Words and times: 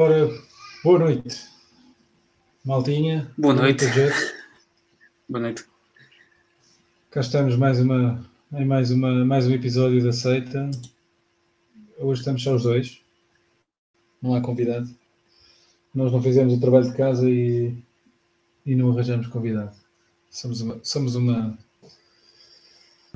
Ora, 0.00 0.30
boa 0.82 0.98
noite, 0.98 1.46
Maltinha. 2.64 3.30
Boa 3.36 3.52
noite. 3.52 3.84
Boa 5.28 5.42
noite. 5.42 5.62
Cá 7.10 7.20
estamos 7.20 7.54
mais 7.56 7.78
uma, 7.80 8.24
em 8.54 8.64
mais, 8.64 8.90
uma, 8.90 9.26
mais 9.26 9.46
um 9.46 9.52
episódio 9.52 10.02
da 10.02 10.10
Seita. 10.10 10.70
Hoje 11.98 12.20
estamos 12.20 12.42
só 12.42 12.54
os 12.54 12.62
dois. 12.62 13.02
Não 14.22 14.34
há 14.34 14.40
convidado. 14.40 14.88
Nós 15.94 16.10
não 16.10 16.22
fizemos 16.22 16.54
o 16.54 16.60
trabalho 16.60 16.90
de 16.90 16.96
casa 16.96 17.28
e, 17.28 17.76
e 18.64 18.74
não 18.74 18.92
arranjamos 18.92 19.26
convidado. 19.26 19.76
Somos 20.30 20.62
uma. 20.62 20.80
Somos 20.82 21.14
uma 21.14 21.58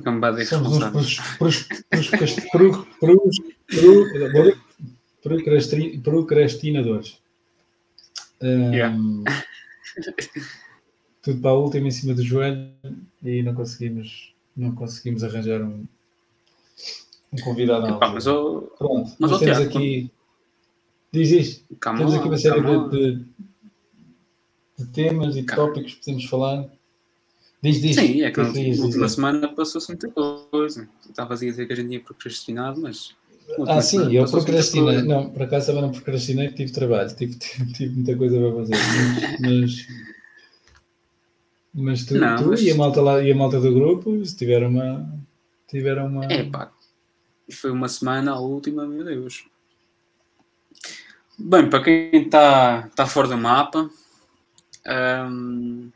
Cambada 0.03 0.45
somos 0.45 0.73
uns 0.73 0.77
irresponsáveis. 0.77 1.37
pros- 1.39 1.63
pros- 1.89 2.09
pros- 2.09 2.09
pros- 2.19 2.85
pros- 2.99 3.39
pros- 3.69 4.11
procrasti- 4.11 4.65
procrastinadores. 6.03 7.19
Ahm, 8.41 8.73
Yeah. 8.73 8.97
tudo 11.25 11.41
para 11.41 11.51
a 11.51 11.55
última 11.55 11.87
em 11.87 11.91
cima 11.91 12.13
do 12.13 12.21
joelho 12.23 12.71
e 13.23 13.41
não 13.41 13.55
conseguimos, 13.55 14.35
não 14.55 14.75
conseguimos 14.75 15.23
arranjar 15.23 15.61
um, 15.63 15.87
um 17.33 17.41
convidado 17.43 17.87
Epá, 17.87 18.09
mas 18.09 18.27
oh, 18.27 18.61
Pronto, 18.77 19.11
mas, 19.17 19.31
nós 19.31 19.39
temos 19.39 19.57
aqui. 19.57 20.11
Diz 21.11 21.31
isto. 21.31 21.75
Temos 21.81 22.13
aqui 22.13 22.27
uma 22.27 22.37
série 22.37 22.61
de, 22.61 22.89
de- 22.89 23.25
de 24.77 24.85
temas 24.91 25.35
e 25.35 25.41
de 25.41 25.47
tópicos 25.47 25.93
que 25.95 25.99
podemos 26.01 26.25
falar. 26.25 26.69
Diz, 27.63 27.81
diz. 27.81 27.95
Sim, 27.95 28.21
é 28.21 28.29
que 28.29 28.39
na 28.41 28.49
última 28.49 29.09
semana 29.09 29.47
passou-se 29.47 29.87
muita 29.87 30.09
coisa. 30.09 30.87
Estavas 31.09 31.41
a 31.41 31.45
dizer 31.45 31.65
que 31.65 31.73
a 31.73 31.75
gente 31.75 31.87
tinha 31.87 32.01
procrastinado, 32.01 32.81
mas. 32.81 33.15
Ah, 33.67 33.81
sim, 33.81 33.97
semana 33.97 34.13
eu 34.13 34.29
procrastinei. 34.29 35.01
Não, 35.03 35.29
por 35.29 35.43
acaso 35.43 35.67
também 35.67 35.81
não 35.81 35.91
procrastinei, 35.91 36.51
tive 36.51 36.71
trabalho, 36.71 37.15
tive, 37.15 37.35
tive, 37.39 37.73
tive 37.73 37.95
muita 37.95 38.15
coisa 38.15 38.37
para 38.39 38.53
fazer. 38.55 38.75
Mas, 39.39 39.87
mas, 41.73 42.05
tu, 42.05 42.15
Não, 42.15 42.35
tu 42.37 42.49
mas- 42.49 42.61
E, 42.61 42.71
a 42.71 42.75
malta 42.75 43.01
lá, 43.01 43.21
e 43.21 43.31
a 43.31 43.35
malta 43.35 43.59
do 43.59 43.73
grupo 43.73 44.21
tiveram 44.23 44.69
uma. 44.69 45.19
Tiveram 45.69 46.07
uma. 46.07 46.25
É 46.25 46.43
pá, 46.43 46.71
foi 47.51 47.71
uma 47.71 47.87
semana 47.87 48.31
a 48.31 48.39
última, 48.39 48.85
meu 48.85 49.03
Deus. 49.03 49.45
Bem, 51.37 51.69
para 51.69 51.83
quem 51.83 52.09
está 52.13 52.89
tá 52.95 53.05
fora 53.05 53.27
do 53.27 53.37
mapa, 53.37 53.89
ahm, 54.85 55.89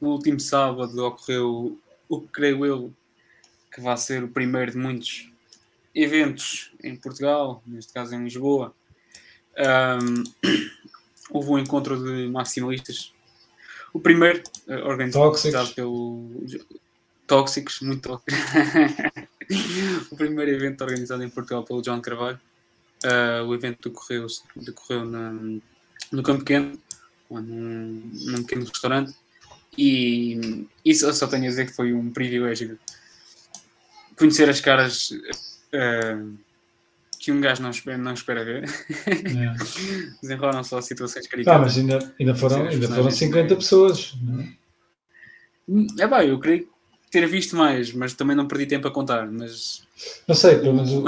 no 0.00 0.10
último 0.10 0.40
sábado 0.40 1.04
ocorreu 1.04 1.78
o 2.08 2.20
que 2.20 2.28
creio 2.28 2.64
eu 2.66 2.92
que 3.72 3.80
vai 3.80 3.96
ser 3.96 4.24
o 4.24 4.28
primeiro 4.28 4.72
de 4.72 4.78
muitos 4.78 5.31
eventos 5.94 6.72
em 6.82 6.96
Portugal, 6.96 7.62
neste 7.66 7.92
caso 7.92 8.14
em 8.14 8.24
Lisboa. 8.24 8.74
Ahm, 9.56 10.24
houve 11.30 11.50
um 11.50 11.58
encontro 11.58 12.02
de 12.02 12.28
maximalistas. 12.28 13.12
O 13.92 14.00
primeiro, 14.00 14.42
eh, 14.68 14.76
organizado 14.76 15.30
Tóxicos. 15.30 15.70
pelo 15.72 16.30
tóxicos, 17.26 17.80
muito 17.80 18.08
tóxicos. 18.08 18.34
o 20.10 20.16
primeiro 20.16 20.50
evento 20.50 20.82
organizado 20.82 21.22
em 21.22 21.28
Portugal 21.28 21.62
pelo 21.62 21.82
John 21.82 22.00
Carvalho. 22.00 22.40
Ah, 23.04 23.42
o 23.44 23.54
evento 23.54 23.88
decorreu, 23.90 24.26
decorreu 24.56 25.04
na, 25.04 25.32
no 26.10 26.22
Campo 26.22 26.40
Pequeno, 26.40 26.78
num, 27.30 28.10
num 28.12 28.42
pequeno 28.42 28.64
restaurante. 28.66 29.14
E 29.76 30.66
isso 30.84 31.06
eu 31.06 31.12
só 31.12 31.26
tenho 31.26 31.44
a 31.44 31.48
dizer 31.48 31.66
que 31.66 31.72
foi 31.72 31.92
um 31.92 32.10
privilégio 32.10 32.78
conhecer 34.16 34.48
as 34.48 34.60
caras 34.60 35.10
que 37.18 37.30
um 37.30 37.40
gajo 37.40 37.62
não 37.62 37.70
espera, 37.70 37.96
não 37.98 38.14
espera 38.14 38.44
ver. 38.44 38.64
É. 39.06 39.54
Desenrolam 40.20 40.64
só 40.64 40.80
situações 40.80 41.26
Ah, 41.26 41.28
caricatas. 41.30 41.60
mas 41.60 41.78
ainda, 41.78 42.14
ainda, 42.18 42.34
foram, 42.34 42.56
ainda 42.62 42.70
foram 42.72 42.78
personagens 42.88 43.14
50 43.16 43.42
também. 43.42 43.56
pessoas. 43.56 44.14
não 44.22 44.40
é? 44.40 44.56
É 46.00 46.06
bem, 46.08 46.28
eu 46.28 46.38
creio 46.40 46.68
ter 47.10 47.26
visto 47.28 47.54
mais, 47.56 47.92
mas 47.92 48.14
também 48.14 48.34
não 48.34 48.48
perdi 48.48 48.66
tempo 48.66 48.88
a 48.88 48.90
contar. 48.90 49.30
Mas 49.30 49.82
Não 50.26 50.34
sei, 50.34 50.56
pelo 50.58 50.74
menos 50.74 50.90
o, 50.90 51.04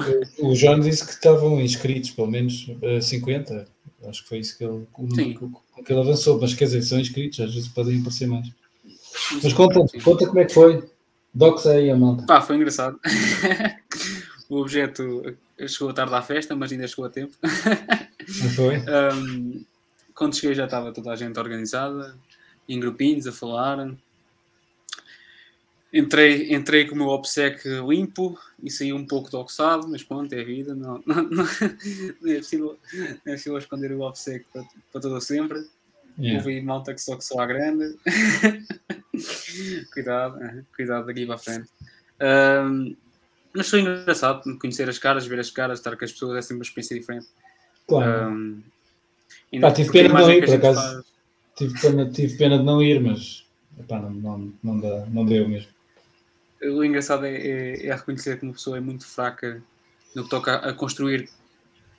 o 0.47 0.55
João 0.55 0.79
disse 0.79 1.05
que 1.05 1.13
estavam 1.13 1.61
inscritos, 1.61 2.11
pelo 2.11 2.31
menos 2.31 2.71
eh, 2.83 3.01
50. 3.01 3.67
Acho 4.07 4.23
que 4.23 4.29
foi 4.29 4.39
isso 4.39 4.57
que 4.59 4.65
ele, 4.65 4.87
Sim. 5.15 5.35
que, 5.85 5.93
ele 5.93 6.01
avançou. 6.01 6.39
Mas 6.41 6.53
quer 6.55 6.67
dizer, 6.67 6.83
são 6.83 7.01
inscritos, 7.01 7.41
às 7.41 7.53
vezes 7.55 7.69
podem 7.69 7.99
aparecer 8.01 8.29
mais. 8.29 8.47
Mas 9.43 9.53
conta, 9.55 9.81
conta 10.05 10.27
como 10.27 10.39
é 10.39 10.45
que 10.45 10.53
foi. 10.55 10.85
Docs 11.33 11.67
aí 11.67 11.91
a 11.91 11.97
malta. 11.97 12.25
Pá, 12.27 12.41
foi 12.41 12.57
engraçado. 12.57 13.01
o 14.49 14.61
objeto 14.61 15.37
chegou 15.69 15.93
tarde 15.93 16.15
à 16.15 16.23
festa, 16.23 16.55
mas 16.55 16.73
ainda 16.73 16.87
chegou 16.87 17.05
a 17.05 17.11
tempo. 17.11 17.37
Não 17.43 18.51
foi? 18.51 18.77
Um, 19.15 19.65
quando 20.15 20.37
cheguei 20.37 20.55
já 20.55 20.65
estava 20.65 20.93
toda 20.93 21.11
a 21.11 21.17
gente 21.17 21.39
organizada, 21.39 22.17
em 22.69 22.79
grupinhos, 22.79 23.27
a 23.27 23.33
falar. 23.33 23.95
Entrei, 25.93 26.53
entrei 26.53 26.87
com 26.87 26.95
o 26.95 26.99
meu 26.99 27.09
obsequio 27.09 27.89
limpo 27.91 28.39
e 28.63 28.71
saí 28.71 28.93
um 28.93 29.07
pouco 29.07 29.31
toxado, 29.31 29.89
mas 29.89 30.03
pronto, 30.03 30.33
é 30.33 30.41
a 30.41 30.45
vida. 30.45 30.75
Não, 30.75 31.03
não, 31.07 31.23
não, 31.23 31.45
não 32.21 32.33
é, 32.33 32.37
possível, 32.37 32.79
não 33.25 33.33
é 33.33 33.37
possível 33.37 33.59
esconder 33.59 33.93
o 33.93 34.01
obsequio 34.01 34.47
para, 34.53 34.65
para 34.93 35.01
todo 35.01 35.21
sempre. 35.21 35.65
Yeah. 36.19 36.49
Aí 36.49 36.63
malta 36.63 36.95
que 36.95 37.01
só 37.01 37.17
que 37.17 37.25
só 37.25 37.41
à 37.41 37.47
grande. 37.47 37.97
cuidado, 39.93 40.65
cuidado 40.75 41.07
daqui 41.07 41.27
para 41.27 41.35
a 41.35 41.39
frente. 41.39 41.69
Ahm, 42.21 42.97
mas 43.55 43.69
foi 43.71 43.81
engraçado 43.81 44.43
conhecer 44.59 44.89
as 44.89 44.99
caras, 44.99 45.27
ver 45.27 45.39
as 45.39 45.51
caras, 45.51 45.79
estar 45.79 45.97
com 45.97 46.05
as 46.05 46.13
pessoas 46.13 46.37
é 46.39 46.43
sempre 46.43 46.57
uma 46.57 46.63
experiência 46.63 46.99
diferente. 46.99 47.27
Claro. 47.87 48.31
Ainda 49.53 49.69
Pá, 49.69 49.73
tive 49.73 49.93
pena 49.93 50.09
de 50.09 50.15
não 50.15 50.31
ir, 50.33 50.45
por 50.45 50.55
acaso. 50.55 50.81
faz- 50.81 51.15
Tive, 51.57 51.81
pena, 51.81 52.11
tive 52.11 52.37
pena 52.37 52.59
de 52.59 52.65
não 52.65 52.83
ir, 52.83 53.01
mas 53.01 53.47
epá, 53.79 54.01
não, 54.01 54.11
não, 54.11 54.53
não, 54.63 54.81
dá, 54.81 55.07
não 55.07 55.25
deu 55.25 55.49
mesmo. 55.49 55.69
O 56.63 56.83
engraçado 56.83 57.25
é, 57.27 57.33
é- 57.37 57.87
é 57.87 57.95
reconhecer 57.95 58.39
que 58.39 58.45
uma 58.45 58.55
pessoa 58.55 58.77
é 58.77 58.81
muito 58.81 59.07
fraca 59.07 59.63
no 60.17 60.25
que 60.25 60.31
toca 60.31 60.55
a, 60.57 60.71
a 60.71 60.73
construir, 60.73 61.29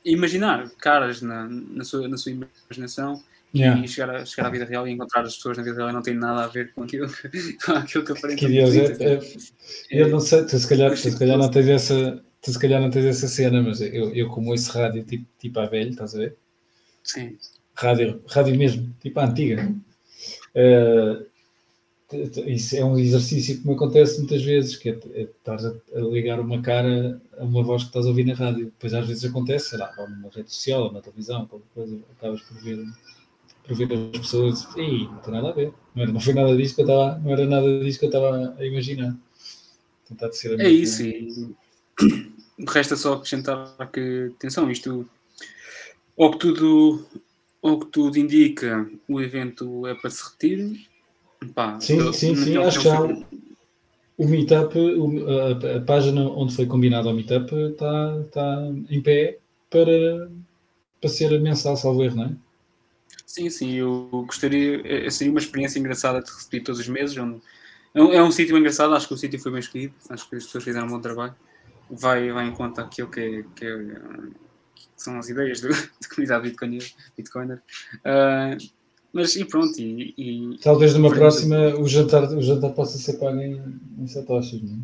imaginar 0.03 0.69
caras 0.71 1.21
na, 1.21 1.47
na, 1.47 1.83
sua, 1.85 2.07
na 2.09 2.17
sua 2.17 2.33
imaginação 2.33 3.23
Yeah. 3.55 3.83
e 3.83 3.87
chegar, 3.87 4.13
a, 4.13 4.25
chegar 4.25 4.47
à 4.47 4.51
vida 4.51 4.65
real 4.65 4.87
e 4.87 4.91
encontrar 4.91 5.21
as 5.21 5.35
pessoas 5.37 5.57
na 5.57 5.63
vida 5.63 5.77
real 5.77 5.89
e 5.89 5.93
não 5.93 6.01
tem 6.01 6.13
nada 6.13 6.43
a 6.43 6.47
ver 6.47 6.73
com 6.73 6.83
aquilo, 6.83 7.07
que- 7.07 7.29
com 7.65 7.71
aquilo 7.71 8.03
que 8.03 8.11
aparentemente 8.11 8.71
Deus, 8.71 8.99
é, 8.99 9.13
é, 9.13 10.01
eu 10.01 10.09
não 10.09 10.19
sei, 10.19 10.45
tu 10.45 10.57
se 10.59 10.67
calhar, 10.67 10.91
tu 10.91 10.97
se 10.97 11.17
calhar 11.17 11.37
não 11.37 11.49
tens 11.49 11.67
essa. 11.69 12.21
Tu 12.41 12.51
se 12.51 12.59
calhar 12.59 12.79
não 12.81 12.91
tens 12.91 13.05
essa 13.05 13.27
cena, 13.27 13.61
mas 13.61 13.81
eu, 13.81 14.13
eu 14.13 14.29
como 14.29 14.51
ouço 14.51 14.71
rádio 14.71 15.03
tipo, 15.03 15.25
tipo 15.39 15.59
à 15.59 15.65
velha, 15.65 15.89
estás 15.89 16.13
a 16.15 16.19
ver? 16.19 16.35
Sim. 17.03 17.37
rádio, 17.73 18.21
rádio 18.27 18.55
mesmo, 18.57 18.93
tipo 19.01 19.19
a 19.19 19.25
antiga. 19.25 19.73
T- 22.07 22.41
isso 22.51 22.75
é 22.75 22.85
um 22.85 22.99
exercício 22.99 23.59
que 23.59 23.67
me 23.67 23.73
acontece 23.73 24.19
muitas 24.19 24.43
vezes, 24.43 24.75
que 24.75 24.89
é, 24.89 24.99
é 25.15 25.21
estar 25.23 25.55
a, 25.57 25.73
a 25.97 26.01
ligar 26.01 26.39
uma 26.39 26.61
cara 26.61 27.19
a 27.39 27.43
uma 27.43 27.63
voz 27.63 27.81
que 27.83 27.89
estás 27.89 28.05
a 28.05 28.09
ouvir 28.09 28.25
na 28.25 28.35
rádio. 28.35 28.65
Depois 28.65 28.93
às 28.93 29.07
vezes 29.07 29.25
acontece, 29.25 29.69
sei 29.69 29.79
lá, 29.79 29.91
ou 29.97 30.07
numa 30.07 30.29
rede 30.29 30.53
social, 30.53 30.83
ou 30.83 30.91
na 30.91 31.01
televisão, 31.01 31.47
qualquer 31.47 31.67
coisa, 31.73 31.99
acabas 32.15 32.41
por 32.41 32.61
ver, 32.61 32.77
por 33.67 33.75
ver 33.75 33.91
as 34.13 34.19
pessoas 34.19 34.67
e 34.77 35.05
não 35.05 35.17
tem 35.17 35.33
nada 35.33 35.49
a 35.49 35.53
ver. 35.53 35.73
Não, 35.95 36.03
era, 36.03 36.11
não 36.11 36.19
foi 36.19 36.33
nada 36.33 36.55
disso 36.55 36.75
que 36.75 36.81
eu 36.81 36.85
estava, 36.85 37.17
não 37.19 37.31
era 37.31 37.45
nada 37.45 37.79
disso 37.79 37.99
que 37.99 38.05
eu 38.05 38.09
estava 38.09 38.55
a 38.57 38.65
imaginar. 38.65 39.15
Tentar 40.07 40.31
ser 40.33 40.59
a 40.59 40.63
É 40.63 40.69
isso, 40.69 41.03
e 41.03 41.55
resta 42.67 42.95
só 42.95 43.13
acrescentar 43.13 43.75
que, 43.91 44.31
atenção, 44.35 44.69
isto, 44.69 45.07
ao 46.17 46.31
que 46.31 46.37
tudo, 46.39 47.05
ao 47.61 47.79
que 47.79 47.87
tudo 47.87 48.17
indica, 48.17 48.89
o 49.09 49.19
evento 49.19 49.85
é 49.87 49.95
para 49.95 50.09
se 50.09 50.23
repetir. 50.23 50.87
Pá, 51.53 51.79
Sim, 51.79 51.97
eu- 51.97 52.13
sim, 52.13 52.35
sim, 52.35 52.57
acho 52.57 52.79
que 52.79 52.85
já 52.85 53.01
o 54.17 54.27
Meetup, 54.27 54.77
o- 54.77 55.27
a, 55.29 55.77
a 55.77 55.81
página 55.81 56.21
onde 56.29 56.55
foi 56.55 56.65
combinado 56.65 57.09
ao 57.09 57.15
Meetup 57.15 57.53
está, 57.71 58.21
está 58.25 58.67
em 58.89 59.01
pé 59.01 59.39
para, 59.69 60.31
para 61.01 61.09
ser 61.09 61.37
mensal, 61.41 61.75
salvo 61.75 62.03
erro, 62.03 62.15
não 62.15 62.25
é? 62.25 62.35
Sim, 63.25 63.49
sim, 63.49 63.73
eu 63.73 64.09
gostaria, 64.27 64.81
eh, 64.85 65.09
seria 65.09 65.31
uma 65.31 65.39
experiência 65.39 65.79
engraçada 65.79 66.21
de 66.21 66.29
repetir 66.31 66.63
todos 66.63 66.79
os 66.79 66.87
meses. 66.87 67.17
onde- 67.17 67.41
é 67.93 68.01
um, 68.01 68.13
é 68.13 68.23
um 68.23 68.31
sítio 68.31 68.57
engraçado, 68.57 68.93
acho 68.93 69.07
que 69.07 69.13
o 69.13 69.17
sítio 69.17 69.39
foi 69.39 69.51
bem 69.51 69.59
escolhido, 69.61 69.93
acho 70.09 70.29
que 70.29 70.35
as 70.35 70.43
pessoas 70.45 70.63
fizeram 70.63 70.85
um 70.87 70.89
bom 70.91 70.99
trabalho. 70.99 71.33
Vai, 71.89 72.31
vai 72.31 72.47
em 72.47 72.51
conta 72.51 72.81
aquilo 72.81 73.09
que, 73.09 73.19
é- 73.19 73.43
que, 73.55 73.65
é, 73.65 73.77
que 74.75 74.83
são 74.97 75.17
as 75.17 75.29
ideias 75.29 75.61
do, 75.61 75.69
da 76.01 76.09
comunidade 76.09 76.43
Bitcoiner. 76.49 76.85
Bitcoiner. 77.17 77.61
Ah, 78.03 78.57
mas 79.13 79.35
e 79.35 79.45
pronto, 79.45 79.79
e, 79.79 80.13
e- 80.17 80.57
Talvez 80.61 80.93
numa 80.93 81.09
Faremos- 81.09 81.35
próxima 81.35 81.79
o 81.79 81.87
jantar, 81.87 82.23
o 82.31 82.41
jantar 82.41 82.71
possa 82.71 82.97
ser 82.97 83.13
pago 83.13 83.39
em, 83.39 83.61
em 83.97 84.07
satoshis, 84.07 84.61
não 84.61 84.73
é? 84.75 84.79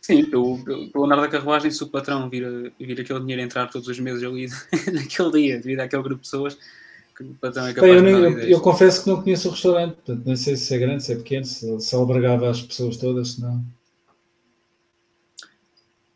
sim, 0.00 0.24
pelo, 0.24 0.62
pelo, 0.64 0.90
pelo 0.90 1.04
andar 1.06 1.16
da 1.20 1.28
carruagem, 1.28 1.70
se 1.70 1.82
o 1.82 1.88
patrão 1.88 2.28
vir, 2.30 2.72
vir 2.78 3.00
aquele 3.00 3.20
dinheiro 3.20 3.42
entrar 3.42 3.66
todos 3.68 3.88
os 3.88 3.98
meses 3.98 4.22
ali 4.22 4.46
naquele 4.92 5.30
dia, 5.32 5.56
devido 5.60 5.80
àquele 5.80 6.02
grupo 6.02 6.22
de 6.22 6.28
pessoas, 6.28 6.56
que 7.74 7.80
é 7.80 7.82
Bem, 7.82 7.94
eu, 7.94 8.34
de 8.34 8.42
eu- 8.44 8.48
eu 8.48 8.60
confesso 8.60 9.04
que 9.04 9.10
não 9.10 9.22
conheço 9.22 9.48
o 9.48 9.50
restaurante, 9.52 9.94
portanto, 9.94 10.26
não 10.26 10.36
sei 10.36 10.56
se 10.56 10.74
é 10.74 10.78
grande, 10.78 11.02
se 11.02 11.12
é 11.12 11.16
pequeno, 11.16 11.44
se, 11.44 11.80
se 11.80 11.94
albergava 11.94 12.48
as 12.48 12.62
pessoas 12.62 12.96
todas, 12.96 13.32
se 13.32 13.40
não. 13.40 13.64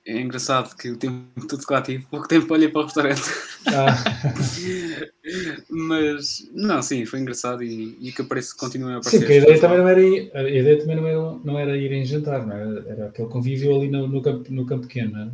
é 0.07 0.21
engraçado 0.21 0.77
que 0.77 0.91
o 0.91 0.97
tempo 0.97 1.25
todo 1.49 1.67
que 1.67 1.73
lá 1.73 1.81
tive, 1.83 2.05
pouco 2.11 2.29
tempo 2.29 2.53
olhei 2.53 2.69
para 2.69 2.83
o 2.83 2.85
restaurante. 2.85 3.23
Ah. 3.67 4.05
Mas, 5.71 6.49
não, 6.53 6.83
sim, 6.83 7.07
foi 7.07 7.21
engraçado 7.21 7.63
e, 7.63 7.97
e 8.01 8.13
que 8.13 8.23
aparece, 8.23 8.57
continua 8.57 8.95
a 8.95 8.97
aparecer. 8.99 9.19
Sim, 9.21 9.25
porque 9.25 9.33
a 9.33 9.43
ideia 9.43 9.61
também 9.61 9.79
não 9.79 9.89
era 9.89 10.03
ir, 10.03 10.31
a 10.35 10.43
ideia 10.43 10.79
também 10.79 10.97
não 10.97 11.07
era, 11.07 11.39
não 11.45 11.59
era 11.59 11.77
ir 11.77 11.93
em 11.93 12.05
jantar, 12.05 12.47
não 12.47 12.55
era, 12.55 12.85
era 12.89 13.07
aquele 13.07 13.29
convívio 13.29 13.75
ali 13.75 13.89
no, 13.89 14.07
no, 14.07 14.21
campo, 14.21 14.53
no 14.53 14.67
campo 14.67 14.87
pequeno, 14.87 15.13
não 15.13 15.21
é? 15.23 15.31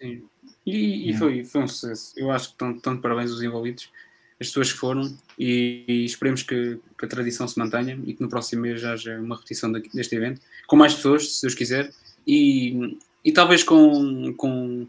Sim. 0.00 0.22
E, 0.66 1.10
e 1.10 1.14
foi, 1.14 1.44
foi 1.44 1.62
um 1.62 1.68
sucesso. 1.68 2.12
Eu 2.16 2.30
acho 2.30 2.48
que 2.48 2.54
estão, 2.54 2.72
estão 2.72 2.96
de 2.96 3.02
parabéns 3.02 3.30
os 3.30 3.42
envolvidos, 3.42 3.88
as 4.40 4.48
pessoas 4.48 4.72
que 4.72 4.78
foram, 4.78 5.16
e, 5.38 5.84
e 5.86 6.04
esperemos 6.04 6.42
que, 6.42 6.78
que, 6.98 7.04
a 7.04 7.08
tradição 7.08 7.46
se 7.46 7.58
mantenha 7.58 7.98
e 8.04 8.14
que 8.14 8.22
no 8.22 8.28
próximo 8.28 8.62
mês 8.62 8.84
haja 8.84 9.18
uma 9.18 9.36
repetição 9.36 9.70
deste 9.70 10.14
evento, 10.14 10.40
com 10.66 10.76
mais 10.76 10.94
pessoas, 10.94 11.36
se 11.36 11.42
Deus 11.42 11.54
quiser, 11.54 11.90
e, 12.26 12.98
e 13.24 13.32
talvez 13.32 13.62
com, 13.62 14.34
com, 14.34 14.86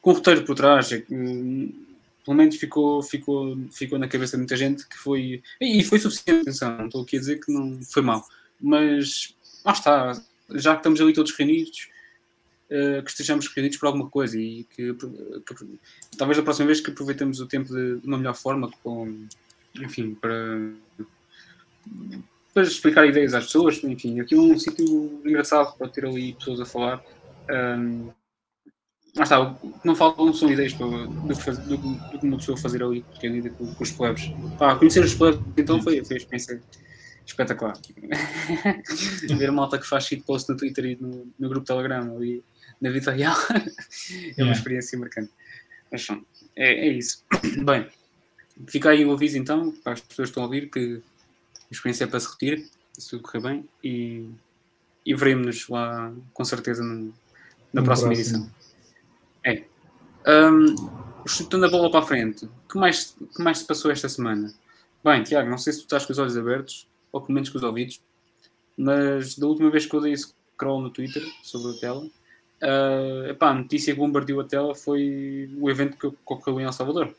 com 0.00 0.10
um 0.10 0.14
roteiro 0.14 0.44
por 0.44 0.54
trás, 0.54 0.92
é 0.92 1.02
pelo 2.24 2.36
menos 2.36 2.56
ficou, 2.56 3.02
ficou, 3.02 3.56
ficou 3.70 3.98
na 3.98 4.08
cabeça 4.08 4.32
de 4.32 4.38
muita 4.38 4.56
gente 4.56 4.88
que 4.88 4.96
foi. 4.96 5.42
E 5.60 5.84
foi 5.84 5.98
suficiente, 5.98 6.40
atenção, 6.40 6.78
não 6.78 6.86
estou 6.86 7.02
aqui 7.02 7.16
a 7.16 7.20
dizer 7.20 7.38
que 7.38 7.52
não 7.52 7.78
foi 7.82 8.02
mal, 8.02 8.26
mas 8.58 9.34
lá 9.64 9.72
está, 9.72 10.22
já 10.54 10.72
que 10.72 10.78
estamos 10.78 11.00
ali 11.00 11.12
todos 11.12 11.32
reunidos, 11.32 11.88
uh, 12.74 13.02
que 13.02 13.10
estejamos 13.10 13.46
reunidos 13.48 13.78
por 13.78 13.86
alguma 13.86 14.10
coisa 14.10 14.38
e 14.38 14.64
que, 14.64 14.92
que, 14.94 15.78
talvez 16.18 16.36
da 16.36 16.42
próxima 16.42 16.66
vez 16.66 16.80
que 16.80 16.90
aproveitemos 16.90 17.40
o 17.40 17.46
tempo 17.46 17.72
de, 17.72 18.00
de 18.00 18.06
uma 18.06 18.18
melhor 18.18 18.34
forma, 18.34 18.70
com, 18.82 19.26
enfim, 19.76 20.14
para, 20.14 20.72
para 22.52 22.62
explicar 22.62 23.06
ideias 23.06 23.34
às 23.34 23.46
pessoas, 23.46 23.82
enfim, 23.84 24.20
aqui 24.20 24.34
é 24.34 24.38
um 24.38 24.58
sítio 24.58 25.20
engraçado 25.24 25.76
para 25.76 25.88
ter 25.88 26.04
ali 26.04 26.34
pessoas 26.34 26.60
a 26.60 26.66
falar. 26.66 27.02
Um, 27.50 28.10
mas 29.16 29.30
está, 29.30 29.40
o 29.40 29.54
que 29.54 29.86
não 29.86 29.94
faltam 29.94 30.32
são 30.34 30.50
ideias 30.50 30.72
para, 30.72 30.86
do, 30.86 31.06
do, 31.06 31.76
do, 31.76 32.18
que 32.18 32.26
uma 32.26 32.36
pessoa 32.36 32.58
fazer 32.58 32.82
ali, 32.82 33.04
que 33.20 33.26
é 33.28 33.48
com, 33.50 33.72
com 33.72 33.84
os 33.84 33.92
plebes. 33.92 34.32
Pá, 34.58 34.74
conhecer 34.74 35.04
os 35.04 35.14
plebes 35.14 35.40
então 35.56 35.80
foi, 35.80 36.04
foi 36.04 36.16
a 36.16 36.18
experiência 36.18 36.60
espetacular. 37.24 37.78
Ver 39.38 39.48
a 39.48 39.52
malta 39.52 39.78
que 39.78 39.86
faz 39.86 40.06
shitpost 40.06 40.50
no 40.50 40.56
Twitter 40.56 40.84
e 40.84 40.98
no, 41.00 41.32
no 41.38 41.48
grupo 41.48 41.64
Telegram 41.64 42.16
ali 42.16 42.42
na 42.84 42.90
vida 42.90 43.10
real 43.10 43.36
é 44.36 44.42
uma 44.42 44.52
experiência 44.52 44.98
marcante. 44.98 45.30
Mas 45.90 46.06
é, 46.54 46.86
é 46.86 46.88
isso. 46.88 47.24
Bem, 47.64 47.88
fica 48.66 48.90
aí 48.90 49.06
o 49.06 49.12
aviso 49.12 49.38
então, 49.38 49.72
para 49.82 49.94
as 49.94 50.00
pessoas 50.00 50.28
que 50.28 50.32
estão 50.32 50.42
a 50.42 50.46
ouvir, 50.46 50.70
que 50.70 51.00
a 51.48 51.72
experiência 51.72 52.04
é 52.04 52.06
para 52.06 52.20
se 52.20 52.28
repetir, 52.28 52.68
se 52.92 53.10
tudo 53.10 53.22
correr 53.22 53.40
bem, 53.40 53.68
e, 53.82 54.28
e 55.04 55.14
veremos-nos 55.14 55.66
lá 55.68 56.12
com 56.32 56.44
certeza 56.44 56.84
no, 56.84 57.06
na 57.72 57.80
no 57.80 57.84
próxima 57.84 58.12
próximo. 58.12 58.12
edição. 58.12 58.50
É. 59.42 59.64
Um, 60.26 60.74
chutando 61.26 61.64
a 61.64 61.70
bola 61.70 61.90
para 61.90 62.00
a 62.00 62.06
frente, 62.06 62.48
que 62.70 62.78
mais, 62.78 63.16
que 63.34 63.42
mais 63.42 63.58
se 63.58 63.66
passou 63.66 63.90
esta 63.90 64.08
semana? 64.08 64.54
Bem, 65.02 65.22
Tiago, 65.22 65.50
não 65.50 65.58
sei 65.58 65.72
se 65.72 65.80
tu 65.80 65.84
estás 65.84 66.04
com 66.04 66.12
os 66.12 66.18
olhos 66.18 66.36
abertos, 66.36 66.86
ou 67.10 67.20
pelo 67.20 67.34
menos 67.34 67.48
com 67.48 67.56
os 67.56 67.64
ouvidos, 67.64 68.00
mas 68.76 69.36
da 69.36 69.46
última 69.46 69.70
vez 69.70 69.86
que 69.86 69.94
eu 69.96 70.00
dei 70.00 70.14
scroll 70.16 70.82
no 70.82 70.90
Twitter 70.90 71.22
sobre 71.42 71.76
a 71.76 71.80
tela, 71.80 72.08
uh, 72.64 73.30
epá, 73.30 73.50
a 73.50 73.54
notícia 73.54 73.92
que 73.92 74.00
bombardeou 74.00 74.40
a 74.40 74.44
tela 74.44 74.74
foi 74.74 75.50
o 75.58 75.70
evento 75.70 75.96
que 75.96 76.06
ocorreu 76.06 76.60
em 76.60 76.64
El 76.64 76.72
Salvador. 76.72 77.14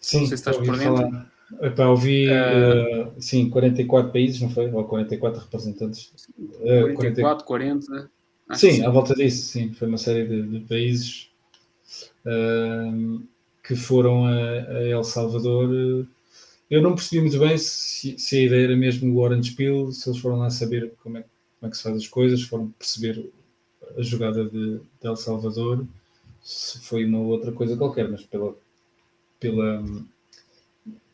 Sim, 0.00 0.20
não 0.20 0.26
sei 0.26 0.36
se 0.36 0.42
estás 0.42 0.56
por 0.56 0.76
dentro. 0.76 0.96
Falar. 0.96 1.32
Epá, 1.60 1.86
ouvi, 1.86 2.28
uh, 2.28 3.08
uh, 3.08 3.12
sim, 3.20 3.50
44 3.50 4.12
países, 4.12 4.40
não 4.40 4.50
foi? 4.50 4.70
Ou 4.70 4.84
44 4.84 5.40
representantes. 5.40 6.12
44, 6.94 7.44
40. 7.44 8.10
Sim, 8.52 8.70
sim, 8.70 8.84
à 8.84 8.90
volta 8.90 9.14
disso, 9.14 9.46
sim. 9.46 9.72
Foi 9.72 9.88
uma 9.88 9.98
série 9.98 10.26
de, 10.26 10.42
de 10.42 10.60
países 10.60 11.30
que 13.62 13.74
foram 13.74 14.26
a, 14.26 14.30
a, 14.32 14.88
El 14.88 15.04
Salvador. 15.04 16.06
Eu 16.70 16.82
não 16.82 16.94
percebi 16.94 17.20
muito 17.22 17.38
bem 17.38 17.56
se, 17.56 18.18
se, 18.18 18.36
a 18.36 18.42
ideia 18.42 18.64
era 18.64 18.76
mesmo 18.76 19.14
o 19.14 19.18
Orange 19.20 19.52
Peel, 19.52 19.92
se 19.92 20.08
eles 20.08 20.20
foram 20.20 20.38
lá 20.38 20.50
saber 20.50 20.92
como 21.02 21.18
é, 21.18 21.22
como 21.60 21.68
é 21.68 21.70
que 21.70 21.76
se 21.76 21.82
faz 21.82 21.96
as 21.96 22.08
coisas, 22.08 22.42
foram 22.42 22.70
perceber 22.78 23.30
a 23.96 24.02
jogada 24.02 24.44
de, 24.44 24.78
de 24.78 25.06
El 25.06 25.16
Salvador, 25.16 25.86
se 26.42 26.78
foi 26.80 27.04
uma 27.04 27.18
outra 27.18 27.52
coisa 27.52 27.76
qualquer, 27.76 28.08
mas 28.10 28.22
pela, 28.22 28.54
pela, 29.40 29.84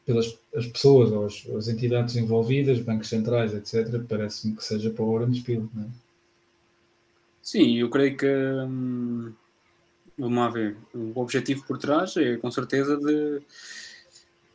pelas 0.05 0.39
as 0.55 0.67
pessoas 0.67 1.13
ou 1.13 1.27
as, 1.27 1.47
as, 1.57 1.69
entidades 1.69 2.17
envolvidas, 2.17 2.81
bancos 2.81 3.09
centrais, 3.09 3.55
etc., 3.55 4.03
parece-me 4.09 4.57
que 4.57 4.65
seja 4.65 4.91
para 4.91 5.05
o 5.05 5.11
Orange 5.11 5.45
não 5.49 5.85
é? 5.85 5.87
Sim, 7.43 7.79
eu 7.79 7.89
creio 7.89 8.17
que 8.17 8.27
hum, 8.27 9.33
vamos 10.19 10.39
lá 10.39 10.49
ver, 10.49 10.77
o 10.95 11.19
objetivo 11.21 11.65
por 11.67 11.79
trás 11.79 12.17
é 12.17 12.37
com 12.37 12.51
certeza 12.51 12.97
de 12.97 13.41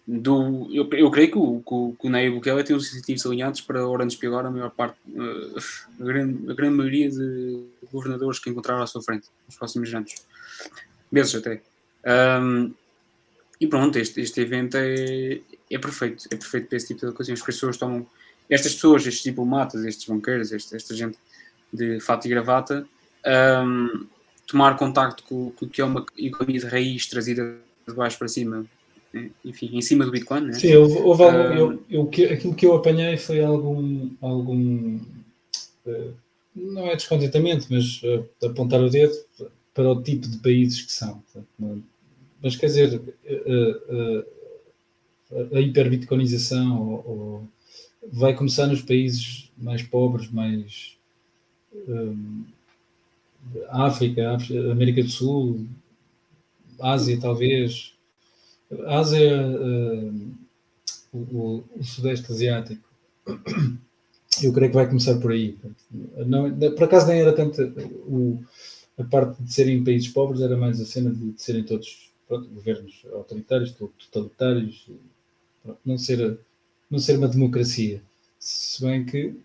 do, 0.07 0.69
eu, 0.71 0.87
eu 0.93 1.09
creio 1.09 1.31
que 1.31 1.37
o, 1.37 1.95
que, 1.99 2.07
o 2.07 2.09
Nayib 2.09 2.35
Bukele 2.35 2.63
tem 2.63 2.75
os 2.75 2.93
incentivos 2.93 3.25
alinhados 3.25 3.61
para 3.61 3.87
Orange 3.87 4.17
Pilar 4.17 4.45
a 4.45 4.51
maior 4.51 4.69
parte, 4.69 4.97
uh, 5.07 5.57
a, 5.99 6.03
grande, 6.03 6.51
a 6.51 6.53
grande 6.53 6.75
maioria 6.75 7.09
de 7.09 7.65
governadores 7.91 8.37
que 8.37 8.49
encontraram 8.49 8.83
à 8.83 8.87
sua 8.87 9.01
frente 9.01 9.27
nos 9.47 9.57
próximos 9.57 9.93
anos, 9.93 10.13
meses 11.11 11.33
até. 11.33 11.61
Um, 12.39 12.71
e 13.59 13.65
pronto, 13.65 13.97
este, 13.97 14.21
este 14.21 14.41
evento 14.41 14.77
é, 14.77 15.39
é 15.71 15.77
perfeito, 15.79 16.25
é 16.29 16.35
perfeito 16.35 16.67
para 16.67 16.77
esse 16.77 16.87
tipo 16.87 17.07
de 17.07 17.13
que 17.13 17.31
as 17.31 17.41
pessoas 17.41 17.77
tomam, 17.77 18.05
estas 18.47 18.75
pessoas, 18.75 19.07
estes 19.07 19.23
diplomatas, 19.23 19.83
estes 19.85 20.07
banqueiros, 20.07 20.51
este, 20.51 20.75
esta 20.75 20.93
gente 20.93 21.17
de 21.73 21.99
fato 21.99 22.25
e 22.25 22.29
gravata, 22.29 22.87
um, 23.65 24.05
tomar 24.45 24.77
contacto 24.77 25.23
com 25.23 25.51
o 25.59 25.67
que 25.67 25.81
é 25.81 25.85
uma 25.85 26.05
economia 26.15 26.59
de 26.59 26.67
raiz 26.67 27.07
trazida 27.07 27.57
de 27.87 27.93
baixo 27.93 28.19
para 28.19 28.27
cima? 28.27 28.65
Enfim, 29.43 29.69
em 29.73 29.81
cima 29.81 30.05
do 30.05 30.11
Bitcoin. 30.11 30.41
Né? 30.41 30.53
Sim, 30.53 30.75
houve, 30.75 30.97
houve 30.97 31.23
uh, 31.23 31.27
eu, 31.27 31.83
eu, 31.89 32.03
aquilo 32.31 32.55
que 32.55 32.65
eu 32.65 32.75
apanhei 32.75 33.17
foi 33.17 33.43
algum, 33.43 34.09
algum 34.21 34.99
uh, 35.85 36.13
não 36.55 36.87
é 36.87 36.95
descontentamento, 36.95 37.67
mas 37.69 38.01
uh, 38.03 38.27
apontar 38.45 38.81
o 38.81 38.89
dedo 38.89 39.15
para 39.73 39.91
o 39.91 40.01
tipo 40.01 40.27
de 40.27 40.37
países 40.37 40.81
que 40.81 40.91
são. 40.91 41.21
Mas 42.41 42.55
quer 42.55 42.67
dizer, 42.67 43.01
a 45.53 45.59
hiperbitcoinização 45.59 46.81
ou, 46.81 47.05
ou 47.05 47.47
vai 48.11 48.33
começar 48.33 48.67
nos 48.67 48.81
países 48.81 49.51
mais 49.57 49.81
pobres, 49.81 50.29
mais 50.31 50.97
um, 51.87 52.45
África, 53.69 54.35
África, 54.35 54.71
América 54.71 55.03
do 55.03 55.09
Sul, 55.09 55.65
Ásia 56.79 57.19
talvez, 57.19 57.94
Ásia, 58.87 59.47
uh, 59.47 60.31
o, 61.13 61.63
o, 61.77 61.83
Sudeste 61.83 62.31
Asiático. 62.31 62.87
Eu 64.43 64.51
creio 64.51 64.69
que 64.69 64.75
vai 64.75 64.87
começar 64.87 65.17
por 65.19 65.31
aí. 65.31 65.57
Não, 66.25 66.51
por 66.75 66.83
acaso 66.83 67.07
nem 67.07 67.21
era 67.21 67.33
tanto 67.33 67.61
o, 68.07 68.43
a 68.97 69.03
parte 69.03 69.41
de 69.41 69.53
serem 69.53 69.83
países 69.83 70.09
pobres, 70.09 70.41
era 70.41 70.57
mais 70.57 70.79
a 70.81 70.85
cena 70.85 71.09
de, 71.11 71.31
de 71.31 71.41
serem 71.41 71.63
todos 71.63 72.11
pronto, 72.27 72.49
governos 72.49 73.05
autoritários, 73.13 73.71
totalitários, 73.71 74.89
pronto, 75.63 75.79
não, 75.85 75.97
ser, 75.97 76.37
não 76.89 76.99
ser 76.99 77.17
uma 77.17 77.27
democracia. 77.27 78.01
Se 78.39 78.81
bem 78.81 79.05
que 79.05 79.35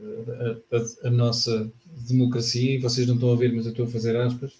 a, 0.00 0.76
a, 0.76 1.08
a, 1.08 1.10
nossa 1.10 1.70
democracia, 2.08 2.74
e 2.74 2.78
vocês 2.78 3.06
não 3.06 3.14
estão 3.14 3.32
a 3.32 3.36
ver, 3.36 3.52
mas 3.52 3.66
eu 3.66 3.70
estou 3.70 3.86
a 3.86 3.90
fazer 3.90 4.16
aspas, 4.16 4.52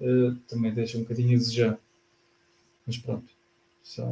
uh, 0.00 0.34
também 0.48 0.72
deixa 0.72 0.98
um 0.98 1.02
bocadinho 1.02 1.34
a 1.34 1.38
desejar. 1.38 1.78
Mas 2.90 2.98
pronto. 2.98 3.32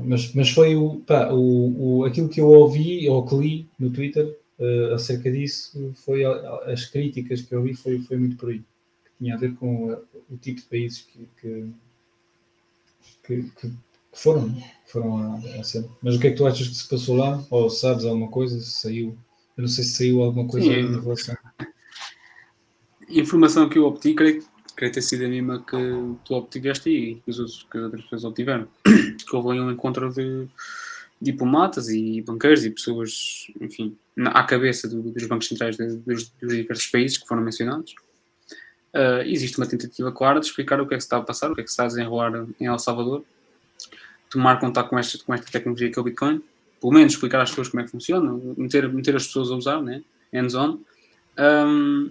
Mas, 0.05 0.35
mas 0.35 0.51
foi 0.51 0.77
o, 0.77 1.01
pá, 1.01 1.31
o, 1.31 1.99
o, 1.99 2.05
aquilo 2.05 2.29
que 2.29 2.41
eu 2.41 2.47
ouvi 2.47 3.09
ou 3.09 3.25
que 3.27 3.35
li 3.37 3.69
no 3.79 3.91
Twitter 3.91 4.39
uh, 4.59 4.95
acerca 4.95 5.31
disso, 5.31 5.93
foi 6.05 6.25
as 6.25 6.87
críticas 6.87 7.43
que 7.43 7.55
eu 7.55 7.63
vi, 7.63 7.75
foi, 7.75 7.99
foi 8.01 8.17
muito 8.17 8.37
por 8.37 8.51
aí. 8.51 8.59
Que 8.59 9.11
tinha 9.19 9.35
a 9.35 9.39
ver 9.39 9.55
com 9.57 9.97
o 10.31 10.37
tipo 10.37 10.61
de 10.61 10.67
países 10.67 11.03
que, 11.03 11.29
que, 11.41 11.73
que, 13.25 13.43
que 13.61 13.73
foram, 14.13 14.57
foram 14.87 15.37
à 15.59 15.63
cena. 15.63 15.89
Mas 16.03 16.17
o 16.17 16.21
que 16.21 16.29
é 16.29 16.31
que 16.31 16.37
tu 16.37 16.47
achas 16.47 16.69
que 16.69 16.75
se 16.75 16.89
passou 16.89 17.17
lá? 17.17 17.45
Ou 17.51 17.69
sabes 17.69 18.05
alguma 18.05 18.29
coisa? 18.29 18.59
Se 18.61 18.83
saiu 18.83 19.17
eu 19.59 19.63
não 19.63 19.69
sei 19.69 19.83
se 19.83 19.97
saiu 19.97 20.23
alguma 20.23 20.47
coisa 20.47 20.69
Sim, 20.69 20.73
em 20.73 21.01
relação. 21.01 21.37
Informação 23.09 23.69
que 23.69 23.77
eu 23.77 23.85
obtive, 23.87 24.15
creio, 24.15 24.45
creio 24.79 24.93
ter 24.93 25.03
sido 25.03 25.25
a 25.25 25.29
mesma 25.29 25.59
que 25.59 25.77
tu 26.25 26.35
obtiveste 26.35 26.89
e 26.89 27.15
que, 27.17 27.31
os 27.31 27.41
outros, 27.41 27.67
que 27.69 27.77
as 27.77 27.85
outras 27.85 28.03
pessoas 28.03 28.25
obtiveram. 28.25 28.69
que 28.85 29.37
houve 29.37 29.59
um 29.59 29.73
encontro 29.73 30.09
de 30.15 30.47
diplomatas 31.21 31.89
e 31.89 32.23
banqueiros 32.23 32.65
e 32.65 32.71
pessoas, 32.71 33.49
enfim, 33.61 33.99
na, 34.15 34.31
à 34.31 34.45
cabeça 34.45 34.87
do, 34.87 35.03
dos 35.03 35.27
bancos 35.27 35.49
centrais 35.49 35.77
de, 35.77 35.97
dos, 35.97 36.31
dos, 36.41 36.55
diversos 36.55 36.87
países 36.87 37.19
que 37.19 37.27
foram 37.27 37.43
mencionados. 37.43 37.93
Uh, 38.95 39.23
existe 39.27 39.59
uma 39.59 39.67
tentativa 39.67 40.13
clara 40.13 40.39
de 40.39 40.47
explicar 40.47 40.81
o 40.81 40.87
que 40.87 40.95
é 40.95 40.97
que 40.97 41.03
se 41.03 41.07
está 41.07 41.17
a 41.17 41.23
passar, 41.23 41.51
o 41.51 41.57
que 41.57 41.61
é 41.61 41.65
que 41.65 41.71
se 41.71 41.73
está 41.73 41.83
a 41.83 41.89
desenrolar 41.89 42.47
em 42.61 42.67
El 42.67 42.79
Salvador, 42.79 43.25
tomar 44.31 44.61
contato 44.61 44.89
com 44.89 44.97
esta, 44.97 45.19
com 45.19 45.35
esta 45.35 45.51
tecnologia 45.51 45.91
que 45.91 45.99
é 45.99 46.01
o 46.01 46.05
Bitcoin 46.05 46.41
pelo 46.81 46.93
menos 46.93 47.13
explicar 47.13 47.41
às 47.41 47.51
pessoas 47.51 47.69
como 47.69 47.81
é 47.81 47.85
que 47.85 47.91
funciona, 47.91 48.33
meter, 48.57 48.89
meter 48.93 49.17
as 49.17 49.27
pessoas 49.27 49.51
a 49.51 49.55
usar, 49.55 49.83
né? 49.83 50.03
hands-on. 50.33 50.79
Um, 51.39 52.11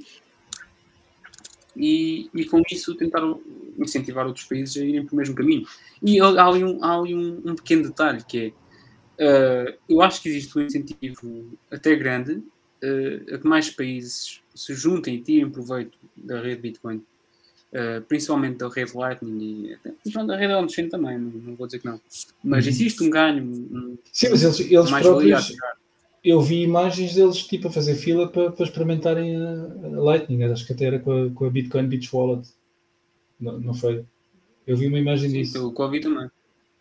e, 1.77 2.29
e 2.33 2.45
com 2.45 2.61
isso 2.71 2.95
tentar 2.95 3.21
incentivar 3.77 4.25
outros 4.25 4.45
países 4.45 4.75
a 4.77 4.85
irem 4.85 5.05
para 5.05 5.13
o 5.13 5.17
mesmo 5.17 5.35
caminho. 5.35 5.65
E 6.01 6.19
há 6.19 6.45
ali 6.45 6.63
um, 6.63 6.83
há 6.83 6.97
ali 6.97 7.15
um, 7.15 7.41
um 7.45 7.55
pequeno 7.55 7.83
detalhe 7.83 8.23
que 8.27 8.53
é, 9.19 9.69
uh, 9.69 9.77
eu 9.87 10.01
acho 10.01 10.21
que 10.21 10.29
existe 10.29 10.57
um 10.57 10.61
incentivo 10.61 11.57
até 11.71 11.95
grande 11.95 12.33
uh, 12.33 13.35
a 13.35 13.37
que 13.37 13.47
mais 13.47 13.69
países 13.69 14.41
se 14.55 14.73
juntem 14.73 15.15
e 15.15 15.21
tirem 15.21 15.49
proveito 15.49 15.97
da 16.15 16.41
rede 16.41 16.61
Bitcoin, 16.61 16.97
uh, 16.97 18.01
principalmente 18.07 18.57
da 18.57 18.67
rede 18.69 18.97
Lightning 18.97 19.77
e 20.05 20.25
da 20.25 20.35
rede 20.35 20.53
on-chain 20.53 20.89
também, 20.89 21.17
não, 21.17 21.29
não, 21.29 21.55
vou 21.55 21.67
dizer 21.67 21.79
que 21.79 21.85
não. 21.85 22.01
Mas 22.43 22.65
uhum. 22.65 22.69
existe 22.71 23.03
um 23.03 23.09
ganho. 23.09 23.43
Um, 23.43 23.97
Sim, 24.11 24.29
mas 24.31 24.43
eles, 24.43 24.59
eles 24.59 24.89
próprios 24.89 25.53
eu 26.23 26.41
vi 26.41 26.63
imagens 26.63 27.15
deles 27.15 27.37
tipo 27.45 27.67
a 27.67 27.71
fazer 27.71 27.95
fila 27.95 28.27
para, 28.27 28.51
para 28.51 28.65
experimentarem 28.65 29.35
a, 29.35 29.49
a, 29.85 30.01
Lightning, 30.01 30.43
acho 30.43 30.65
que 30.65 30.73
até 30.73 30.85
era 30.85 30.99
com 30.99 31.25
a, 31.25 31.29
com 31.29 31.45
a 31.45 31.49
Bitcoin 31.49 31.87
Beach 31.87 32.09
Wallet. 32.13 32.49
Não, 33.39 33.59
não 33.59 33.73
foi? 33.73 34.03
Eu 34.65 34.75
vi 34.75 34.87
uma 34.87 34.99
imagem 34.99 35.29
Sim, 35.29 35.37
disso. 35.37 35.53
Pelo 35.53 35.71
Covid 35.71 36.03
também. 36.03 36.29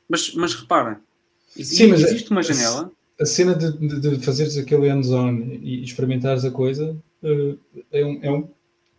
Mas, 0.09 0.35
mas 0.35 0.55
repara, 0.55 1.01
Sim, 1.49 1.89
mas 1.89 2.03
existe 2.03 2.31
uma 2.31 2.43
janela. 2.43 2.91
A, 3.19 3.23
a 3.23 3.27
cena 3.27 3.55
de, 3.55 3.73
de, 3.73 4.01
de 4.01 4.25
fazeres 4.25 4.57
aquele 4.57 4.89
hands-on 4.89 5.39
e 5.63 5.83
experimentares 5.83 6.45
a 6.45 6.51
coisa 6.51 6.97
uh, 7.23 7.59
é, 7.93 8.05
um, 8.05 8.19
é, 8.23 8.31
um, 8.31 8.49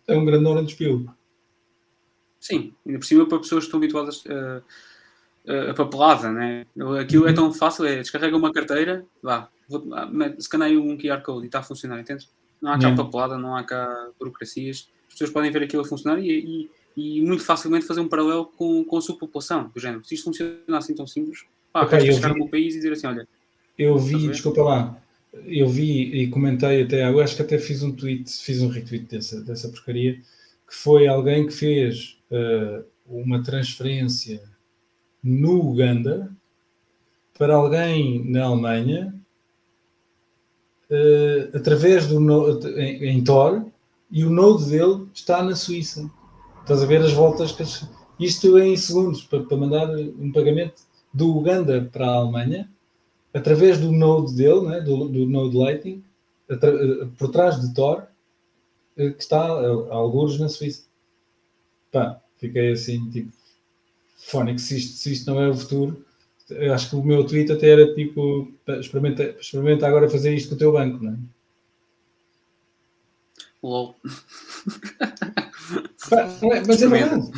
é 0.07 0.17
um 0.17 0.25
grande 0.25 0.65
de 0.65 0.71
espelho. 0.71 1.11
Sim, 2.39 2.73
ainda 2.85 2.99
por 2.99 3.05
cima 3.05 3.27
para 3.27 3.39
pessoas 3.39 3.63
que 3.63 3.67
estão 3.67 3.79
habituadas 3.79 4.23
a, 5.47 5.71
a 5.71 5.73
papelada, 5.73 6.31
né? 6.31 6.65
Aquilo 7.01 7.25
é 7.25 7.29
uhum. 7.29 7.35
tão 7.35 7.53
fácil, 7.53 7.85
é 7.85 7.97
descarrega 7.97 8.37
uma 8.37 8.53
carteira, 8.53 9.05
vá, 9.21 9.49
ah, 9.93 10.09
escaneio 10.37 10.83
um 10.83 10.97
QR 10.97 11.21
Code 11.21 11.43
e 11.43 11.45
está 11.47 11.59
a 11.59 11.63
funcionar, 11.63 11.99
entende? 11.99 12.27
Não 12.61 12.71
há 12.71 12.75
cá 12.75 12.87
yeah. 12.87 13.03
papelada, 13.03 13.37
não 13.37 13.55
há 13.55 13.63
cá 13.63 14.09
burocracias. 14.19 14.89
As 15.07 15.13
pessoas 15.13 15.29
podem 15.29 15.51
ver 15.51 15.63
aquilo 15.63 15.81
a 15.81 15.85
funcionar 15.85 16.19
e, 16.19 16.69
e, 16.95 17.19
e 17.19 17.21
muito 17.21 17.43
facilmente 17.43 17.85
fazer 17.85 18.01
um 18.01 18.07
paralelo 18.07 18.45
com, 18.45 18.83
com 18.83 18.97
a 18.97 19.01
sua 19.01 19.17
população, 19.17 19.71
do 19.73 19.79
género. 19.79 20.03
Se 20.03 20.15
isto 20.15 20.25
funciona 20.25 20.77
assim 20.77 20.95
tão 20.95 21.05
simples, 21.05 21.45
pá, 21.71 21.83
okay, 21.83 22.11
chegar 22.11 22.33
vi, 22.33 22.49
país 22.49 22.73
e 22.73 22.77
dizer 22.77 22.93
assim, 22.93 23.07
olha... 23.07 23.27
Eu 23.77 23.97
vi, 23.99 24.27
desculpa 24.29 24.63
lá, 24.63 24.97
eu 25.45 25.67
vi 25.67 26.23
e 26.23 26.27
comentei 26.27 26.81
até, 26.81 27.07
eu 27.07 27.19
acho 27.19 27.35
que 27.35 27.43
até 27.43 27.59
fiz 27.59 27.83
um 27.83 27.91
tweet, 27.91 28.29
fiz 28.29 28.61
um 28.61 28.69
retweet 28.69 29.05
dessa, 29.05 29.41
dessa 29.41 29.69
porcaria, 29.69 30.19
que 30.67 30.75
foi 30.75 31.07
alguém 31.07 31.45
que 31.45 31.53
fez 31.53 32.17
uh, 32.31 32.83
uma 33.05 33.43
transferência 33.43 34.41
no 35.23 35.59
Uganda 35.69 36.35
para 37.37 37.53
alguém 37.53 38.29
na 38.29 38.45
Alemanha 38.45 39.13
uh, 40.91 41.57
através 41.57 42.07
do 42.07 42.19
node, 42.19 42.67
em, 42.79 43.03
em, 43.05 43.23
Tor 43.23 43.65
e 44.11 44.23
o 44.23 44.29
node 44.29 44.69
dele 44.69 45.07
está 45.13 45.43
na 45.43 45.55
Suíça. 45.55 46.09
Estás 46.61 46.83
a 46.83 46.85
ver 46.85 47.01
as 47.01 47.13
voltas 47.13 47.51
que 47.51 47.63
isto 48.19 48.57
em 48.59 48.75
segundos 48.75 49.23
para, 49.23 49.43
para 49.43 49.57
mandar 49.57 49.89
um 49.89 50.31
pagamento 50.31 50.81
do 51.13 51.35
Uganda 51.35 51.89
para 51.91 52.05
a 52.05 52.15
Alemanha 52.15 52.69
através 53.33 53.79
do 53.79 53.91
node 53.91 54.35
dele, 54.35 54.61
né, 54.61 54.81
do, 54.81 55.07
do 55.07 55.27
node 55.27 55.55
Lightning, 55.55 56.03
eh, 56.49 57.05
por 57.17 57.29
trás 57.29 57.59
de 57.59 57.73
Tor, 57.73 58.07
eh, 58.97 59.11
que 59.11 59.21
está 59.21 59.41
a, 59.41 59.93
alguns 59.93 60.39
na 60.39 60.49
Suíça. 60.49 60.83
Pá, 61.91 62.19
fiquei 62.37 62.71
assim, 62.71 63.09
tipo, 63.09 63.31
fónico, 64.17 64.59
se 64.59 64.77
isto, 64.77 64.97
se 64.97 65.13
isto 65.13 65.31
não 65.31 65.39
é 65.39 65.49
o 65.49 65.55
futuro, 65.55 66.05
eu 66.49 66.73
acho 66.73 66.89
que 66.89 66.95
o 66.95 67.03
meu 67.03 67.25
tweet 67.25 67.51
até 67.51 67.69
era 67.69 67.93
tipo 67.93 68.51
experimenta, 68.79 69.23
experimenta 69.39 69.87
agora 69.87 70.09
fazer 70.09 70.33
isto 70.33 70.49
com 70.49 70.55
o 70.55 70.57
teu 70.57 70.71
banco, 70.71 71.03
não 71.03 71.13
é? 71.13 71.17
LOL. 73.63 73.95
É, 76.09 76.65
mas 76.65 76.81
é 76.81 76.87
verdade. 76.87 77.31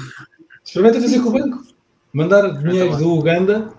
Experimenta 0.63 1.01
fazer 1.01 1.23
com 1.23 1.29
o 1.29 1.31
banco. 1.31 1.63
Mandar 2.13 2.61
dinheiro 2.61 2.95
do 2.97 3.15
Uganda, 3.15 3.73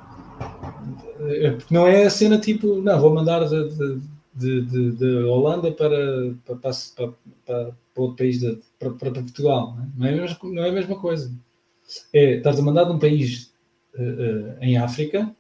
eh, 1.21 1.51
porque 1.51 1.73
não 1.73 1.87
é 1.87 2.05
a 2.05 2.11
cena 2.11 2.39
tipo, 2.39 2.81
não, 2.83 3.01
vou 3.01 3.15
mandar 3.15 3.47
de, 3.49 4.01
de, 4.35 4.63
de, 4.63 4.93
de 4.93 5.17
Holanda 5.25 5.71
para, 5.71 6.35
para, 6.45 6.57
para, 6.57 7.13
para, 7.47 7.73
outro 7.97 8.17
país, 8.17 8.41
de, 8.41 8.59
para, 8.79 8.91
para 8.91 9.13
Portugal. 9.13 9.77
Não 9.97 10.07
é? 10.07 10.11
Não, 10.11 10.19
é 10.19 10.19
a 10.19 10.23
mesma, 10.23 10.39
não 10.43 10.65
é 10.65 10.69
a 10.69 10.73
mesma 10.73 10.99
coisa. 10.99 11.33
É, 12.13 12.37
estás 12.37 12.59
a 12.59 12.63
mandar 12.63 12.85
de 12.85 12.93
um 12.93 12.99
país 12.99 13.50
em 14.61 14.79
África 14.79 15.35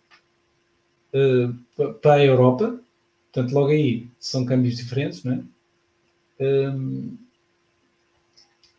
uh, 1.14 1.94
para 1.94 2.14
a 2.14 2.24
Europa. 2.24 2.80
Portanto, 3.32 3.52
logo 3.52 3.68
aí 3.68 4.08
são 4.18 4.44
câmbios 4.44 4.76
diferentes, 4.76 5.22
não 5.22 5.34
é? 5.34 5.44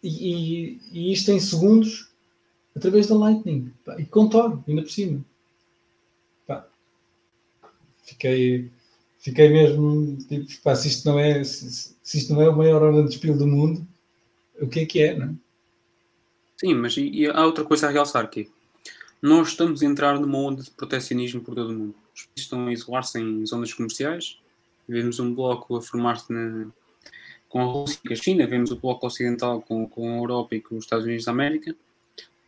E, 0.04 0.80
e, 0.92 1.14
isto 1.14 1.32
em 1.32 1.40
segundos 1.40 2.10
através 2.76 3.08
da 3.08 3.16
Lightning 3.16 3.72
e 4.00 4.06
com 4.06 4.28
Tor, 4.28 4.62
ainda 4.68 4.82
por 4.82 4.92
cima. 4.92 5.24
Fiquei, 8.04 8.70
fiquei 9.20 9.50
mesmo 9.50 10.18
tipo, 10.28 10.46
pá, 10.64 10.76
se 10.76 10.88
isto 10.88 11.08
não 11.08 11.20
é 11.20 11.44
se, 11.44 11.96
se 12.04 12.18
isto 12.18 12.34
não 12.34 12.42
é 12.42 12.50
o 12.50 12.58
maior 12.58 12.82
hora 12.82 13.04
de 13.04 13.10
despido 13.10 13.38
do 13.38 13.48
mundo, 13.48 13.88
o 14.60 14.68
que 14.68 14.82
é 14.82 14.86
que 14.86 15.02
é, 15.02 15.18
não 15.18 15.28
é? 15.28 15.36
Sim, 16.58 16.74
mas 16.74 16.98
e, 16.98 17.10
e 17.10 17.28
há 17.28 17.46
outra 17.46 17.64
coisa 17.64 17.88
a 17.88 17.92
realçar 17.92 18.26
aqui 18.26 18.50
nós 19.22 19.50
estamos 19.50 19.84
a 19.84 19.86
entrar 19.86 20.20
numa 20.20 20.38
onda 20.38 20.64
de 20.64 20.72
protecionismo 20.72 21.42
por 21.42 21.54
todo 21.54 21.70
o 21.70 21.74
mundo. 21.74 21.96
Os 22.16 22.24
países 22.24 22.44
estão 22.44 22.68
a 22.68 22.74
isolar-se 22.74 23.20
em 23.20 23.46
zonas 23.46 23.74
comerciais. 23.74 24.40
Vemos 24.88 25.20
um 25.20 25.34
bloco 25.34 25.76
a 25.76 25.82
formar-se 25.82 26.34
com 27.48 27.62
a 27.62 27.66
Rússia 27.66 28.00
e 28.10 28.14
a 28.14 28.16
China, 28.16 28.48
vemos 28.48 28.72
o 28.72 28.78
bloco 28.78 29.06
ocidental 29.06 29.62
com, 29.62 29.88
com 29.88 30.10
a 30.10 30.18
Europa 30.18 30.56
e 30.56 30.62
com 30.62 30.78
os 30.78 30.86
Estados 30.86 31.06
Unidos 31.06 31.26
da 31.26 31.32
América. 31.32 31.76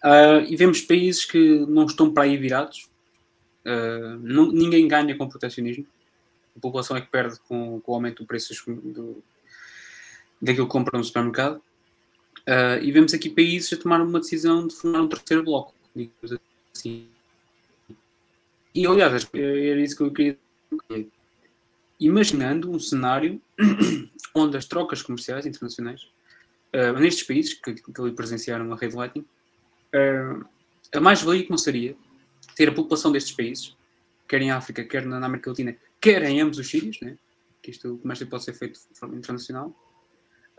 Uh, 0.04 0.44
e 0.48 0.56
vemos 0.56 0.82
países 0.82 1.26
que 1.26 1.60
não 1.68 1.86
estão 1.86 2.12
para 2.12 2.24
aí 2.24 2.38
virados. 2.38 2.90
Uh, 3.66 4.18
não, 4.22 4.52
ninguém 4.52 4.88
ganha 4.88 5.16
com 5.16 5.26
o 5.26 5.30
protecionismo. 5.30 5.86
A 6.56 6.60
população 6.60 6.96
é 6.96 7.02
que 7.02 7.08
perde 7.08 7.38
com, 7.48 7.82
com 7.82 7.92
o 7.92 7.96
aumento 7.96 8.24
do 8.24 8.28
preço 8.28 8.54
do, 8.66 9.22
daquilo 10.42 10.68
que 10.68 10.72
compra 10.72 10.98
no 10.98 11.04
supermercado. 11.04 11.58
Uh, 12.48 12.82
e 12.82 12.92
vemos 12.92 13.14
aqui 13.14 13.30
países 13.30 13.72
a 13.74 13.78
tomar 13.78 14.02
uma 14.02 14.20
decisão 14.20 14.68
de 14.68 14.76
formar 14.76 15.02
um 15.02 15.08
terceiro 15.08 15.44
bloco, 15.44 15.74
digamos 15.96 16.40
Sim. 16.74 17.08
E 18.74 18.88
aliás, 18.88 19.30
era 19.34 19.82
isso 19.82 19.96
que 19.96 20.04
eu 20.04 20.12
queria. 20.12 20.38
Imaginando 22.00 22.72
um 22.72 22.80
cenário 22.80 23.40
onde 24.36 24.58
as 24.58 24.66
trocas 24.66 25.02
comerciais 25.02 25.46
internacionais, 25.46 26.10
uh, 26.74 27.00
nestes 27.00 27.24
países 27.24 27.54
que, 27.54 27.74
que 27.76 28.02
ali 28.02 28.12
presenciaram 28.12 28.72
a 28.74 28.76
rede 28.76 28.96
Lightning, 28.96 29.26
uh, 29.94 30.46
a 30.92 31.00
mais-valia 31.00 31.44
que 31.44 31.50
não 31.50 31.58
seria 31.58 31.96
ter 32.56 32.70
a 32.70 32.74
população 32.74 33.12
destes 33.12 33.34
países, 33.36 33.76
quer 34.28 34.42
em 34.42 34.52
África, 34.52 34.84
quer 34.84 35.06
na 35.06 35.24
América 35.24 35.52
Latina, 35.52 35.76
quer 36.02 36.24
em 36.24 36.42
ambos 36.42 36.58
os 36.58 36.68
sítios, 36.68 37.00
né? 37.02 37.18
que 37.62 37.72
isto 37.72 37.94
o 37.94 37.98
comércio 37.98 38.28
pode 38.28 38.44
ser 38.44 38.54
feito 38.54 38.80
de 38.92 39.00
forma 39.00 39.16
internacional, 39.16 39.74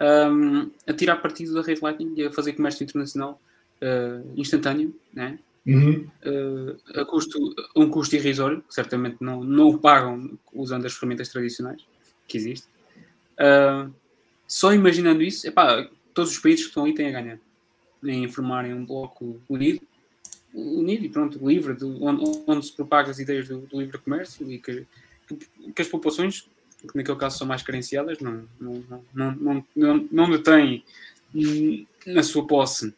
um, 0.01 0.71
a 0.87 0.93
tirar 0.93 1.17
partido 1.17 1.55
da 1.55 1.63
rede 1.63 1.83
Lightning 1.83 2.15
e 2.17 2.25
a 2.25 2.33
fazer 2.33 2.55
comércio 2.55 2.83
internacional 2.83 3.41
uh, 3.83 4.33
instantâneo, 4.41 4.95
né? 5.13 5.39
Uhum. 5.67 6.07
Uh, 6.25 7.01
a 7.01 7.05
custo, 7.07 7.55
um 7.75 7.89
custo 7.89 8.17
irrisório, 8.17 8.63
que 8.63 8.75
certamente 8.75 9.17
não, 9.21 9.43
não 9.43 9.69
o 9.71 9.79
pagam 9.79 10.39
usando 10.53 10.85
as 10.85 10.93
ferramentas 10.95 11.31
tradicionais 11.31 11.83
que 12.29 12.37
existem. 12.37 12.71
Uh, 13.35 13.93
só 14.47 14.75
imaginando 14.75 15.23
isso, 15.23 15.47
epá, 15.47 15.89
todos 16.13 16.33
os 16.33 16.39
países 16.39 16.65
que 16.65 16.69
estão 16.69 16.85
aí 16.85 16.95
têm 16.95 17.09
a 17.09 17.21
ganhar 17.21 17.39
em 18.05 18.29
formarem 18.29 18.75
um 18.75 18.85
bloco 18.85 19.41
unido, 19.49 19.81
unido 20.53 21.05
e 21.05 21.09
pronto, 21.09 21.47
livre, 21.47 21.75
de, 21.75 21.85
onde, 21.85 22.43
onde, 22.47 22.67
se 22.67 22.73
propaga 22.73 23.11
as 23.11 23.19
ideias 23.19 23.49
do, 23.49 23.61
do 23.61 23.81
livre 23.81 23.99
comércio 23.99 24.51
e 24.51 24.59
que, 24.59 24.87
que, 25.27 25.73
que, 25.73 25.83
as 25.83 25.89
populações, 25.89 26.49
que 26.81 26.95
naquele 26.95 27.19
caso 27.19 27.39
são 27.39 27.47
mais 27.47 27.63
carenciadas, 27.63 28.19
não, 28.21 28.47
não, 28.61 28.85
não, 29.15 29.35
não, 29.35 29.67
não, 29.75 30.09
não 30.13 30.31
detêm 30.31 30.85
na 32.07 32.23
sua 32.23 32.47
posse 32.47 32.95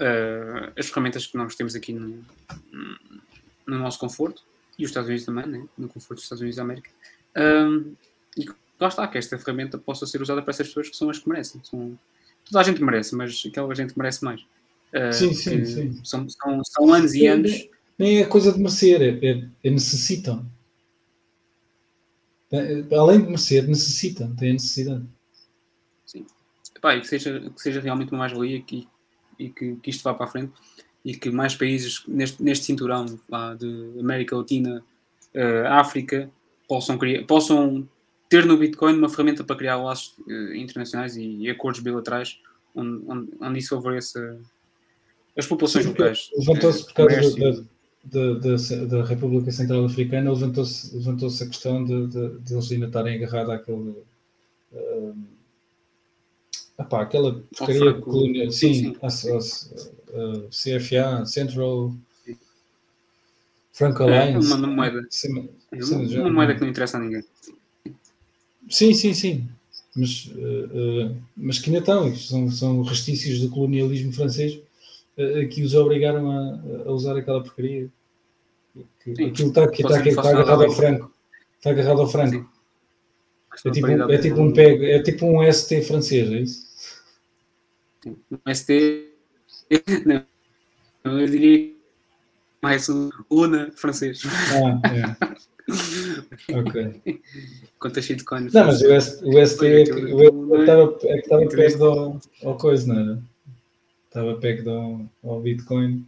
uh, 0.00 0.72
as 0.76 0.88
ferramentas 0.88 1.26
que 1.26 1.36
nós 1.36 1.54
temos 1.54 1.74
aqui 1.74 1.92
no, 1.92 2.24
no, 3.66 3.78
nosso 3.78 3.98
conforto, 3.98 4.42
e 4.78 4.84
os 4.84 4.90
Estados 4.90 5.08
Unidos 5.08 5.26
também, 5.26 5.46
né? 5.46 5.66
no 5.78 5.88
conforto 5.88 6.16
dos 6.16 6.24
Estados 6.24 6.40
Unidos 6.40 6.56
da 6.56 6.62
América, 6.62 6.90
um, 7.36 7.94
e 8.36 8.46
lá 8.80 8.88
está, 8.88 9.06
que 9.06 9.18
esta 9.18 9.38
ferramenta 9.38 9.78
possa 9.78 10.06
ser 10.06 10.20
usada 10.20 10.42
para 10.42 10.50
essas 10.50 10.68
pessoas 10.68 10.88
que 10.88 10.96
são 10.96 11.10
as 11.10 11.18
que 11.18 11.28
merecem. 11.28 11.60
São, 11.64 11.98
toda 12.44 12.60
a 12.60 12.62
gente 12.62 12.82
merece, 12.82 13.14
mas 13.14 13.42
aquela 13.46 13.74
gente 13.74 13.96
merece 13.96 14.24
mais. 14.24 14.40
Uh, 14.92 15.12
sim, 15.12 15.32
sim, 15.32 15.64
sim. 15.64 16.00
São, 16.04 16.28
são, 16.28 16.64
são 16.64 16.92
anos 16.92 17.14
e 17.14 17.26
anos. 17.26 17.68
Nem 17.98 18.20
é 18.20 18.26
coisa 18.26 18.52
de 18.52 18.58
merecer, 18.58 19.00
é, 19.00 19.26
é, 19.26 19.48
é 19.62 19.70
necessitam. 19.70 20.46
Além 22.96 23.20
de 23.20 23.26
merecer, 23.26 23.66
necessitam, 23.66 24.34
têm 24.36 24.52
necessidade. 24.52 25.04
Sim. 26.06 26.26
Epá, 26.76 26.98
que, 26.98 27.06
seja, 27.06 27.40
que 27.50 27.60
seja 27.60 27.80
realmente 27.80 28.12
uma 28.12 28.18
mais-valia 28.18 28.60
que, 28.62 28.86
e 29.38 29.48
que, 29.50 29.76
que, 29.76 29.90
isto 29.90 30.02
vá 30.02 30.14
para 30.14 30.26
a 30.26 30.28
frente 30.28 30.52
e 31.04 31.14
que 31.14 31.30
mais 31.30 31.54
países 31.54 32.02
neste, 32.08 32.42
neste 32.42 32.64
cinturão 32.64 33.18
lá, 33.28 33.54
de 33.54 33.92
América 34.00 34.36
Latina, 34.36 34.82
uh, 35.34 35.66
África, 35.68 36.30
possam, 36.68 36.96
criar, 36.96 37.24
possam 37.24 37.86
ter 38.28 38.46
no 38.46 38.56
Bitcoin 38.56 38.96
uma 38.96 39.08
ferramenta 39.08 39.44
para 39.44 39.56
criar 39.56 39.76
laços 39.76 40.16
uh, 40.26 40.54
internacionais 40.54 41.16
e, 41.16 41.22
e, 41.22 41.50
acordos 41.50 41.80
bilaterais 41.80 42.40
onde, 42.74 43.04
onde, 43.06 43.30
onde 43.40 43.58
isso 43.58 43.76
favorece 43.76 44.18
as 45.36 45.46
populações 45.46 45.86
locais. 45.86 46.30
Levantou-se 46.38 46.86
por 46.86 46.94
causa 46.94 47.36
da, 47.38 47.50
da, 48.04 48.34
da, 48.34 48.84
da, 48.86 49.04
República 49.04 49.50
Central 49.50 49.84
Africana, 49.84 50.32
levantou-se 50.32 50.96
levantou 50.96 51.28
a 51.28 51.46
questão 51.46 51.84
de, 51.84 52.06
de, 52.06 52.38
de, 52.40 52.54
eles 52.54 52.72
ainda 52.72 52.86
estarem 52.86 53.16
agarrados 53.16 53.54
àquele. 53.54 53.94
Uh, 54.72 55.33
epá, 56.78 57.02
aquela 57.02 57.42
porcaria 57.56 57.94
colonial. 57.94 58.50
Sim, 58.50 58.74
sim. 58.74 58.88
uh, 58.90 60.48
CFA, 60.50 61.26
Central. 61.26 61.94
Franco 63.72 64.04
é, 64.04 64.20
Alliance. 64.20 64.52
É 64.52 64.54
uma 64.54 64.66
moeda. 64.66 65.06
Sim, 65.10 65.48
sim, 65.80 66.16
uma, 66.16 66.22
uma 66.22 66.30
moeda 66.30 66.54
que 66.54 66.60
não 66.60 66.68
interessa 66.68 66.96
a 66.96 67.00
ninguém. 67.00 67.24
Sim, 68.68 68.94
sim, 68.94 69.12
sim. 69.12 69.48
Mas, 69.96 70.26
uh, 70.34 71.06
uh, 71.06 71.16
mas 71.36 71.58
que 71.58 71.70
ainda 71.70 71.78
estão, 71.78 72.14
são, 72.16 72.50
são 72.50 72.82
restícios 72.82 73.40
do 73.40 73.48
colonialismo 73.48 74.12
francês 74.12 74.54
uh, 75.16 75.48
que 75.48 75.62
os 75.62 75.74
obrigaram 75.74 76.30
a, 76.30 76.88
a, 76.88 76.92
usar 76.92 77.16
aquela 77.16 77.42
porcaria. 77.42 77.88
Que, 79.00 79.14
sim, 79.14 79.26
aquilo 79.26 79.48
está, 79.48 79.68
que 79.68 79.82
está, 79.82 80.02
que 80.02 80.08
está 80.08 80.30
agarrado 80.30 80.64
ao 80.64 80.70
franco. 80.72 81.12
Está 81.58 81.70
agarrado 81.70 82.00
ao 82.00 82.08
franco. 82.08 82.50
É 83.64 83.70
tipo, 83.70 83.86
é 83.86 84.18
tipo 84.18 84.40
um 84.40 84.52
PEG, 84.52 84.84
é 84.84 85.02
tipo 85.02 85.26
um 85.26 85.52
ST 85.52 85.82
francês, 85.82 86.30
é 86.30 86.38
isso? 86.40 86.66
Um 88.06 88.54
ST. 88.54 89.10
Não, 91.04 91.20
eu 91.20 91.26
diria 91.26 91.72
mais 92.62 92.88
um 92.88 93.10
UNA 93.30 93.70
francês. 93.76 94.22
Ah, 94.52 94.80
é. 96.50 96.58
ok. 96.58 97.20
Conta 97.78 98.02
shitcoin. 98.02 98.48
Não, 98.52 98.66
mas 98.66 98.82
o, 98.82 99.00
ST, 99.00 99.24
o 99.24 99.46
ST 99.46 99.66
é 99.66 99.84
que 99.84 101.14
estava 101.18 101.46
perto 101.48 101.84
ao, 101.84 102.20
ao 102.42 102.56
coisa, 102.56 102.86
não 102.86 103.00
era? 103.00 103.22
Estava 104.08 104.34
perto 104.36 104.70
ao, 104.70 105.10
ao 105.22 105.40
Bitcoin. 105.40 106.06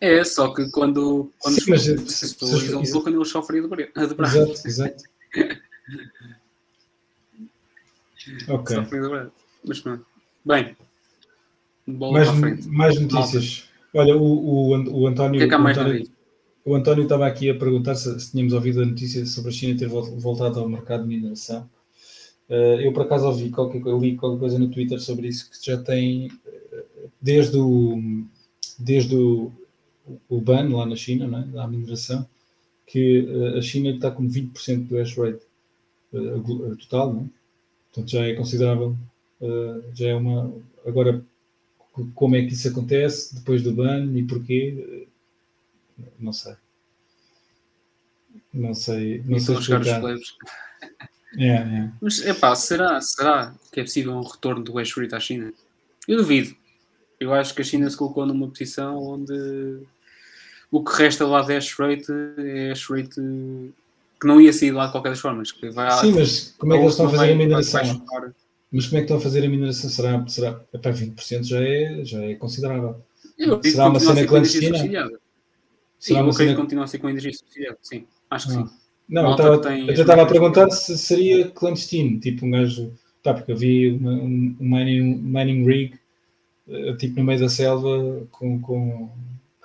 É, 0.00 0.24
só 0.24 0.52
que 0.52 0.68
quando, 0.70 1.30
quando 1.38 1.60
Sim, 1.60 1.70
mas, 1.70 1.82
se 1.82 2.36
valoriza 2.40 2.78
um 2.78 2.90
pouco, 2.90 3.08
ele 3.08 3.24
sofre 3.24 3.60
de 3.60 3.68
braço. 3.68 4.38
Exato, 4.38 4.68
exato. 4.68 5.04
ok. 8.48 8.76
Mas. 9.64 9.82
Bem, 10.44 10.76
mais, 11.86 12.66
mais 12.66 13.00
notícias. 13.00 13.68
Olha, 13.94 14.16
o, 14.16 14.22
o, 14.22 15.00
o 15.02 15.06
António. 15.06 15.36
O 15.36 15.38
que 15.38 15.44
é 15.44 15.48
que 15.48 15.54
há 15.54 15.58
mais 15.58 15.76
António, 15.76 16.08
o 16.64 16.74
António 16.74 17.02
estava 17.02 17.26
aqui 17.26 17.50
a 17.50 17.54
perguntar 17.54 17.94
se, 17.96 18.18
se, 18.20 18.30
tínhamos 18.30 18.52
ouvido 18.52 18.82
a 18.82 18.86
notícia 18.86 19.26
sobre 19.26 19.50
a 19.50 19.52
China 19.52 19.78
ter 19.78 19.88
voltado 19.88 20.60
ao 20.60 20.68
mercado 20.68 21.02
de 21.02 21.08
mineração. 21.08 21.68
Uh, 22.48 22.80
eu, 22.80 22.92
por 22.92 23.02
acaso, 23.02 23.26
ouvi 23.26 23.50
qualquer, 23.50 23.82
li 23.98 24.16
qualquer 24.16 24.38
coisa 24.38 24.58
no 24.58 24.68
Twitter 24.68 25.00
sobre 25.00 25.28
isso, 25.28 25.50
que 25.50 25.64
já 25.64 25.78
tem, 25.78 26.30
eh, 26.46 26.84
desde 27.20 27.56
o, 27.56 27.98
desde 28.78 29.16
o, 29.16 29.50
o 30.28 30.40
ban 30.40 30.68
lá 30.68 30.84
na 30.84 30.96
China, 30.96 31.26
não 31.26 31.38
é? 31.38 31.42
da 31.44 31.66
mineração, 31.66 32.28
que 32.86 33.20
uh, 33.22 33.58
a 33.58 33.62
China 33.62 33.90
está 33.90 34.10
com 34.10 34.28
20% 34.28 34.86
do 34.86 34.96
hash 34.96 35.16
rate 35.16 35.40
uh, 36.12 36.76
total, 36.76 37.14
não 37.14 37.20
é? 37.22 37.24
portanto 37.92 38.10
já 38.10 38.24
é 38.24 38.34
considerável, 38.34 38.96
já 39.94 40.08
é 40.08 40.14
uma. 40.14 40.54
Agora, 40.86 41.22
como 42.14 42.36
é 42.36 42.42
que 42.42 42.54
isso 42.54 42.68
acontece 42.68 43.34
depois 43.34 43.62
do 43.62 43.74
ban 43.74 44.04
e 44.14 44.22
porquê? 44.22 45.06
Não 46.18 46.32
sei. 46.32 46.54
Não 48.52 48.74
sei. 48.74 49.22
Não 49.26 49.38
sei 49.38 49.56
explicar. 49.56 50.02
É, 51.38 51.48
é. 51.48 51.90
Mas, 51.98 52.20
epá, 52.26 52.54
será, 52.54 53.00
será 53.00 53.54
que 53.72 53.80
é 53.80 53.82
possível 53.82 54.12
um 54.12 54.22
retorno 54.22 54.62
do 54.62 54.74
rate 54.74 55.14
à 55.14 55.18
China? 55.18 55.50
Eu 56.06 56.18
duvido. 56.18 56.54
Eu 57.18 57.32
acho 57.32 57.54
que 57.54 57.62
a 57.62 57.64
China 57.64 57.88
se 57.88 57.96
colocou 57.96 58.26
numa 58.26 58.48
posição 58.48 58.98
onde 58.98 59.80
o 60.70 60.84
que 60.84 60.94
resta 60.94 61.26
lá 61.26 61.40
de 61.40 61.54
hash 61.54 61.74
rate 61.78 62.12
é 62.36 62.68
hash 62.68 62.90
rate 62.90 63.20
que 64.22 64.28
não 64.28 64.40
ia 64.40 64.52
sair 64.52 64.70
lá 64.70 64.86
de 64.86 64.92
qualquer 64.92 65.08
das 65.08 65.18
formas. 65.18 65.50
Que 65.50 65.68
vai 65.70 65.90
Sim, 65.98 66.12
mas 66.12 66.54
como 66.56 66.72
é 66.72 66.76
que 66.76 66.82
eles 66.84 66.92
estão 66.92 67.06
a 67.06 67.10
fazer 67.10 67.32
a 67.32 67.34
mineração? 67.34 68.06
Mas 68.70 68.86
como 68.86 68.96
é 68.96 69.00
que 69.00 69.04
estão 69.04 69.16
a 69.16 69.20
fazer 69.20 69.44
a 69.44 69.48
mineração? 69.48 69.90
Será, 69.90 70.26
será 70.28 70.60
epá, 70.72 70.90
20% 70.92 71.42
já 71.42 71.60
é, 71.60 72.04
já 72.04 72.22
é 72.22 72.34
considerável. 72.36 73.02
Eu 73.36 73.60
será 73.60 73.88
uma 73.88 73.98
cena 73.98 74.24
clandestina? 74.24 74.78
Sim, 75.98 76.18
eu 76.18 76.30
que 76.30 76.54
continua 76.54 76.84
a 76.84 76.86
ser 76.86 76.98
com 76.98 77.10
energia 77.10 77.32
subsidiada. 77.32 77.78
Sim, 77.82 78.04
acho 78.30 78.46
que 78.46 78.54
ah. 78.54 78.56
sim. 78.58 78.70
Não, 79.08 79.24
eu 79.24 79.30
estava, 79.32 79.76
eu 79.76 79.92
estava 79.92 80.22
a 80.22 80.26
perguntar 80.26 80.70
se 80.70 80.96
seria 80.96 81.50
clandestino, 81.50 82.20
tipo 82.20 82.46
um 82.46 82.52
gajo. 82.52 82.92
Tá, 83.24 83.34
porque 83.34 83.52
eu 83.52 83.56
vi 83.56 83.90
uma, 83.90 84.12
um, 84.12 84.56
um 84.58 84.76
mining, 84.76 85.16
mining 85.16 85.64
rig, 85.64 85.94
uh, 86.66 86.96
tipo 86.96 87.18
no 87.18 87.24
meio 87.24 87.38
da 87.38 87.48
selva, 87.48 88.26
com, 88.32 88.60
com, 88.60 89.10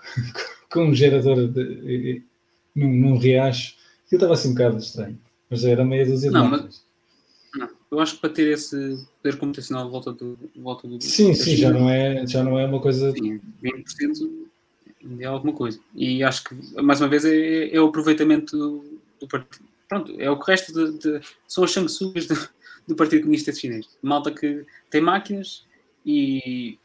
com 0.70 0.86
um 0.86 0.94
gerador 0.94 1.48
de, 1.48 2.22
num, 2.76 2.94
num 2.94 3.18
riacho. 3.18 3.77
Eu 4.12 4.16
estava 4.16 4.34
assim 4.34 4.50
um 4.50 4.54
bocado 4.54 4.78
estranho, 4.78 5.20
mas 5.50 5.64
era 5.64 5.84
meia 5.84 6.06
dúzia 6.06 6.30
de 6.30 6.34
não, 6.34 6.48
mas, 6.48 6.82
não, 7.56 7.70
eu 7.92 8.00
acho 8.00 8.16
que 8.16 8.22
para 8.22 8.30
ter 8.30 8.48
esse 8.52 9.06
poder 9.22 9.38
computacional 9.38 9.86
de 9.86 9.92
volta 9.92 10.12
do. 10.12 10.38
De 10.54 10.62
volta 10.62 10.88
do 10.88 11.02
sim, 11.02 11.34
sim, 11.34 11.56
já 11.56 11.72
não, 11.72 11.90
é, 11.90 12.26
já 12.26 12.44
não 12.44 12.60
é 12.60 12.66
uma 12.66 12.80
coisa. 12.80 13.12
Sim, 13.14 13.40
20% 13.64 14.48
é 15.20 15.26
alguma 15.26 15.54
coisa. 15.54 15.80
E 15.96 16.24
acho 16.24 16.44
que, 16.44 16.82
mais 16.82 17.00
uma 17.02 17.08
vez, 17.08 17.26
é, 17.26 17.74
é 17.74 17.82
o 17.82 17.88
aproveitamento 17.88 18.58
do, 18.58 19.00
do, 19.20 19.28
partido. 19.28 19.66
Pronto, 19.88 20.14
é 20.18 20.30
o 20.30 20.40
que 20.40 20.52
resta 20.52 20.74
de, 20.74 20.98
de 20.98 21.22
são 21.48 21.64
as 21.64 21.72
sanguessugas 21.72 22.28
do, 22.28 22.50
do 22.88 22.96
Partido 22.96 23.22
Comunista 23.22 23.54
Chinês. 23.54 23.88
Malta 24.02 24.32
que 24.32 24.66
tem 24.90 25.02
máquinas 25.02 25.66
e, 26.06 26.78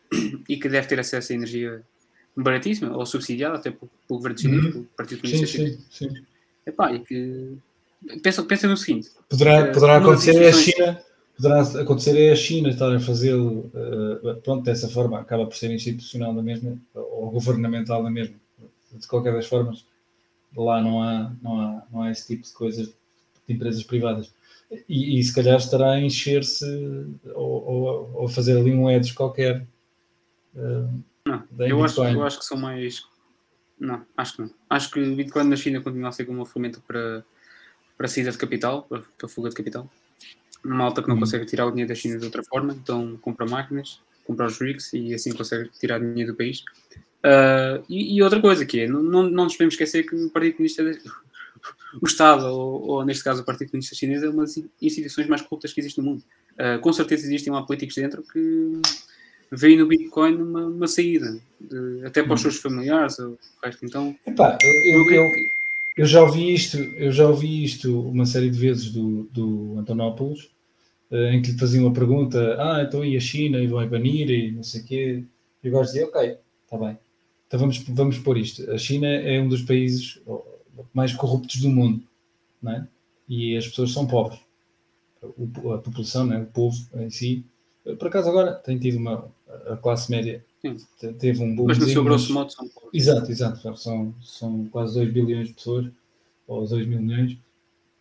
e 0.48 0.56
que 0.56 0.68
deve 0.68 0.87
ter 0.87 1.00
acesso 1.00 1.32
a 1.32 1.37
energia 1.37 1.82
baratíssima 2.37 2.96
ou 2.96 3.04
subsidiada 3.04 3.56
até 3.56 3.70
pelo, 3.70 3.90
pelo 4.08 4.18
governo 4.18 4.38
chinês, 4.38 4.64
uhum. 4.64 4.72
pelo 4.72 4.85
Partido 4.96 5.20
Comunista 5.20 5.46
sim, 5.46 5.52
Chinês. 5.52 5.78
Sim, 5.90 6.11
sim. 6.11 6.26
Epá, 6.66 6.92
e 6.92 7.01
que 7.01 7.57
pensa, 8.22 8.42
pensa 8.42 8.68
no 8.68 8.77
seguinte: 8.77 9.11
poderá, 9.29 9.70
uh, 9.70 9.72
poderá 9.72 9.96
acontecer 9.98 10.42
é 10.42 10.48
a 10.48 10.53
China. 10.53 11.03
Poderá 11.37 11.62
acontecer 11.62 12.20
é 12.20 12.33
a 12.33 12.37
China 12.37 12.68
estar 12.68 12.94
a 12.94 13.01
fazê-lo, 13.01 13.70
uh, 13.75 14.40
pronto, 14.42 14.64
dessa 14.64 14.88
forma, 14.88 15.18
acaba 15.18 15.46
por 15.46 15.57
ser 15.57 15.72
institucional 15.72 16.35
da 16.35 16.42
mesma, 16.42 16.77
ou 16.94 17.31
governamental 17.31 18.03
da 18.03 18.11
mesma. 18.11 18.37
De 18.92 19.07
qualquer 19.09 19.33
das 19.33 19.46
formas, 19.46 19.87
lá 20.57 20.81
não 20.83 21.03
há, 21.03 21.33
não 21.42 21.61
há, 21.61 21.83
não 21.90 22.03
há 22.03 22.11
esse 22.11 22.27
tipo 22.27 22.42
de 22.42 22.53
coisas 22.53 22.88
de 23.48 23.55
empresas 23.55 23.83
privadas. 23.83 24.33
E, 24.88 25.18
e 25.18 25.22
se 25.22 25.35
calhar 25.35 25.57
estará 25.57 25.92
a 25.92 26.01
encher-se 26.01 26.64
ou, 27.35 27.66
ou, 27.66 28.11
ou, 28.14 28.29
fazer 28.29 28.57
ali 28.57 28.72
um 28.72 28.90
edge 28.90 29.12
qualquer. 29.12 29.66
Uh, 30.55 31.03
não, 31.27 31.42
eu 31.59 31.85
acho, 31.85 32.03
eu 32.05 32.22
acho 32.22 32.38
que 32.38 32.44
são 32.44 32.57
mais. 32.57 33.03
Não, 33.83 34.07
acho 34.16 34.37
que 34.37 34.42
não. 34.42 34.51
Acho 34.71 34.90
que 34.92 35.01
o 35.01 35.16
Bitcoin 35.16 35.49
na 35.49 35.57
China 35.57 35.81
continua 35.81 36.11
a 36.11 36.12
ser 36.12 36.25
como 36.25 36.38
uma 36.38 36.47
ferramenta 36.47 36.81
para, 36.87 37.25
para 37.99 38.07
saída 38.07 38.31
de 38.31 38.38
capital, 38.38 38.85
para, 38.85 39.03
para 39.18 39.29
fuga 39.29 39.49
de 39.49 39.57
capital. 39.57 39.90
Uma 40.64 40.77
malta 40.77 41.03
que 41.03 41.09
não 41.09 41.16
uhum. 41.16 41.21
consegue 41.21 41.45
tirar 41.47 41.66
o 41.66 41.71
dinheiro 41.71 41.88
da 41.88 41.95
China 41.97 42.16
de 42.16 42.25
outra 42.25 42.45
forma, 42.45 42.73
então 42.73 43.18
compra 43.21 43.45
máquinas, 43.45 44.01
compra 44.25 44.47
os 44.47 44.57
rigs 44.61 44.92
e 44.92 45.12
assim 45.12 45.33
consegue 45.33 45.68
tirar 45.81 45.99
dinheiro 45.99 46.31
do 46.31 46.38
país. 46.38 46.61
Uh, 47.25 47.83
e, 47.88 48.16
e, 48.16 48.23
outra 48.23 48.40
coisa 48.40 48.64
que 48.64 48.81
é, 48.81 48.87
não, 48.87 49.03
não, 49.03 49.23
não 49.25 49.45
nos 49.45 49.55
podemos 49.55 49.75
esquecer 49.75 50.05
que 50.05 50.14
o 50.14 50.31
Partido 50.31 50.55
Comunista, 50.55 50.85
o 52.01 52.07
Estado, 52.07 52.47
ou, 52.47 52.83
ou, 52.83 53.05
neste 53.05 53.25
caso 53.25 53.42
o 53.42 53.45
Partido 53.45 53.71
Comunista 53.73 53.97
Chinês, 53.97 54.23
é 54.23 54.29
uma 54.29 54.42
das 54.42 54.57
instituições 54.81 55.27
mais 55.27 55.42
corruptas 55.42 55.73
que 55.73 55.81
existe 55.81 55.99
no 55.99 56.05
mundo. 56.05 56.25
Uh, 56.53 56.81
com 56.81 56.92
certeza 56.92 57.27
existem 57.27 57.53
lá 57.53 57.62
políticos 57.62 57.97
dentro 57.97 58.23
que 58.23 58.81
veem 59.57 59.79
no 59.79 59.87
Bitcoin 59.87 60.37
uma, 60.37 60.67
uma 60.67 60.88
saída, 60.88 61.38
de, 61.61 62.05
até 62.05 62.23
para 62.23 62.35
os 62.35 62.45
uhum. 62.45 62.51
seus 62.51 62.62
familiares. 62.62 63.19
Ou, 63.19 63.38
então, 63.83 64.17
Epá, 64.27 64.59
eu, 64.62 64.95
eu, 64.95 65.12
eu, 65.12 65.31
eu, 65.99 66.07
já 66.07 66.23
ouvi 66.23 66.55
isto, 66.55 66.79
eu 66.79 67.12
já 67.12 67.29
ouvi 67.29 67.65
isto 67.65 68.01
uma 68.09 68.27
série 68.27 68.51
de 68.51 68.59
vezes 68.59 68.91
do, 68.91 69.25
do 69.25 69.79
Antonopoulos, 69.79 70.51
uh, 71.11 71.17
em 71.17 71.43
que 71.43 71.53
lhe 71.53 71.59
faziam 71.59 71.85
uma 71.85 71.93
pergunta, 71.93 72.57
ah, 72.59 72.83
então 72.83 73.05
e 73.05 73.17
a 73.17 73.21
China, 73.21 73.59
e 73.59 73.67
vai 73.67 73.87
banir, 73.87 74.31
e 74.31 74.53
não 74.53 74.62
sei 74.62 74.81
o 74.81 74.85
quê. 74.85 75.25
E 75.62 75.69
o 75.69 75.73
gajo 75.73 75.85
dizia, 75.85 76.07
ok, 76.07 76.38
está 76.65 76.79
bem. 76.79 76.99
Então 77.47 77.61
vamos, 77.61 77.79
vamos 77.88 78.19
pôr 78.19 78.38
isto. 78.38 78.69
A 78.71 78.79
China 78.79 79.07
é 79.07 79.38
um 79.38 79.49
dos 79.49 79.62
países 79.62 80.19
mais 80.93 81.12
corruptos 81.12 81.61
do 81.61 81.69
mundo, 81.69 82.03
não 82.62 82.73
é? 82.73 82.88
E 83.29 83.57
as 83.57 83.69
pessoas 83.69 83.93
são 83.93 84.07
pobres. 84.07 84.41
O, 85.23 85.73
a 85.73 85.79
população, 85.79 86.27
né? 86.27 86.38
o 86.38 86.47
povo 86.47 86.77
em 86.97 87.11
si. 87.11 87.45
Por 87.99 88.09
acaso 88.09 88.29
agora 88.29 88.55
tem 88.55 88.79
tido 88.79 88.97
uma. 88.99 89.31
A 89.67 89.77
classe 89.77 90.11
média 90.11 90.45
Sim. 90.61 90.77
teve 91.19 91.43
um 91.43 91.55
bom. 91.55 91.67
Mas 91.67 91.79
no 91.79 91.87
seu 91.87 92.05
grosso 92.05 92.33
modo 92.33 92.53
são 92.53 92.69
pobres. 92.69 92.91
Exato, 92.95 93.31
exato. 93.31 93.77
São, 93.77 94.15
são 94.23 94.67
quase 94.67 94.95
2 94.95 95.12
bilhões 95.12 95.49
de 95.49 95.55
pessoas, 95.55 95.87
ou 96.47 96.67
2 96.67 96.87
mil 96.87 97.01
milhões. 97.01 97.37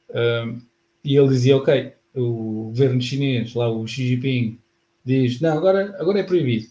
Um, 0.09 0.61
e 1.03 1.15
ele 1.15 1.27
dizia: 1.29 1.57
Ok, 1.57 1.93
o 2.15 2.65
governo 2.65 3.01
chinês, 3.01 3.53
lá 3.53 3.69
o 3.69 3.85
Xi 3.87 4.07
Jinping, 4.07 4.59
diz: 5.03 5.39
Não, 5.41 5.57
agora, 5.57 5.95
agora 5.99 6.19
é 6.19 6.23
proibido. 6.23 6.67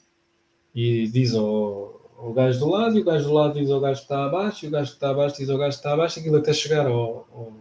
E 0.75 1.09
diz 1.09 1.35
ao, 1.35 2.01
o 2.19 2.33
gajo 2.33 2.59
do 2.61 2.69
lado 2.69 2.97
e 2.97 3.03
o 3.03 3.05
gajo 3.05 3.29
do 3.29 3.35
lado 3.35 3.59
diz 3.59 3.71
ao 3.71 3.81
gajo 3.81 3.99
que 4.01 4.05
está 4.05 4.25
abaixo 4.25 4.65
e 4.65 4.69
o 4.69 4.71
gajo 4.71 4.91
que 4.91 4.97
está 4.97 5.11
abaixo 5.11 5.37
diz 5.37 5.51
ao 5.51 5.59
gajo 5.59 5.71
que 5.71 5.81
está 5.81 5.93
abaixo, 5.93 6.21
aquilo 6.21 6.37
até 6.37 6.53
chegar 6.53 6.87
ao, 6.87 7.27
ao, 7.33 7.53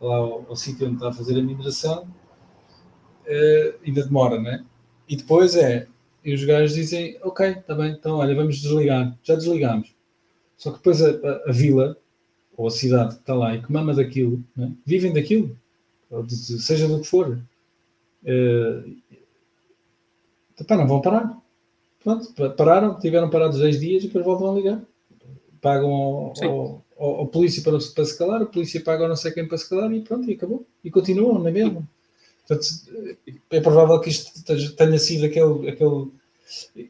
lá 0.00 0.16
ao, 0.16 0.46
ao 0.48 0.56
sítio 0.56 0.86
onde 0.86 0.96
está 0.96 1.10
a 1.10 1.12
fazer 1.12 1.38
a 1.38 1.42
mineração 1.42 2.02
uh, 2.02 3.74
ainda 3.86 4.04
demora, 4.04 4.40
né? 4.40 4.64
e 5.12 5.16
depois 5.16 5.54
é, 5.56 5.86
e 6.24 6.34
os 6.34 6.44
gajos 6.44 6.74
dizem, 6.74 7.18
ok, 7.22 7.48
está 7.48 7.74
bem, 7.74 7.92
então 7.92 8.16
olha, 8.16 8.34
vamos 8.34 8.58
desligar. 8.58 9.16
Já 9.22 9.34
desligamos. 9.34 9.92
Só 10.56 10.70
que 10.70 10.78
depois 10.78 11.02
a, 11.02 11.10
a, 11.10 11.50
a 11.50 11.52
vila, 11.52 11.96
ou 12.56 12.66
a 12.66 12.70
cidade 12.70 13.14
que 13.14 13.20
está 13.20 13.34
lá 13.34 13.54
e 13.54 13.62
que 13.62 13.72
mama 13.72 13.94
daquilo, 13.94 14.42
né? 14.56 14.72
vivem 14.86 15.12
daquilo, 15.12 15.56
seja 16.28 16.86
do 16.86 17.00
que 17.00 17.06
for. 17.06 17.38
Uh, 18.22 18.96
não 20.68 20.86
vão 20.86 21.00
parar. 21.00 21.36
Pronto, 22.02 22.32
pararam, 22.56 22.98
tiveram 22.98 23.30
parados 23.30 23.58
10 23.58 23.80
dias 23.80 24.04
e 24.04 24.06
depois 24.06 24.24
voltam 24.24 24.52
a 24.52 24.54
ligar. 24.54 24.82
Pagam 25.60 25.90
ao, 25.90 26.34
ao, 26.42 26.84
ao, 26.98 27.10
ao 27.20 27.26
polícia 27.26 27.62
para, 27.62 27.78
para 27.94 28.04
se 28.04 28.18
calar, 28.18 28.42
a 28.42 28.46
polícia 28.46 28.80
paga 28.82 29.08
não 29.08 29.16
sei 29.16 29.32
quem 29.32 29.46
para 29.46 29.58
se 29.58 29.68
calar 29.68 29.92
e 29.92 30.00
pronto, 30.00 30.28
e 30.28 30.34
acabou. 30.34 30.66
E 30.84 30.90
continuam 30.90 31.38
na 31.40 31.50
mesma. 31.50 31.86
Portanto, 32.46 32.66
é 33.50 33.60
provável 33.60 34.00
que 34.00 34.10
isto 34.10 34.42
tenha 34.76 34.98
sido 34.98 35.26
aquele, 35.26 35.70
aquele 35.70 36.10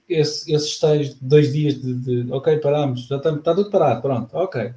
esse, 0.09 0.53
esses 0.53 0.79
tais 0.79 1.15
dois 1.15 1.53
dias 1.53 1.81
de, 1.81 1.95
de 1.95 2.33
ok, 2.33 2.59
paramos, 2.59 3.07
já 3.07 3.17
está, 3.17 3.33
está 3.33 3.55
tudo 3.55 3.71
parado, 3.71 4.03
pronto, 4.03 4.35
ok. 4.35 4.75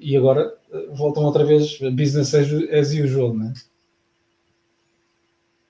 E 0.00 0.16
agora 0.16 0.56
eh, 0.72 0.86
voltam 0.92 1.24
outra 1.24 1.44
vez 1.44 1.78
business 1.92 2.34
as, 2.34 2.48
as 2.50 2.92
usual, 2.92 3.34
não 3.34 3.48
é? 3.48 3.54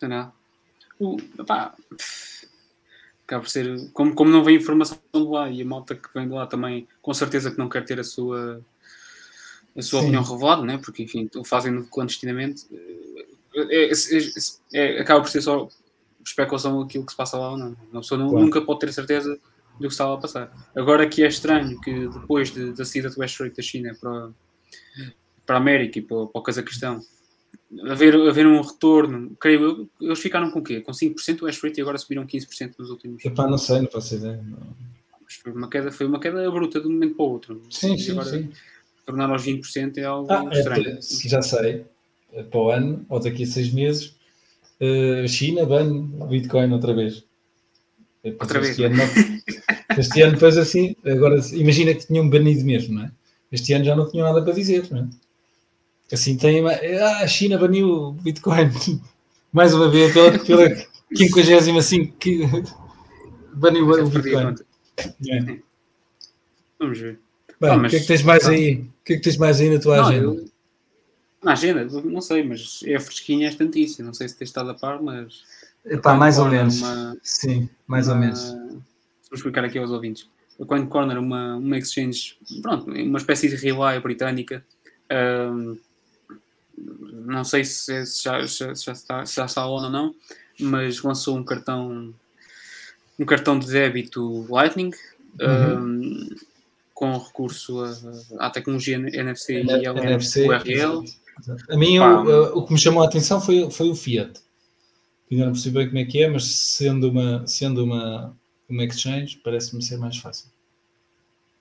Não. 0.07 0.33
O, 1.01 1.17
pá, 1.45 1.75
acaba 3.27 3.43
por 3.43 3.49
ser, 3.49 3.91
como, 3.93 4.15
como 4.15 4.31
não 4.31 4.45
vem 4.45 4.57
informação 4.57 4.99
de 5.13 5.21
lá 5.21 5.51
e 5.51 5.63
a 5.63 5.65
malta 5.65 5.95
que 5.95 6.09
vem 6.15 6.29
de 6.29 6.35
lá 6.35 6.47
também, 6.47 6.87
com 7.01 7.15
certeza 7.15 7.51
que 7.51 7.59
não 7.59 7.69
quer 7.69 7.85
ter 7.85 7.99
a 7.99 8.05
sua 8.05 8.63
a 9.77 9.83
sua 9.83 10.01
Sim. 10.01 10.07
opinião 10.07 10.23
revelada, 10.23 10.63
né? 10.63 10.79
porque 10.79 11.03
enfim, 11.03 11.29
o 11.35 11.43
fazem 11.43 11.83
clandestinamente, 11.87 12.65
é, 13.55 13.91
é, 13.93 13.93
é, 14.73 15.01
acaba 15.01 15.21
por 15.21 15.31
ser 15.31 15.43
só 15.43 15.69
especulação 16.25 16.81
aquilo 16.81 17.05
que 17.05 17.13
se 17.13 17.17
passa 17.17 17.39
lá 17.39 17.53
ou 17.53 17.59
não. 17.59 17.77
Uma 17.93 18.01
pessoa 18.01 18.19
não, 18.19 18.31
claro. 18.31 18.45
nunca 18.45 18.61
pode 18.63 18.81
ter 18.81 18.93
certeza 18.93 19.39
do 19.79 19.89
que 19.89 19.93
está 19.93 20.07
lá 20.07 20.15
a 20.15 20.19
passar. 20.19 20.53
Agora 20.75 21.07
que 21.09 21.23
é 21.23 21.29
estranho 21.29 21.81
que 21.81 22.09
depois 22.09 22.51
de, 22.51 22.73
da 22.73 22.85
saída 22.85 23.11
do 23.11 23.21
West 23.21 23.39
da 23.41 23.63
China 23.63 23.95
para, 24.01 24.31
para 25.45 25.57
a 25.57 25.59
América 25.59 25.99
e 25.99 26.03
para, 26.03 26.27
para 26.27 26.41
o 26.41 26.43
Cazaquistão 26.43 27.01
haver, 27.89 28.15
haver 28.15 28.47
um 28.47 28.61
retorno, 28.61 29.37
creio 29.39 29.63
eu, 29.63 29.91
eles 30.01 30.21
ficaram 30.21 30.51
com 30.51 30.61
o 30.61 30.65
quê? 30.65 30.81
Com 30.81 30.93
5% 30.93 31.43
o 31.43 31.45
West 31.47 31.63
Rate 31.63 31.79
e 31.79 31.83
agora 31.83 31.99
subiram 31.99 32.27
15% 32.27 32.75
nos 32.79 32.91
últimos. 32.91 33.25
Epá, 33.25 33.47
não 33.47 33.59
sei, 33.59 33.81
não 33.81 33.91
faço 33.91 34.15
ideia. 34.15 34.43
Não. 34.43 34.75
Foi 35.43 35.53
uma, 35.53 35.69
queda, 35.69 35.91
foi 35.91 36.07
uma 36.07 36.21
queda 36.21 36.51
bruta 36.51 36.81
de 36.81 36.87
um 36.87 36.93
momento 36.93 37.17
para 37.17 37.25
o 37.25 37.31
outro. 37.31 37.63
Sim, 37.71 37.99
sim, 37.99 38.13
agora, 38.13 38.31
sim. 38.31 38.51
Tornar 39.05 39.29
aos 39.29 39.45
20% 39.45 39.99
é 39.99 40.05
algo 40.05 40.33
ah, 40.33 40.45
é, 40.51 40.59
estranho. 40.59 40.89
É, 40.89 40.99
já 41.01 41.43
sei, 41.43 41.85
para 42.51 42.61
o 42.61 42.71
ano 42.71 43.07
ou 43.09 43.21
daqui 43.21 43.45
a 43.45 43.47
seis 43.47 43.73
meses, 43.73 44.15
uh, 44.81 45.29
China 45.29 45.65
ban 45.65 46.03
Bitcoin 46.29 46.73
outra 46.73 46.95
vez. 46.95 47.25
Outra 48.25 48.61
este 48.61 48.83
vez. 48.83 48.93
Ano, 48.93 48.97
não, 48.97 49.99
este 49.99 50.23
ano 50.23 50.33
depois 50.33 50.57
assim, 50.57 50.97
agora 51.05 51.41
imagina 51.53 51.95
que 51.95 52.07
tinham 52.07 52.29
banido 52.29 52.65
mesmo, 52.65 52.95
não 52.95 53.05
é? 53.05 53.13
Este 53.53 53.73
ano 53.73 53.85
já 53.85 53.95
não 53.95 54.11
tinham 54.11 54.27
nada 54.27 54.43
para 54.43 54.55
dizer, 54.55 54.89
não 54.91 55.01
é? 55.01 55.09
Assim 56.13 56.37
tem. 56.37 56.67
Ah, 56.67 57.21
a 57.21 57.27
China 57.27 57.59
baniu 57.59 57.89
o 57.89 58.13
Bitcoin 58.13 58.71
mais 59.53 59.73
uma 59.75 59.89
vez 59.89 60.13
pela, 60.13 60.39
pela 60.39 60.69
55 61.15 62.17
que 62.17 62.41
baniu 63.55 63.89
o 63.89 64.09
Bitcoin. 64.09 64.55
É. 64.99 65.59
Vamos 66.79 66.99
ver. 66.99 67.19
Bem, 67.61 67.71
ah, 67.71 67.77
o 67.77 67.89
que 67.89 67.97
é 67.97 68.01
que 68.01 68.07
tens 68.07 68.23
mais 68.23 68.47
aí? 68.47 68.75
O 68.75 69.05
que 69.05 69.13
é 69.13 69.17
que 69.17 69.23
tens 69.23 69.37
mais 69.37 69.61
aí 69.61 69.71
na 69.71 69.81
tua 69.81 69.97
não, 69.97 70.07
agenda? 70.07 70.25
Eu, 70.25 70.45
na 71.45 71.53
agenda, 71.53 71.85
não 72.03 72.21
sei, 72.21 72.43
mas 72.43 72.81
é 72.85 72.99
fresquinha 72.99 73.49
esta 73.49 73.65
notícia. 73.65 74.05
Não 74.05 74.15
sei 74.15 74.29
se 74.29 74.37
tens 74.37 74.49
estado 74.49 74.71
a 74.71 74.75
par, 74.75 75.03
mas. 75.03 75.43
Epá, 75.85 76.15
mais 76.15 76.39
ou 76.39 76.47
menos. 76.47 76.79
Uma, 76.79 77.17
Sim, 77.23 77.69
mais 77.87 78.09
uma, 78.09 78.15
ou 78.15 78.21
menos. 78.21 78.51
Vou 78.51 79.35
explicar 79.35 79.65
aqui 79.65 79.79
aos 79.79 79.91
ouvintes. 79.91 80.29
A 80.61 80.65
Coin 80.65 80.87
Corner, 80.87 81.19
uma, 81.19 81.57
uma 81.57 81.77
exchange, 81.77 82.37
pronto, 82.63 82.91
uma 82.91 83.19
espécie 83.19 83.49
de 83.49 83.57
relay 83.57 84.01
britânica. 84.01 84.65
Um, 85.13 85.77
não 87.27 87.45
sei 87.45 87.65
se, 87.65 88.07
se, 88.07 88.25
já, 88.25 88.47
se, 88.47 88.75
já, 88.75 88.93
está, 88.93 89.27
se 89.27 89.37
já 89.37 89.45
está 89.45 89.67
on 89.67 89.83
ou 89.83 89.91
não, 89.91 90.15
mas 90.59 91.03
lançou 91.03 91.37
um 91.37 91.45
cartão 91.45 92.15
um 93.19 93.25
cartão 93.25 93.59
de 93.59 93.69
débito 93.69 94.47
Lightning 94.49 94.91
uhum. 95.41 95.79
um, 95.79 96.29
com 96.93 97.19
recurso 97.19 97.83
à 98.39 98.51
tecnologia 98.51 98.97
NFC 98.97 99.63
e 99.63 99.87
ao 99.87 99.97
NFC, 99.97 100.49
URL. 100.49 101.05
A 101.69 101.77
mim 101.77 101.99
o, 101.99 102.59
o, 102.59 102.67
que 102.67 102.73
me 102.73 102.79
chamou 102.79 103.03
a 103.03 103.07
atenção 103.07 103.41
foi, 103.41 103.71
foi 103.71 103.89
o 103.89 103.95
Fiat. 103.95 104.41
Ainda 105.31 105.47
não 105.47 105.53
percebi 105.53 105.79
bem 105.79 105.87
como 105.89 105.99
é 105.99 106.05
que 106.05 106.23
é, 106.23 106.29
mas 106.29 106.45
sendo 106.45 107.11
uma, 107.11 107.47
sendo 107.47 107.85
uma, 107.85 108.37
uma 108.69 108.85
exchange, 108.85 109.41
parece-me 109.43 109.83
ser 109.83 109.97
mais 109.97 110.17
fácil. 110.17 110.49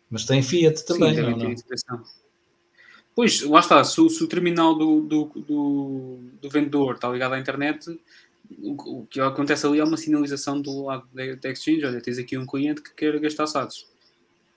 Mas 0.09 0.25
tem 0.25 0.43
Fiat 0.43 0.85
também, 0.85 1.15
Sim, 1.15 1.21
também 1.21 1.31
não? 1.37 1.55
Tem 1.55 1.55
Pois, 3.15 3.41
lá 3.41 3.59
está, 3.59 3.83
se, 3.83 4.09
se 4.09 4.23
o 4.23 4.27
terminal 4.27 4.75
do, 4.75 5.01
do, 5.01 5.25
do, 5.35 6.19
do, 6.41 6.49
vendedor 6.49 6.95
está 6.95 7.09
ligado 7.09 7.33
à 7.33 7.39
internet, 7.39 7.99
o, 8.59 9.01
o, 9.01 9.05
que 9.05 9.19
acontece 9.19 9.65
ali 9.67 9.79
é 9.79 9.83
uma 9.83 9.97
sinalização 9.97 10.59
do 10.59 10.85
lado 10.85 11.07
da, 11.13 11.49
Exchange, 11.49 11.85
olha, 11.85 12.01
tens 12.01 12.17
aqui 12.17 12.37
um 12.37 12.45
cliente 12.45 12.81
que 12.81 12.93
quer 12.93 13.19
gastar 13.19 13.45
SATs. 13.45 13.85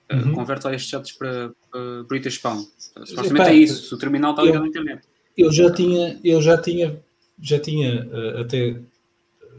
Eh, 0.09 0.15
uhum. 0.15 0.31
Uh, 0.31 0.35
converte 0.35 0.65
lá 0.65 0.73
estes 0.73 0.89
SATs 0.89 1.11
para, 1.11 1.51
para 1.77 2.03
British 2.03 2.37
Pound. 2.39 2.67
Supostamente 3.05 3.49
é 3.49 3.53
isso, 3.53 3.89
se 3.89 3.93
o 3.93 3.97
terminal 3.97 4.31
está 4.31 4.43
ligado 4.43 4.61
eu, 4.61 4.65
à 4.65 4.67
internet. 4.67 5.07
Eu 5.37 5.51
já 5.51 5.71
tinha, 5.71 6.19
eu 6.23 6.41
já 6.41 6.59
tinha, 6.59 6.99
já 7.39 7.59
tinha 7.59 8.07
uh, 8.07 8.41
até, 8.41 8.79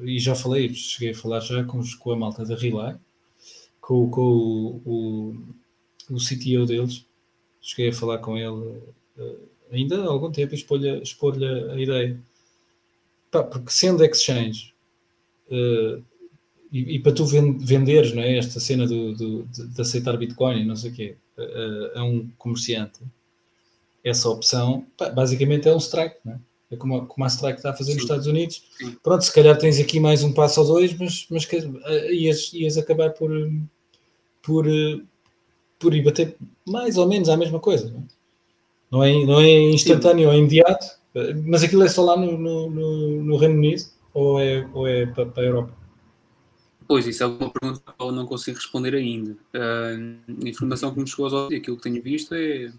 e 0.03 0.19
já 0.19 0.35
falei, 0.35 0.75
cheguei 0.75 1.11
a 1.11 1.15
falar 1.15 1.41
já 1.41 1.63
com, 1.65 1.81
com 1.99 2.13
a 2.13 2.17
malta 2.17 2.45
da 2.45 2.57
Relay, 2.57 2.97
com, 3.81 4.11
com 4.11 4.21
o, 4.21 4.83
o, 4.85 6.15
o 6.15 6.17
CTO 6.17 6.67
deles, 6.67 7.05
cheguei 7.61 7.91
a 7.91 7.95
falar 7.95 8.19
com 8.19 8.37
ele 8.37 8.49
uh, 8.49 9.49
ainda 9.71 10.03
há 10.03 10.07
algum 10.07 10.33
tempo 10.33 10.55
e 10.55 10.57
expor-lhe 10.57 11.01
expor 11.01 11.37
a 11.37 11.81
ideia. 11.81 12.21
Pá, 13.31 13.43
porque 13.45 13.71
sendo 13.71 14.05
exchange 14.05 14.75
uh, 15.51 16.03
e, 16.71 16.97
e, 16.97 16.99
para 16.99 17.13
tu 17.13 17.25
venderes 17.25 18.15
não 18.15 18.23
é, 18.23 18.37
esta 18.37 18.61
cena 18.61 18.87
do, 18.87 19.15
do 19.15 19.43
de, 19.45 19.67
de, 19.69 19.81
aceitar 19.81 20.17
Bitcoin 20.17 20.61
e 20.61 20.65
não 20.65 20.77
sei 20.77 20.91
o 20.91 20.95
quê 20.95 21.17
uh, 21.39 21.99
a 21.99 22.05
um 22.05 22.29
comerciante, 22.37 23.01
essa 24.05 24.29
opção 24.29 24.87
pá, 24.97 25.09
basicamente 25.09 25.69
é 25.69 25.75
um 25.75 25.79
strike, 25.79 26.17
não 26.25 26.35
é? 26.35 26.39
É 26.71 26.77
como, 26.77 27.07
como 27.07 27.25
a 27.25 27.29
Strike 27.29 27.59
está 27.59 27.71
a 27.71 27.75
fazer 27.75 27.93
Sim. 27.93 27.97
nos 27.97 28.05
Estados 28.05 28.27
Unidos. 28.27 28.63
Sim. 28.77 28.97
Pronto, 29.03 29.25
se 29.25 29.33
calhar 29.33 29.57
tens 29.57 29.81
aqui 29.81 29.99
mais 29.99 30.23
um 30.23 30.33
passo 30.33 30.61
ou 30.61 30.67
dois, 30.67 30.97
mas, 30.99 31.27
mas 31.31 31.47
que, 31.47 31.57
ias, 32.11 32.53
ias 32.53 32.77
acabar 32.77 33.11
por, 33.11 33.31
por, 34.43 34.67
por 35.79 35.95
ir 35.95 36.03
bater 36.03 36.37
mais 36.67 36.99
ou 36.99 37.09
menos 37.09 37.29
a 37.31 37.37
mesma 37.37 37.59
coisa. 37.59 37.95
Não 38.91 39.03
é, 39.03 39.25
não 39.25 39.41
é 39.41 39.49
instantâneo 39.71 40.29
ou 40.29 40.35
é 40.35 40.39
imediato, 40.39 40.87
mas 41.47 41.63
aquilo 41.63 41.85
é 41.85 41.89
só 41.89 42.05
lá 42.05 42.17
no, 42.19 42.37
no, 42.37 42.71
no, 42.71 43.23
no 43.23 43.37
Reino 43.37 43.55
Unido 43.55 43.85
ou 44.13 44.39
é, 44.39 44.69
ou 44.75 44.87
é 44.87 45.07
para, 45.07 45.27
para 45.27 45.43
a 45.43 45.47
Europa? 45.47 45.78
Pois, 46.89 47.07
isso 47.07 47.23
é 47.23 47.27
uma 47.27 47.51
pergunta 47.51 47.83
que 47.85 48.03
eu 48.03 48.11
não 48.11 48.25
consigo 48.25 48.57
responder 48.57 48.95
ainda. 48.95 49.33
Uh, 49.55 50.19
a 50.45 50.49
informação 50.49 50.95
que 50.95 50.99
me 50.99 51.07
chegou 51.07 51.27
aos 51.27 51.35
olhos 51.35 51.53
e 51.53 51.57
aquilo 51.57 51.77
que 51.77 51.83
tenho 51.83 52.03
visto 52.03 52.35
é, 52.35 52.73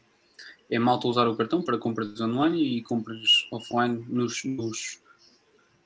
é 0.68 0.80
malta 0.80 1.08
usar 1.08 1.28
o 1.28 1.36
cartão 1.36 1.62
para 1.62 1.78
compras 1.78 2.20
online 2.20 2.78
e 2.78 2.82
compras 2.82 3.48
offline 3.52 4.04
nos, 4.10 4.44
nos, 4.44 5.00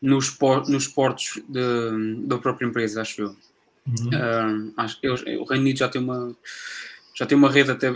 nos, 0.01 0.29
por, 0.29 0.69
nos 0.69 0.87
portos 0.87 1.43
de, 1.49 2.25
da 2.25 2.37
própria 2.37 2.65
empresa, 2.65 3.01
acho 3.01 3.23
eu. 3.23 3.35
Uhum. 3.85 4.69
Uh, 4.69 4.73
acho 4.77 5.01
que 5.01 5.09
o 5.09 5.43
Reino 5.43 5.63
Unido 5.63 5.79
já 5.79 5.89
tem 5.89 6.01
uma 6.01 6.33
já 7.13 7.25
tem 7.25 7.37
uma 7.37 7.51
rede 7.51 7.71
até. 7.71 7.93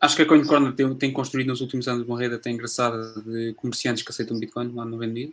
Acho 0.00 0.16
que 0.16 0.22
a 0.22 0.26
CoinCorner 0.26 0.74
tem, 0.74 0.94
tem 0.96 1.12
construído 1.12 1.48
nos 1.48 1.62
últimos 1.62 1.88
anos 1.88 2.06
uma 2.06 2.18
rede 2.18 2.34
até 2.34 2.50
engraçada 2.50 3.14
de 3.22 3.54
comerciantes 3.54 4.02
que 4.02 4.10
aceitam 4.10 4.38
Bitcoin 4.38 4.72
lá 4.74 4.84
no 4.84 4.98
Reino 4.98 5.14
Unido, 5.14 5.32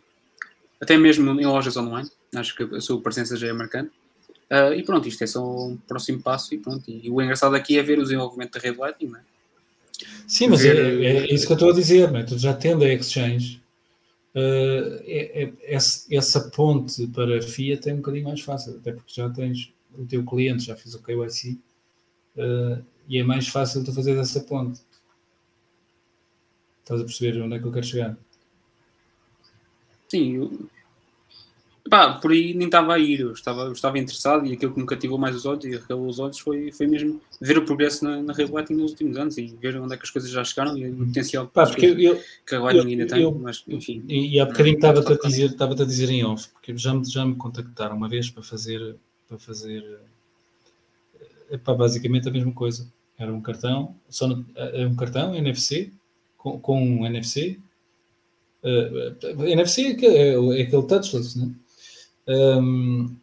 até 0.79 0.97
mesmo 0.97 1.29
em 1.39 1.45
lojas 1.45 1.75
online. 1.75 2.09
Acho 2.35 2.55
que 2.55 2.75
a 2.75 2.79
sua 2.79 3.01
presença 3.01 3.35
já 3.35 3.47
é 3.47 3.53
marcante. 3.53 3.91
Uh, 4.51 4.73
e 4.73 4.83
pronto, 4.83 5.07
isto 5.07 5.23
é 5.23 5.27
só 5.27 5.67
um 5.67 5.77
próximo 5.77 6.21
passo. 6.21 6.53
E 6.53 6.57
pronto, 6.57 6.83
e 6.89 7.09
o 7.09 7.21
engraçado 7.21 7.55
aqui 7.55 7.77
é 7.77 7.83
ver 7.83 7.99
o 7.99 8.03
desenvolvimento 8.03 8.53
da 8.53 8.59
rede 8.59 8.77
Lightning, 8.77 9.11
não 9.11 9.19
é? 9.19 9.23
Sim, 10.27 10.47
mas 10.47 10.61
ver, 10.61 11.01
é, 11.01 11.17
é, 11.17 11.33
isso 11.33 11.45
que 11.45 11.51
eu 11.51 11.55
estou 11.55 11.71
a 11.71 11.73
dizer, 11.73 12.11
não 12.11 12.19
é? 12.19 12.23
tu 12.23 12.37
já 12.37 12.53
tendo 12.53 12.83
a 12.83 12.87
exchange, 12.87 13.61
uh, 14.35 15.03
é, 15.03 15.43
é, 15.43 15.75
essa 15.75 16.49
ponte 16.51 17.05
para 17.07 17.37
a 17.37 17.41
Fiat 17.41 17.89
é 17.89 17.93
um 17.93 17.97
bocadinho 17.97 18.25
mais 18.25 18.41
fácil, 18.41 18.77
até 18.77 18.93
porque 18.93 19.11
já 19.13 19.29
tens 19.29 19.73
o 19.97 20.05
teu 20.05 20.23
cliente, 20.23 20.65
já 20.65 20.75
fez 20.75 20.95
o 20.95 21.01
KYC, 21.01 21.59
uh, 22.37 22.85
e 23.07 23.17
é 23.17 23.23
mais 23.23 23.47
fácil 23.47 23.83
tu 23.83 23.91
fazer 23.91 24.17
essa 24.17 24.39
ponte. 24.41 24.81
Estás 26.81 27.01
a 27.01 27.03
perceber 27.03 27.41
onde 27.41 27.55
é 27.55 27.59
que 27.59 27.65
eu 27.65 27.71
quero 27.71 27.85
chegar? 27.85 28.17
Sim, 30.07 30.35
eu... 30.35 30.69
Pá, 31.89 32.13
por 32.19 32.31
aí 32.31 32.53
nem 32.53 32.67
estava 32.67 32.93
a 32.93 32.99
ir, 32.99 33.19
eu 33.21 33.31
estava, 33.33 33.61
eu 33.63 33.71
estava 33.71 33.97
interessado 33.97 34.45
e 34.45 34.53
aquilo 34.53 34.73
que 34.73 34.79
me 34.79 34.85
cativou 34.85 35.17
mais 35.17 35.35
os 35.35 35.45
olhos 35.45 35.65
e 35.65 35.75
arregalou 35.75 36.07
os 36.07 36.19
olhos 36.19 36.37
foi, 36.39 36.71
foi 36.71 36.85
mesmo 36.87 37.19
ver 37.41 37.57
o 37.57 37.65
progresso 37.65 38.03
na, 38.05 38.21
na 38.21 38.31
Red 38.33 38.45
Lightning 38.47 38.81
nos 38.81 38.91
últimos 38.91 39.17
anos 39.17 39.37
e 39.37 39.47
ver 39.59 39.75
onde 39.79 39.93
é 39.93 39.97
que 39.97 40.03
as 40.03 40.09
coisas 40.09 40.29
já 40.29 40.43
chegaram 40.43 40.77
e 40.77 40.89
o 40.89 40.95
potencial 41.07 41.47
Pá, 41.47 41.65
porque 41.65 41.85
eu, 41.87 42.21
que 42.45 42.55
a 42.55 42.59
Lightning 42.59 42.91
ainda 42.93 43.07
tem, 43.07 43.21
eu- 43.23 43.31
mas 43.41 43.63
enfim. 43.67 44.03
E, 44.07 44.35
e 44.35 44.39
há 44.39 44.45
bocadinho 44.45 44.75
estava-te 44.75 45.07
a 45.13 45.15
dizer, 45.29 45.45
estava 45.51 45.73
a 45.73 45.85
dizer 45.85 46.09
em 46.09 46.23
off, 46.25 46.49
porque 46.49 46.77
já 46.77 46.93
me, 46.93 47.05
já 47.05 47.25
me 47.25 47.35
contactaram 47.35 47.95
uma 47.97 48.07
vez 48.07 48.29
para 48.29 48.43
fazer, 48.43 48.95
para 49.27 49.37
fazer 49.39 49.83
eh, 51.49 51.55
epá, 51.55 51.73
basicamente 51.73 52.27
a 52.27 52.31
mesma 52.31 52.51
coisa. 52.51 52.87
Era 53.17 53.33
um 53.33 53.41
cartão, 53.41 53.95
só 54.09 54.27
no- 54.27 54.45
era 54.55 54.87
um 54.87 54.95
cartão 54.95 55.35
NFC, 55.35 55.91
com, 56.37 56.59
com 56.59 56.81
um 56.81 57.05
NFC. 57.05 57.59
eh, 58.63 59.13
eh, 59.23 59.51
NFC 59.51 59.81
é, 59.87 59.91
aquele- 59.91 60.17
é, 60.17 60.33
é 60.33 60.61
aquele 60.63 60.83
touchless, 60.83 61.37
né? 61.37 61.49
Ahm, 62.27 63.19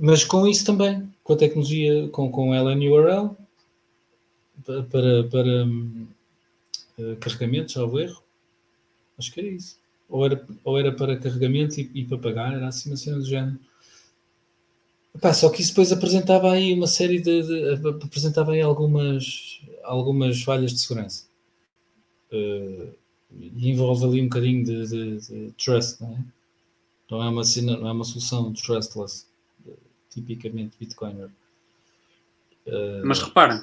mas 0.00 0.24
com 0.24 0.46
isso 0.46 0.64
também, 0.66 1.08
com 1.22 1.32
a 1.32 1.36
tecnologia, 1.36 2.08
com, 2.08 2.30
com 2.30 2.52
LNURL, 2.52 3.36
pa- 4.64 4.82
para, 4.90 5.24
para 5.30 5.64
hum, 5.64 6.06
eh, 6.98 7.16
carregamento, 7.20 7.72
erro. 8.00 8.22
Acho 9.18 9.32
que 9.32 9.40
era 9.40 9.48
isso. 9.50 9.78
Ou 10.08 10.26
era, 10.26 10.46
ou 10.64 10.78
era 10.78 10.92
para 10.92 11.18
carregamento 11.18 11.80
e, 11.80 11.90
e 11.94 12.04
para 12.04 12.18
pagar, 12.18 12.54
era 12.54 12.68
assim 12.68 12.90
uma 12.90 12.96
cena 12.96 13.18
do 13.18 13.26
género. 13.26 13.58
Epá, 15.14 15.32
só 15.32 15.48
que 15.48 15.62
isso 15.62 15.70
depois 15.70 15.90
apresentava 15.90 16.52
aí 16.52 16.74
uma 16.74 16.86
série 16.86 17.18
de, 17.20 17.42
de- 17.42 17.88
apresentava 18.04 18.52
aí 18.52 18.60
algumas, 18.60 19.58
algumas 19.84 20.42
falhas 20.42 20.72
de 20.72 20.80
segurança. 20.80 21.24
Eh, 22.30 22.88
e 23.30 23.70
envolve 23.70 24.04
ali 24.04 24.20
um 24.20 24.24
bocadinho 24.24 24.64
de- 24.64 24.86
de 25.20 25.52
trust, 25.52 26.00
não 26.02 26.12
é? 26.16 26.24
Não 27.12 27.22
é 27.22 27.28
uma 27.28 27.44
cena, 27.44 27.76
não 27.76 27.88
é 27.88 27.92
uma 27.92 28.04
solução 28.04 28.50
trustless, 28.54 29.26
tipicamente 30.08 30.78
Bitcoiner. 30.80 31.28
Eh, 32.64 33.02
Mas 33.04 33.20
repara, 33.20 33.62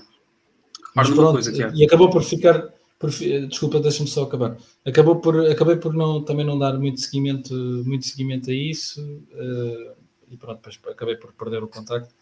mas 0.95 1.09
pronto, 1.09 1.31
coisa, 1.33 1.51
Tiago. 1.51 1.75
e 1.75 1.83
acabou 1.83 2.11
por 2.11 2.23
ficar. 2.23 2.71
por 2.99 3.09
desculpa, 3.09 3.79
deixa-me 3.79 4.07
só 4.07 4.23
acabar. 4.23 4.55
Acabou 4.85 5.15
por, 5.19 5.49
acabei 5.49 5.77
por 5.77 5.93
não, 5.95 6.21
também 6.23 6.45
não 6.45 6.59
dar 6.59 6.77
muito 6.77 6.99
seguimento, 6.99 7.53
muito 7.85 8.05
seguimento 8.05 8.51
a 8.51 8.53
isso. 8.53 9.01
eh, 9.33 9.93
e 10.31 10.37
pronto, 10.37 10.57
depois 10.57 10.79
acabei 10.93 11.15
por 11.15 11.33
perder 11.33 11.63
o 11.63 11.67
contacto. 11.67 12.13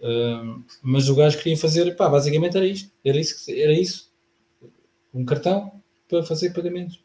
Eh, 0.00 0.42
mas 0.82 1.10
o 1.10 1.14
gajo 1.16 1.36
queria 1.36 1.58
fazer, 1.58 1.94
pá, 1.96 2.08
basicamente 2.08 2.56
era 2.56 2.66
isto. 2.66 2.90
Era 3.04 3.18
isso. 3.20 3.50
Era 3.50 3.72
isso. 3.74 4.10
Um 5.12 5.24
cartão 5.26 5.70
para 6.08 6.22
fazer 6.22 6.50
pagamentos. 6.54 6.98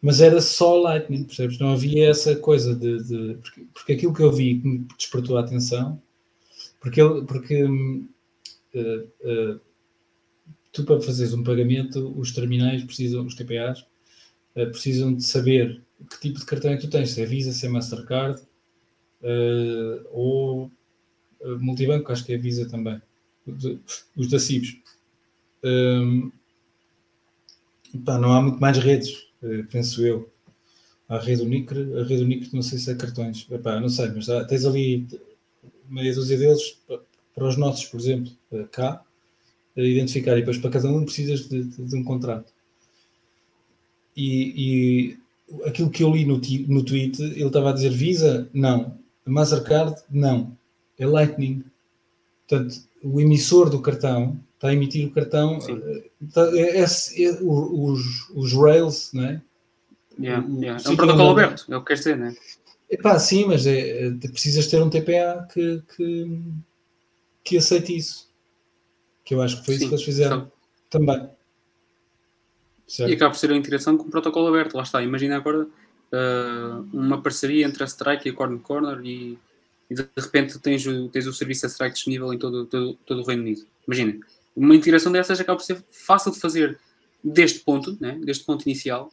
Mas 0.00 0.20
era 0.20 0.40
só 0.40 0.76
Lightning, 0.80 1.24
percebes? 1.24 1.58
Não 1.58 1.72
havia 1.72 2.08
essa 2.10 2.36
coisa 2.36 2.74
de. 2.74 3.02
de- 3.02 3.34
porque, 3.36 3.66
porque 3.74 3.92
aquilo 3.94 4.14
que 4.14 4.22
eu 4.22 4.32
vi 4.32 4.60
que 4.60 4.68
me 4.68 4.86
despertou 4.96 5.36
a 5.36 5.40
atenção, 5.40 6.00
porque, 6.80 7.00
porque 7.28 7.64
eh, 8.74 9.06
eh, 9.22 9.58
tu 10.72 10.84
para 10.84 11.00
fazeres 11.00 11.32
um 11.34 11.42
pagamento, 11.42 12.14
os 12.18 12.32
terminais 12.32 12.82
precisam, 12.84 13.24
os 13.26 13.34
TPAs, 13.34 13.84
eh, 14.54 14.66
precisam 14.66 15.14
de 15.14 15.24
saber 15.24 15.82
que 16.10 16.20
tipo 16.20 16.38
de 16.38 16.46
cartão 16.46 16.70
é 16.70 16.76
que 16.76 16.82
tu 16.82 16.90
tens, 16.90 17.10
se 17.10 17.22
é 17.22 17.26
Visa, 17.26 17.52
se 17.52 17.66
é 17.66 17.68
Mastercard, 17.68 18.40
ou 20.10 20.70
multibanco, 21.60 22.12
acho 22.12 22.24
que 22.24 22.32
é 22.32 22.38
Visa 22.38 22.68
também, 22.68 23.00
os- 24.16 24.28
da 24.28 24.38
CIBS. 24.38 24.76
Hum, 25.64 26.30
pá, 28.04 28.18
não 28.18 28.32
há 28.32 28.42
muito 28.42 28.60
mais 28.60 28.78
redes, 28.78 29.27
penso 29.70 30.04
eu. 30.06 30.28
A 31.08 31.18
rede 31.18 31.42
Unicre, 31.42 31.80
a 31.98 32.04
rede 32.04 32.22
Unicre 32.22 32.50
não 32.52 32.62
sei 32.62 32.78
se 32.78 32.90
é 32.90 32.94
cartões, 32.94 33.46
Epá, 33.50 33.80
não 33.80 33.88
sei, 33.88 34.08
mas 34.10 34.26
tens 34.46 34.64
ali 34.66 35.06
meia 35.88 36.14
dúzia 36.14 36.36
deles 36.36 36.78
pa- 36.86 37.00
para 37.34 37.48
os 37.48 37.56
nossos, 37.56 37.86
por 37.86 37.98
exemplo, 37.98 38.30
eh, 38.52 38.66
cá, 38.70 39.02
identificar 39.76 40.32
e 40.36 40.40
depois 40.40 40.58
para 40.58 40.70
cada 40.70 40.88
um 40.90 41.04
precisas 41.04 41.48
de, 41.48 41.64
de- 41.64 41.82
de 41.84 41.96
um 41.96 42.04
contrato. 42.04 42.52
E, 44.16 45.16
e 45.16 45.18
aquilo 45.66 45.90
que 45.90 46.02
eu 46.02 46.10
li 46.10 46.24
no, 46.24 46.40
no 46.68 46.84
tweet, 46.84 47.22
ele 47.22 47.44
estava 47.46 47.70
a 47.70 47.72
dizer 47.72 47.90
Visa, 47.90 48.48
não. 48.52 48.98
Mastercard, 49.24 49.94
não. 50.10 50.56
É 50.98 51.06
Lightning. 51.06 51.64
Portanto, 52.48 52.76
o 53.02 53.20
emissor 53.20 53.68
do 53.70 53.80
cartão 53.82 54.40
está 54.54 54.68
a 54.68 54.72
emitir 54.72 55.06
o 55.06 55.12
cartão. 55.12 55.58
Eh, 55.68 56.10
está- 56.26 56.48
é- 56.56 56.80
é- 56.80 56.82
é- 56.82 57.38
os, 57.42 58.30
os 58.34 58.52
Rails, 58.54 59.10
não 59.12 59.24
é? 59.24 59.42
Yeah, 60.18 60.46
o- 60.46 60.60
yeah. 60.60 60.82
É 60.84 60.88
um 60.90 60.96
protocolo 60.96 61.30
onde- 61.30 61.42
aberto, 61.44 61.72
é 61.72 61.76
o 61.76 61.80
que 61.80 61.86
queres 61.88 62.00
dizer, 62.00 62.16
né? 62.16 62.34
Epá, 62.90 63.18
sim, 63.18 63.44
mas 63.44 63.66
é, 63.66 64.06
é, 64.06 64.10
precisas 64.10 64.66
ter 64.66 64.82
um 64.82 64.88
TPA 64.88 65.46
que, 65.52 65.82
que, 65.94 66.40
que 67.44 67.56
aceite 67.58 67.94
isso. 67.96 68.28
Que 69.24 69.34
eu 69.34 69.42
acho 69.42 69.58
que 69.60 69.66
foi 69.66 69.74
isso 69.74 69.82
Sim, 69.84 69.88
que 69.90 69.94
eles 69.94 70.04
fizeram 70.04 70.40
só- 70.40 70.50
também. 70.88 71.28
E 72.88 72.90
Certo? 72.92 73.12
acaba 73.12 73.30
por 73.32 73.38
ser 73.38 73.50
a 73.52 73.56
integração 73.56 73.96
com 73.98 74.04
o 74.04 74.10
protocolo 74.10 74.48
aberto, 74.48 74.74
lá 74.74 74.82
está. 74.82 75.02
Imagina 75.02 75.36
agora 75.36 75.68
ah, 76.10 76.82
uma 76.90 77.20
parceria 77.20 77.66
entre 77.66 77.82
a 77.84 77.86
Strike 77.86 78.26
e 78.26 78.32
a 78.32 78.34
Corner 78.34 78.58
Corner 78.60 78.98
e, 79.04 79.38
e 79.90 79.94
de 79.94 80.06
repente 80.16 80.58
tens 80.58 80.86
o, 80.86 81.08
tens 81.08 81.26
o 81.26 81.32
serviço 81.32 81.62
da 81.62 81.68
Strike 81.68 81.94
disponível 81.94 82.32
em 82.32 82.38
todo, 82.38 82.66
todo, 82.66 82.94
todo 83.06 83.20
o 83.22 83.24
Reino 83.24 83.42
Unido. 83.42 83.62
Imagina, 83.86 84.18
uma 84.54 84.74
integração 84.74 85.10
dessas 85.12 85.40
acaba 85.40 85.56
por 85.58 85.64
ser 85.64 85.82
fácil 85.90 86.32
de 86.32 86.38
fazer 86.40 86.78
deste 87.22 87.60
ponto, 87.60 87.96
né? 88.00 88.18
deste 88.22 88.44
ponto 88.44 88.62
inicial, 88.66 89.10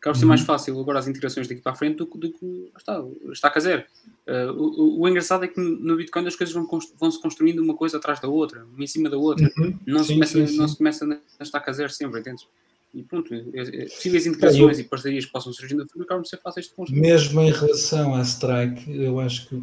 acaba 0.00 0.14
por 0.14 0.18
ser 0.18 0.24
Uhum. 0.24 0.28
mais 0.28 0.40
fácil 0.42 0.78
agora 0.80 0.98
as 0.98 1.08
integrações 1.08 1.46
daqui 1.48 1.60
para 1.60 1.72
a 1.72 1.74
frente 1.74 1.96
do, 1.96 2.06
que- 2.06 2.18
do 2.18 2.30
que 2.32 2.70
está, 2.78 3.02
está 3.32 3.48
a 3.48 3.52
fazer. 3.52 3.86
Ah, 4.26 4.52
o, 4.52 5.00
o- 5.02 5.08
engraçado 5.08 5.44
é 5.44 5.48
que 5.48 5.60
no 5.60 5.96
Bitcoin 5.96 6.26
as 6.26 6.36
coisas 6.36 6.54
vão, 6.54 6.66
vão 6.98 7.10
se 7.10 7.20
construindo 7.20 7.58
uma 7.60 7.74
coisa 7.74 7.96
atrás 7.98 8.18
da 8.20 8.28
outra, 8.28 8.64
uma 8.64 8.82
em 8.84 8.86
cima 8.86 9.08
da 9.10 9.16
outra. 9.18 9.50
Uhum. 9.58 9.78
Não, 9.86 10.00
se 10.02 10.08
Sim, 10.08 10.14
começa, 10.14 10.46
sim, 10.46 10.56
não 10.56 10.66
sim. 10.68 10.72
se 10.72 10.78
começa 10.78 11.20
a 11.38 11.42
estar 11.42 11.62
a 11.66 11.72
zero 11.72 11.90
sempre, 11.92 12.20
entendes? 12.20 12.46
E 12.94 13.02
pronto, 13.02 13.34
é- 13.34 13.38
é- 13.60 13.84
possíveis 13.86 14.24
integrações 14.26 14.78
e 14.78 14.84
parcerias 14.84 15.24
que 15.26 15.32
possam 15.32 15.52
surgir 15.52 15.74
no 15.74 15.82
futuro 15.82 16.04
acabam 16.04 16.22
por 16.22 16.28
ser 16.28 16.38
fáceis 16.40 16.66
de 16.66 16.74
construir. 16.74 17.00
Mesmo 17.00 17.40
em 17.40 17.50
relação 17.50 18.14
à 18.14 18.22
Strike, 18.22 18.90
eu 18.96 19.18
acho 19.20 19.48
que. 19.48 19.62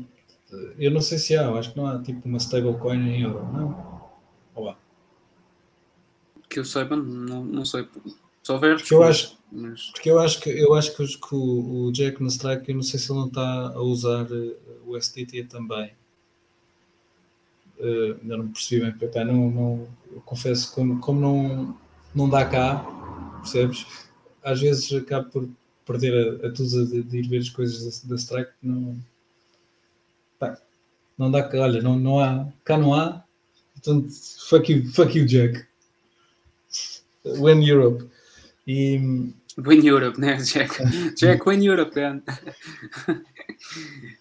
Eu 0.77 0.91
não 0.91 1.01
sei 1.01 1.17
se 1.17 1.35
há, 1.35 1.43
eu 1.43 1.57
acho 1.57 1.71
que 1.71 1.77
não 1.77 1.87
há 1.87 2.01
tipo 2.01 2.27
uma 2.27 2.37
stablecoin 2.37 2.99
em 3.09 3.21
euro, 3.21 3.45
não? 3.53 4.09
Ou 4.53 4.69
há? 4.69 4.77
Que 6.49 6.59
eu 6.59 6.65
saiba, 6.65 6.95
não, 6.95 7.43
não 7.45 7.65
sei. 7.65 7.87
Se 8.43 8.51
houver, 8.51 8.75
Porque 8.77 8.93
eu 8.93 9.03
acho, 9.03 9.37
mas 9.51 9.91
porque 9.91 10.09
eu 10.09 10.19
acho 10.19 10.39
que, 10.41 10.49
eu 10.49 10.73
acho 10.73 10.95
que, 10.95 11.05
que 11.05 11.35
o, 11.35 11.85
o 11.85 11.91
Jack 11.91 12.21
na 12.21 12.29
Strike, 12.29 12.69
eu 12.69 12.75
não 12.75 12.83
sei 12.83 12.99
se 12.99 13.11
ele 13.11 13.19
não 13.19 13.27
está 13.27 13.71
a 13.73 13.81
usar 13.81 14.25
eh, 14.31 14.55
o 14.85 14.99
STT 14.99 15.43
também. 15.43 15.93
Eh, 17.79 18.15
ainda 18.21 18.37
não 18.37 18.47
percebi 18.49 18.81
bem, 18.81 18.95
Epá, 19.01 19.23
não, 19.23 19.51
não, 19.51 19.87
eu 20.11 20.21
confesso, 20.21 20.73
como, 20.73 20.99
como 20.99 21.19
não, 21.19 21.77
não 22.13 22.29
dá 22.29 22.45
cá, 22.45 22.83
percebes? 23.41 23.85
Às 24.43 24.59
vezes 24.59 24.91
acabo 24.93 25.29
por 25.29 25.49
perder 25.85 26.41
a, 26.43 26.47
a 26.47 26.51
tusa 26.51 26.85
de, 26.85 27.03
de 27.03 27.17
ir 27.19 27.27
ver 27.27 27.39
as 27.39 27.49
coisas 27.49 28.01
da, 28.01 28.09
da 28.09 28.15
Strike, 28.15 28.51
não, 28.61 28.97
pá, 29.10 29.10
não 31.21 31.29
dá 31.29 31.47
olha, 31.53 31.81
não, 31.83 31.99
não 31.99 32.19
há, 32.19 32.47
cá 32.65 32.77
não 32.77 32.95
há, 32.95 33.23
portanto, 33.75 34.09
fuck 34.49 34.71
you, 34.73 34.91
fuck 34.91 35.15
you 35.15 35.25
Jack. 35.25 35.63
When 37.23 37.63
Europe. 37.63 38.09
E, 38.65 38.97
Win 39.57 39.85
Europe, 39.85 40.19
né, 40.19 40.37
Jack? 40.37 40.81
Jack, 41.15 41.47
Win 41.47 41.63
Europe, 41.63 41.99
man. 41.99 42.23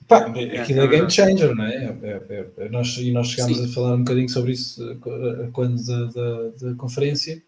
Pá, 0.06 0.28
É, 0.36 0.60
aquilo 0.60 0.80
é 0.80 0.84
é, 0.84 0.88
game 0.88 1.10
changer, 1.10 1.54
não 1.54 1.64
é? 1.64 1.74
É- 2.02 2.22
é- 2.28 2.64
é- 2.64 2.68
nós, 2.68 2.94
e 2.98 3.10
nós 3.12 3.28
chegámos 3.28 3.56
Sim. 3.56 3.64
a 3.64 3.68
falar 3.68 3.94
um 3.94 4.00
bocadinho 4.00 4.28
sobre 4.28 4.52
isso 4.52 4.82
eh, 4.90 4.96
eh, 5.44 5.48
quando 5.52 5.82
da, 5.82 6.04
da, 6.06 6.48
da 6.50 6.74
conferência. 6.74 7.42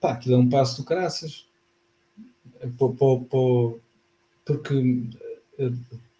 Pá, 0.00 0.12
aquilo 0.12 0.34
é 0.34 0.38
um 0.38 0.48
passo 0.50 0.76
do 0.82 0.84
caraças. 0.86 1.46
É 2.60 2.66
po- 2.76 2.92
po- 2.94 3.24
po- 3.24 3.80
porque 4.44 5.04
eh, 5.58 5.70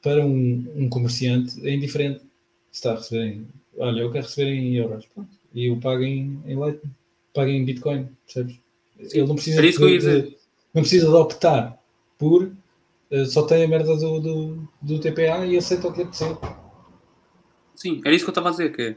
para 0.02 0.24
um, 0.24 0.64
um 0.76 0.88
comerciante 0.88 1.66
é 1.66 1.72
indiferente 1.74 2.20
se 2.20 2.78
está 2.78 2.92
a 2.92 2.96
receber 2.96 3.24
em. 3.26 3.48
Olha, 3.76 4.00
eu 4.00 4.10
quero 4.12 4.24
receber 4.26 4.50
em 4.50 4.74
euros. 4.76 5.06
Pronto, 5.14 5.30
e 5.54 5.66
eu 5.66 5.76
pago 5.78 6.02
em, 6.02 6.40
em 6.46 6.56
Lightning, 6.56 6.90
pago 7.34 7.50
em 7.50 7.64
Bitcoin, 7.64 8.08
percebes? 8.26 8.58
Ele 8.98 9.26
não 9.26 9.34
precisa, 9.36 9.60
de- 9.78 9.88
de- 10.22 10.36
não 10.74 10.82
precisa 10.82 11.06
de 11.06 11.14
optar 11.14 11.78
por 12.18 12.50
eh, 13.10 13.24
só 13.24 13.42
tem 13.46 13.64
a 13.64 13.68
merda 13.68 13.96
do, 13.96 14.20
do, 14.20 14.68
do 14.82 14.98
TPA 15.00 15.46
e 15.46 15.56
aceita 15.56 15.86
o 15.88 15.92
que 15.92 15.98
lhe 15.98 16.02
apetecer. 16.04 16.36
Sim, 17.74 18.00
era 18.04 18.14
isso 18.14 18.24
que 18.24 18.28
eu 18.30 18.32
estava 18.32 18.48
a 18.48 18.50
dizer, 18.50 18.72
que 18.74 18.82
é, 18.82 18.96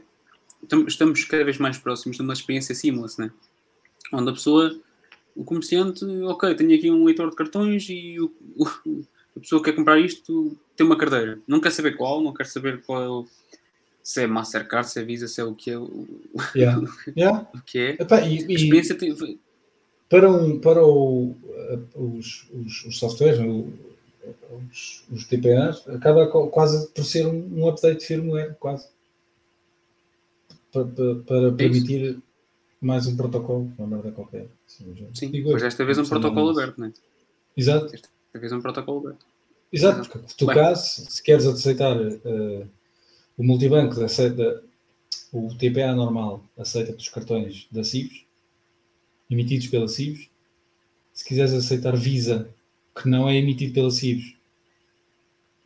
tam- 0.68 0.86
estamos 0.86 1.24
cada 1.24 1.44
vez 1.44 1.58
mais 1.58 1.78
próximos 1.78 2.16
de 2.16 2.22
uma 2.22 2.32
experiência 2.32 2.74
seamless, 2.74 3.18
né? 3.20 3.30
Onde 4.12 4.28
a 4.30 4.32
pessoa, 4.32 4.76
o 5.36 5.44
comerciante, 5.44 6.04
ok, 6.04 6.54
tenho 6.56 6.74
aqui 6.74 6.90
um 6.90 7.04
leitor 7.04 7.30
de 7.30 7.36
cartões 7.36 7.86
e 7.88 8.18
o, 8.20 8.32
o- 8.56 9.04
a 9.36 9.40
pessoa 9.40 9.62
que 9.62 9.70
quer 9.70 9.76
comprar 9.76 9.98
isto 9.98 10.56
tem 10.76 10.86
uma 10.86 10.96
carteira. 10.96 11.38
Não 11.46 11.60
quer 11.60 11.70
saber 11.70 11.96
qual, 11.96 12.20
não 12.20 12.32
quer 12.32 12.46
saber 12.46 12.82
qual 12.82 13.26
se 14.02 14.22
é 14.22 14.26
Mastercard, 14.26 14.88
se 14.88 15.00
é 15.00 15.04
Visa, 15.04 15.28
se 15.28 15.40
é 15.40 15.44
o 15.44 15.54
que 15.54 15.70
é, 15.70 15.78
o, 15.78 16.06
Yeah. 16.54 16.82
Yeah. 17.16 17.48
o 17.54 17.62
que 17.62 17.78
é. 17.78 17.90
Epá, 17.92 18.20
e, 18.20 18.44
A 18.44 18.52
experiência 18.52 18.94
tem, 18.96 19.14
para, 20.08 20.30
um, 20.30 20.58
para 20.58 20.84
o, 20.84 21.34
eh, 21.48 21.78
os, 21.94 22.46
os, 22.52 22.84
os 22.84 22.98
softwares, 22.98 23.38
os, 24.70 25.04
os 25.10 25.24
TPAs, 25.26 25.88
acaba 25.88 26.26
quase 26.26 26.88
por 26.90 27.04
ser 27.04 27.26
um, 27.26 27.68
update 27.68 28.00
de 28.00 28.06
firmware, 28.06 28.54
quase. 28.58 28.88
Para, 30.72 30.84
para, 30.84 31.14
para 31.16 31.48
é 31.48 31.50
permitir 31.52 32.18
mais 32.80 33.06
um 33.06 33.16
protocolo, 33.16 33.72
uma 33.78 33.86
merda 33.86 34.10
qualquer. 34.10 34.48
Sim, 34.66 35.30
pois 35.44 35.62
desta 35.62 35.84
vez 35.84 35.98
um 35.98 36.04
protocolo 36.04 36.50
aberto, 36.50 36.78
não 36.78 36.88
é? 36.88 36.92
Exato. 37.56 37.90
Desta 37.90 38.08
vez 38.40 38.52
um 38.52 38.60
protocolo 38.60 39.00
aberto. 39.00 39.26
Exato, 39.72 40.08
porque 40.08 40.28
se 40.28 40.36
tu 40.36 40.46
caso, 40.46 41.10
se 41.10 41.22
queres 41.22 41.46
aceitar 41.46 41.96
uh, 41.96 42.68
o 43.38 43.42
multibanco, 43.42 44.02
aceita, 44.02 44.62
o 45.32 45.48
TPA 45.54 45.94
normal 45.94 46.44
aceita 46.58 46.92
dos 46.92 47.08
cartões 47.08 47.66
da 47.70 47.82
CIVs, 47.82 48.24
emitidos 49.30 49.68
pela 49.68 49.88
CIVs. 49.88 50.28
Se 51.14 51.24
quiseres 51.24 51.54
aceitar 51.54 51.96
Visa, 51.96 52.48
que 52.94 53.08
não 53.08 53.28
é 53.28 53.36
emitido 53.36 53.72
pela 53.72 53.90
CIVs, 53.90 54.34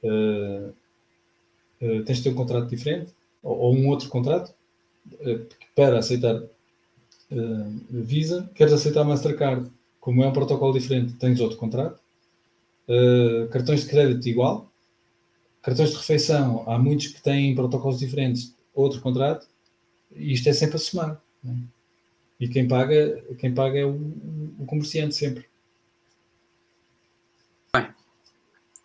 uh, 0.04 0.72
uh, 1.82 2.04
tens 2.04 2.18
de 2.18 2.24
ter 2.24 2.30
um 2.30 2.34
contrato 2.34 2.68
diferente, 2.68 3.12
ou, 3.42 3.58
ou 3.58 3.74
um 3.74 3.88
outro 3.88 4.08
contrato, 4.08 4.54
para 5.74 5.98
aceitar 5.98 6.42
Visa. 7.90 8.50
Queres 8.54 8.72
aceitar 8.72 9.04
Mastercard, 9.04 9.70
como 10.00 10.22
é 10.22 10.26
um 10.26 10.32
protocolo 10.32 10.72
diferente, 10.72 11.14
tens 11.14 11.40
outro 11.40 11.56
contrato 11.56 12.00
Uh, 12.88 13.48
cartões 13.48 13.82
de 13.82 13.88
crédito 13.88 14.28
igual. 14.28 14.70
Cartões 15.62 15.90
de 15.90 15.96
refeição, 15.96 16.64
há 16.68 16.78
muitos 16.78 17.08
que 17.08 17.20
têm 17.20 17.54
protocolos 17.54 17.98
diferentes, 17.98 18.54
outro 18.72 19.00
contrato, 19.00 19.48
e 20.14 20.32
isto 20.32 20.48
é 20.48 20.52
sempre 20.52 20.76
a 20.76 20.78
somar. 20.78 21.20
Né? 21.42 21.56
E 22.38 22.46
quem 22.48 22.68
paga, 22.68 23.20
quem 23.38 23.52
paga 23.52 23.78
é 23.78 23.84
o, 23.84 23.94
o 24.58 24.64
comerciante 24.66 25.14
sempre. 25.14 25.44
Bem, 27.72 27.88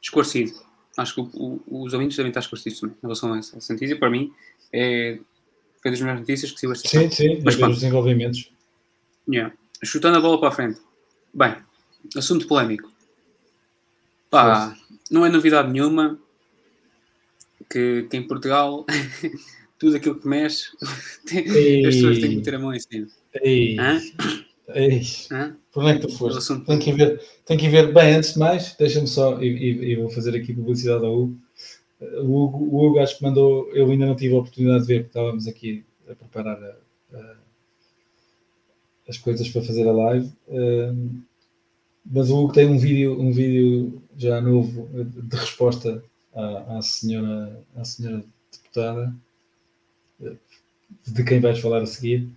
esclarecido. 0.02 0.54
Acho 0.97 1.16
que 1.16 1.22
o, 1.22 1.62
o, 1.68 1.84
os 1.84 1.93
ouvintes 1.93 2.18
devem 2.18 2.32
estar 2.32 2.39
esclarecidos 2.39 2.80
também 2.80 2.95
em 2.97 3.02
relação 3.02 3.34
a 3.34 3.38
essa, 3.38 3.58
essa 3.58 3.74
notícia. 3.74 3.97
Para 3.99 4.10
mim, 4.10 4.34
é, 4.74 5.20
foi 5.82 5.91
das 5.91 5.99
melhores 5.99 6.22
notícias 6.22 6.52
que 6.52 6.60
se 6.60 6.72
esta 6.72 6.88
Sim, 6.88 7.10
sim, 7.10 7.41
mas 7.43 7.56
os 7.56 7.76
desenvolvimentos. 7.76 8.52
Yeah. 9.28 9.56
Chutando 9.84 10.18
a 10.18 10.22
bola 10.22 10.39
para 10.39 10.49
a 10.49 10.52
frente. 10.52 10.80
Bem, 11.34 11.56
assunto 12.16 12.47
polémico. 12.47 12.91
Pá, 14.32 14.77
não 15.11 15.25
é 15.25 15.29
novidade 15.29 15.69
nenhuma 15.69 16.17
que, 17.69 18.07
que 18.09 18.15
em 18.15 18.25
Portugal 18.25 18.86
tudo 19.77 19.97
aquilo 19.97 20.17
que 20.17 20.27
mexe 20.27 20.69
Ei. 21.36 21.86
as 21.86 21.95
pessoas 21.95 22.19
têm 22.19 22.29
que 22.29 22.36
meter 22.38 22.55
a 22.55 22.59
mão 22.59 22.73
em 22.73 22.79
cima. 22.79 23.07
Ei. 23.41 23.77
Hã? 23.77 24.01
Ei. 24.73 25.01
Hã? 25.29 25.57
Por 25.73 25.84
onde 25.84 25.91
é 25.91 25.99
que 25.99 26.07
tu 26.07 26.17
foste? 26.17 26.61
Tem 26.61 26.79
que, 26.79 26.93
ver, 26.93 27.21
tem 27.45 27.57
que 27.57 27.67
ver. 27.67 27.93
Bem, 27.93 28.15
antes 28.15 28.34
de 28.34 28.39
mais, 28.39 28.73
deixa-me 28.79 29.07
só, 29.07 29.41
e, 29.41 29.47
e, 29.47 29.91
e, 29.91 29.95
vou 29.97 30.09
fazer 30.09 30.34
aqui 30.34 30.53
publicidade 30.53 31.05
ao 31.05 31.13
Hugo. 31.13 31.38
O 31.99 32.43
Hugo, 32.43 32.57
o 32.65 32.88
Hugo 32.88 32.99
acho 32.99 33.17
que 33.17 33.23
mandou, 33.23 33.69
eu 33.73 33.91
ainda 33.91 34.05
não 34.05 34.15
tive 34.15 34.34
a 34.34 34.39
oportunidade 34.39 34.82
de 34.82 34.88
ver, 34.88 35.03
porque 35.03 35.17
estávamos 35.19 35.45
aqui 35.45 35.84
a 36.09 36.15
preparar 36.15 36.57
a, 36.63 37.17
a, 37.17 37.36
as 39.09 39.17
coisas 39.17 39.49
para 39.49 39.61
fazer 39.61 39.88
a 39.88 39.91
live. 39.91 40.32
Uh, 40.47 41.21
mas 42.05 42.29
o 42.29 42.43
Hugo 42.43 42.53
tem 42.53 42.67
um 42.67 42.79
vídeo, 42.79 43.19
um 43.19 43.32
vídeo 43.32 44.01
já 44.22 44.39
novo 44.39 44.88
de 44.93 45.36
resposta 45.36 46.03
à, 46.36 46.78
à, 46.78 46.82
senhora, 46.82 47.59
à 47.76 47.84
senhora 47.84 48.24
deputada, 48.51 49.13
de 51.07 51.24
quem 51.24 51.39
vais 51.39 51.59
falar 51.59 51.82
a 51.82 51.86
seguir. 51.86 52.30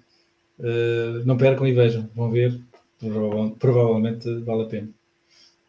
Uh, 0.59 1.24
não 1.26 1.37
percam 1.37 1.66
e 1.66 1.74
vejam, 1.74 2.09
vão 2.14 2.30
ver, 2.30 2.59
provavelmente, 2.99 3.59
provavelmente 3.59 4.41
vale 4.41 4.62
a 4.62 4.66
pena. 4.66 4.89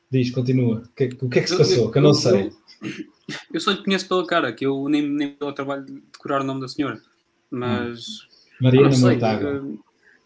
Diz, 0.10 0.30
continua. 0.32 0.84
O 0.86 0.96
que, 0.96 1.10
o 1.22 1.30
que 1.30 1.40
é 1.40 1.42
que 1.42 1.50
se 1.50 1.58
passou? 1.58 1.92
Que 1.92 1.98
eu 1.98 2.04
não 2.04 2.14
sei. 2.14 2.52
Eu, 3.52 3.60
só 3.60 3.72
lhe 3.72 3.84
conheço 3.84 4.08
pela 4.08 4.26
cara, 4.26 4.54
que 4.54 4.66
eu 4.66 4.88
nem, 4.88 5.02
nem 5.02 5.32
pelo 5.32 5.52
trabalho 5.52 5.84
de 5.84 5.94
decorar 5.94 6.42
o 6.42 6.44
nome 6.44 6.62
da 6.62 6.68
senhora. 6.68 7.02
Mas. 7.50 8.28
Mariana 8.62 8.96
Montaga. 8.98 9.62
Uh, 9.64 9.80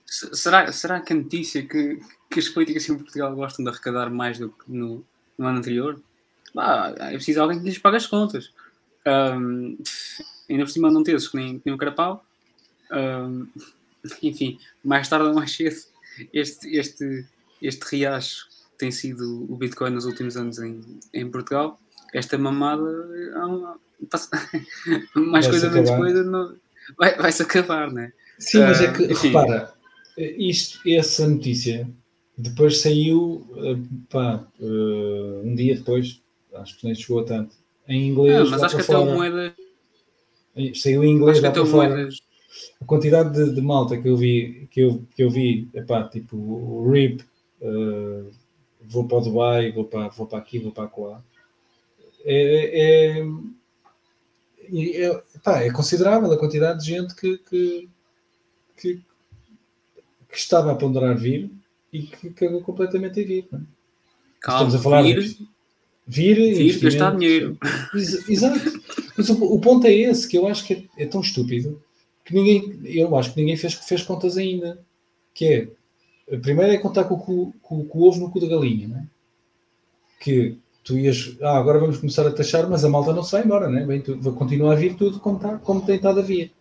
será, 0.05 0.71
será 0.71 0.99
que 0.99 1.13
a 1.13 1.15
notícia 1.15 1.65
que, 1.65 1.99
que 2.29 2.39
as 2.39 2.49
políticas 2.49 2.87
em 2.89 2.97
Portugal 2.97 3.33
gostam 3.33 3.63
de 3.63 3.71
arrecadar 3.71 4.09
mais 4.09 4.37
do 4.37 4.49
que 4.49 4.71
no, 4.71 5.03
no 5.39 5.47
ano 5.47 5.57
anterior? 5.57 5.99
É 6.99 7.13
preciso 7.13 7.41
alguém 7.41 7.59
que 7.59 7.65
lhes 7.65 7.77
pague 7.77 7.97
as 7.97 8.05
contas. 8.05 8.51
Um, 9.07 9.77
ainda 10.49 10.65
por 10.65 10.71
cima 10.71 10.91
não 10.91 11.03
teres 11.03 11.27
que 11.27 11.37
nem, 11.37 11.57
que 11.57 11.65
nem 11.65 11.73
o 11.73 11.77
carapau. 11.77 12.23
Um, 12.91 13.47
enfim, 14.21 14.59
mais 14.83 15.07
tarde 15.07 15.27
ou 15.27 15.33
mais 15.33 15.55
cedo, 15.55 15.75
este, 16.33 16.75
este, 16.75 17.25
este 17.61 17.83
riacho 17.83 18.47
tem 18.77 18.91
sido 18.91 19.45
o 19.49 19.55
Bitcoin 19.55 19.91
nos 19.91 20.05
últimos 20.05 20.35
anos 20.37 20.59
em, 20.59 20.81
em 21.13 21.29
Portugal. 21.29 21.79
Esta 22.13 22.37
mamada, 22.37 23.07
mais 25.15 25.47
coisa, 25.47 25.69
menos 25.69 25.91
coisa, 25.91 26.23
não, 26.23 26.55
vai, 26.97 27.15
vai-se 27.15 27.43
acabar, 27.43 27.91
não 27.91 28.01
é? 28.01 28.11
Sim, 28.39 28.59
mas 28.61 28.81
é 28.81 28.91
que, 28.91 29.03
uh, 29.03 29.15
repara, 29.15 29.73
isto, 30.17 30.79
essa 30.89 31.27
notícia 31.27 31.87
depois 32.39 32.79
saiu, 32.79 33.45
eh, 33.57 33.75
pá, 34.09 34.47
uh, 34.61 35.41
um 35.43 35.53
dia 35.55 35.75
depois, 35.75 36.21
acho 36.53 36.77
que 36.77 36.85
nem 36.85 36.95
chegou 36.95 37.19
a 37.19 37.25
tanto, 37.25 37.53
em 37.85 38.07
inglês. 38.07 38.47
Ah, 38.47 38.51
mas 38.51 38.63
acho 38.63 38.77
que 38.77 38.83
fora. 38.83 39.03
até 39.03 39.13
moedas. 39.13 39.53
Saiu 40.75 41.03
em 41.03 41.11
inglês 41.11 41.41
lá 41.41 41.51
para 41.51 41.65
fora. 41.65 41.89
Moedas... 41.89 42.21
A 42.81 42.85
quantidade 42.85 43.33
de, 43.33 43.53
de, 43.53 43.61
malta 43.61 43.97
que 43.97 44.07
eu 44.07 44.15
vi, 44.15 44.69
que 44.71 44.79
eu, 44.79 45.03
que 45.13 45.21
eu 45.21 45.29
vi, 45.29 45.67
epá, 45.73 46.07
tipo 46.07 46.37
o 46.37 46.89
RIP, 46.89 47.23
uh, 47.61 48.31
vou 48.83 49.05
para 49.05 49.17
o 49.17 49.21
Dubai, 49.21 49.71
vou 49.73 49.83
para, 49.83 50.07
vou 50.07 50.25
para 50.25 50.39
aqui, 50.39 50.59
vou 50.59 50.71
para 50.71 50.89
lá. 50.97 51.21
É, 52.23 53.19
é, 53.19 53.27
é, 54.71 55.23
pá, 55.43 55.61
é 55.61 55.71
considerável 55.73 56.31
a 56.31 56.37
quantidade 56.37 56.79
de 56.79 56.85
gente 56.85 57.13
que, 57.15 57.37
que, 57.37 57.89
que, 58.77 58.95
que 60.29 60.37
estava 60.37 60.71
a 60.71 60.75
ponderar 60.75 61.17
vir 61.17 61.58
e 61.91 62.03
que 62.03 62.29
cagou 62.31 62.61
completamente 62.61 63.19
em 63.19 63.25
vir. 63.25 63.47
É? 63.53 63.57
Calma, 64.39 64.67
Estamos 64.67 64.75
a 64.75 64.79
falar 64.79 65.01
vir, 65.03 65.21
de 65.21 65.47
vir, 66.07 66.55
vir 66.55 66.79
gastar 66.79 67.15
dinheiro. 67.15 67.57
Exato. 68.27 68.59
Mas 69.17 69.29
o, 69.29 69.43
o, 69.43 69.59
ponto 69.59 69.85
é 69.85 69.93
esse, 69.93 70.27
que 70.27 70.37
eu 70.37 70.47
acho 70.47 70.65
que 70.65 70.89
é, 70.97 71.03
é, 71.03 71.05
tão 71.05 71.21
estúpido 71.21 71.81
que 72.23 72.33
ninguém, 72.33 72.79
eu 72.85 73.15
acho 73.17 73.33
que 73.33 73.39
ninguém 73.39 73.57
fez, 73.57 73.73
fez 73.73 74.01
contas 74.03 74.37
ainda. 74.37 74.79
Que 75.33 75.69
é, 76.27 76.37
primeiro 76.37 76.71
é 76.71 76.77
contar 76.77 77.05
com, 77.05 77.17
com, 77.17 77.51
com, 77.61 77.85
com 77.85 77.99
o 77.99 78.07
ovo 78.07 78.19
no 78.19 78.31
cu 78.31 78.39
da 78.39 78.47
galinha, 78.47 78.87
não 78.87 78.97
é? 78.97 79.07
Que 80.19 80.57
tu 80.83 80.97
ias, 80.97 81.35
ah, 81.41 81.57
agora 81.57 81.79
vamos 81.79 81.97
começar 81.97 82.25
a 82.25 82.31
taxar, 82.31 82.69
mas 82.69 82.83
a 82.83 82.89
malta 82.89 83.13
não 83.13 83.23
se 83.23 83.31
vai 83.31 83.43
embora, 83.43 83.69
né? 83.69 83.85
Bem, 83.85 84.01
tu, 84.01 84.19
vai 84.19 84.33
continuar 84.33 84.73
a 84.73 84.75
vir 84.75 84.95
tudo 84.95 85.19
como, 85.19 85.39
tá, 85.39 85.57
como 85.57 85.85
tem 85.85 85.95
estado 85.95 86.19
a 86.19 86.23
vir. 86.23 86.51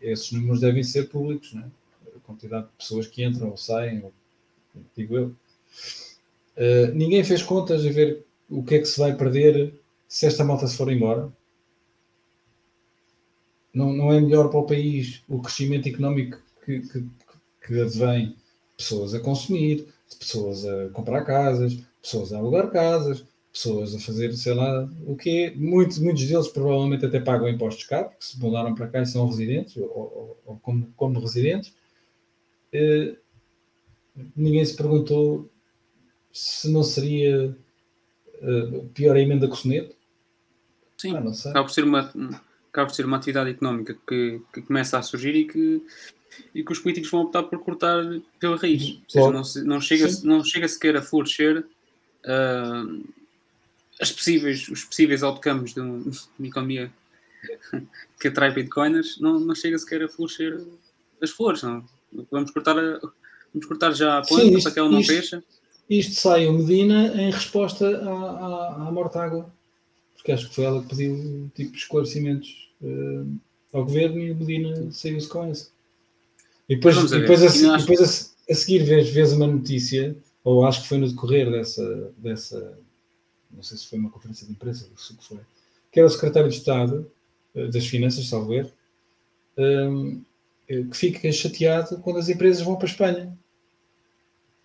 Esses 0.00 0.32
números 0.32 0.60
devem 0.60 0.82
ser 0.82 1.08
públicos, 1.08 1.52
né? 1.54 1.64
A 2.14 2.20
quantidade 2.20 2.66
de 2.66 2.72
pessoas 2.76 3.06
que 3.06 3.24
entram 3.24 3.50
ou 3.50 3.56
saem, 3.56 4.02
ou 4.02 4.12
digo 4.96 5.16
eu. 5.16 5.26
Uh, 6.56 6.92
ninguém 6.94 7.24
fez 7.24 7.42
contas 7.42 7.84
a 7.86 7.90
ver 7.90 8.24
o 8.48 8.62
que 8.62 8.74
é 8.74 8.78
que 8.78 8.86
se 8.86 8.98
vai 8.98 9.16
perder 9.16 9.74
se 10.06 10.26
esta 10.26 10.44
malta 10.44 10.66
se 10.66 10.76
for 10.76 10.92
embora. 10.92 11.32
Não, 13.72 13.92
não 13.92 14.12
é 14.12 14.20
melhor 14.20 14.50
para 14.50 14.60
o 14.60 14.66
país 14.66 15.22
o 15.28 15.40
crescimento 15.40 15.88
económico 15.88 16.38
que, 16.64 16.80
que, 16.80 17.06
que 17.66 17.80
advém 17.80 18.36
pessoas 18.76 19.14
a 19.14 19.20
consumir, 19.20 19.88
pessoas 20.18 20.66
a 20.66 20.90
comprar 20.90 21.24
casas, 21.24 21.78
pessoas 22.02 22.32
a 22.32 22.38
alugar 22.38 22.70
casas, 22.70 23.24
pessoas 23.52 23.94
a 23.94 23.98
fazer, 23.98 24.32
sei 24.32 24.54
lá, 24.54 24.88
o 25.06 25.16
que 25.16 25.52
Muitos, 25.56 25.98
muitos 25.98 26.26
deles 26.26 26.48
provavelmente 26.48 27.06
até 27.06 27.20
pagam 27.20 27.48
impostos 27.48 27.84
cá, 27.84 28.04
porque 28.04 28.24
se 28.24 28.38
mudaram 28.38 28.74
para 28.74 28.88
cá 28.88 29.02
e 29.02 29.06
são 29.06 29.26
residentes, 29.26 29.76
ou, 29.76 29.84
ou, 29.84 30.40
ou 30.46 30.56
como, 30.58 30.92
como 30.96 31.20
residentes. 31.20 31.74
Uh, 32.74 33.16
ninguém 34.36 34.64
se 34.64 34.76
perguntou 34.76 35.50
se 36.32 36.70
não 36.70 36.82
seria 36.82 37.56
uh, 38.42 38.88
pior 38.94 39.16
a 39.16 39.20
emenda 39.20 39.46
com 39.46 39.54
o 39.54 39.56
soneto. 39.56 39.94
Sim, 40.98 41.16
ah, 41.16 41.20
não 41.20 41.34
sei. 41.34 41.50
Acaba, 41.50 41.66
por 41.66 41.72
ser 41.72 41.84
uma, 41.84 42.00
acaba 42.70 42.86
por 42.88 42.94
ser 42.94 43.04
uma 43.04 43.16
atividade 43.16 43.50
económica 43.50 43.96
que, 44.06 44.40
que 44.52 44.62
começa 44.62 44.98
a 44.98 45.02
surgir 45.02 45.34
e 45.34 45.46
que, 45.46 45.82
e 46.54 46.64
que 46.64 46.72
os 46.72 46.78
políticos 46.78 47.10
vão 47.10 47.22
optar 47.22 47.42
por 47.44 47.58
cortar 47.58 48.04
pela 48.38 48.56
raiz. 48.56 49.00
Ou 49.14 49.44
seja, 49.44 49.64
não, 49.64 49.74
não, 49.74 49.80
chega, 49.80 50.08
não 50.24 50.44
chega 50.44 50.68
sequer 50.68 50.96
a 50.96 51.02
florescer 51.02 51.64
uh, 52.24 53.04
as 54.00 54.10
possíveis, 54.10 54.68
os 54.68 54.84
possíveis 54.84 55.22
outcomes 55.22 55.74
de, 55.74 55.80
um, 55.80 56.08
de 56.08 56.18
uma 56.38 56.48
economia 56.48 56.92
que 58.20 58.28
atrai 58.28 58.52
bitcoiners, 58.52 59.18
não, 59.20 59.40
não 59.40 59.54
chega 59.54 59.78
sequer 59.78 60.04
a 60.04 60.08
florescer 60.08 60.64
as 61.20 61.30
flores. 61.30 61.62
Não. 61.62 61.84
Vamos 62.30 62.50
cortar 62.50 62.78
a, 62.78 63.00
Vamos 63.52 63.66
cortar 63.66 63.92
já 63.92 64.18
a 64.18 64.22
planta 64.22 64.60
para 64.60 64.70
que 64.70 64.78
ela 64.78 64.88
não 64.88 65.00
isto, 65.00 65.12
fecha. 65.12 65.44
Isto 65.88 66.14
sai 66.14 66.46
o 66.46 66.52
Medina 66.52 67.08
em 67.20 67.30
resposta 67.30 67.86
à, 67.86 68.10
à, 68.10 68.88
à 68.88 68.92
Mortágua, 68.92 69.52
porque 70.14 70.32
acho 70.32 70.48
que 70.48 70.54
foi 70.54 70.64
ela 70.64 70.82
que 70.82 70.88
pediu 70.88 71.50
tipo 71.54 71.76
esclarecimentos 71.76 72.70
uh, 72.80 73.38
ao 73.72 73.84
governo 73.84 74.18
e 74.20 74.32
o 74.32 74.36
Medina 74.36 74.90
saiu-se 74.90 75.28
com 75.28 75.50
isso. 75.50 75.70
E 76.68 76.76
depois, 76.76 76.96
e 76.96 77.20
depois, 77.20 77.42
a, 77.42 77.76
depois 77.76 78.00
a, 78.00 78.52
a, 78.52 78.54
seguir 78.54 78.84
vês, 78.84 79.10
vês 79.10 79.32
uma 79.32 79.46
notícia, 79.46 80.16
ou 80.42 80.64
acho 80.64 80.82
que 80.82 80.88
foi 80.88 80.98
no 80.98 81.08
decorrer 81.08 81.50
dessa, 81.50 82.12
dessa, 82.16 82.78
não 83.50 83.62
sei 83.62 83.76
se 83.76 83.86
foi 83.86 83.98
uma 83.98 84.10
conferência 84.10 84.46
de 84.46 84.52
imprensa, 84.52 84.86
ou 84.86 84.92
o 84.92 85.18
que 85.18 85.24
foi, 85.24 85.40
que 85.90 85.98
era 86.00 86.06
o 86.06 86.10
secretário 86.10 86.48
de 86.48 86.56
Estado 86.56 87.10
uh, 87.54 87.68
das 87.68 87.86
Finanças, 87.86 88.28
salvo 88.28 88.54
erro, 88.54 88.72
um, 89.58 90.22
que 90.66 90.96
fica 90.96 91.30
chateado 91.30 91.98
quando 91.98 92.18
as 92.18 92.28
empresas 92.28 92.64
vão 92.64 92.76
para 92.76 92.86
a 92.86 92.90
Espanha. 92.90 93.38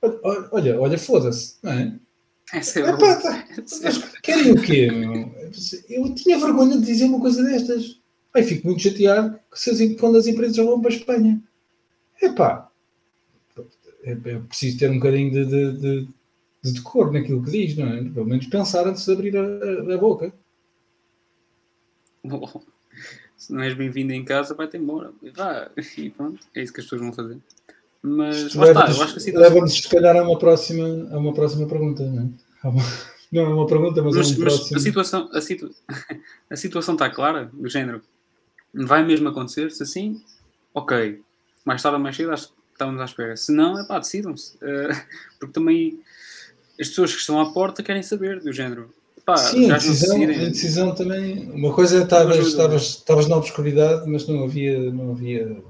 Olha, 0.02 0.50
olha, 0.52 0.80
olha 0.82 0.98
foda-se, 0.98 1.58
não 1.64 1.72
é? 1.72 2.00
Essa 2.54 2.80
é 2.80 2.90
Ah, 2.90 2.98
pá, 2.98 3.16
tá. 3.16 3.48
Mas 3.84 3.98
querem 4.22 4.52
o 4.52 4.62
quê? 4.62 4.90
meu? 4.92 5.34
Eu 5.90 6.16
tinha 6.16 6.40
vergonha 6.40 6.78
de 6.78 6.86
dizer 6.86 7.06
uma 7.06 7.20
coisa 7.20 7.44
destas. 7.44 8.00
Ai, 8.34 8.44
fico 8.44 8.68
muito 8.68 8.82
chateado 8.82 9.40
que 9.54 9.96
quando 9.96 10.18
as 10.18 10.28
empresas 10.28 10.56
vão 10.58 10.80
para 10.80 10.92
a 10.92 10.96
Espanha. 10.96 11.42
Epá, 12.22 12.72
é, 14.04 14.12
é 14.12 14.40
preciso 14.40 14.80
ter 14.80 14.90
um 14.90 14.96
bocadinho 14.96 15.32
de, 15.32 15.46
de, 15.46 15.72
de, 15.78 16.08
de 16.64 16.72
decoro 16.74 17.12
naquilo 17.12 17.44
que 17.44 17.52
diz, 17.52 17.76
não 17.78 17.88
é? 17.88 18.04
Pelo 18.04 18.26
menos 18.26 18.48
pensar 18.48 18.88
antes 18.88 19.06
de 19.06 19.12
abrir 19.12 19.36
a, 19.38 19.94
a- 19.94 19.98
boca. 19.98 20.32
Bom, 22.24 22.64
se 23.38 23.54
não 23.54 23.62
és 23.62 23.74
bem-vindo 23.74 24.14
em 24.14 24.24
casa, 24.24 24.54
vai-te 24.54 24.78
embora. 24.78 25.12
Vá, 25.36 25.70
e 25.98 26.10
pronto, 26.10 26.46
é 26.56 26.62
isso 26.64 26.74
que 26.74 26.80
as 26.80 26.86
pessoas 26.86 27.02
vão 27.02 27.14
fazer. 27.14 27.38
Mas 28.02 28.38
Isto 28.38 28.60
lá 28.60 28.68
está, 28.68 28.80
leva-nos 28.82 28.98
eu 28.98 29.04
acho 29.04 29.14
que 29.14 29.20
a 29.20 29.22
situação. 29.22 29.50
leva-nos, 29.50 29.74
se 29.74 29.90
calhar, 29.90 30.16
a 30.16 30.24
uma 30.24 30.38
próxima, 30.40 31.08
a 31.12 31.18
uma 31.18 31.34
próxima 31.34 31.68
pergunta, 31.68 32.04
não 32.04 32.24
é? 32.64 32.68
Uma- 32.70 32.84
Não 33.30 33.42
é 33.42 33.48
uma 33.50 33.68
pergunta, 33.68 34.02
mas, 34.02 34.16
Mas, 34.16 34.32
é 34.32 34.36
um 34.36 34.40
mas 34.40 34.54
próximo. 34.56 34.78
a, 34.78 34.80
situação, 34.80 35.30
a, 35.34 35.42
situ... 35.42 35.76
a 36.50 36.56
situação 36.56 36.94
está 36.96 37.10
clara, 37.10 37.50
do 37.52 37.68
género. 37.68 38.02
Vai 38.74 39.06
mesmo 39.06 39.28
acontecer? 39.28 39.70
Se 39.72 39.84
assim, 39.84 40.22
ok. 40.74 41.22
Mais 41.66 41.82
tarde 41.82 41.98
ou 41.98 42.02
mais 42.02 42.16
cedo, 42.16 42.32
acho 42.32 42.48
que 42.48 42.54
estamos 42.72 43.02
à 43.02 43.04
espera. 43.04 43.36
Se 43.36 43.52
não, 43.52 43.78
é 43.78 43.86
pá, 43.86 44.00
decidam-se. 44.00 44.58
Eh, 44.64 45.04
porque 45.40 45.52
também 45.54 46.00
as 46.80 46.88
pessoas 46.88 47.12
que 47.14 47.20
estão 47.20 47.38
à 47.42 47.52
porta 47.52 47.84
querem 47.84 48.02
saber, 48.02 48.40
do 48.40 48.54
género. 48.54 48.94
Pá, 49.26 49.36
Sim, 49.36 49.72
a 49.72 49.74
decisão, 49.74 50.24
a 50.24 50.26
decisão 50.26 50.96
também. 50.96 51.52
Uma 51.52 51.74
coisa 51.74 52.00
é 52.00 52.04
estavas, 52.04 53.28
na 53.28 53.36
obscuridade, 53.36 54.10
mas 54.10 54.26
não 54.26 54.46
havia. 54.46 54.90
Não 54.90 55.12
havia 55.12 55.62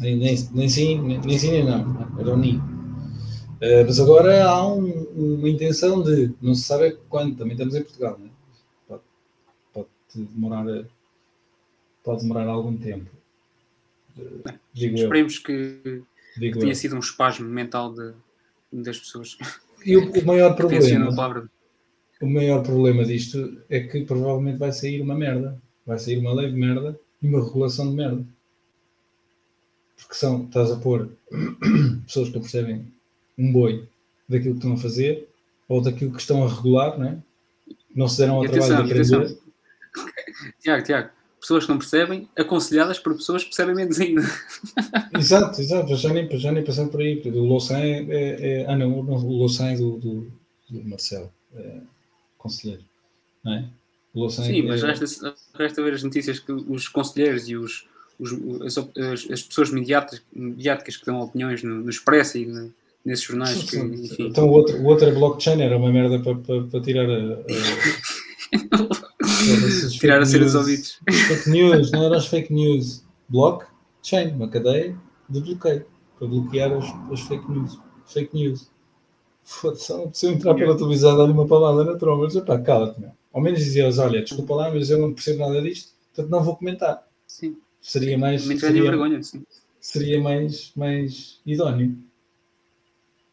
nem, 0.00 0.16
nem, 0.16 0.36
nem 0.52 0.68
sim, 0.68 1.00
nem, 1.00 1.20
nem 1.20 1.38
sim, 1.38 1.50
nem 1.52 1.64
não. 1.64 2.18
Era 2.18 2.34
o 2.34 2.36
NI. 2.36 2.60
Eh, 3.60 3.84
mas 3.84 4.00
agora 4.00 4.44
há 4.44 4.66
um- 4.66 5.02
uma 5.36 5.48
intenção 5.48 6.02
de. 6.02 6.32
Não 6.40 6.54
se 6.54 6.62
sabe 6.62 6.96
quando, 7.08 7.36
também 7.36 7.52
estamos 7.52 7.74
em 7.74 7.82
Portugal, 7.82 8.18
né? 8.18 8.30
pode, 8.88 9.02
pode 9.72 9.88
demorar. 10.14 10.64
Pode 12.02 12.22
demorar 12.22 12.46
algum 12.46 12.76
tempo. 12.76 13.10
Eh, 14.18 14.54
Digo 14.72 14.96
eu. 14.96 15.02
Esperemos 15.04 15.38
que 15.38 16.02
Digo 16.38 16.58
tenha 16.58 16.74
sido 16.74 16.96
um 16.96 17.00
espasmo 17.00 17.48
mental 17.48 17.92
de, 17.92 18.12
das 18.72 18.98
pessoas 18.98 19.36
E 19.84 19.96
o, 19.96 20.10
o 20.10 20.24
maior 20.24 20.50
que 20.54 20.56
problema. 20.56 21.10
O 22.20 22.26
maior 22.26 22.62
problema 22.62 23.04
disto 23.04 23.62
é 23.68 23.80
que 23.80 24.04
provavelmente 24.04 24.58
vai 24.58 24.72
sair 24.72 25.00
uma 25.00 25.14
merda. 25.14 25.60
Vai 25.86 25.98
sair 25.98 26.18
uma 26.18 26.34
lei 26.34 26.50
de 26.50 26.56
merda 26.56 26.98
e 27.22 27.26
uma 27.26 27.42
regulação 27.44 27.88
de 27.90 27.96
merda. 27.96 28.24
Porque 30.10 30.18
são, 30.26 30.42
estás 30.46 30.72
a 30.72 30.76
pôr 30.76 31.08
pessoas 32.04 32.30
que 32.30 32.34
não 32.34 32.40
percebem 32.42 32.92
um 33.38 33.52
boi 33.52 33.88
daquilo 34.28 34.54
que 34.54 34.58
estão 34.58 34.72
a 34.72 34.76
fazer 34.76 35.28
ou 35.68 35.80
daquilo 35.80 36.10
que 36.12 36.18
estão 36.20 36.42
a 36.44 36.52
regular, 36.52 36.98
não 36.98 37.06
é? 37.10 37.18
Não 37.94 38.08
se 38.08 38.18
deram 38.18 38.34
ao 38.34 38.44
E 38.44 38.48
trabalho 38.48 38.74
atenção, 38.74 38.84
de 38.86 38.90
e 38.90 38.92
atenção. 38.92 39.20
aprender. 39.20 39.38
Tiago, 40.60 40.84
Tiago, 40.84 41.10
pessoas 41.40 41.64
que 41.64 41.70
não 41.70 41.78
percebem, 41.78 42.28
aconselhadas 42.36 42.98
por 42.98 43.14
pessoas 43.14 43.44
que 43.44 43.50
percebem 43.50 43.76
menos 43.76 44.00
ainda. 44.00 44.22
Exato, 45.16 45.60
exato. 45.60 45.94
Já 45.94 46.12
nem, 46.12 46.28
já 46.38 46.50
nem 46.50 46.64
passando 46.64 46.90
por 46.90 47.00
aí. 47.00 47.22
O 47.26 47.44
Louçã 47.44 47.78
é, 47.78 48.00
é, 48.00 48.62
é- 48.62 48.66
Ah, 48.66 48.76
não, 48.76 48.92
o 48.98 49.32
Louçã 49.38 49.70
é 49.70 49.76
do, 49.76 49.96
do, 49.96 50.32
do 50.68 50.84
Marcelo, 50.88 51.32
é, 51.54 51.80
conselheiro. 52.36 52.82
Não 53.44 53.52
é? 53.54 53.64
Sim, 54.30 54.58
é, 54.58 54.62
mas 54.64 54.82
resta, 54.82 55.34
resta 55.54 55.82
ver 55.84 55.94
as 55.94 56.02
notícias 56.02 56.40
que 56.40 56.50
os 56.50 56.88
conselheiros 56.88 57.48
e 57.48 57.54
os, 57.56 57.86
os- 58.20 58.62
as, 58.62 58.78
as- 58.78 59.30
as 59.30 59.42
pessoas 59.42 59.70
mediáticas, 59.70 60.22
mediáticas 60.34 60.96
que 60.96 61.06
dão 61.06 61.20
opiniões 61.20 61.62
no, 61.62 61.76
no 61.76 61.90
Expresso 61.90 62.38
e 62.38 62.46
no- 62.46 62.72
nesses 63.04 63.24
jornais 63.24 63.62
que, 63.62 63.78
enfim, 63.78 64.26
Então 64.28 64.46
o 64.46 64.50
outro, 64.52 64.76
o 64.76 64.84
outro 64.84 65.08
é 65.08 65.12
blockchain, 65.12 65.60
era 65.62 65.76
uma 65.76 65.90
merda 65.90 66.18
para, 66.20 66.34
para, 66.36 66.62
para 66.64 66.80
tirar 66.82 67.08
a, 67.08 67.32
a- 67.34 68.50
tirar 69.98 70.16
a 70.16 70.20
dos 70.20 70.32
news. 70.32 70.54
ouvidos. 70.54 70.98
Fake 71.28 71.50
news, 71.50 71.90
não 71.92 72.04
era 72.04 72.16
as 72.16 72.26
fake 72.26 72.52
news. 72.52 73.02
Blockchain, 73.28 74.32
uma 74.34 74.48
cadeia 74.48 74.96
de 75.28 75.40
bloqueio 75.40 75.86
para 76.18 76.28
bloquear 76.28 76.72
as, 76.72 76.84
as 77.12 77.20
fake 77.20 77.50
news. 77.50 77.78
Fake 78.06 78.34
news. 78.36 78.68
Foda-se, 79.44 79.92
não 79.92 80.08
preciso 80.08 80.32
entrar 80.32 80.54
pela 80.54 80.76
televisão 80.76 81.16
dar-lhe 81.16 81.32
uma 81.32 81.46
palavra 81.46 81.84
na 81.84 81.96
tromba. 81.96 82.24
Mas, 82.24 82.38
pá, 82.40 82.58
cala-te, 82.58 83.00
meu. 83.00 83.10
Ao 83.32 83.40
menos 83.40 83.60
dizia-os, 83.60 83.98
olha, 83.98 84.22
desculpa 84.22 84.54
lá, 84.54 84.70
mas 84.70 84.90
eu 84.90 84.98
não 84.98 85.12
percebo 85.12 85.40
nada 85.40 85.62
disto, 85.62 85.92
portanto 86.12 86.30
não 86.30 86.42
vou 86.42 86.56
comentar. 86.56 87.04
Seria 87.80 88.18
mais, 88.18 88.44
muito 88.44 88.60
seria, 88.60 88.82
vergonha, 88.82 89.22
sim. 89.22 89.44
seria 89.80 90.20
mais, 90.20 90.72
mais 90.76 91.40
idóneo. 91.46 91.96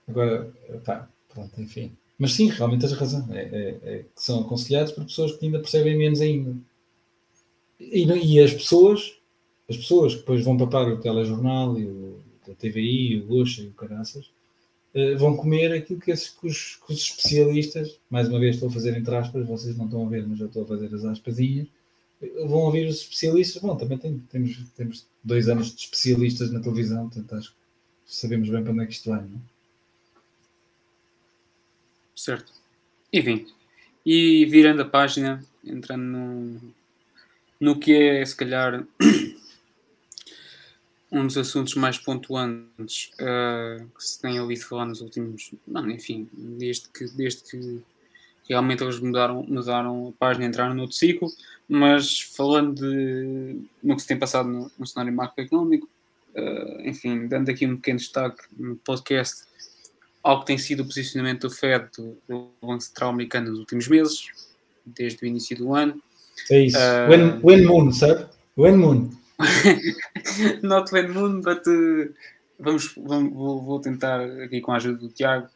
Agora, 0.07 0.51
pá, 0.85 1.09
pronto, 1.29 1.61
enfim. 1.61 1.91
Mas 2.17 2.33
sim, 2.33 2.49
realmente 2.49 2.81
tens 2.81 2.93
razão. 2.93 3.27
É, 3.31 3.41
é- 3.41 3.79
é 3.83 3.97
que 4.03 4.23
são 4.23 4.41
aconselhados 4.41 4.91
por 4.93 5.05
pessoas 5.05 5.35
que 5.35 5.45
ainda 5.45 5.59
percebem 5.59 5.97
menos 5.97 6.21
ainda. 6.21 6.55
E, 7.79 8.05
e 8.05 8.39
as 8.39 8.53
pessoas, 8.53 9.17
as 9.69 9.77
pessoas 9.77 10.13
que 10.13 10.19
depois 10.21 10.43
vão 10.43 10.57
papar 10.57 10.87
o 10.87 10.99
telejornal 10.99 11.77
e 11.77 11.85
o 11.85 12.17
a 12.49 12.55
TVI, 12.55 13.19
o 13.19 13.25
Luxa 13.27 13.61
e 13.61 13.67
o 13.67 13.73
Caraças, 13.73 14.29
eh, 14.93 15.15
vão 15.15 15.35
comer 15.35 15.73
aquilo 15.73 15.99
que, 15.99 16.11
esses, 16.11 16.29
que, 16.29 16.47
os, 16.47 16.75
que 16.77 16.93
os 16.93 16.99
especialistas, 16.99 17.99
mais 18.09 18.29
uma 18.29 18.39
vez 18.39 18.55
estou 18.55 18.69
a 18.69 18.71
fazer 18.71 18.97
entre 18.97 19.15
aspas, 19.15 19.45
vocês 19.45 19.77
não 19.77 19.85
estão 19.85 20.05
a 20.05 20.09
ver, 20.09 20.25
mas 20.27 20.39
eu 20.39 20.47
estou 20.47 20.63
a 20.63 20.67
fazer 20.67 20.93
as 20.93 21.03
aspasinhas, 21.05 21.67
vão 22.21 22.59
ouvir 22.59 22.87
os 22.87 23.01
especialistas. 23.01 23.61
Bom, 23.61 23.75
também 23.75 23.97
tem- 23.97 24.19
temos, 24.31 24.57
temos 24.75 25.07
dois 25.23 25.47
anos 25.49 25.73
de 25.75 25.81
especialistas 25.81 26.51
na 26.51 26.59
televisão, 26.59 27.09
portanto 27.09 27.35
acho 27.35 27.51
que 27.51 27.57
sabemos 28.05 28.49
bem 28.49 28.63
para 28.63 28.71
onde 28.71 28.83
é 28.83 28.85
que 28.85 28.93
isto 28.93 29.09
vai, 29.09 29.21
não 29.21 29.37
é? 29.37 29.39
Certo. 32.15 32.51
Enfim, 33.13 33.45
e 34.05 34.45
virando 34.45 34.81
a 34.81 34.85
página, 34.85 35.45
entrando 35.63 36.03
no, 36.03 36.61
no 37.59 37.79
que 37.79 37.93
é, 37.93 38.25
se 38.25 38.35
calhar, 38.35 38.85
um 41.11 41.25
dos 41.25 41.37
assuntos 41.37 41.75
mais 41.75 41.97
pontuantes 41.97 43.11
eh, 43.19 43.85
que 43.95 44.03
se 44.03 44.21
tem 44.21 44.39
ouvido 44.39 44.65
falar 44.65 44.85
nos 44.85 45.01
últimos. 45.01 45.51
Não, 45.65 45.89
enfim, 45.89 46.27
desde 46.33 46.89
que, 46.89 47.05
desde 47.15 47.43
que 47.43 47.81
realmente 48.49 48.83
eles 48.83 48.99
mudaram, 48.99 49.43
mudaram 49.43 50.09
a 50.09 50.11
página 50.19 50.45
entraram 50.45 50.73
no 50.73 50.81
outro 50.81 50.97
ciclo, 50.97 51.31
mas 51.67 52.21
falando 52.21 52.75
de, 52.75 53.61
no 53.83 53.95
que 53.95 54.01
se 54.01 54.07
tem 54.07 54.17
passado 54.17 54.47
no, 54.47 54.71
no 54.77 54.87
cenário 54.87 55.13
macroeconómico, 55.13 55.87
eh, 56.35 56.83
enfim, 56.85 57.27
dando 57.27 57.49
aqui 57.49 57.65
um 57.65 57.75
pequeno 57.75 57.99
destaque 57.99 58.43
no 58.57 58.75
podcast 58.77 59.43
ao 60.23 60.41
que 60.41 60.47
tem 60.47 60.57
sido 60.57 60.81
o 60.83 60.85
posicionamento 60.85 61.47
do 61.47 61.49
Fed, 61.49 61.87
do, 61.97 62.17
do 62.27 62.49
Banco 62.61 62.81
Central 62.81 63.09
Americano 63.11 63.49
nos 63.49 63.59
últimos 63.59 63.87
meses, 63.87 64.27
desde 64.85 65.23
o 65.23 65.27
início 65.27 65.57
do 65.57 65.73
ano. 65.73 66.01
É 66.51 66.59
isso. 66.65 66.77
Ah. 66.77 67.07
When, 67.09 67.39
when 67.43 67.65
Moon, 67.65 67.91
sabe? 67.91 68.27
When 68.57 68.77
Moon. 68.77 69.11
Not 70.63 70.91
when 70.91 71.11
moon, 71.11 71.41
but 71.41 71.61
uh, 71.67 72.11
vamos, 72.59 72.95
vamos- 72.97 73.33
vou, 73.33 73.61
vou 73.61 73.79
tentar 73.79 74.21
aqui 74.43 74.61
com 74.61 74.71
a 74.71 74.77
ajuda 74.77 74.97
do 74.97 75.09
Tiago 75.09 75.47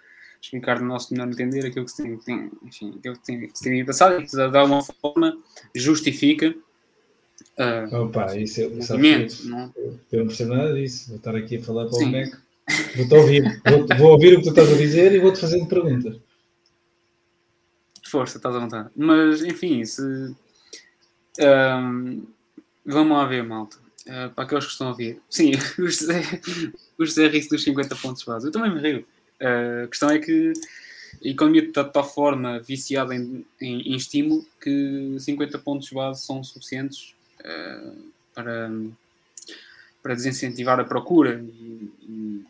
explicar 0.42 0.80
no 0.80 0.88
nosso 0.88 1.14
melhor 1.14 1.30
entender 1.30 1.66
aquilo 1.66 1.86
que 1.86 1.92
se 1.92 2.04
tem, 2.04 2.18
tem, 2.18 2.52
enfim, 2.64 2.96
aquilo 2.98 3.16
que 3.16 3.24
tem, 3.24 3.48
que 3.48 3.58
se 3.58 3.64
tem 3.64 3.86
passado 3.86 4.22
e 4.22 4.26
que 4.26 4.32
de 4.32 4.58
alguma 4.58 4.84
forma 4.84 5.38
justifica 5.76 6.56
uh, 7.60 7.96
Opa, 7.96 8.36
isso 8.38 8.62
é. 8.62 8.64
sabes 8.64 8.90
movimento. 8.90 9.38
que 9.38 9.48
Não? 9.48 9.60
é? 9.60 9.72
Eu 10.12 10.20
não 10.20 10.28
percebo 10.28 10.56
nada 10.56 10.74
disso. 10.74 11.10
Vou 11.10 11.18
estar 11.18 11.36
aqui 11.36 11.58
a 11.58 11.62
falar 11.62 11.86
para 11.86 11.96
o 11.96 12.00
boneco. 12.00 12.38
Vou-te 12.96 13.14
ouvir. 13.16 13.62
Vou, 13.68 13.98
vou 13.98 14.12
ouvir 14.12 14.34
o 14.34 14.38
que 14.38 14.44
tu 14.44 14.50
estás 14.50 14.72
a 14.72 14.78
dizer 14.78 15.14
e 15.14 15.20
vou-te 15.20 15.40
fazendo 15.40 15.68
perguntas. 15.68 16.18
Força, 18.08 18.38
estás 18.38 18.56
à 18.56 18.60
vontade. 18.60 18.90
Mas, 18.96 19.44
enfim, 19.44 19.84
se. 19.86 20.02
ahm, 21.40 22.24
vamos 22.86 23.18
lá 23.18 23.26
ver, 23.26 23.44
malta. 23.44 23.78
Ah, 24.08 24.32
para 24.34 24.46
aqueles 24.46 24.66
que 24.66 24.72
estão 24.72 24.88
a 24.88 24.92
ouvir. 24.92 25.22
Sim, 25.30 25.52
o 25.80 25.88
José, 25.88 26.22
o 26.98 27.06
José 27.06 27.28
ri 27.28 27.48
dos 27.48 27.64
50 27.64 27.96
pontos 27.98 28.24
base. 28.24 28.48
Eu 28.48 28.52
também 28.52 28.74
me 28.74 28.82
rio. 28.82 29.06
A 29.42 29.88
questão 29.88 30.10
é 30.10 30.20
que 30.20 30.54
a 31.24 31.28
economia 31.28 31.64
está 31.64 31.84
de 31.84 31.92
tal 31.92 32.04
forma 32.04 32.60
viciada 32.60 33.16
em, 33.16 33.46
em, 33.60 33.82
em 33.82 33.96
estímulo 33.96 34.46
que 34.62 35.16
50 35.20 35.60
pontos 35.60 35.90
base 35.90 36.22
são 36.22 36.44
suficientes 36.44 37.16
ah, 37.44 37.94
para, 38.34 38.72
para 40.02 40.16
desincentivar 40.16 40.80
a 40.80 40.84
procura 40.84 41.44
e, 41.44 41.92
e 42.02 42.46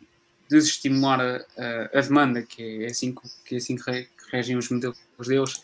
desestimular 0.50 1.20
a, 1.22 1.46
a, 1.58 2.00
a 2.00 2.02
demanda, 2.02 2.42
que 2.42 2.84
é 2.84 2.88
assim 2.88 3.14
que, 3.14 3.22
que, 3.46 3.56
é 3.56 3.58
assim 3.58 3.76
que, 3.78 3.90
re, 3.90 4.04
que 4.04 4.32
regem 4.32 4.58
os 4.58 4.70
modelos 4.70 4.98
deles, 5.26 5.64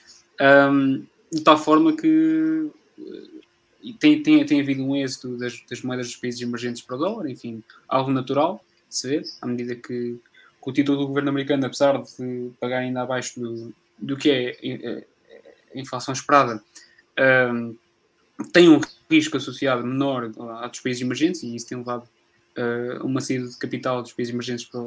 um, 0.72 1.06
de 1.32 1.42
tal 1.42 1.58
forma 1.58 1.96
que 1.96 2.72
uh, 2.98 3.94
tem, 4.00 4.24
tem, 4.24 4.46
tem 4.46 4.62
havido 4.62 4.84
um 4.84 4.96
êxito 4.96 5.38
das, 5.38 5.62
das 5.70 5.82
moedas 5.82 6.08
dos 6.08 6.16
países 6.16 6.42
emergentes 6.42 6.82
para 6.82 6.96
o 6.96 7.00
dólar, 7.00 7.30
enfim, 7.30 7.62
algo 7.88 8.12
natural 8.12 8.64
se 8.90 9.10
ver, 9.10 9.24
à 9.42 9.48
medida 9.48 9.76
que 9.76 10.18
o 10.68 10.74
título 10.74 10.98
do 10.98 11.08
governo 11.08 11.30
americano, 11.30 11.66
apesar 11.66 11.98
de 12.02 12.52
pagar 12.60 12.80
ainda 12.80 13.02
abaixo 13.02 13.40
do, 13.40 13.74
do 13.98 14.18
que 14.18 14.30
é 14.30 15.06
a 15.74 15.80
inflação 15.80 16.14
esperada, 16.14 16.62
um, 17.54 17.74
tem 18.52 18.68
um 18.68 18.82
risco 19.10 19.38
associado 19.38 19.88
menor 19.88 20.30
a 20.62 20.68
dos 20.68 20.82
países 20.82 21.02
emergentes 21.02 21.42
e 21.42 21.56
isso 21.56 21.70
tem 21.70 21.78
levado 21.78 22.04
uh, 22.04 23.06
uma 23.06 23.22
saída 23.22 23.48
de 23.48 23.58
capital 23.58 24.02
dos 24.02 24.12
países 24.12 24.34
emergentes 24.34 24.66
para, 24.66 24.82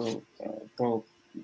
para, 0.77 1.01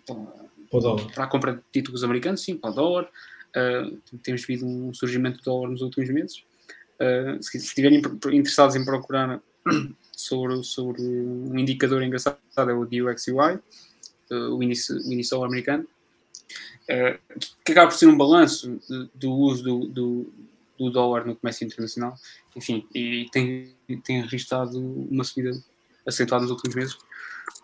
para, 0.06 1.06
para, 1.14 1.24
a 1.24 1.26
compra 1.26 1.54
de 1.54 1.62
títulos 1.72 2.04
americanos, 2.04 2.42
sim, 2.42 2.58
para 2.58 2.70
o 2.72 2.74
dólar. 2.74 3.08
Uh, 3.56 4.18
temos 4.18 4.44
visto 4.44 4.66
um 4.66 4.92
surgimento 4.92 5.38
do 5.38 5.44
dólar 5.44 5.70
nos 5.70 5.80
últimos 5.80 6.10
meses. 6.10 6.44
Uh, 7.00 7.42
se, 7.42 7.56
estiverem 7.56 8.02
interessados 8.34 8.76
em 8.76 8.84
procurar 8.84 9.40
sobre, 10.14 10.62
sobre 10.62 11.00
um 11.00 11.58
indicador 11.58 12.02
engraçado, 12.02 12.38
é 12.58 12.74
o 12.74 12.84
DUXUI, 12.84 13.60
o 14.30 14.62
índice, 14.62 14.92
o 14.92 15.12
índice 15.12 15.34
americano, 15.34 15.86
que 17.64 17.72
acaba 17.72 17.88
por 17.88 17.96
ser 17.96 18.06
um 18.06 18.16
balanço 18.16 18.80
do 19.14 19.32
uso 19.32 19.62
do, 19.62 19.86
do, 19.86 20.32
do, 20.78 20.90
dólar 20.90 21.26
no 21.26 21.36
comércio 21.36 21.66
internacional, 21.66 22.14
enfim, 22.54 22.86
e 22.94 23.26
tem, 23.32 23.74
tem 24.04 24.22
registrado 24.22 24.78
uma 24.78 25.24
subida 25.24 25.58
acentuada 26.06 26.42
nos 26.42 26.52
últimos 26.52 26.76
meses, 26.76 26.98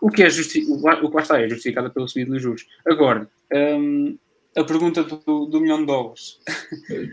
o 0.01 0.09
que 0.09 0.23
é 0.23 0.29
justi 0.29 0.65
o 0.69 1.09
que 1.09 1.15
lá 1.15 1.21
está 1.21 1.41
é 1.41 1.47
justificada 1.47 1.89
pela 1.89 2.07
subida 2.07 2.31
dos 2.31 2.41
juros. 2.41 2.67
Agora, 2.85 3.29
um, 3.53 4.17
a 4.55 4.63
pergunta 4.63 5.03
do, 5.03 5.45
do, 5.45 5.59
milhão 5.59 5.79
de 5.79 5.87
dólares. 5.87 6.39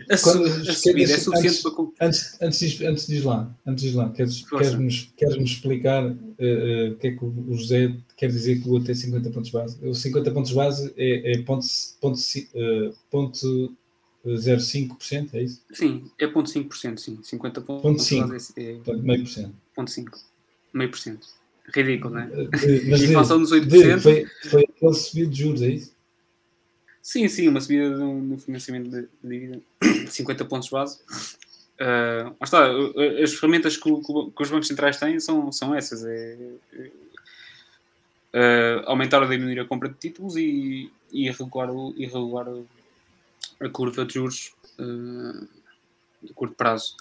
a, 0.09 0.17
Quando, 0.17 0.45
a 0.45 0.73
subida 0.73 1.13
é 1.13 1.17
suficiente 1.17 1.47
antes, 1.47 1.61
para. 1.61 2.07
Antes, 2.07 2.41
antes, 2.41 2.81
antes 2.81 3.07
de 3.07 3.15
ir 3.15 3.25
lá, 3.25 3.57
antes 3.65 3.83
de 3.83 3.89
ir 3.89 3.95
lá, 3.95 4.09
queres, 4.11 4.47
queres-nos 4.47 5.11
queres 5.17 5.35
explicar 5.37 6.05
uh, 6.05 6.11
uh, 6.11 6.91
o 6.91 6.95
que 6.97 7.07
é 7.07 7.11
que 7.11 7.25
o 7.25 7.53
José 7.53 7.95
quer 8.15 8.27
dizer 8.27 8.61
que 8.61 8.69
o 8.69 8.77
até 8.77 8.93
50 8.93 9.29
pontos 9.31 9.49
base? 9.49 9.77
O 9.87 9.93
50 9.93 10.31
pontos 10.31 10.51
base 10.51 10.93
é, 10.97 11.33
é 11.33 11.41
ponto, 11.41 11.65
ponto, 11.99 12.17
uh, 12.17 12.95
ponto 13.09 13.75
0,5%, 14.25 15.29
é 15.33 15.43
isso? 15.43 15.61
Sim, 15.73 16.11
é 16.19 16.27
ponto 16.27 16.49
5%, 16.49 16.97
sim. 16.99 17.19
50 17.23 17.61
pontos. 17.61 17.81
Ponto 17.81 18.01
5, 18.01 18.33
é, 18.57 18.61
é, 18.61 18.93
meio 18.97 19.23
por 19.23 19.29
cento. 19.29 19.55
Ponto 19.75 19.89
5, 19.89 20.19
meio 20.73 20.89
por 20.91 20.99
cento. 20.99 21.27
Ridículo, 21.73 22.15
não 22.15 22.21
é? 22.21 22.27
De, 22.27 22.89
mas 22.89 23.01
inflação 23.01 23.39
dos 23.39 23.51
8%. 23.51 23.65
De, 23.65 23.99
foi, 23.99 24.25
foi 24.43 24.63
aquele 24.63 24.93
subido 24.93 25.31
de 25.31 25.39
juros, 25.39 25.61
é 25.61 25.69
isso? 25.69 25.91
Sim, 27.01 27.27
sim, 27.27 27.47
uma 27.47 27.59
subida 27.59 27.89
no, 27.89 28.37
financiamento 28.37 28.89
de, 28.89 29.07
dívida 29.23 29.61
de 29.81 30.07
50 30.11 30.45
pontos 30.45 30.69
base. 30.69 30.99
Uh, 31.79 32.35
está, 32.43 32.69
as 33.23 33.33
ferramentas 33.33 33.75
que, 33.75 33.89
que, 33.89 34.43
os 34.43 34.49
bancos 34.51 34.67
centrais 34.67 34.97
têm 34.97 35.19
são, 35.19 35.51
são 35.51 35.73
essas: 35.73 36.05
é, 36.05 36.37
é, 38.33 38.83
aumentar 38.85 39.21
ou 39.21 39.27
diminuir 39.27 39.59
a 39.59 39.65
compra 39.65 39.89
de 39.89 39.95
títulos 39.95 40.37
e, 40.37 40.91
e 41.11 41.31
regular, 41.31 41.71
o, 41.71 41.93
e 41.97 42.05
regular 42.05 42.47
a 43.59 43.69
curva 43.69 44.05
de 44.05 44.13
juros 44.13 44.53
uh, 44.79 45.47
de 46.21 46.33
curto 46.33 46.53
prazo, 46.55 46.95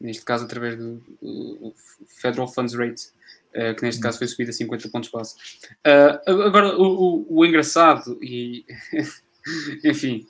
neste 0.00 0.24
caso 0.24 0.44
através 0.44 0.78
do, 0.78 0.94
do 1.20 1.74
Federal 2.06 2.48
Funds 2.48 2.74
Rate, 2.74 3.08
uh, 3.54 3.74
que 3.76 3.82
neste 3.82 4.00
caso 4.00 4.16
foi 4.16 4.26
subida 4.26 4.50
a 4.50 4.54
50 4.54 4.88
pontos 4.88 5.10
base. 5.10 5.34
Uh, 5.86 6.42
agora, 6.42 6.74
o, 6.76 7.26
o, 7.28 7.38
o 7.38 7.44
engraçado 7.44 8.18
e 8.22 8.64
Enfim, 9.84 10.26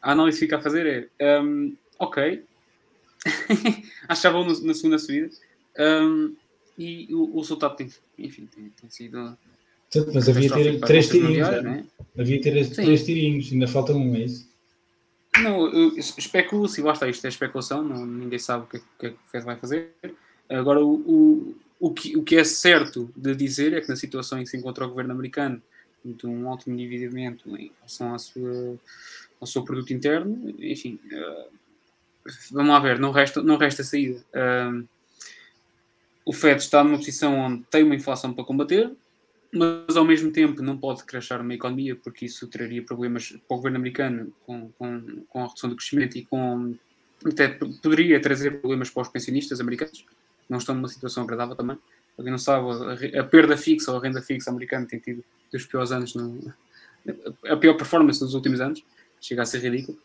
a 0.00 0.12
análise 0.12 0.38
que 0.38 0.46
fica 0.46 0.56
a 0.56 0.60
fazer 0.60 1.10
é 1.18 1.40
um, 1.40 1.76
ok, 1.98 2.42
achava 4.08 4.42
na, 4.44 4.58
na 4.60 4.74
segunda 4.74 4.98
subida 4.98 5.30
um, 5.78 6.34
e 6.78 7.08
o, 7.14 7.36
o, 7.36 7.40
resultado 7.40 7.76
tem, 7.76 7.90
enfim, 8.18 8.48
tem, 8.54 8.70
tem 8.80 8.90
sido. 8.90 9.36
Mas 10.14 10.28
havia 10.28 10.50
ter 10.50 10.80
três 10.80 11.08
tirinhos, 11.08 11.48
né? 11.62 11.84
havia 12.18 12.40
ter 12.40 12.64
Sim. 12.64 12.84
três 12.84 13.04
tirinhos, 13.04 13.52
ainda 13.52 13.66
falta 13.66 13.92
um, 13.92 14.14
é 14.14 14.20
isso? 14.20 14.48
Não, 15.42 15.68
eu 15.72 15.96
especulo, 15.96 16.68
se 16.68 16.82
basta 16.82 17.08
isto 17.08 17.24
é 17.24 17.28
especulação, 17.28 17.82
não, 17.82 18.04
ninguém 18.04 18.38
sabe 18.38 18.64
o 18.64 18.66
que, 18.66 18.76
é, 18.76 18.80
que, 18.98 19.06
é 19.06 19.10
que 19.10 19.16
o 19.16 19.30
Fed 19.30 19.44
vai 19.44 19.56
fazer. 19.56 19.92
Agora, 20.48 20.80
o, 20.84 20.94
o, 20.94 21.56
o, 21.78 21.92
que, 21.92 22.16
o 22.16 22.22
que 22.22 22.36
é 22.36 22.44
certo 22.44 23.10
de 23.16 23.34
dizer 23.34 23.72
é 23.72 23.80
que 23.80 23.88
na 23.88 23.96
situação 23.96 24.38
em 24.38 24.44
que 24.44 24.50
se 24.50 24.56
encontra 24.56 24.84
o 24.84 24.88
governo 24.88 25.12
americano 25.12 25.62
de 26.04 26.26
um 26.26 26.48
alto 26.48 26.70
endividamento 26.70 27.56
em 27.56 27.72
relação 27.76 28.14
à 28.14 28.18
sua, 28.18 28.78
ao 29.40 29.46
seu 29.46 29.62
produto 29.64 29.92
interno, 29.92 30.54
enfim, 30.58 30.98
uh, 31.12 31.52
vamos 32.50 32.70
lá 32.70 32.78
ver, 32.80 32.98
não 32.98 33.10
resta, 33.10 33.42
não 33.42 33.56
resta 33.56 33.84
saída. 33.84 34.24
Uh, 34.34 34.86
o 36.24 36.32
FED 36.32 36.60
está 36.62 36.84
numa 36.84 36.98
posição 36.98 37.38
onde 37.38 37.64
tem 37.64 37.82
uma 37.82 37.94
inflação 37.94 38.32
para 38.32 38.44
combater, 38.44 38.90
mas 39.52 39.96
ao 39.96 40.04
mesmo 40.04 40.30
tempo 40.30 40.62
não 40.62 40.78
pode 40.78 41.04
crashar 41.04 41.40
uma 41.40 41.54
economia, 41.54 41.96
porque 41.96 42.26
isso 42.26 42.46
traria 42.46 42.82
problemas 42.82 43.30
para 43.30 43.54
o 43.54 43.56
governo 43.56 43.78
americano 43.78 44.32
com, 44.46 44.70
com, 44.78 45.24
com 45.28 45.42
a 45.42 45.46
redução 45.46 45.68
do 45.68 45.76
crescimento 45.76 46.16
e 46.16 46.24
com 46.24 46.74
até 47.26 47.48
poderia 47.48 48.20
trazer 48.20 48.60
problemas 48.60 48.88
para 48.90 49.02
os 49.02 49.08
pensionistas 49.08 49.60
americanos, 49.60 50.06
não 50.48 50.58
estão 50.58 50.74
numa 50.74 50.88
situação 50.88 51.24
agradável 51.24 51.54
também. 51.54 51.78
Para 52.20 52.24
quem 52.24 52.32
não 52.32 52.38
sabe, 52.38 53.18
a, 53.18 53.24
perda 53.24 53.56
fixa 53.56 53.90
ou 53.90 53.96
a 53.96 54.02
renda 54.02 54.20
fixa 54.20 54.50
americana 54.50 54.84
tem 54.84 54.98
tido 54.98 55.24
dos 55.50 55.64
piores 55.64 55.90
anos, 55.90 56.14
no, 56.14 56.52
a 57.48 57.56
pior 57.56 57.72
performance 57.78 58.20
dos 58.20 58.34
últimos 58.34 58.60
anos, 58.60 58.84
chega 59.18 59.40
a 59.40 59.46
ser 59.46 59.60
ridículo. 59.60 59.98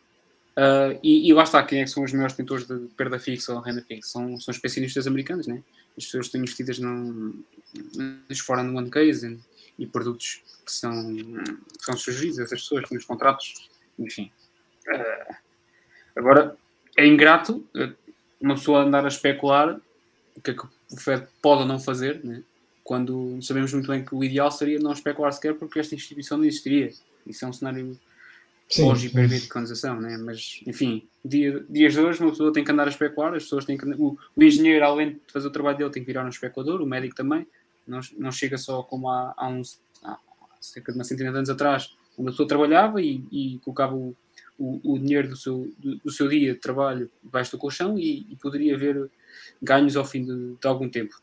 Uh, 0.56 0.98
e, 1.02 1.28
e, 1.28 1.34
lá 1.34 1.42
está, 1.42 1.62
quem 1.62 1.82
é 1.82 1.84
que 1.84 1.90
são 1.90 2.02
os 2.02 2.14
maiores 2.14 2.34
tentores 2.34 2.66
de 2.66 2.88
perda 2.96 3.18
fixa 3.18 3.52
ou 3.52 3.60
renda 3.60 3.82
fixa? 3.82 4.12
São, 4.12 4.40
são 4.40 4.50
especialistas 4.50 5.06
americanos, 5.06 5.46
né? 5.46 5.62
As 5.98 6.06
pessoas 6.06 6.24
estão 6.24 6.40
investidas 6.40 6.78
num, 6.78 7.44
nos 8.26 8.38
foreign 8.38 8.74
one 8.74 8.90
case 8.90 9.38
e, 9.78 9.82
e 9.82 9.86
produtos 9.86 10.42
que 10.64 10.72
são, 10.72 11.14
são 11.78 11.98
sugeridos 11.98 12.38
a 12.38 12.44
essas 12.44 12.62
pessoas 12.62 12.88
nos 12.90 13.04
contratos, 13.04 13.68
enfim. 13.98 14.32
Uh, 14.88 15.34
agora, 16.16 16.56
é 16.96 17.06
ingrato 17.06 17.62
uma 18.40 18.54
pessoa 18.54 18.84
andar 18.84 19.04
a 19.04 19.08
especular 19.08 19.78
que 20.46 20.52
é 20.52 20.54
que 20.54 20.66
o 20.90 20.96
Fed 20.96 21.26
pode 21.42 21.62
ou 21.62 21.68
não 21.68 21.78
fazer, 21.78 22.24
né? 22.24 22.42
quando 22.86 23.40
sabemos 23.42 23.72
muito 23.72 23.88
bem 23.88 24.04
que 24.04 24.14
o 24.14 24.22
ideal 24.22 24.50
seria 24.50 24.78
não 24.78 24.92
especular 24.92 25.32
sequer 25.32 25.54
porque 25.54 25.80
esta 25.80 25.94
instituição 25.94 26.38
não 26.38 26.44
existiria. 26.44 26.92
Isso 27.26 27.44
é 27.44 27.48
um 27.48 27.52
cenário 27.52 27.98
hoje 28.78 29.08
hiperbitcoinização, 29.08 30.00
né? 30.00 30.16
mas 30.16 30.60
enfim, 30.66 31.06
dia, 31.24 31.64
dias 31.68 31.92
de 31.92 32.00
hoje 32.00 32.20
uma 32.20 32.30
pessoa 32.30 32.52
tem 32.52 32.64
que 32.64 32.70
andar 32.70 32.86
a 32.86 32.90
especular, 32.90 33.34
as 33.34 33.44
pessoas 33.44 33.64
têm 33.64 33.76
que 33.76 33.84
o, 33.84 34.16
o, 34.36 34.42
engenheiro, 34.42 34.84
além 34.84 35.14
de 35.14 35.20
fazer 35.32 35.48
o 35.48 35.50
trabalho 35.50 35.78
dele, 35.78 35.90
tem 35.90 36.02
que 36.02 36.06
virar 36.06 36.24
um 36.24 36.28
especulador, 36.28 36.80
o 36.80 36.86
médico 36.86 37.14
também, 37.14 37.46
não, 37.86 38.00
não 38.18 38.32
chega 38.32 38.56
só 38.56 38.82
como 38.82 39.08
há, 39.08 39.34
há 39.36 39.48
uns 39.48 39.80
há 40.02 40.18
cerca 40.60 40.92
de 40.92 40.98
uma 40.98 41.04
centena 41.04 41.30
de 41.30 41.38
anos 41.38 41.50
atrás, 41.50 41.96
onde 42.18 42.28
a 42.28 42.32
pessoa 42.32 42.48
trabalhava 42.48 43.00
e, 43.00 43.24
e 43.30 43.60
colocava 43.64 43.94
o, 43.94 44.16
o, 44.58 44.94
o, 44.94 44.98
dinheiro 44.98 45.28
do 45.28 45.36
seu, 45.36 45.72
do, 45.78 45.96
do, 45.96 46.10
seu 46.10 46.28
dia 46.28 46.54
de 46.54 46.60
trabalho 46.60 47.10
debaixo 47.22 47.52
do 47.52 47.58
colchão 47.58 47.98
e, 47.98 48.26
e 48.30 48.36
poderia 48.36 48.74
haver 48.74 49.10
ganhos 49.62 49.96
ao 49.96 50.04
fim 50.04 50.24
de, 50.24 50.54
de 50.54 50.66
algum 50.66 50.88
tempo 50.88 51.14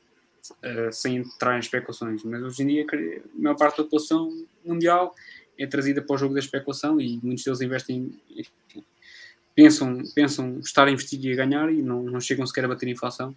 uh, 0.50 0.92
sem 0.92 1.18
entrar 1.18 1.56
em 1.56 1.60
especulações. 1.60 2.24
Mas 2.24 2.42
hoje 2.44 2.64
em 2.64 2.68
dia, 2.68 2.86
a 2.92 3.42
maior 3.42 3.56
parte 3.56 3.78
da 3.78 3.84
população 3.84 4.46
mundial 4.64 5.14
é 5.58 5.66
trazida 5.68 6.02
para 6.02 6.16
o 6.16 6.18
jogo 6.18 6.34
da 6.34 6.40
especulação 6.40 7.00
e 7.00 7.20
muitos 7.24 7.44
deles 7.44 7.62
investem, 7.62 8.20
pensam, 9.56 10.04
pensam 10.14 10.60
estar 10.60 10.88
a 10.88 10.92
investir 10.92 11.24
e 11.24 11.32
a 11.32 11.36
ganhar 11.36 11.72
e 11.72 11.82
não, 11.82 12.04
não 12.04 12.20
chegam 12.20 12.46
sequer 12.46 12.66
a 12.66 12.68
bater 12.68 12.88
a 12.88 12.92
inflação. 12.92 13.36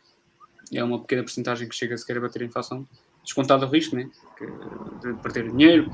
É 0.73 0.83
uma 0.83 1.01
pequena 1.01 1.23
porcentagem 1.23 1.69
que 1.69 1.75
chega 1.75 1.97
sequer 1.97 2.19
a 2.19 2.21
bater 2.21 2.43
a 2.43 2.47
inflação, 2.47 2.87
descontado 3.23 3.67
o 3.67 3.69
risco, 3.69 3.95
né? 3.95 4.11
de 5.01 5.15
perder 5.23 5.51
dinheiro, 5.51 5.91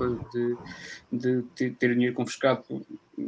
de, 1.12 1.42
de 1.52 1.70
ter 1.72 1.94
dinheiro 1.94 2.14
confiscado, 2.14 2.64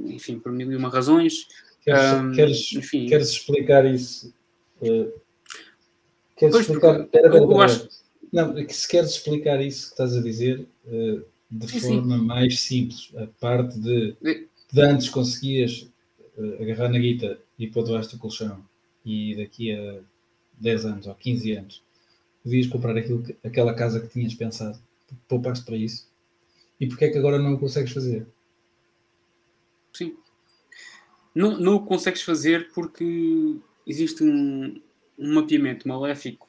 enfim, 0.06 0.38
por 0.38 0.52
mil 0.52 0.70
e 0.70 0.76
uma 0.76 0.88
razões. 0.88 1.46
Queres, 1.82 2.12
um, 2.14 2.32
queres, 2.32 2.72
enfim, 2.72 3.06
queres 3.06 3.28
explicar 3.28 3.84
isso 3.84 4.32
uh, 4.80 5.12
Queres 6.36 6.54
pois, 6.54 6.66
explicar? 6.66 7.04
Pera, 7.06 7.30
pera, 7.30 7.46
pera, 7.46 7.64
acho... 7.64 7.88
Não, 8.32 8.58
é 8.58 8.68
se 8.68 8.88
queres 8.88 9.10
explicar 9.10 9.60
isso 9.60 9.86
que 9.86 9.92
estás 9.92 10.16
a 10.16 10.20
dizer 10.20 10.66
uh, 10.86 11.24
de 11.50 11.68
sim, 11.68 11.80
forma 11.80 12.18
sim. 12.18 12.24
mais 12.24 12.60
simples, 12.60 13.12
a 13.16 13.26
parte 13.40 13.78
de, 13.78 14.16
de 14.72 14.80
antes 14.80 15.08
conseguias 15.08 15.88
uh, 16.36 16.62
agarrar 16.62 16.88
na 16.88 16.98
guita 16.98 17.38
e 17.58 17.68
pôr 17.68 17.84
debaixo 17.84 18.10
do 18.10 18.18
colchão 18.18 18.64
e 19.04 19.36
daqui 19.36 19.72
a 19.72 20.00
10 20.58 20.84
anos 20.86 21.06
ou 21.06 21.14
15 21.14 21.52
anos 21.52 21.84
podias 22.42 22.66
comprar 22.66 23.00
que, 23.00 23.36
aquela 23.44 23.72
casa 23.72 24.00
que 24.00 24.08
tinhas 24.08 24.34
pensado, 24.34 24.78
poupaste 25.28 25.64
para 25.64 25.76
isso 25.76 26.08
e 26.80 26.86
porque 26.88 27.04
é 27.04 27.10
que 27.10 27.18
agora 27.18 27.38
não 27.38 27.54
o 27.54 27.58
consegues 27.58 27.92
fazer? 27.92 28.26
Sim. 29.92 30.16
Não, 31.34 31.58
não 31.58 31.76
o 31.76 31.80
consegues 31.80 32.22
fazer 32.22 32.70
porque 32.72 33.56
existe 33.86 34.22
um, 34.22 34.80
um 35.18 35.34
mapeamento 35.34 35.88
maléfico 35.88 36.48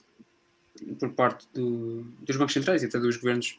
por 0.99 1.11
parte 1.11 1.47
do, 1.53 2.05
dos 2.21 2.35
bancos 2.37 2.53
centrais 2.53 2.83
e 2.83 2.85
até 2.85 2.99
dos 2.99 3.17
governos 3.17 3.57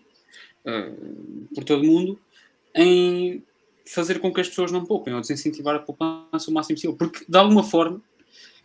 uh, 0.65 1.47
por 1.55 1.65
todo 1.65 1.83
o 1.83 1.87
mundo 1.87 2.19
em 2.75 3.43
fazer 3.87 4.19
com 4.19 4.33
que 4.33 4.41
as 4.41 4.49
pessoas 4.49 4.71
não 4.71 4.85
poupem 4.85 5.15
ou 5.15 5.21
desincentivar 5.21 5.75
a 5.75 5.79
poupança 5.79 6.51
o 6.51 6.53
máximo 6.53 6.77
possível. 6.77 6.97
Porque, 6.97 7.25
de 7.27 7.39
alguma 7.39 7.63
forma, 7.63 8.01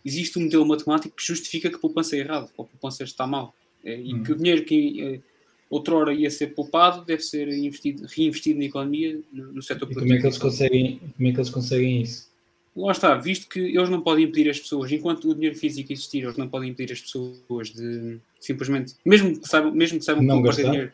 existe 0.03 0.37
um 0.37 0.43
modelo 0.43 0.65
matemático 0.65 1.15
que 1.15 1.25
justifica 1.25 1.69
que 1.69 1.75
a 1.75 1.79
poupança 1.79 2.15
é 2.15 2.19
errada, 2.19 2.49
ou 2.57 2.65
a 2.65 2.67
poupança 2.67 3.03
está 3.03 3.25
mal. 3.25 3.55
Eh, 3.83 4.01
e 4.01 4.23
que 4.23 4.31
o 4.31 4.35
dinheiro 4.35 4.65
que, 4.65 5.21
outrora 5.69 6.13
ia 6.13 6.29
ser 6.29 6.47
poupado, 6.47 7.05
deve 7.05 7.21
ser 7.21 7.47
investido, 7.47 8.05
reinvestido 8.05 8.59
na 8.59 8.65
economia, 8.65 9.21
no, 9.31 9.53
no 9.53 9.61
setor 9.61 9.89
e 9.89 9.93
como 9.93 10.13
é 10.13 10.17
que 10.17 10.25
eles 10.25 10.37
conseguem 10.37 10.99
Como 11.15 11.27
é 11.29 11.31
que 11.31 11.37
eles 11.37 11.49
conseguem 11.49 12.01
isso? 12.01 12.30
Lá 12.75 12.91
está, 12.93 13.15
visto 13.15 13.49
que 13.49 13.59
eles 13.59 13.89
não 13.89 14.01
podem 14.01 14.25
impedir 14.25 14.49
as 14.49 14.59
pessoas, 14.59 14.91
enquanto 14.91 15.29
o 15.29 15.35
dinheiro 15.35 15.57
físico 15.57 15.91
existir, 15.91 16.23
eles 16.23 16.37
não 16.37 16.47
podem 16.47 16.69
impedir 16.69 16.93
as 16.93 17.01
pessoas 17.01 17.69
de 17.69 18.19
simplesmente, 18.39 18.95
mesmo 19.05 19.39
que 19.39 19.47
saibam, 19.47 19.73
mesmo 19.73 19.99
que 19.99 20.05
saibam 20.05 20.23
não 20.23 20.41
perder 20.41 20.65
dinheiro, 20.65 20.91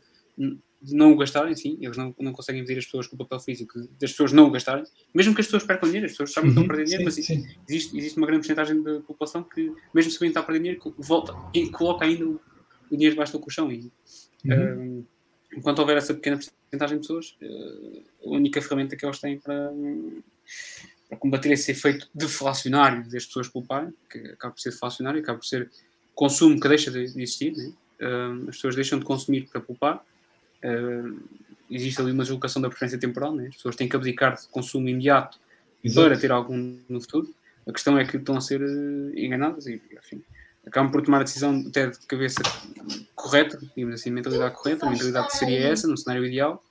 de 0.82 0.96
não 0.96 1.12
o 1.12 1.18
gastarem, 1.18 1.56
sim, 1.56 1.78
eles 1.82 1.98
não, 1.98 2.14
não 2.20 2.34
conseguem 2.34 2.62
impedir 2.62 2.80
as 2.80 2.86
pessoas 2.86 3.08
com 3.08 3.16
o 3.16 3.20
papel 3.20 3.40
físico 3.40 3.80
das 4.00 4.12
pessoas 4.12 4.32
não 4.32 4.48
o 4.48 4.52
gastarem, 4.52 4.84
mesmo 5.14 5.36
que 5.36 5.42
as 5.42 5.48
pessoas 5.48 5.64
percam 5.64 5.88
dinheiro, 5.88 6.06
as 6.06 6.14
pessoas 6.14 6.34
sabem 6.34 6.52
que 6.52 6.60
estão 6.60 6.66
a 6.66 6.68
perder 6.68 6.84
dinheiro, 6.86 7.12
sim, 7.12 7.22
mas 7.22 7.26
sim. 7.26 7.58
Existe, 7.68 7.98
existe 7.98 8.18
uma 8.18 8.28
grande 8.28 8.42
porcentagem 8.42 8.82
da 8.82 9.00
população 9.02 9.44
que, 9.44 9.72
mesmo 9.94 10.12
sabendo 10.12 10.20
que 10.20 10.26
está 10.28 10.40
a 10.40 10.44
perder 10.44 10.60
dinheiro, 10.60 10.96
volta 10.98 11.36
e 11.54 11.70
coloca 11.70 12.06
ainda 12.06 12.26
o, 12.26 12.40
o 12.90 12.96
dinheiro 12.96 13.14
debaixo 13.14 13.34
do 13.34 13.40
colchão. 13.40 13.72
E, 13.72 13.92
Uhum. 14.46 15.00
uh, 15.00 15.08
enquanto 15.58 15.80
houver 15.80 15.98
essa 15.98 16.14
pequena 16.14 16.38
porcentagem 16.38 17.00
de 17.00 17.08
pessoas, 17.08 17.36
uh, 17.42 18.04
a 18.26 18.30
única 18.30 18.62
ferramenta 18.62 18.96
que 18.96 19.06
eles 19.06 19.20
têm 19.20 19.40
para, 19.40 19.74
para 21.08 21.18
combater 21.18 21.52
esse 21.52 21.72
efeito 21.72 22.08
deflacionário 22.14 23.04
das 23.10 23.26
pessoas 23.26 23.48
pouparem, 23.48 23.94
que 24.10 24.18
acaba 24.18 24.54
por 24.54 24.60
ser 24.60 24.72
deflacionário, 24.72 25.22
acaba 25.22 25.40
por 25.40 25.46
ser 25.46 25.70
consumo 26.14 26.60
que 26.60 26.68
deixa 26.68 26.92
de, 26.92 27.04
existir, 27.04 27.56
né? 27.56 27.72
uh, 28.02 28.50
as 28.50 28.56
pessoas 28.56 28.76
deixam 28.76 29.00
de 29.00 29.06
consumir 29.06 29.48
para 29.48 29.62
poupar. 29.62 30.04
Uh, 30.64 31.18
existe 31.70 32.02
ali 32.02 32.12
uma 32.12 32.24
deslocação 32.24 32.62
da 32.62 32.70
preferência 32.70 33.00
temporal, 33.00 33.34
né? 33.34 33.48
as 33.48 33.56
pessoas 33.56 33.76
têm 33.76 33.88
que 33.88 33.96
abdicar 33.96 34.36
de 34.36 34.48
consumo 34.48 34.90
imediato 34.90 35.40
Exato. 35.84 36.08
para 36.08 36.18
ter 36.20 36.32
algum 36.32 36.78
no 36.90 37.00
futuro. 37.00 37.34
A 37.66 37.72
questão 37.72 37.98
é 37.98 38.06
que 38.06 38.18
estão 38.18 38.36
a 38.36 38.42
ser 38.42 38.62
uh, 38.62 39.18
enganadas 39.18 39.68
e, 39.68 39.82
enfim, 39.98 40.22
acabam 40.66 40.92
por 40.92 41.02
tomar 41.02 41.22
a 41.22 41.24
decisão 41.24 41.64
até 41.68 41.88
de 41.88 42.00
cabeça 42.00 42.42
correta, 43.16 43.58
digamos 43.76 43.96
assim, 43.96 44.10
mentalidade 44.10 44.56
correta, 44.56 44.86
a 44.86 44.90
mentalidade 44.90 45.38
seria 45.38 45.60
essa, 45.60 45.88
no 45.88 45.98
cenário 45.98 46.26
ideal. 46.26 46.64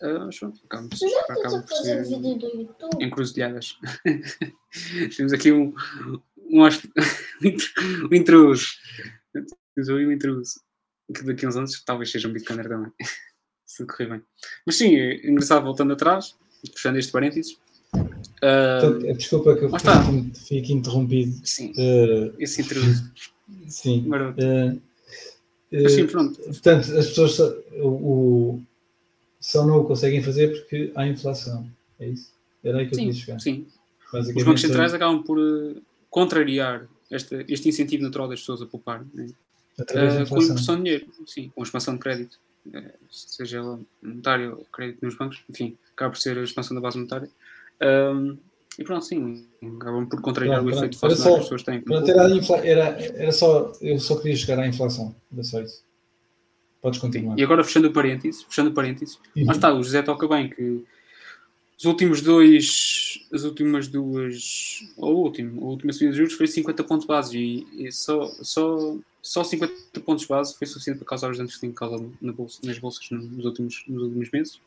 Uh, 0.00 0.28
acabam 0.64 0.88
por 0.88 1.76
ser 1.76 2.04
encruzilhadas. 3.00 3.76
Temos 5.16 5.32
aqui 5.32 5.50
um, 5.50 5.74
um, 6.50 6.62
um 6.62 8.14
intruso. 8.14 8.66
Temos 9.74 9.88
aí 9.88 10.06
um 10.06 10.12
intruso. 10.12 10.60
Que 11.12 11.24
daqui 11.24 11.46
a 11.46 11.48
uns 11.48 11.56
anos 11.56 11.82
talvez 11.84 12.10
seja 12.10 12.28
um 12.28 12.32
bitcoiner 12.32 12.68
também. 12.68 12.92
Se 13.66 13.84
correr 13.86 14.08
bem. 14.08 14.22
Mas 14.64 14.76
sim, 14.76 14.94
é 14.94 15.26
engraçado, 15.26 15.64
voltando 15.64 15.92
atrás, 15.92 16.36
fechando 16.72 16.98
este 16.98 17.12
parênteses. 17.12 17.58
Uh, 17.94 18.98
então, 19.00 19.12
desculpa 19.14 19.56
que 19.56 19.64
eu 19.64 19.70
fui, 19.70 20.32
fui 20.46 20.58
aqui 20.58 20.72
interrompido. 20.72 21.40
Sim, 21.44 21.72
uh, 21.72 22.34
esse 22.38 22.62
intruso. 22.62 23.12
Sim. 23.66 24.08
Uh, 24.08 24.80
Mas 25.72 25.92
sim, 25.92 26.06
pronto. 26.06 26.40
Portanto, 26.40 26.96
as 26.96 27.08
pessoas 27.08 27.38
o, 27.40 27.88
o, 27.88 28.62
só 29.48 29.64
não 29.66 29.80
o 29.80 29.84
conseguem 29.84 30.22
fazer 30.22 30.48
porque 30.48 30.92
há 30.94 31.06
inflação. 31.06 31.66
É 31.98 32.08
isso? 32.08 32.34
Era 32.62 32.80
aí 32.80 32.86
que 32.86 32.94
eu 32.94 32.98
sim, 32.98 33.06
quis 33.06 33.16
chegar. 33.16 33.40
Sim. 33.40 33.66
Os 34.12 34.44
bancos 34.44 34.60
centrais 34.60 34.92
acabam 34.92 35.22
por 35.22 35.38
uh, 35.38 35.80
contrariar 36.10 36.86
este, 37.10 37.46
este 37.48 37.66
incentivo 37.70 38.02
natural 38.02 38.28
das 38.28 38.40
pessoas 38.40 38.60
a 38.60 38.66
poupar. 38.66 39.06
Né? 39.14 39.26
Uh, 39.80 40.28
com 40.28 40.38
a 40.38 40.44
impressão 40.44 40.76
de 40.76 40.82
dinheiro, 40.82 41.06
sim, 41.26 41.50
com 41.54 41.62
a 41.62 41.64
expansão 41.64 41.94
de 41.94 42.00
crédito, 42.00 42.38
uh, 42.66 42.92
seja 43.10 43.56
ela 43.56 43.80
monetária 44.02 44.54
ou 44.54 44.66
crédito 44.70 45.02
nos 45.02 45.16
bancos, 45.16 45.42
enfim, 45.48 45.78
acaba 45.94 46.10
por 46.10 46.18
ser 46.18 46.36
a 46.36 46.44
expansão 46.44 46.74
da 46.74 46.82
base 46.82 46.98
monetária. 46.98 47.30
Um, 47.80 48.36
e 48.78 48.84
pronto, 48.84 49.04
sim, 49.06 49.46
acabam 49.78 50.06
por 50.06 50.20
contrariar 50.20 50.62
Pronto, 50.62 50.74
o 50.74 50.78
efeito 50.78 50.98
pronto. 50.98 51.12
inflacionário 51.14 51.34
que 51.36 51.40
as 51.40 51.44
pessoas 51.44 51.62
têm. 51.62 51.80
Pronto, 51.80 52.10
era, 52.10 52.30
infla- 52.30 52.66
era, 52.66 52.84
era 53.02 53.32
só, 53.32 53.72
eu 53.80 53.98
só 53.98 54.16
queria 54.16 54.36
chegar 54.36 54.58
à 54.58 54.68
inflação, 54.68 55.16
era 55.32 55.42
só 55.42 55.62
isso. 55.62 55.87
Podes 56.80 57.00
continuar. 57.00 57.38
E 57.38 57.42
agora 57.42 57.64
fechando 57.64 57.88
o 57.88 57.92
parênteses, 57.92 58.42
fechando 58.42 58.70
o 58.70 58.74
parênteses, 58.74 59.18
Uhum. 59.36 59.46
lá 59.46 59.52
está, 59.52 59.74
o 59.74 59.82
José 59.82 60.02
toca 60.02 60.28
bem 60.28 60.48
que 60.48 60.84
os 61.78 61.84
últimos 61.84 62.20
dois, 62.22 63.24
as 63.32 63.44
últimas 63.44 63.86
duas, 63.88 64.82
ou 64.96 65.16
o 65.16 65.22
último, 65.22 65.64
a 65.64 65.68
última 65.70 65.92
subida 65.92 66.12
de 66.12 66.18
juros 66.18 66.34
foi 66.34 66.46
50 66.46 66.82
pontos 66.84 67.06
base 67.06 67.38
e, 67.38 67.86
e 67.86 67.92
só, 67.92 68.26
só, 68.42 68.96
só 69.22 69.44
50 69.44 70.00
pontos 70.00 70.24
base 70.24 70.56
foi 70.56 70.66
suficiente 70.66 70.98
para 70.98 71.06
causar 71.06 71.30
os 71.30 71.38
danos 71.38 71.54
que 71.54 71.60
tem 71.60 71.72
causado 71.72 72.12
na 72.20 72.32
bolsa, 72.32 72.60
nas 72.64 72.78
bolsas 72.78 73.08
nos 73.10 73.44
últimos, 73.44 73.84
nos 73.86 74.02
últimos 74.02 74.30
meses. 74.30 74.60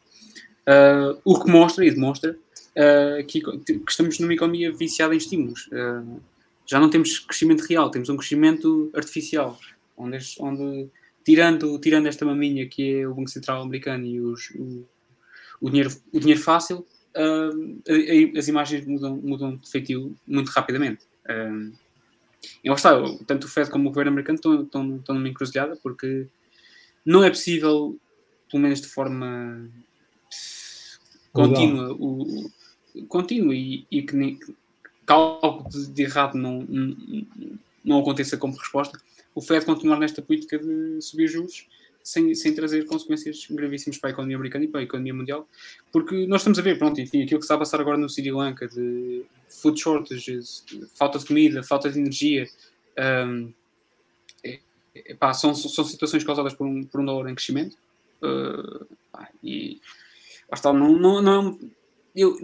Uh, 0.68 1.20
o 1.26 1.44
que 1.44 1.52
mostra 1.52 1.86
e 1.86 1.92
demonstra 1.92 2.38
uh, 2.78 3.26
que, 3.26 3.42
que 3.42 3.82
estamos 3.90 4.20
numa 4.20 4.34
economia 4.34 4.72
viciada 4.72 5.14
em 5.14 5.18
estímulos. 5.18 5.68
Uh, 5.68 6.22
já 6.66 6.80
não 6.80 6.90
temos 6.90 7.20
crescimento 7.20 7.62
real, 7.62 7.90
temos 7.90 8.08
um 8.08 8.16
crescimento 8.16 8.90
artificial, 8.94 9.60
onde, 9.98 10.18
onde 10.40 10.88
tirando, 11.24 11.78
tirando 11.80 12.08
esta 12.08 12.26
maminha 12.26 12.68
que 12.68 13.00
é 13.00 13.08
o 13.08 13.14
Banco 13.14 13.30
Central 13.30 13.62
americano 13.62 14.06
e 14.06 14.20
os, 14.20 14.50
o, 14.52 14.86
o 15.62 15.70
dinheiro, 15.70 15.92
o 16.12 16.20
dinheiro 16.20 16.42
fácil, 16.42 16.86
uh, 17.16 17.82
a- 17.88 18.36
a- 18.36 18.40
as 18.40 18.48
imagens 18.48 18.86
mudam, 18.86 19.16
mudam 19.18 19.56
de 19.58 19.70
feitio 19.70 20.16
muito 20.28 20.50
rapidamente. 20.50 21.04
Uh, 21.26 21.72
e 22.64 22.70
lá 22.70 22.76
está, 22.76 22.94
tanto 23.28 23.46
o 23.46 23.48
Fed 23.50 23.70
como 23.70 23.86
o 23.86 23.92
governo 23.92 24.12
americano 24.12 24.36
estão, 24.36 24.64
estão, 24.64 24.96
estão 24.98 25.16
numa 25.16 25.28
encruzilhada 25.30 25.76
porque 25.84 26.28
não 27.06 27.24
é 27.24 27.30
possível, 27.30 27.98
pelo 28.50 28.64
menos 28.64 28.82
de 28.82 28.88
forma 28.88 29.70
contínua, 31.32 31.94
o, 31.94 32.46
o- 32.46 33.06
contínua 33.08 33.56
e, 33.56 33.86
e 33.92 34.02
que, 34.02 34.16
nem, 34.16 34.36
que 34.38 34.54
algo 35.08 35.70
de, 35.70 35.88
de 35.88 36.04
errado 36.04 36.36
não, 36.38 36.62
não, 36.68 36.98
não 37.86 38.00
aconteça 38.00 38.38
como 38.38 38.56
resposta, 38.58 39.00
o 39.34 39.42
Fed 39.42 39.66
continuar 39.66 40.00
nesta 40.00 40.22
política 40.22 40.58
de 40.60 41.02
subir 41.02 41.28
juros 41.28 41.68
sem, 42.04 42.34
sem 42.34 42.54
trazer 42.54 42.86
consequências 42.86 43.46
gravíssimas 43.50 43.98
para 43.98 44.10
a 44.10 44.14
economia 44.14 44.36
americana 44.36 44.66
e 44.66 44.68
para 44.68 44.80
a 44.80 44.84
economia 44.84 45.14
mundial, 45.14 45.48
porque 45.92 46.26
nós 46.28 46.42
estamos 46.42 46.58
a 46.60 46.62
ver, 46.62 46.78
pronto, 46.78 47.00
enfim, 47.00 47.22
aquilo 47.24 47.40
que 47.40 47.46
está 47.46 47.56
a 47.56 47.60
passar 47.60 47.80
agora 47.80 47.98
no 47.98 48.10
Sri 48.10 48.32
Lanka 48.32 48.68
de 48.68 49.24
food 49.50 49.80
shortages, 49.80 50.66
falta 50.96 51.20
de 51.20 51.26
comida, 51.26 51.62
falta 51.64 51.90
de 51.90 52.00
energia, 52.00 52.48
hum, 53.28 53.54
é- 54.44 54.60
é- 54.96 55.14
pá, 55.16 55.34
são, 55.34 55.54
são 55.54 55.84
situações 55.84 56.24
causadas 56.24 56.54
por 56.54 56.66
um, 56.66 56.84
por 56.84 57.02
um 57.02 57.06
dólar 57.06 57.30
em 57.30 57.36
crescimento 57.36 57.78
uh, 58.24 58.86
pá, 59.12 59.30
e 59.44 59.80
está, 60.52 60.74
não, 60.74 60.98
não, 60.98 61.22
não 61.22 61.50
um- 61.52 61.70
eu, 62.16 62.38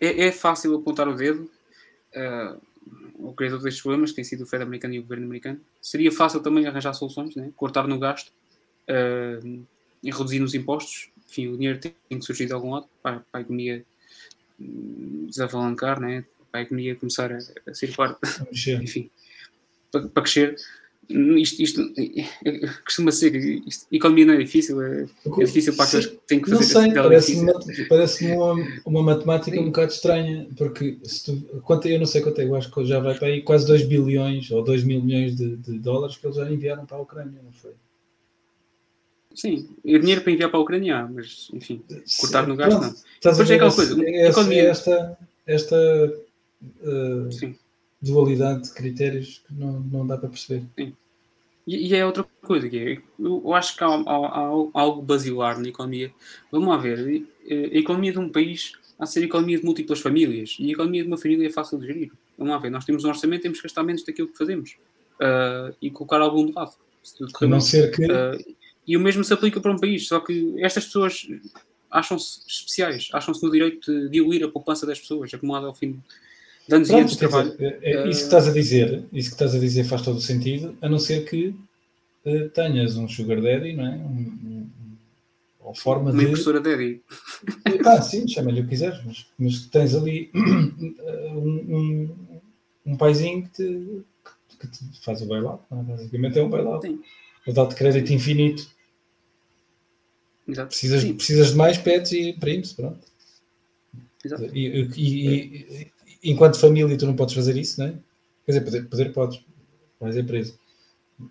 é, 0.00 0.26
é 0.28 0.32
fácil 0.32 0.74
apontar 0.74 1.08
o 1.08 1.14
dedo 1.14 1.48
uh, 2.16 2.60
o 3.18 3.32
criador 3.32 3.60
destes 3.62 3.82
problemas, 3.82 4.10
que 4.10 4.16
tem 4.16 4.24
sido 4.24 4.42
o 4.44 4.46
Fed 4.46 4.62
americano 4.62 4.94
e 4.94 4.98
o 4.98 5.02
governo 5.02 5.26
americano. 5.26 5.60
Seria 5.80 6.10
fácil 6.10 6.40
também 6.40 6.66
arranjar 6.66 6.92
soluções, 6.94 7.34
né? 7.34 7.52
cortar 7.56 7.86
no 7.86 7.98
gasto 7.98 8.28
uh, 8.88 9.66
e 10.02 10.10
reduzir 10.10 10.40
nos 10.40 10.54
impostos. 10.54 11.10
Enfim, 11.28 11.48
o 11.48 11.56
dinheiro 11.56 11.78
tem, 11.78 11.94
que 12.08 12.22
surgir 12.22 12.46
de 12.46 12.52
algum 12.52 12.72
lado 12.72 12.88
para, 13.02 13.20
para 13.30 13.40
a 13.40 13.42
economia 13.42 13.84
hum, 14.60 15.26
desafalancar, 15.28 16.00
né? 16.00 16.24
para 16.50 16.60
a 16.60 16.62
economia 16.62 16.94
começar 16.96 17.32
a, 17.32 17.38
a 17.66 17.74
circular 17.74 18.18
enfim, 18.82 19.10
para, 19.90 20.08
para 20.08 20.22
crescer. 20.22 20.56
Isto, 21.10 21.62
isto 21.62 21.92
é- 21.98 22.20
é- 22.44 22.68
costuma 22.84 23.10
ser 23.12 23.32
que 23.32 23.62
isto- 23.66 23.86
economia 23.92 24.24
não 24.24 24.34
é 24.34 24.38
difícil, 24.38 24.80
é, 24.80 25.02
é 25.02 25.44
difícil 25.44 25.74
para 25.74 25.84
aqueles 25.86 26.06
que 26.06 26.16
têm 26.26 26.40
que 26.40 26.48
Não 26.50 26.58
fazer 26.58 26.72
sei, 26.72 26.92
dela 26.92 27.08
parece-me 27.08 27.52
parece 27.88 28.26
uma, 28.26 28.54
uma 28.86 29.02
matemática 29.02 29.56
Sim. 29.56 29.62
um 29.62 29.66
bocado 29.66 29.92
estranha, 29.92 30.46
porque 30.56 30.96
se 31.02 31.24
tu, 31.24 31.60
quanto, 31.62 31.88
eu 31.88 31.98
não 31.98 32.06
sei 32.06 32.22
quanto 32.22 32.40
é, 32.40 32.44
eu 32.44 32.54
acho 32.54 32.70
que 32.72 32.84
já 32.86 33.00
vai 33.00 33.18
para 33.18 33.28
aí 33.28 33.42
quase 33.42 33.66
2 33.66 33.82
bilhões 33.84 34.50
ou 34.50 34.62
2 34.62 34.84
mil 34.84 35.02
milhões 35.02 35.36
de, 35.36 35.56
de 35.56 35.78
dólares 35.80 36.16
que 36.16 36.24
eles 36.26 36.36
já 36.36 36.50
enviaram 36.50 36.86
para 36.86 36.96
a 36.96 37.00
Ucrânia, 37.00 37.40
não 37.44 37.52
foi? 37.52 37.72
Sim, 39.34 39.68
e 39.84 39.98
dinheiro 39.98 40.20
para 40.22 40.32
enviar 40.32 40.50
para 40.50 40.58
a 40.60 40.62
Ucrânia, 40.62 40.96
há, 40.98 41.08
mas 41.08 41.48
enfim, 41.52 41.82
cortar 42.20 42.46
no 42.46 42.54
gasto 42.54 42.78
Pronto, 42.78 42.94
não. 42.94 43.32
Depois 43.32 43.50
é 43.50 43.54
aquela 43.54 43.72
coisa, 43.74 43.92
esse- 44.04 44.28
economia- 44.30 44.64
esta, 44.68 45.18
esta 45.46 46.14
uh, 46.84 47.32
Sim. 47.32 47.54
Dualidade 48.02 48.64
de 48.64 48.74
critérios 48.74 49.42
que 49.46 49.54
não, 49.54 49.80
não 49.80 50.06
dá 50.06 50.16
para 50.18 50.28
perceber. 50.28 50.64
E, 50.76 51.88
e 51.88 51.94
é 51.94 52.04
outra 52.04 52.26
coisa, 52.42 52.68
que 52.68 52.76
é, 52.76 52.98
eu, 53.18 53.54
acho 53.54 53.76
que 53.76 53.84
há, 53.84 53.86
há- 53.86 54.70
há 54.74 54.80
algo 54.80 55.00
basilar 55.00 55.60
na 55.60 55.68
economia. 55.68 56.12
Vamos 56.50 56.68
lá 56.68 56.76
ver, 56.76 57.24
eh, 57.48 57.70
a 57.72 57.78
economia 57.78 58.10
de 58.12 58.18
um 58.18 58.28
país 58.28 58.72
há 58.98 59.04
de 59.04 59.12
ser 59.12 59.20
a 59.20 59.24
economia 59.24 59.58
de 59.58 59.64
múltiplas 59.64 60.00
famílias, 60.00 60.56
e 60.58 60.68
a 60.68 60.72
economia 60.72 61.02
de 61.02 61.08
uma 61.08 61.16
família 61.16 61.46
é 61.46 61.50
fácil 61.50 61.78
de 61.78 61.86
gerir. 61.86 62.10
Vamos 62.36 62.52
lá 62.52 62.58
ver, 62.58 62.70
nós 62.70 62.84
temos 62.84 63.04
um 63.04 63.08
orçamento, 63.08 63.42
temos 63.42 63.58
que 63.58 63.64
gastar 63.64 63.84
menos 63.84 64.02
daquilo 64.04 64.28
que 64.28 64.36
fazemos, 64.36 64.76
ah, 65.20 65.72
e 65.80 65.88
colocar 65.90 66.20
algum 66.20 66.46
de 66.46 66.52
lado. 66.52 66.72
A 66.72 67.46
não 67.46 67.60
ser 67.60 67.90
que 67.94 68.04
Ah, 68.10 68.36
e 68.86 68.96
o 68.96 69.00
mesmo 69.00 69.22
se 69.22 69.32
aplica 69.32 69.60
para 69.60 69.70
um 69.72 69.78
país, 69.78 70.08
só 70.08 70.18
que 70.18 70.54
estas 70.58 70.86
pessoas 70.86 71.28
acham-se 71.88 72.40
especiais, 72.48 73.08
acham-se 73.12 73.40
no 73.44 73.52
direito 73.52 73.92
de 73.92 74.08
diluir 74.08 74.44
a 74.44 74.48
poupança 74.48 74.84
das 74.84 74.98
pessoas, 74.98 75.32
acumulada 75.32 75.66
ao 75.68 75.74
fim 75.74 76.02
Pronto, 76.68 77.08
de 77.10 77.18
trabalho. 77.18 77.50
dizer, 77.52 77.78
é- 77.82 77.90
é 77.92 78.08
isso 78.08 78.20
que 78.20 78.24
estás 78.24 78.48
a 78.48 78.52
dizer, 78.52 79.04
isso 79.12 79.28
que 79.28 79.34
estás 79.34 79.54
a 79.54 79.58
dizer 79.58 79.84
faz 79.84 80.02
todo 80.02 80.16
o 80.16 80.20
sentido, 80.20 80.76
a 80.80 80.88
não 80.88 80.98
ser 80.98 81.24
que 81.28 81.54
uh, 82.24 82.48
tenhas 82.50 82.96
um 82.96 83.08
sugar 83.08 83.40
daddy, 83.40 83.72
não 83.74 83.86
é? 83.86 83.96
Um, 83.96 84.38
um- 84.44 84.70
ou 85.60 85.74
forma 85.74 86.10
Uma 86.10 86.20
de. 86.20 86.28
impressora 86.28 86.60
Daddy. 86.60 87.00
Ah, 87.86 88.02
sim, 88.02 88.26
chama-lhe 88.26 88.60
o 88.60 88.64
que 88.64 88.70
quiseres, 88.70 89.00
mas, 89.04 89.26
mas 89.38 89.66
tens 89.66 89.94
ali 89.94 90.30
um, 90.34 91.76
um, 91.76 92.16
um 92.86 92.96
paizinho 92.96 93.44
que 93.44 93.50
te, 93.50 94.02
que 94.58 94.66
te 94.68 95.04
faz 95.04 95.22
o 95.22 95.26
bailout, 95.26 95.62
é? 95.70 95.74
basicamente 95.76 96.38
é 96.38 96.42
um 96.42 96.50
bailout. 96.50 96.86
Sim. 96.86 97.00
Ele 97.46 97.56
dá-te 97.56 97.74
crédito 97.76 98.12
infinito 98.12 98.68
Exato. 100.46 100.68
Precisas, 100.68 101.04
precisas 101.04 101.50
de 101.50 101.56
mais 101.56 101.78
pets 101.78 102.12
e 102.12 102.30
imprime-se, 102.30 102.74
pronto. 102.74 103.00
Exato. 104.24 104.44
E, 104.52 104.66
e, 104.66 104.90
e, 104.96 105.92
enquanto 106.22 106.58
família 106.58 106.96
tu 106.96 107.06
não 107.06 107.16
podes 107.16 107.34
fazer 107.34 107.56
isso, 107.56 107.80
não 107.80 107.88
é? 107.88 107.94
Quer 108.44 108.52
dizer, 108.52 108.64
poder, 108.64 108.88
poder 108.88 109.12
podes, 109.12 109.44
vais 110.00 110.16
a 110.16 110.20
empresa. 110.20 110.54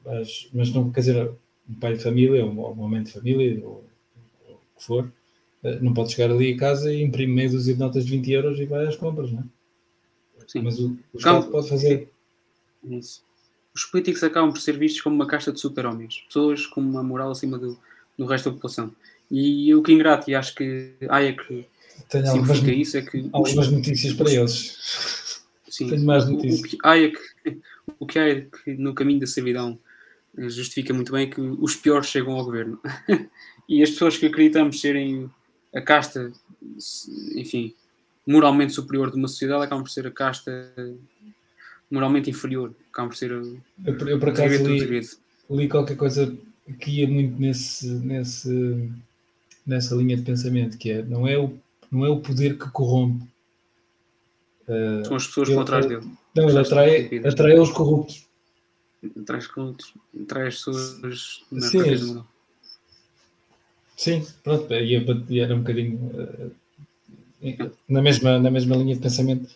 Mas, 0.06 0.50
mas 0.54 0.72
não, 0.72 0.92
quer 0.92 1.02
dizer, 1.02 1.32
um 1.70 1.74
pai 1.76 1.94
de 1.94 2.04
família, 2.04 2.46
ou 2.46 2.52
uma 2.52 2.88
mãe 2.88 3.04
de 3.04 3.12
família, 3.12 3.60
ou, 3.66 3.86
ou 4.48 4.56
o 4.56 4.80
que 4.80 4.86
for, 4.86 5.12
eh, 5.64 5.80
não 5.82 5.94
pode 5.94 6.14
chegar 6.14 6.34
ali 6.34 6.54
a 6.54 6.58
casa 6.58 6.94
e 6.94 7.02
imprimir 7.02 7.36
meio 7.36 7.52
dúzia 7.52 7.74
de 7.74 7.80
notas 7.80 8.06
de 8.06 8.12
20 8.12 8.32
euros 8.32 8.60
e 8.60 8.66
vai 8.66 8.88
às 8.88 8.96
compras, 8.96 9.32
não 9.32 9.40
é? 9.40 9.44
Sim. 10.48 10.62
Mas 10.64 10.80
o, 10.80 10.98
o 11.14 11.18
Estado 11.18 11.50
pode 11.50 11.70
fazer. 11.70 12.10
Isso. 12.84 13.24
Os 13.74 13.86
políticos 13.86 14.24
acabam 14.24 14.52
por 14.52 14.60
ser 14.60 14.78
vistos 14.78 15.02
como 15.02 15.16
uma 15.16 15.28
casta 15.28 15.52
de 15.52 15.60
super-homens, 15.60 16.24
pessoas 16.28 16.66
com 16.66 16.82
uma 16.82 17.02
moral 17.02 17.32
acima 17.32 17.58
do, 17.58 17.78
do 18.18 18.26
resto 18.26 18.50
da 18.50 18.56
população. 18.56 18.94
E 19.30 19.74
o 19.74 19.82
que 19.82 19.94
é 19.94 19.96
ingrato, 19.96 20.30
e 20.30 20.36
acho 20.36 20.54
que 20.54 20.94
Hayek 21.08 21.66
Tenho 22.10 22.30
algumas, 22.30 22.64
isso, 22.64 22.98
é 22.98 23.02
que 23.02 23.30
algumas 23.32 23.68
os, 23.68 23.74
notícias 23.74 24.14
para 24.14 24.32
eles. 24.32 25.42
Sim, 25.70 25.90
Tenho 25.90 26.06
mais 26.06 26.28
notícias. 26.30 26.62
O, 26.62 26.66
o, 26.66 26.70
que 26.70 26.78
Hayek, 26.84 27.18
o 28.00 28.06
que 28.06 28.20
Hayek 28.20 28.50
no 28.78 28.94
caminho 28.94 29.20
da 29.20 29.28
servidão 29.28 29.80
eh, 30.38 30.50
justifica 30.50 30.94
muito 30.94 31.12
bem 31.12 31.28
é 31.28 31.30
que 31.30 31.42
os 31.42 31.76
piores 31.76 32.08
chegam 32.08 32.34
ao 32.34 32.46
governo. 32.46 32.80
e 33.68 33.82
as 33.82 33.92
pessoas 33.92 34.18
que 34.18 34.26
acreditamos 34.26 34.80
serem 34.80 35.30
a 35.74 35.82
casta, 35.82 36.32
enfim, 37.36 37.74
moralmente 38.26 38.74
superior 38.74 39.12
de 39.12 39.18
uma 39.18 39.28
sociedade 39.28 39.64
acabam 39.64 39.84
por 39.84 39.90
ser 39.90 40.08
a 40.08 40.12
casta 40.12 40.74
moralmente 41.90 42.30
inferior. 42.30 42.74
Acabam 42.92 43.10
por 43.10 43.18
ser. 43.18 43.32
Eu, 43.32 43.60
eu 43.86 44.20
por 44.20 44.30
acaso 44.30 44.64
li, 44.68 45.02
li, 45.50 45.68
qualquer 45.68 45.98
coisa 45.98 46.36
que 46.80 47.00
ia 47.00 47.08
muito 47.08 47.40
nesse, 47.40 47.88
nesse, 47.88 48.90
nessa 49.66 49.96
linha 49.96 50.16
de 50.16 50.24
pensamento, 50.24 50.78
que 50.78 50.92
é 50.92 51.04
não 51.04 51.28
é 51.28 51.38
o, 51.38 51.54
não 51.92 52.06
é 52.06 52.10
o 52.10 52.22
poder 52.22 52.58
que 52.58 52.70
corrompe. 52.70 53.26
Uh, 54.68 55.06
São 55.06 55.16
as 55.18 55.28
pessoas 55.28 55.50
ele, 55.50 55.60
atrás 55.60 55.86
dele. 55.86 56.10
Não, 56.36 56.50
ele 56.50 56.60
atrai, 56.60 57.20
atrai 57.28 57.60
os 57.60 57.72
corruptos. 57.72 58.26
Atrai 59.20 59.40
os 59.40 59.48
corruptos. 59.48 59.94
Atrai 60.22 60.48
as 60.48 60.56
pessoas 60.56 61.44
na 61.52 61.68
Sim, 61.68 62.24
Sim, 63.98 64.26
pronto, 64.44 64.74
e 64.74 65.40
era 65.40 65.54
um 65.54 65.60
bocadinho 65.60 65.98
uh, 65.98 67.72
na 67.88 68.02
mesma, 68.02 68.40
na 68.40 68.50
mesma 68.50 68.76
linha 68.76 68.96
de 68.96 69.02
pensamento. 69.02 69.50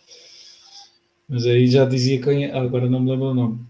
Mas 1.28 1.46
aí 1.46 1.66
já 1.66 1.84
dizia 1.84 2.20
quem, 2.20 2.50
ah, 2.50 2.62
agora 2.62 2.88
não 2.88 3.00
me 3.00 3.10
lembro 3.10 3.26
o 3.26 3.34
nome. 3.34 3.66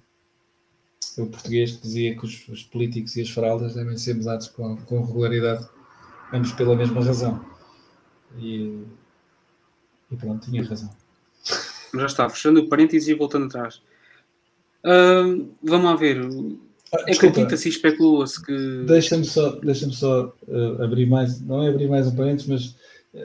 O 1.17 1.27
português 1.27 1.73
que 1.73 1.83
dizia 1.83 2.15
que 2.15 2.27
os, 2.27 2.49
os 2.49 2.63
políticos 2.63 3.17
e 3.17 3.23
as 3.23 3.31
fraldas 3.31 3.75
devem 3.75 3.97
ser 3.97 4.15
mudados 4.15 4.49
com, 4.49 4.77
com 4.77 5.05
regularidade, 5.05 5.67
ambos 6.33 6.53
pela 6.53 6.77
mesma 6.77 7.03
razão. 7.03 7.56
E, 8.39 8.83
e 10.11 10.17
pronto, 10.17 10.45
tinha 10.49 10.65
razão. 10.65 10.91
Já 11.95 12.07
está, 12.07 12.29
fechando 12.29 12.61
o 12.61 12.69
parênteses 12.69 13.09
e 13.09 13.15
voltando 13.15 13.47
atrás. 13.47 13.83
Uh, 14.85 15.49
vamos 15.63 15.85
lá 15.85 15.97
ver. 15.97 16.21
Ah, 16.93 17.11
Acredita-se 17.11 17.69
e 17.69 17.73
especula-se 17.73 18.45
que. 18.45 18.85
Deixa-me 18.87 19.25
só, 19.25 19.51
deixa 19.57 19.91
só 19.91 20.33
uh, 20.47 20.83
abrir 20.83 21.07
mais, 21.07 21.41
não 21.41 21.63
é 21.63 21.69
abrir 21.69 21.89
mais 21.89 22.07
um 22.07 22.15
parênteses, 22.15 22.47
mas 22.47 22.77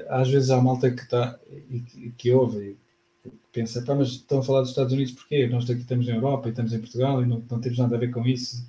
às 0.09 0.29
vezes 0.29 0.49
há 0.49 0.61
malta 0.61 0.89
que 0.89 1.01
está 1.01 1.37
e 1.69 2.11
que 2.17 2.31
ouve 2.31 2.77
e 3.25 3.29
pensa, 3.51 3.81
pá, 3.81 3.93
mas 3.93 4.09
estão 4.09 4.39
a 4.39 4.43
falar 4.43 4.61
dos 4.61 4.69
Estados 4.69 4.93
Unidos 4.93 5.13
porquê? 5.13 5.47
Nós 5.47 5.69
aqui 5.69 5.81
estamos 5.81 6.07
na 6.07 6.15
Europa 6.15 6.47
e 6.47 6.51
estamos 6.51 6.73
em 6.73 6.79
Portugal 6.79 7.21
e 7.21 7.25
não, 7.25 7.43
não 7.49 7.59
temos 7.59 7.77
nada 7.77 7.95
a 7.95 7.99
ver 7.99 8.11
com 8.11 8.25
isso. 8.25 8.65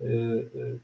Uh, 0.00 0.80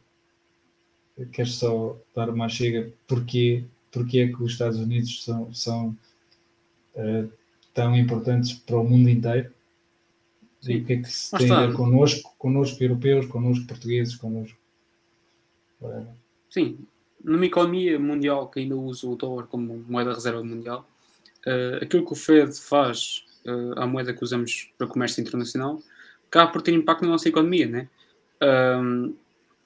uh, 1.18 1.26
queres 1.32 1.54
só 1.54 1.96
dar 2.14 2.30
uma 2.30 2.48
chega 2.48 2.92
porquê, 3.06 3.64
porquê 3.90 4.20
é 4.20 4.28
que 4.28 4.42
os 4.42 4.52
Estados 4.52 4.78
Unidos 4.78 5.24
são, 5.24 5.52
são 5.52 5.96
uh, 6.94 7.30
tão 7.74 7.96
importantes 7.96 8.52
para 8.52 8.76
o 8.76 8.84
mundo 8.84 9.08
inteiro? 9.08 9.52
Sim. 10.60 10.72
E 10.72 10.80
o 10.80 10.84
que 10.84 10.92
é 10.92 10.96
que 10.98 11.08
se 11.08 11.36
tem 11.36 11.50
a 11.50 11.66
ver 11.66 11.74
connosco, 11.74 12.34
connosco 12.38 12.82
europeus, 12.82 13.26
connosco 13.26 13.66
portugueses, 13.66 14.14
connosco. 14.14 14.58
Sim, 16.50 16.78
numa 17.24 17.46
economia 17.46 17.98
mundial 17.98 18.48
que 18.48 18.60
ainda 18.60 18.76
usa 18.76 19.06
o 19.06 19.16
dólar 19.16 19.46
como 19.46 19.82
moeda 19.88 20.12
reserva 20.12 20.44
mundial, 20.44 20.86
uh, 21.46 21.82
aquilo 21.82 22.04
que 22.04 22.12
o 22.12 22.16
Fed 22.16 22.54
faz 22.60 23.24
uh, 23.46 23.80
à 23.80 23.86
moeda 23.86 24.12
que 24.12 24.22
usamos 24.22 24.70
para 24.76 24.86
comércio 24.86 25.22
internacional 25.22 25.80
acaba 26.30 26.52
por 26.52 26.62
ter 26.62 26.72
impacto 26.72 27.02
na 27.02 27.08
nossa 27.08 27.28
economia, 27.28 27.66
né? 27.66 27.88
Um, 28.42 29.14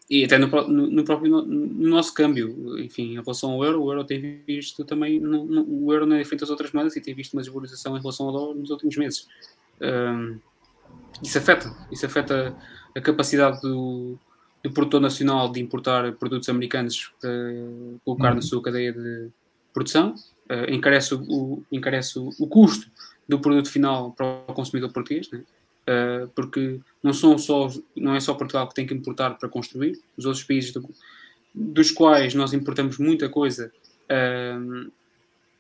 e 0.09 0.25
até 0.25 0.37
no, 0.37 0.49
no, 0.49 0.87
no 0.91 1.05
próprio 1.05 1.31
no, 1.31 1.43
no, 1.43 1.89
nosso 1.89 2.13
câmbio, 2.13 2.79
enfim, 2.79 3.13
em 3.13 3.23
relação 3.23 3.53
ao 3.53 3.65
euro, 3.65 3.83
o 3.83 3.91
euro 3.91 4.05
tem 4.05 4.43
visto 4.47 4.85
também, 4.85 5.19
o 5.25 5.93
euro 5.93 6.05
não 6.05 6.17
é 6.17 6.19
diferente 6.19 6.41
das 6.41 6.51
outras 6.51 6.73
moedas 6.73 6.95
e 6.95 7.01
tem 7.01 7.15
visto 7.15 7.33
uma 7.33 7.43
desvalorização 7.43 7.97
em 7.97 8.01
relação 8.01 8.27
ao 8.27 8.33
dólar 8.33 8.55
nos 8.55 8.71
últimos 8.71 8.97
meses. 8.97 9.27
Um, 9.81 10.39
isso 11.23 11.39
afeta, 11.39 11.75
isso 11.91 12.05
afeta 12.05 12.55
a 12.95 13.01
capacidade 13.01 13.63
do, 13.63 14.19
do 14.63 14.71
produtor 14.71 15.01
nacional 15.01 15.51
de 15.51 15.61
importar 15.61 16.13
produtos 16.13 16.49
americanos 16.51 17.13
para 17.21 17.31
colocar 18.05 18.29
uhum. 18.31 18.35
na 18.35 18.43
sua 18.43 18.63
cadeia 18.63 18.93
de 18.93 19.31
produção, 19.73 20.15
uh, 20.51 20.71
encarece, 20.71 21.15
o, 21.15 21.63
encarece 21.73 22.19
o, 22.19 22.31
o, 22.39 22.47
custo 22.47 22.91
do 23.27 23.41
produto 23.41 23.71
final 23.71 24.13
para 24.13 24.45
o 24.47 24.53
consumidor 24.53 24.93
português, 24.93 25.31
né? 25.31 25.43
Uh, 25.89 26.29
porque 26.35 26.81
não, 27.03 27.13
são 27.13 27.37
só, 27.39 27.71
não 27.97 28.15
é 28.15 28.21
só 28.21 28.35
Portugal 28.35 28.69
que 28.69 28.75
tem 28.75 28.87
que 28.87 28.95
importar 28.95 29.31
para 29.39 29.49
construir, 29.49 30.01
os 30.17 30.25
outros 30.25 30.45
países 30.45 30.73
do, 30.73 30.89
dos 31.55 31.91
quais 31.91 32.35
nós 32.35 32.53
importamos 32.53 32.99
muita 32.99 33.29
coisa 33.29 33.73
uh, 34.05 34.91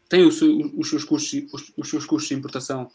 têm 0.08 0.24
os, 0.24 0.40
os, 0.42 0.90
seus 0.90 1.04
custos, 1.04 1.52
os, 1.52 1.72
os, 1.76 1.88
seus 1.88 2.06
custos 2.06 2.28
de 2.28 2.34
importação 2.34 2.90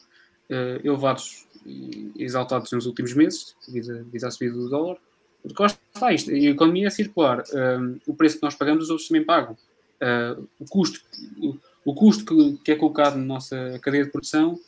elevados 0.84 1.46
e 1.64 2.12
exaltados 2.18 2.72
nos 2.72 2.88
últimos 2.88 3.14
meses, 3.14 3.56
devido, 3.68 4.04
devido 4.06 4.24
à 4.24 4.32
subida 4.32 4.56
do 4.56 4.68
dólar, 4.68 4.98
porque 5.44 5.62
lá 5.62 5.68
está 5.68 6.14
isto, 6.14 6.32
a 6.32 6.38
economia 6.38 6.88
é 6.88 6.90
circular. 6.90 7.44
Um, 7.54 8.00
o 8.06 8.14
preço 8.14 8.38
que 8.38 8.44
nós 8.44 8.56
pagamos, 8.56 8.86
os 8.86 8.90
outros 8.90 9.08
também 9.08 9.24
pagam. 9.24 9.58
Uh, 10.02 10.48
o 10.60 10.66
custo, 10.66 11.02
o, 11.38 11.58
o 11.86 11.94
custo 11.94 12.26
que, 12.26 12.64
que, 12.64 12.72
é 12.72 12.76
colocado 12.76 13.18
na 13.18 13.26
nossa 13.26 13.80
cadeia 13.82 14.06
de 14.06 14.12
produção 14.12 14.60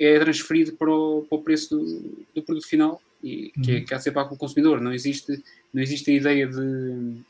é 0.00 0.18
transferido 0.18 0.72
para 0.72 0.90
o, 0.90 1.26
para 1.28 1.38
o 1.38 1.42
preço 1.42 1.76
do, 1.76 2.24
do, 2.34 2.42
produto 2.42 2.66
final, 2.66 3.00
e, 3.22 3.52
que, 3.62 3.70
é, 3.70 3.74
uhum. 3.76 3.84
que 3.84 3.94
há 3.94 3.98
de 3.98 4.02
ser 4.02 4.12
pago 4.12 4.30
pelo 4.30 4.38
consumidor. 4.38 4.80
Não 4.80 4.92
existe, 4.92 5.42
não 5.72 5.82
existe 5.82 6.10
a 6.10 6.14
ideia 6.14 6.46
de. 6.46 7.20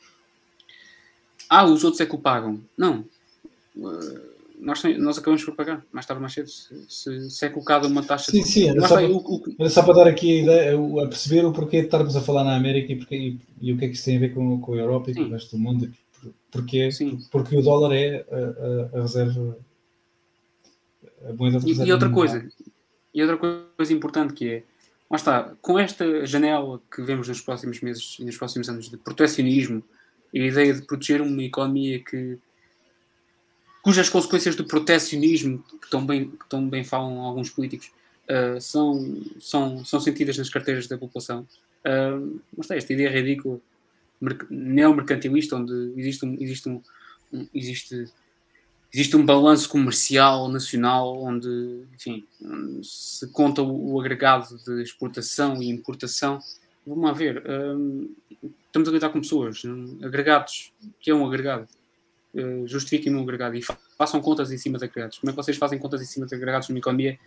Ah, 1.49 1.65
os 1.65 1.83
outros 1.83 1.99
é 1.99 2.05
que 2.05 2.15
o 2.15 2.19
pagam. 2.19 2.61
Não. 2.77 3.05
Uh, 3.75 4.31
nós, 4.61 4.83
nós 4.99 5.17
acabamos 5.17 5.43
por 5.43 5.55
pagar, 5.55 5.83
mais 5.91 6.05
tarde 6.05 6.19
ou 6.19 6.21
mais 6.21 6.33
cedo, 6.33 6.47
se, 6.47 7.29
se, 7.29 7.45
é 7.45 7.49
colocada 7.49 7.87
uma 7.87 8.03
taxa. 8.03 8.31
Sim, 8.31 8.43
sim, 8.43 8.69
era, 8.69 8.81
só, 8.87 8.95
para, 8.95 9.07
o, 9.07 9.17
o... 9.17 9.55
era 9.59 9.69
só 9.69 9.83
para 9.83 9.93
dar 9.95 10.07
aqui 10.07 10.31
a 10.31 10.43
ideia, 10.43 10.77
a 10.77 11.07
perceber 11.07 11.45
o 11.45 11.51
porquê 11.51 11.79
de 11.79 11.85
estarmos 11.85 12.15
a 12.15 12.21
falar 12.21 12.43
na 12.43 12.55
América 12.55 12.93
e, 12.93 12.95
porque, 12.95 13.15
e, 13.15 13.39
e 13.59 13.73
o 13.73 13.77
que 13.77 13.85
é 13.85 13.87
que 13.87 13.95
isso 13.95 14.05
tem 14.05 14.17
a 14.17 14.19
ver 14.19 14.33
com, 14.33 14.61
com 14.61 14.73
a 14.73 14.77
Europa 14.77 15.09
e 15.09 15.13
sim. 15.15 15.23
com 15.23 15.29
o 15.29 15.31
resto 15.31 15.57
do 15.57 15.61
mundo. 15.61 15.91
Porque, 16.51 16.91
sim. 16.91 17.19
porque 17.31 17.57
o 17.57 17.61
dólar 17.63 17.95
é 17.95 18.23
a, 18.31 18.97
a, 18.97 18.99
a 18.99 19.01
reserva, 19.01 19.57
a 21.03 21.07
moeda 21.07 21.07
de 21.07 21.07
reserva. 21.07 21.10
E, 21.65 21.87
e 21.87 21.91
outra 21.91 22.09
coisa, 22.09 22.49
e 23.13 23.21
outra 23.21 23.37
coisa 23.37 23.93
importante 23.93 24.33
que 24.33 24.49
é, 24.49 24.63
lá 25.09 25.17
está, 25.17 25.53
com 25.61 25.77
esta 25.77 26.25
janela 26.25 26.81
que 26.93 27.01
vemos 27.01 27.27
nos 27.27 27.41
próximos 27.41 27.81
meses 27.81 28.17
e 28.19 28.25
nos 28.25 28.37
próximos 28.37 28.69
anos 28.69 28.89
de 28.89 28.97
protecionismo 28.97 29.83
e 30.33 30.41
a 30.41 30.45
ideia 30.47 30.73
de 30.73 30.81
proteger 30.83 31.21
uma 31.21 31.43
economia 31.43 31.99
que 31.99 32.39
cujas 33.81 34.09
consequências 34.09 34.55
do 34.55 34.65
protecionismo, 34.65 35.63
que 35.81 35.89
tão 35.89 36.05
bem, 36.05 36.29
que 36.29 36.47
tão 36.47 36.67
bem 36.69 36.83
falam 36.83 37.19
alguns 37.19 37.49
políticos, 37.49 37.91
uh, 38.29 38.61
são, 38.61 39.21
são, 39.39 39.83
são 39.83 39.99
sentidas 39.99 40.37
nas 40.37 40.49
carteiras 40.49 40.87
da 40.87 40.97
população. 40.97 41.47
Uh, 41.85 42.39
mas 42.55 42.65
está, 42.65 42.75
esta 42.75 42.93
ideia 42.93 43.09
ridícula, 43.09 43.59
neomercantilista, 44.49 45.55
onde 45.55 45.93
existe 45.97 46.25
um, 46.25 46.37
existe 46.39 46.69
um, 46.69 46.81
um, 47.33 47.47
existe, 47.53 48.07
existe 48.93 49.15
um 49.15 49.25
balanço 49.25 49.69
comercial 49.69 50.47
nacional 50.49 51.21
onde, 51.23 51.85
enfim, 51.93 52.25
se 52.83 53.27
conta 53.31 53.61
o, 53.61 53.93
o, 53.93 53.99
agregado 53.99 54.57
de 54.57 54.81
exportação 54.81 55.61
e 55.61 55.69
importação. 55.69 56.39
Vamos 56.85 57.05
lá 57.05 57.13
ver, 57.13 57.37
uh, 57.37 58.15
estamos 58.67 58.89
a 58.89 58.91
lidar 58.91 59.09
com 59.09 59.21
pessoas, 59.21 59.61
agregados, 60.03 60.73
que 60.99 61.09
é 61.11 61.15
um 61.15 61.25
agregado? 61.25 61.67
uh, 62.33 62.67
justifiquem 62.67 63.13
um 63.15 63.21
agregado 63.21 63.55
e 63.55 63.61
façam 63.97 64.21
contas 64.21 64.51
em 64.51 64.57
cima 64.57 64.77
de 64.77 64.85
agregados. 64.85 65.19
Como 65.19 65.29
é 65.29 65.33
que 65.33 65.37
vocês 65.37 65.57
fazem 65.57 65.79
contas 65.79 66.01
em 66.01 66.05
cima 66.05 66.25
de 66.25 66.35
agregados 66.35 66.69
numa 66.69 66.79
economia 66.79 67.17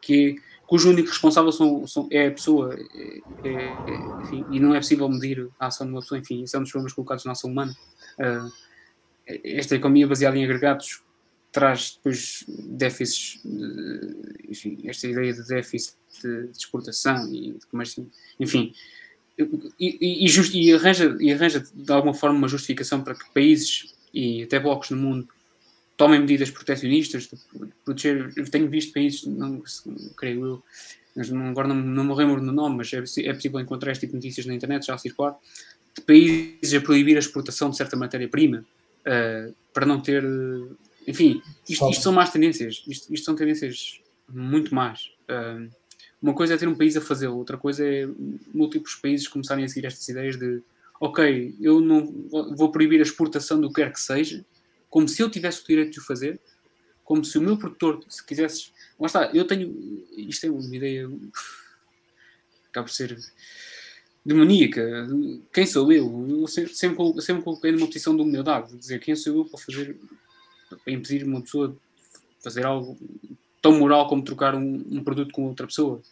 que, 0.00 0.36
cujo 0.66 0.90
único 0.90 1.08
responsável 1.08 1.52
são, 1.52 1.86
são, 1.86 2.08
é 2.10 2.28
a 2.28 2.30
pessoa 2.30 2.74
é, 2.74 3.48
é, 3.48 4.22
enfim, 4.22 4.44
e 4.50 4.60
não 4.60 4.74
é 4.74 4.78
possível 4.78 5.08
medir 5.08 5.48
a 5.58 5.66
ação 5.66 5.86
de 5.86 5.92
uma 5.92 6.00
pessoa, 6.00 6.18
enfim, 6.18 6.42
isso 6.42 6.56
é 6.56 6.58
um 6.58 6.62
dos 6.62 6.72
problemas 6.72 6.92
colocados 6.92 7.24
na 7.24 7.32
ação 7.32 7.50
humana. 7.50 7.74
Uh, 8.18 8.52
esta 9.42 9.74
economia 9.74 10.06
baseada 10.06 10.36
em 10.36 10.44
agregados 10.44 11.02
traz 11.54 11.94
depois 11.94 12.44
déficits, 12.48 13.40
de, 13.44 14.50
enfim, 14.50 14.76
esta 14.86 15.06
ideia 15.06 15.32
de 15.32 15.46
déficit 15.46 15.94
de, 16.20 16.48
de 16.48 16.58
exportação 16.58 17.32
e 17.32 17.52
de 17.52 17.66
comércio, 17.70 18.10
enfim, 18.40 18.74
e, 19.78 20.24
e, 20.24 20.28
just, 20.28 20.52
e, 20.52 20.72
arranja, 20.72 21.16
e 21.20 21.32
arranja 21.32 21.64
de 21.72 21.92
alguma 21.92 22.12
forma 22.12 22.36
uma 22.36 22.48
justificação 22.48 23.02
para 23.02 23.14
que 23.14 23.32
países 23.32 23.94
e 24.12 24.42
até 24.42 24.58
blocos 24.58 24.90
no 24.90 24.96
mundo 24.96 25.28
tomem 25.96 26.20
medidas 26.20 26.50
proteccionistas, 26.50 27.28
de 27.28 27.68
proteger. 27.84 28.32
Eu 28.36 28.50
tenho 28.50 28.68
visto 28.68 28.92
países, 28.92 29.24
não, 29.24 29.62
creio 30.16 30.44
eu, 30.44 30.62
mas 31.14 31.32
agora 31.32 31.68
não, 31.68 31.76
não 31.76 32.02
me 32.02 32.14
lembro 32.14 32.40
do 32.40 32.52
nome, 32.52 32.78
mas 32.78 32.92
é, 32.92 32.98
é 32.98 33.32
possível 33.32 33.60
encontrar 33.60 33.92
este 33.92 34.00
tipo 34.00 34.12
de 34.12 34.16
notícias 34.16 34.44
na 34.44 34.54
internet, 34.54 34.86
já 34.86 34.94
a 34.94 34.98
circular, 34.98 35.36
de 35.96 36.02
países 36.02 36.74
a 36.74 36.80
proibir 36.80 37.14
a 37.14 37.20
exportação 37.20 37.70
de 37.70 37.76
certa 37.76 37.96
matéria-prima 37.96 38.64
uh, 39.06 39.54
para 39.72 39.86
não 39.86 40.00
ter. 40.00 40.24
Enfim, 41.06 41.42
isto, 41.68 41.88
isto, 41.90 42.02
são 42.02 42.12
más 42.12 42.30
tendências. 42.30 42.82
Isto, 42.86 43.12
isto 43.12 43.24
são 43.24 43.34
tendências 43.34 44.00
muito 44.28 44.74
más. 44.74 45.10
Uh, 45.28 45.70
uma 46.20 46.34
coisa 46.34 46.54
é 46.54 46.56
ter 46.56 46.68
um 46.68 46.74
país 46.74 46.96
a 46.96 47.00
fazê-lo, 47.00 47.36
outra 47.36 47.58
coisa 47.58 47.86
é 47.86 48.08
múltiplos 48.52 48.94
países 48.94 49.28
começarem 49.28 49.64
a 49.64 49.68
seguir 49.68 49.86
estas 49.86 50.08
ideias 50.08 50.38
de 50.38 50.62
ok, 50.98 51.54
eu 51.60 51.80
não 51.80 52.06
vou 52.56 52.72
proibir 52.72 52.98
a 53.00 53.02
exportação 53.02 53.60
do 53.60 53.68
que 53.68 53.74
quer 53.74 53.92
que 53.92 54.00
seja, 54.00 54.44
como 54.88 55.06
se 55.06 55.22
eu 55.22 55.28
tivesse 55.28 55.62
o 55.62 55.66
direito 55.66 55.92
de 55.92 55.98
o 55.98 56.02
fazer, 56.02 56.40
como 57.04 57.24
se 57.24 57.36
o 57.36 57.42
meu 57.42 57.58
produtor, 57.58 58.02
se 58.08 58.24
quisesse. 58.24 58.68
Lá 58.98 59.06
está, 59.06 59.30
eu 59.34 59.46
tenho. 59.46 60.02
Isto 60.16 60.46
é 60.46 60.50
uma 60.50 60.74
ideia. 60.74 61.10
acaba 62.70 62.86
por 62.86 62.92
ser 62.92 63.18
demoníaca. 64.24 65.06
Quem 65.52 65.66
sou 65.66 65.92
eu? 65.92 66.40
Eu 66.40 66.46
sempre, 66.46 66.74
sempre 66.74 67.42
coloquei 67.42 67.70
numa 67.72 67.86
posição 67.86 68.16
de 68.16 68.22
humildade, 68.22 68.70
de 68.70 68.78
dizer 68.78 69.00
quem 69.00 69.14
sou 69.14 69.36
eu 69.36 69.44
para 69.44 69.60
fazer. 69.60 69.98
Para 70.82 70.92
impedir 70.92 71.24
uma 71.24 71.40
pessoa 71.40 71.68
de 71.68 71.76
fazer 72.42 72.64
algo 72.64 72.98
tão 73.60 73.78
moral 73.78 74.06
como 74.06 74.22
trocar 74.22 74.54
um, 74.54 74.84
um 74.90 75.02
produto 75.02 75.32
com 75.32 75.46
outra 75.46 75.66
pessoa. 75.66 76.02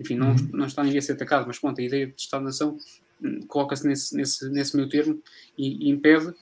Enfim, 0.00 0.16
não, 0.16 0.30
uhum. 0.30 0.48
não 0.52 0.66
está 0.66 0.82
ninguém 0.82 0.98
a 0.98 1.02
ser 1.02 1.12
atacado, 1.12 1.46
mas 1.46 1.58
pronto, 1.58 1.80
a 1.80 1.84
ideia 1.84 2.06
de 2.06 2.14
Estado-nação 2.16 2.78
hum, 3.20 3.40
coloca-se 3.46 3.86
nesse, 3.86 4.16
nesse, 4.16 4.48
nesse 4.50 4.76
meu 4.76 4.88
termo 4.88 5.20
e, 5.56 5.86
e, 5.86 5.90
impede 5.90 6.32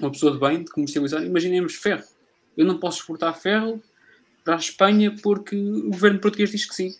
uma 0.00 0.10
pessoa 0.10 0.32
de 0.32 0.38
bem 0.38 0.64
de 0.64 0.70
comercializar. 0.70 1.22
Imaginemos 1.24 1.74
ferro. 1.74 2.04
Eu 2.56 2.64
não 2.64 2.78
posso 2.78 2.98
exportar 3.00 3.38
ferro 3.38 3.82
para 4.44 4.54
a 4.54 4.58
Espanha 4.58 5.14
porque 5.22 5.56
o 5.56 5.90
governo 5.90 6.18
português 6.18 6.50
diz 6.50 6.64
que 6.64 6.74
sim. 6.74 6.94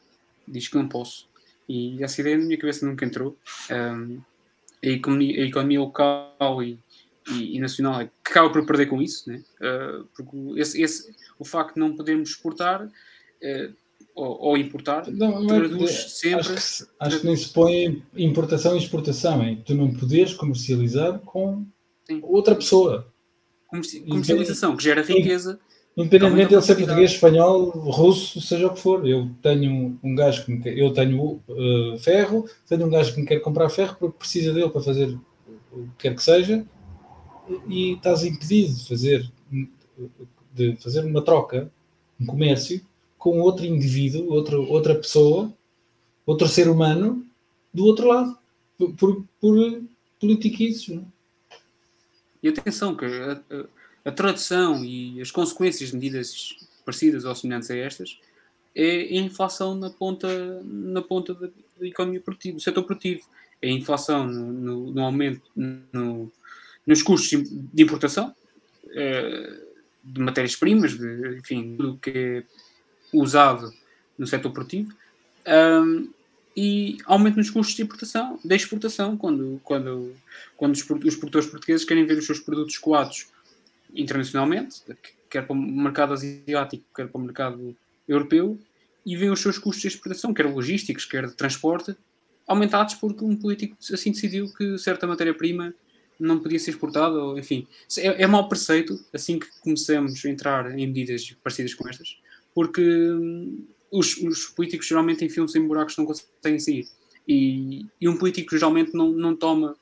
Diz 0.47 0.69
que 0.69 0.77
não 0.77 0.89
posso. 0.89 1.29
E 1.69 2.03
essa 2.03 2.21
ideia 2.21 2.37
na 2.37 2.45
minha 2.45 2.59
cabeça 2.59 2.87
nunca 2.87 3.05
entrou. 3.05 3.37
Um, 3.71 4.21
a, 4.83 4.87
economia, 4.87 5.43
a, 5.43 5.47
economia, 5.47 5.81
local 5.81 6.63
e, 6.63 6.79
e, 7.31 7.57
e, 7.57 7.61
nacional 7.61 8.01
é 8.01 8.05
que 8.07 8.31
acaba 8.31 8.51
por 8.51 8.65
perder 8.67 8.87
com 8.87 9.01
isso, 9.01 9.29
né? 9.31 9.43
Uh, 9.61 10.05
porque 10.15 10.61
esse, 10.61 10.83
esse, 10.83 11.15
o 11.39 11.45
facto 11.45 11.75
de 11.75 11.81
não 11.81 11.97
podermos 11.97 12.31
exportar 12.31 12.85
uh, 12.85 13.75
ou, 14.15 14.41
ou 14.41 14.57
importar, 14.57 15.11
não, 15.11 15.47
traduz 15.47 15.91
é, 15.91 16.09
sempre. 16.09 16.53
Acho 16.53 16.85
que, 16.85 16.91
acho 17.01 17.21
que 17.21 17.27
nem 17.27 17.37
se 17.37 17.49
põe 17.49 18.03
importação 18.17 18.75
e 18.75 18.79
exportação, 18.79 19.43
é 19.43 19.57
tu 19.57 19.75
não 19.75 19.93
poderes 19.93 20.35
comercializar 20.35 21.19
com 21.21 21.67
Sim. 22.07 22.21
outra 22.23 22.55
pessoa. 22.55 23.13
Comercialização, 23.69 24.77
que 24.77 24.85
gera 24.85 25.03
riqueza. 25.03 25.59
Independentemente 25.97 26.49
de 26.49 26.55
ele 26.55 26.63
ser 26.63 26.77
português, 26.77 27.11
espanhol, 27.13 27.69
russo, 27.71 28.41
seja 28.41 28.67
o 28.67 28.75
que 28.75 28.81
for. 28.81 29.07
Eu 29.07 29.31
tenho 29.43 29.99
um 30.03 30.15
gajo 30.15 30.45
que 30.45 30.53
me 30.53 30.63
quer, 30.63 30.77
eu 30.77 30.93
tenho 30.93 31.43
uh, 31.49 31.99
ferro, 31.99 32.47
tenho 32.67 32.87
um 32.87 32.91
gajo 32.91 33.15
que 33.15 33.21
me 33.21 33.27
quer 33.27 33.41
comprar 33.41 33.69
ferro 33.69 33.97
porque 33.99 34.19
precisa 34.19 34.55
dele 34.55 34.71
para 34.71 34.81
fazer 34.81 35.19
o 35.71 35.83
que 35.83 35.89
quer 35.99 36.15
que 36.15 36.23
seja, 36.23 36.65
e 37.69 37.93
estás 37.93 38.25
impedido 38.25 38.75
de 38.75 38.89
fazer, 38.89 39.33
de 40.53 40.77
fazer 40.77 41.05
uma 41.05 41.23
troca, 41.23 41.71
um 42.21 42.27
comércio, 42.27 42.81
com 43.19 43.41
outro 43.41 43.65
indivíduo, 43.65 44.33
outro, 44.33 44.69
outra 44.69 44.95
pessoa, 44.95 45.53
outro 46.27 46.49
ser 46.49 46.69
humano 46.69 47.25
do 47.73 47.85
outro 47.85 48.09
lado, 48.09 48.37
por, 48.99 49.25
por, 49.41 49.83
politiquices. 50.21 50.97
É? 50.97 51.03
E 52.43 52.49
atenção, 52.49 52.95
que 52.97 53.05
a, 53.05 53.41
a, 53.51 54.09
a, 54.09 54.13
tradução 54.13 54.85
e 54.85 55.21
as 55.21 55.31
consequências 55.31 55.91
de 55.91 55.97
medidas 55.97 56.57
parecidas 56.85 57.25
ou 57.25 57.35
semelhantes 57.35 57.71
a 57.71 57.77
estas 57.77 58.19
é 58.75 59.03
a 59.03 59.21
inflação 59.21 59.75
na 59.75 59.91
ponta, 59.91 60.29
na 60.65 61.03
ponta 61.03 61.35
da, 61.35 61.49
da 61.79 61.87
economia 61.87 62.21
produtiva, 62.21 62.57
do 62.57 62.63
setor 62.63 62.85
produtivo. 62.85 63.23
É 63.61 63.69
a 63.69 63.73
inflação 63.73 64.27
no, 64.27 64.53
no, 64.53 64.91
no 64.93 65.03
aumento 65.03 65.43
no, 65.55 66.31
nos 66.87 67.03
custos 67.03 67.43
de 67.49 67.83
importação 67.83 68.35
é, 68.91 69.61
de 70.03 70.21
matérias-primas, 70.21 70.99
de, 70.99 71.39
enfim, 71.39 71.77
tudo 71.77 71.99
que 71.99 72.11
é 72.11 72.45
usado 73.13 73.73
no 74.19 74.27
setor 74.27 74.53
produtivo 74.53 74.93
um, 75.47 76.09
e 76.57 76.99
aumento 77.07 77.37
nos 77.37 77.51
custos 77.51 77.75
de 77.75 77.83
importação, 77.83 78.39
da 78.45 78.55
exportação, 78.55 79.17
quando, 79.17 79.61
quando, 79.65 80.15
quando 80.57 80.75
os 80.75 81.17
produtores 81.17 81.49
portugueses 81.49 81.85
querem 81.85 82.05
ver 82.05 82.19
os 82.19 82.27
seus 82.27 82.41
produtos 82.41 82.77
coados 82.77 83.27
internacionalmente, 83.95 84.83
quer 85.31 85.47
para 85.47 85.55
o 85.55 85.57
mercado 85.57 86.13
asiático, 86.13 86.85
quer 86.95 87.09
para 87.09 87.19
o 87.19 87.25
mercado 87.25 87.77
europeu, 88.07 88.59
e 89.05 89.17
veem 89.17 89.31
os 89.31 89.41
seus 89.41 89.59
custos 89.59 89.83
de 89.83 89.89
exportação, 89.89 90.35
quer 90.35 90.47
logísticos, 90.47 91.07
quer 91.07 91.27
de 91.27 91.35
transporte, 91.35 91.97
aumentados 92.47 92.95
porque 92.95 93.25
um 93.25 93.35
político 93.35 93.77
assim 93.93 94.13
decidiu 94.13 94.53
que 94.53 94.77
certa 94.79 95.07
matéria-prima 95.07 95.75
não 96.19 96.39
podia 96.39 96.59
ser 96.59 96.71
exportada, 96.71 97.17
ou, 97.17 97.39
enfim. 97.39 97.67
É, 97.99 98.23
é 98.23 98.27
mau 98.27 98.49
preceito, 98.49 98.99
assim 99.13 99.39
que 99.39 99.47
começamos 99.61 100.25
a 100.25 100.29
entrar 100.29 100.79
em 100.79 100.87
medidas 100.87 101.31
parecidas 101.43 101.75
com 101.75 101.89
estas, 101.89 102.19
porque 102.55 102.83
hum, 102.83 103.67
os, 103.91 104.17
os, 104.19 104.47
políticos 104.47 104.87
geralmente 104.87 105.25
enfiam-se 105.25 105.59
em 105.59 105.67
buracos 105.67 105.95
que 105.95 106.01
não 106.01 106.07
conseguem 106.07 106.59
sair. 106.59 106.87
E, 107.27 107.87
e, 108.01 108.09
um 108.09 108.17
político 108.17 108.57
geralmente 108.57 108.95
não, 108.95 109.13
não 109.13 109.37
toma, 109.37 109.77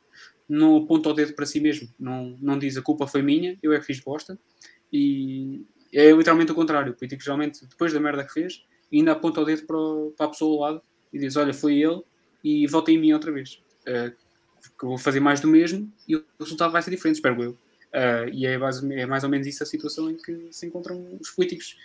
não 0.48 0.76
aponta 0.76 1.08
o 1.08 1.12
dedo 1.12 1.34
para 1.34 1.46
si 1.46 1.60
mesmo, 1.60 1.88
não, 1.98 2.36
não 2.40 2.58
diz 2.58 2.76
a 2.76 2.82
culpa 2.82 3.06
foi 3.06 3.22
minha, 3.22 3.58
eu 3.62 3.72
é 3.72 3.78
que 3.78 3.86
fiz 3.86 4.00
bosta. 4.00 4.38
E 4.92 5.62
é 5.92 6.10
literalmente 6.10 6.52
o 6.52 6.54
contrário. 6.54 6.92
O 6.92 6.96
político 6.96 7.22
geralmente, 7.22 7.64
depois 7.66 7.92
da 7.92 8.00
merda 8.00 8.24
que 8.24 8.32
fez, 8.32 8.64
ainda 8.92 9.12
aponta 9.12 9.40
o 9.40 9.44
dedo 9.44 9.66
para, 9.66 9.76
para 10.16 10.26
a 10.26 10.28
pessoa 10.30 10.52
ao 10.52 10.72
lado 10.72 10.82
e 11.12 11.18
diz: 11.18 11.36
Olha, 11.36 11.54
foi 11.54 11.80
ele 11.80 12.02
e 12.42 12.66
vota 12.66 12.90
em 12.90 12.98
mim 12.98 13.12
outra 13.12 13.32
vez. 13.32 13.62
Uh, 13.86 14.14
que 14.78 14.84
eu 14.84 14.88
vou 14.88 14.98
fazer 14.98 15.20
mais 15.20 15.40
do 15.40 15.48
mesmo 15.48 15.90
e 16.06 16.16
o 16.16 16.24
resultado 16.38 16.72
vai 16.72 16.82
ser 16.82 16.90
diferente, 16.90 17.16
espero 17.16 17.42
eu. 17.42 17.50
Uh, 17.52 18.28
e 18.32 18.46
é 18.46 18.56
mais, 18.56 18.82
é 18.82 19.06
mais 19.06 19.24
ou 19.24 19.30
menos 19.30 19.46
isso 19.46 19.62
a 19.62 19.66
situação 19.66 20.10
em 20.10 20.16
que 20.16 20.48
se 20.52 20.66
encontram 20.66 21.18
os 21.20 21.30
políticos 21.30 21.76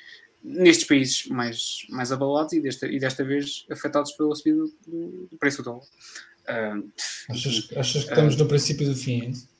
nestes 0.43 0.85
países 0.85 1.25
mais, 1.27 1.87
mais 1.89 2.11
abalados 2.11 2.53
e 2.53 2.61
desta, 2.61 2.87
e 2.87 2.99
desta 2.99 3.23
vez 3.23 3.65
afetados 3.71 4.11
pela 4.11 4.35
subida 4.35 4.65
do, 4.85 5.27
do 5.31 5.37
preço 5.39 5.57
do 5.57 5.63
dólar. 5.63 5.83
Uh, 6.47 6.91
achas, 7.29 7.69
achas 7.75 8.03
que 8.03 8.09
estamos 8.09 8.35
uh, 8.35 8.37
no 8.37 8.47
princípio 8.47 8.87
do 8.87 8.95
fim? 8.95 9.31
É 9.31 9.55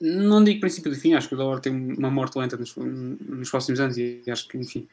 não 0.00 0.42
digo 0.42 0.60
princípio 0.60 0.90
do 0.90 0.96
fim, 0.96 1.12
acho 1.12 1.28
que 1.28 1.34
o 1.34 1.38
dólar 1.38 1.60
tem 1.60 1.70
uma 1.70 2.10
morte 2.10 2.38
lenta 2.38 2.56
nos, 2.56 2.74
nos 2.74 3.50
próximos 3.50 3.78
anos 3.80 3.98
e 3.98 4.22
acho 4.28 4.48
que, 4.48 4.56
enfim, 4.56 4.88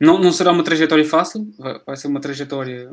não, 0.00 0.18
não 0.18 0.32
será 0.32 0.50
uma 0.50 0.64
trajetória 0.64 1.04
fácil, 1.04 1.48
vai, 1.86 1.96
ser 1.96 2.08
uma 2.08 2.20
trajetória. 2.20 2.92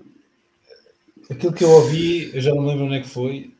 Aquilo 1.30 1.54
que 1.54 1.64
eu 1.64 1.70
ouvi, 1.70 2.32
eu 2.34 2.42
já 2.42 2.54
não 2.54 2.66
lembro 2.66 2.86
onde 2.86 2.96
é 2.96 3.02
que 3.02 3.08
foi, 3.08 3.54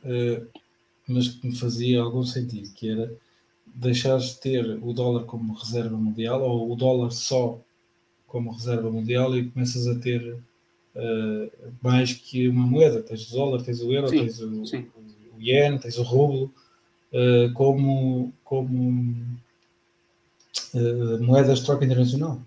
mas 1.08 1.28
que 1.28 1.46
me 1.46 1.56
fazia 1.56 2.00
algum 2.00 2.22
sentido, 2.22 2.70
que 2.74 2.90
era 2.90 3.12
deixares 3.74 4.26
de 4.26 4.40
ter 4.40 4.78
o 4.82 4.92
dólar 4.92 5.24
como 5.24 5.54
reserva 5.54 5.96
mundial 5.96 6.42
ou 6.42 6.70
o 6.70 6.76
dólar 6.76 7.10
só 7.10 7.60
como 8.26 8.52
reserva 8.52 8.90
mundial 8.90 9.36
e 9.36 9.50
começas 9.50 9.86
a 9.86 9.94
ter 9.96 10.36
uh, 10.94 11.50
mais 11.82 12.12
que 12.12 12.48
uma 12.48 12.66
moeda. 12.66 13.02
Tens 13.02 13.30
o 13.30 13.32
dólar, 13.32 13.62
tens 13.62 13.80
o 13.80 13.92
euro, 13.92 14.08
sim, 14.08 14.18
tens 14.18 14.40
o, 14.40 14.66
sim. 14.66 14.86
o, 15.36 15.40
yen, 15.40 15.78
tens 15.78 15.98
o 15.98 16.02
rublo 16.02 16.52
uh, 17.12 17.52
como, 17.54 18.32
como 18.44 19.14
uh, 20.74 21.22
moedas 21.22 21.60
de 21.60 21.64
troca 21.64 21.84
internacional. 21.84 22.40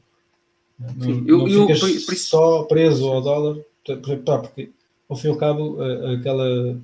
Não, 0.79 1.09
eu, 1.09 1.37
não 1.37 1.47
eu, 1.47 1.69
eu, 1.69 1.75
só 2.15 2.63
preso 2.63 3.07
ao 3.07 3.21
dólar, 3.21 3.57
porque 3.83 4.69
ao 5.09 5.15
fim 5.15 5.27
e 5.27 5.31
ao 5.31 5.37
cabo 5.37 5.77
aquela 6.13 6.79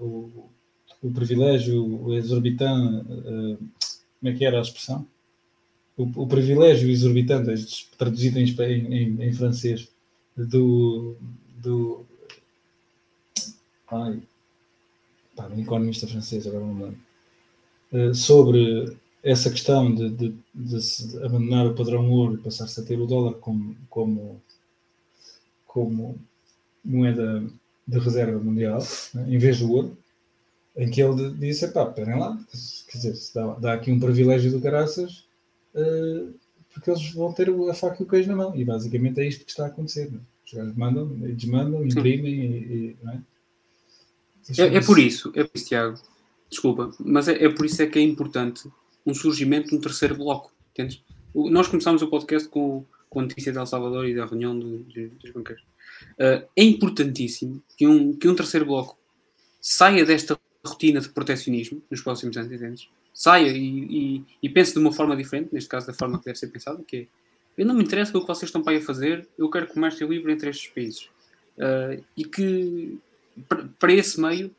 o, 0.00 0.50
o 1.02 1.12
privilégio, 1.12 2.12
exorbitante, 2.14 3.04
como 4.26 4.34
é 4.34 4.38
que 4.38 4.44
era 4.44 4.58
a 4.58 4.62
expressão? 4.62 5.06
O, 5.96 6.02
o 6.22 6.26
privilégio 6.26 6.90
exorbitante, 6.90 7.88
traduzido 7.96 8.38
em, 8.38 8.44
em, 8.44 9.22
em, 9.22 9.32
francês, 9.32 9.88
do. 10.36 11.16
do 11.62 12.04
ai, 13.90 14.20
pá, 15.34 15.46
um 15.48 15.60
economista 15.60 16.06
francês, 16.06 16.46
agora 16.46 16.64
não 16.64 16.82
lembro, 16.82 17.00
uh, 17.92 18.14
sobre 18.14 18.96
essa 19.22 19.50
questão 19.50 19.94
de, 19.94 20.10
de, 20.10 20.34
de, 20.54 21.24
abandonar 21.24 21.66
o 21.66 21.74
padrão 21.74 22.10
ouro 22.10 22.34
e 22.34 22.42
passar-se 22.42 22.80
a 22.80 22.84
ter 22.84 23.00
o 23.00 23.06
dólar 23.06 23.34
como, 23.34 23.76
como, 23.88 24.42
como 25.66 26.18
moeda 26.86 27.44
de 27.86 27.98
reserva 27.98 28.38
mundial, 28.38 28.82
né, 29.14 29.26
em 29.28 29.38
vez 29.38 29.60
do 29.60 29.70
ouro, 29.70 29.96
em 30.76 30.90
que 30.90 31.02
ele 31.02 31.30
disse: 31.32 31.68
pá, 31.68 31.88
esperem 31.88 32.18
lá, 32.18 32.38
quer 32.88 32.98
dizer, 32.98 33.14
se 33.14 33.34
dá, 33.34 33.54
dá, 33.54 33.72
aqui 33.74 33.90
um 33.90 34.00
privilégio 34.00 34.50
do 34.50 34.60
caraças, 34.60 35.24
uh, 35.74 36.34
porque 36.72 36.90
eles 36.90 37.10
vão 37.12 37.32
ter 37.32 37.48
a 37.50 37.74
faca 37.74 37.96
e 38.00 38.04
o 38.04 38.08
queijo 38.08 38.28
na 38.28 38.36
mão. 38.36 38.56
E 38.56 38.64
basicamente 38.64 39.20
é 39.20 39.26
isto 39.26 39.44
que 39.44 39.50
está 39.50 39.64
a 39.64 39.68
acontecer. 39.68 40.10
Né? 40.10 40.18
Os 40.44 40.52
gajos 40.52 40.76
mandam, 40.76 41.08
desmandam, 41.08 41.84
imprimem 41.84 42.34
e, 42.34 42.96
e, 43.02 43.08
é? 43.08 43.20
É, 44.58 44.76
é, 44.76 44.80
por 44.80 44.98
isso, 44.98 45.32
é 45.34 45.42
por 45.42 45.56
isso, 45.56 45.66
Tiago, 45.66 45.98
desculpa, 46.48 46.92
mas 47.00 47.26
é, 47.26 47.44
é, 47.44 47.48
por 47.48 47.66
isso 47.66 47.82
é 47.82 47.86
que 47.86 47.98
é 47.98 48.02
importante 48.02 48.70
um 49.04 49.12
surgimento 49.12 49.70
de 49.70 49.74
um 49.74 49.80
terceiro 49.80 50.14
bloco, 50.14 50.52
entendes? 50.70 51.02
Nós 51.34 51.66
começámos 51.66 52.00
o 52.02 52.08
podcast 52.08 52.48
com, 52.48 52.84
com 53.10 53.20
a 53.20 53.22
notícia 53.22 53.50
de 53.50 53.58
El 53.58 53.66
Salvador 53.66 54.06
e 54.08 54.14
da 54.14 54.24
reunião 54.24 54.56
do, 54.56 54.78
dos 54.84 55.30
banqueiros. 55.32 55.64
Uh, 56.18 56.46
é 56.56 56.62
importantíssimo 56.62 57.62
que 57.76 57.86
um, 57.86 58.14
que 58.14 58.28
um 58.28 58.34
terceiro 58.34 58.66
bloco 58.66 58.96
saia 59.60 60.04
desta 60.04 60.38
rotina 60.64 61.00
de 61.00 61.08
protecionismo 61.08 61.82
nos 61.90 62.00
próximos 62.00 62.36
anos, 62.36 62.52
entendes? 62.52 62.88
Saia 63.12 63.48
e, 63.48 64.18
e, 64.18 64.24
e, 64.42 64.48
pense 64.48 64.72
de 64.72 64.78
uma 64.78 64.92
forma 64.92 65.16
diferente, 65.16 65.52
neste 65.52 65.68
caso 65.68 65.86
da 65.86 65.94
forma 65.94 66.18
que 66.18 66.26
deve 66.26 66.38
ser 66.38 66.48
pensada, 66.48 66.82
que 66.86 66.96
é 66.96 67.06
eu 67.56 67.64
não 67.64 67.74
me 67.74 67.82
interessa 67.82 68.16
o 68.16 68.20
que 68.20 68.26
vocês 68.26 68.48
estão 68.48 68.62
para 68.62 68.74
aí 68.74 68.78
a 68.78 68.82
fazer, 68.82 69.26
eu 69.38 69.48
quero 69.48 69.66
comércio 69.68 70.06
livre 70.06 70.30
entre 70.30 70.50
estes 70.50 70.68
países. 70.68 71.08
Uh, 71.56 72.04
e 72.14 72.24
que 72.24 72.98
para 73.78 73.92
esse 73.92 74.20
meio, 74.20 74.54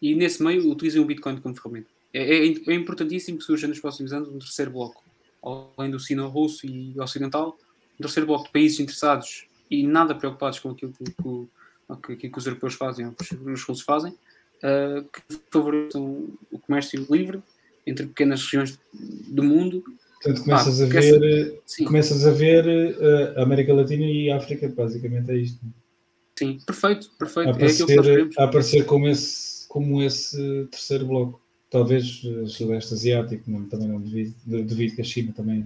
e 0.00 0.14
nesse 0.14 0.42
meio, 0.42 0.70
utilizem 0.70 1.00
o 1.00 1.04
Bitcoin 1.04 1.40
como 1.40 1.56
ferramenta. 1.56 1.88
É, 2.12 2.22
é, 2.22 2.46
é 2.46 2.74
importantíssimo 2.74 3.38
que 3.38 3.44
surja 3.44 3.66
nos 3.66 3.80
próximos 3.80 4.12
anos 4.12 4.28
um 4.28 4.38
terceiro 4.38 4.70
bloco, 4.70 5.02
além 5.76 5.90
do 5.90 5.98
sino-russo 5.98 6.66
e 6.66 6.98
ocidental, 7.00 7.58
um 7.98 8.02
terceiro 8.02 8.26
bloco 8.26 8.46
de 8.46 8.52
países 8.52 8.78
interessados 8.78 9.46
e 9.70 9.86
nada 9.86 10.14
preocupados 10.14 10.58
com 10.58 10.70
aquilo 10.70 10.92
que, 10.92 11.04
que, 11.04 12.16
que, 12.16 12.28
que 12.28 12.38
os 12.38 12.46
europeus 12.46 12.74
fazem 12.74 13.06
ou 13.06 13.12
que 13.12 13.34
os 13.34 13.62
russos 13.62 13.84
fazem, 13.84 14.12
uh, 14.12 15.02
que 15.12 15.38
favoreçam 15.50 16.28
o 16.50 16.58
comércio 16.58 17.06
livre 17.10 17.42
entre 17.86 18.06
pequenas 18.06 18.42
regiões 18.42 18.78
do 18.92 19.42
mundo 19.42 19.84
Portanto, 20.22 20.44
começas, 20.44 20.80
a, 20.80 20.86
ver, 20.86 21.60
começas 21.84 22.26
a 22.26 22.30
ver 22.30 22.66
uh, 22.66 23.40
América 23.42 23.72
Latina 23.72 24.04
e 24.04 24.30
África, 24.30 24.68
basicamente 24.68 25.30
é 25.30 25.36
isto. 25.36 25.60
Sim, 26.36 26.58
perfeito, 26.66 27.10
perfeito. 27.18 27.48
A 27.48 27.52
aparecer, 27.52 27.88
é 27.88 28.42
a 28.42 28.44
aparecer 28.44 28.84
como, 28.86 29.06
esse, 29.08 29.68
como 29.68 30.02
esse 30.02 30.66
terceiro 30.70 31.06
bloco. 31.06 31.40
Talvez 31.70 32.22
uh, 32.24 32.48
Sudeste 32.48 32.94
Asiático, 32.94 33.50
não, 33.50 33.64
também 33.66 33.88
não 33.88 34.00
devido, 34.00 34.34
devido 34.44 34.96
que 34.96 35.02
a 35.02 35.04
China 35.04 35.32
também 35.36 35.64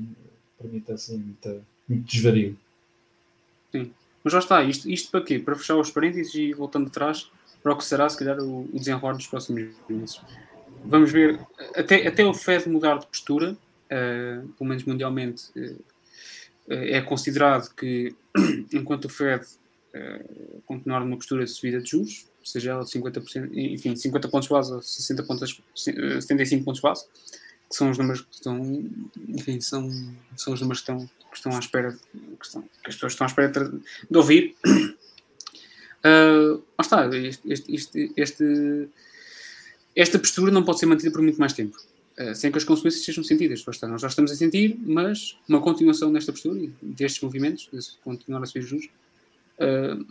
permita 0.60 0.94
assim 0.94 1.16
muito, 1.16 1.62
muito 1.88 2.04
desvario. 2.04 2.56
Sim, 3.72 3.92
mas 4.22 4.32
já 4.32 4.38
está, 4.38 4.62
isto, 4.62 4.90
isto 4.90 5.10
para 5.10 5.22
quê? 5.22 5.38
Para 5.38 5.56
fechar 5.56 5.76
os 5.76 5.90
parênteses 5.90 6.34
e 6.34 6.52
voltando 6.52 6.88
atrás 6.88 7.30
para 7.62 7.72
o 7.72 7.76
que 7.76 7.84
será, 7.84 8.08
se 8.08 8.18
calhar, 8.18 8.38
o, 8.40 8.62
o 8.64 8.78
desenrolar 8.78 9.14
dos 9.14 9.26
próximos 9.26 9.70
meses. 9.88 10.20
Vamos 10.84 11.12
ver, 11.12 11.38
até, 11.74 12.06
até 12.06 12.24
o 12.24 12.32
Fed 12.32 12.68
mudar 12.68 12.98
de 12.98 13.06
postura, 13.06 13.52
uh, 13.52 14.48
pelo 14.48 14.68
menos 14.68 14.84
mundialmente, 14.84 15.44
uh, 15.56 15.84
é 16.68 17.00
considerado 17.02 17.74
que 17.74 18.14
enquanto 18.72 19.06
o 19.06 19.08
Fed 19.08 19.44
uh, 19.44 20.62
continuar 20.64 21.00
numa 21.00 21.16
postura 21.16 21.44
de 21.44 21.50
subida 21.50 21.80
de 21.80 21.90
juros, 21.90 22.26
seja 22.42 22.70
ela 22.72 22.84
de 22.84 22.90
50%, 22.90 23.50
enfim, 23.52 23.94
50 23.94 24.28
pontos 24.28 24.48
base 24.48 24.72
ou 24.72 24.80
60 24.80 25.22
pontos, 25.24 25.60
75 25.74 26.64
pontos 26.64 26.80
base, 26.80 27.04
que 27.70 27.76
são 27.76 27.90
os 27.90 27.96
números 27.96 28.22
que 28.22 28.34
estão, 28.34 28.84
enfim, 29.28 29.60
são, 29.60 29.88
são 30.36 30.52
os 30.52 30.60
números 30.60 30.82
que 30.82 30.90
estão, 30.90 31.06
que 31.06 31.36
estão 31.36 31.54
à 31.54 31.58
espera, 31.58 31.92
que, 32.12 32.44
estão, 32.44 32.62
que 32.62 32.88
as 32.88 32.94
pessoas 32.94 33.12
estão 33.12 33.26
à 33.26 33.30
espera 33.30 33.68
de, 33.68 34.16
ouvir. 34.16 34.56
Uh, 36.02 36.64
está, 36.80 37.06
este, 37.14 37.52
este, 37.68 38.10
este, 38.16 38.88
esta 39.94 40.18
postura 40.18 40.50
não 40.50 40.64
pode 40.64 40.78
ser 40.78 40.86
mantida 40.86 41.10
por 41.10 41.20
muito 41.20 41.38
mais 41.38 41.52
tempo. 41.52 41.76
Eh, 42.20 42.34
sem 42.34 42.52
que 42.52 42.58
as 42.58 42.64
consequências 42.64 43.02
sejam 43.02 43.24
sentidas. 43.24 43.64
Nós 43.64 44.02
já 44.02 44.08
estamos 44.08 44.30
a 44.30 44.34
sentir, 44.34 44.78
mas 44.84 45.38
uma 45.48 45.58
continuação 45.58 46.12
desta 46.12 46.30
postura 46.30 46.68
destes 46.82 47.22
movimentos, 47.22 47.66
de 47.72 47.80
continuar 48.04 48.42
a 48.42 48.46
subir 48.46 48.62
juros, 48.62 48.90
uh, 49.58 50.04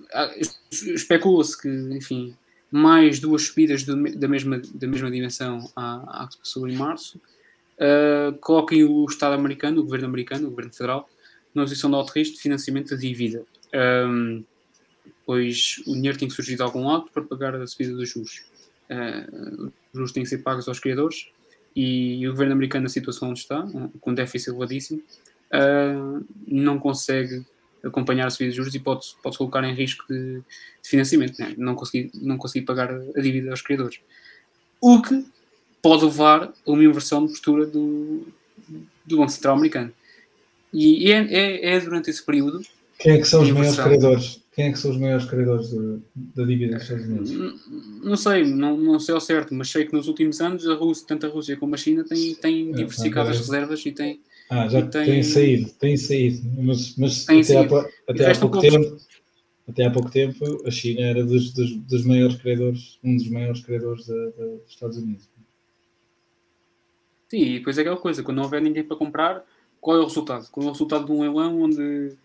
especula-se 0.71 1.61
que, 1.61 1.69
enfim, 1.69 2.35
mais 2.71 3.19
duas 3.19 3.43
subidas 3.43 3.83
do, 3.83 3.95
da, 4.15 4.27
mesma, 4.27 4.59
da 4.73 4.87
mesma 4.87 5.11
dimensão 5.11 5.71
à, 5.75 6.23
à 6.23 6.27
que 6.27 6.33
se 6.33 6.39
passou 6.39 6.67
em 6.67 6.75
março, 6.75 7.21
uh, 7.79 8.37
coloquem 8.39 8.83
o 8.83 9.05
Estado 9.05 9.33
americano, 9.33 9.81
o 9.81 9.83
governo 9.83 10.07
americano, 10.07 10.47
o 10.47 10.49
governo 10.49 10.73
federal, 10.73 11.09
numa 11.53 11.65
posição 11.65 11.89
de 11.89 11.95
alto 11.95 12.13
risco 12.13 12.35
de 12.35 12.41
financiamento 12.41 12.91
da 12.91 12.95
dívida. 12.95 13.43
Um, 13.73 14.43
pois 15.25 15.81
o 15.85 15.93
dinheiro 15.93 16.17
tem 16.17 16.27
que 16.27 16.33
surgir 16.33 16.55
de 16.55 16.61
algum 16.61 16.87
lado 16.87 17.09
para 17.13 17.23
pagar 17.23 17.55
a 17.55 17.67
subida 17.67 17.95
dos 17.95 18.09
juros. 18.09 18.43
Uh, 18.89 19.65
os 19.65 19.73
juros 19.93 20.11
têm 20.11 20.23
que 20.23 20.29
ser 20.29 20.39
pagos 20.39 20.67
aos 20.67 20.79
criadores 20.79 21.29
e 21.75 22.27
o 22.27 22.31
governo 22.31 22.53
americano, 22.53 22.83
na 22.83 22.89
situação 22.89 23.29
onde 23.29 23.39
está, 23.39 23.65
com 24.01 24.13
déficit 24.13 24.49
elevadíssimo, 24.49 25.01
uh, 25.53 26.25
não 26.47 26.79
consegue 26.79 27.45
acompanhar 27.83 28.27
a 28.27 28.29
subida 28.29 28.51
de 28.51 28.57
juros 28.57 28.75
e 28.75 28.79
pode, 28.79 29.15
pode 29.23 29.37
colocar 29.37 29.63
em 29.63 29.73
risco 29.73 30.05
de, 30.09 30.39
de 30.39 30.89
financiamento, 30.89 31.39
né? 31.39 31.53
não, 31.57 31.75
conseguir, 31.75 32.11
não 32.13 32.37
conseguir 32.37 32.65
pagar 32.65 32.91
a 32.91 33.21
dívida 33.21 33.51
aos 33.51 33.61
criadores. 33.61 33.99
O 34.81 35.01
que 35.01 35.25
pode 35.81 36.05
levar 36.05 36.43
a 36.43 36.71
uma 36.71 36.83
inversão 36.83 37.25
de 37.25 37.31
postura 37.31 37.65
do, 37.65 38.27
do 39.05 39.17
Banco 39.17 39.31
Central 39.31 39.55
americano. 39.55 39.91
E 40.73 41.11
é, 41.11 41.17
é, 41.33 41.75
é 41.75 41.79
durante 41.79 42.09
esse 42.09 42.23
período. 42.23 42.61
Quem 42.99 43.13
é 43.13 43.17
que 43.17 43.25
são 43.25 43.41
os 43.41 43.51
maiores 43.51 43.79
credores? 43.79 44.41
Quem 44.59 44.65
é 44.65 44.71
que 44.73 44.79
são 44.79 44.91
os 44.91 44.97
maiores 44.97 45.25
credores 45.25 45.69
da 46.35 46.43
dívida 46.43 46.73
dos 46.73 46.83
Estados 46.83 47.05
Unidos? 47.05 47.55
Não, 48.03 48.17
sei, 48.17 48.43
não, 48.43 48.75
não 48.77 48.99
sei 48.99 49.15
ao 49.15 49.21
certo, 49.21 49.53
mas 49.53 49.69
sei 49.69 49.85
que 49.85 49.93
nos 49.93 50.09
últimos 50.09 50.41
anos 50.41 50.67
a 50.67 50.75
Rússia, 50.75 51.05
tanto 51.07 51.25
a 51.25 51.29
Rússia 51.29 51.55
como 51.55 51.75
a 51.75 51.77
China 51.77 52.03
têm, 52.03 52.35
têm 52.35 52.69
é, 52.71 52.73
diversificado 52.73 53.29
é, 53.29 53.31
as 53.31 53.37
reservas 53.37 53.85
e 53.85 53.91
têm. 53.93 54.19
Ah, 54.49 54.67
já 54.67 54.85
têm, 54.85 55.05
têm 55.05 55.23
saído, 55.23 55.69
têm 55.79 55.95
saído. 55.95 56.41
Mas, 56.57 56.95
mas 56.97 57.23
até, 57.23 57.43
saído. 57.43 57.77
Há, 57.77 57.89
até 58.09 58.31
há 58.31 58.35
pouco 58.35 58.59
tempo. 58.59 58.97
Até 59.65 59.85
há 59.85 59.91
pouco 59.91 60.11
tempo 60.11 60.67
a 60.67 60.71
China 60.71 61.01
era 61.01 61.23
dos, 61.23 61.53
dos, 61.53 61.75
dos 61.77 62.03
maiores 62.03 62.35
credores, 62.35 62.99
um 63.03 63.15
dos 63.15 63.29
maiores 63.29 63.61
credores 63.61 64.07
da, 64.07 64.15
da, 64.15 64.45
dos 64.45 64.71
Estados 64.71 64.97
Unidos. 64.97 65.29
Sim, 67.29 67.37
e 67.37 67.59
depois 67.59 67.77
é 67.77 67.81
aquela 67.81 67.97
coisa, 67.97 68.23
quando 68.23 68.37
não 68.37 68.43
houver 68.43 68.61
ninguém 68.61 68.83
para 68.83 68.97
comprar, 68.97 69.45
qual 69.79 69.97
é 69.97 69.99
o 69.99 70.05
resultado? 70.05 70.47
Qual 70.51 70.65
é 70.65 70.69
o 70.69 70.71
resultado 70.71 71.05
de 71.05 71.11
um 71.11 71.21
leilão 71.21 71.61
onde 71.61 72.17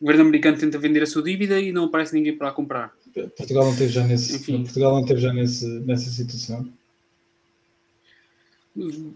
o 0.00 0.04
governo 0.04 0.22
americano 0.22 0.58
tenta 0.58 0.78
vender 0.78 1.02
a 1.02 1.06
sua 1.06 1.22
dívida 1.22 1.60
e 1.60 1.70
não 1.70 1.84
aparece 1.84 2.12
ninguém 2.12 2.36
para 2.36 2.48
a 2.48 2.52
comprar. 2.52 2.92
Portugal 3.36 3.64
não 3.64 3.76
teve 3.76 3.92
já, 3.92 4.04
nesse, 4.04 4.36
Enfim. 4.36 4.64
Portugal 4.64 4.92
não 4.92 5.04
teve 5.04 5.20
já 5.20 5.32
nesse, 5.32 5.66
nessa 5.80 6.10
situação? 6.10 6.68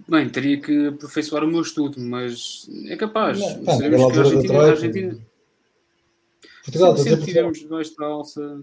Bem, 0.07 0.29
teria 0.29 0.61
que 0.61 0.87
aperfeiçoar 0.87 1.43
o 1.43 1.49
meu 1.49 1.63
estudo, 1.63 1.99
mas 1.99 2.69
é 2.87 2.97
capaz. 2.97 3.41
Não, 3.41 3.65
Sabemos 3.65 4.13
que 4.13 4.19
a 4.19 4.23
Argentina, 4.23 4.59
a 4.59 4.67
Argentina 4.67 5.19
Portugal, 6.63 6.97
sempre, 6.97 7.11
sempre 7.11 7.27
tivemos 7.27 7.59
debaixo 7.59 7.97
da 7.97 8.07
alça. 8.07 8.61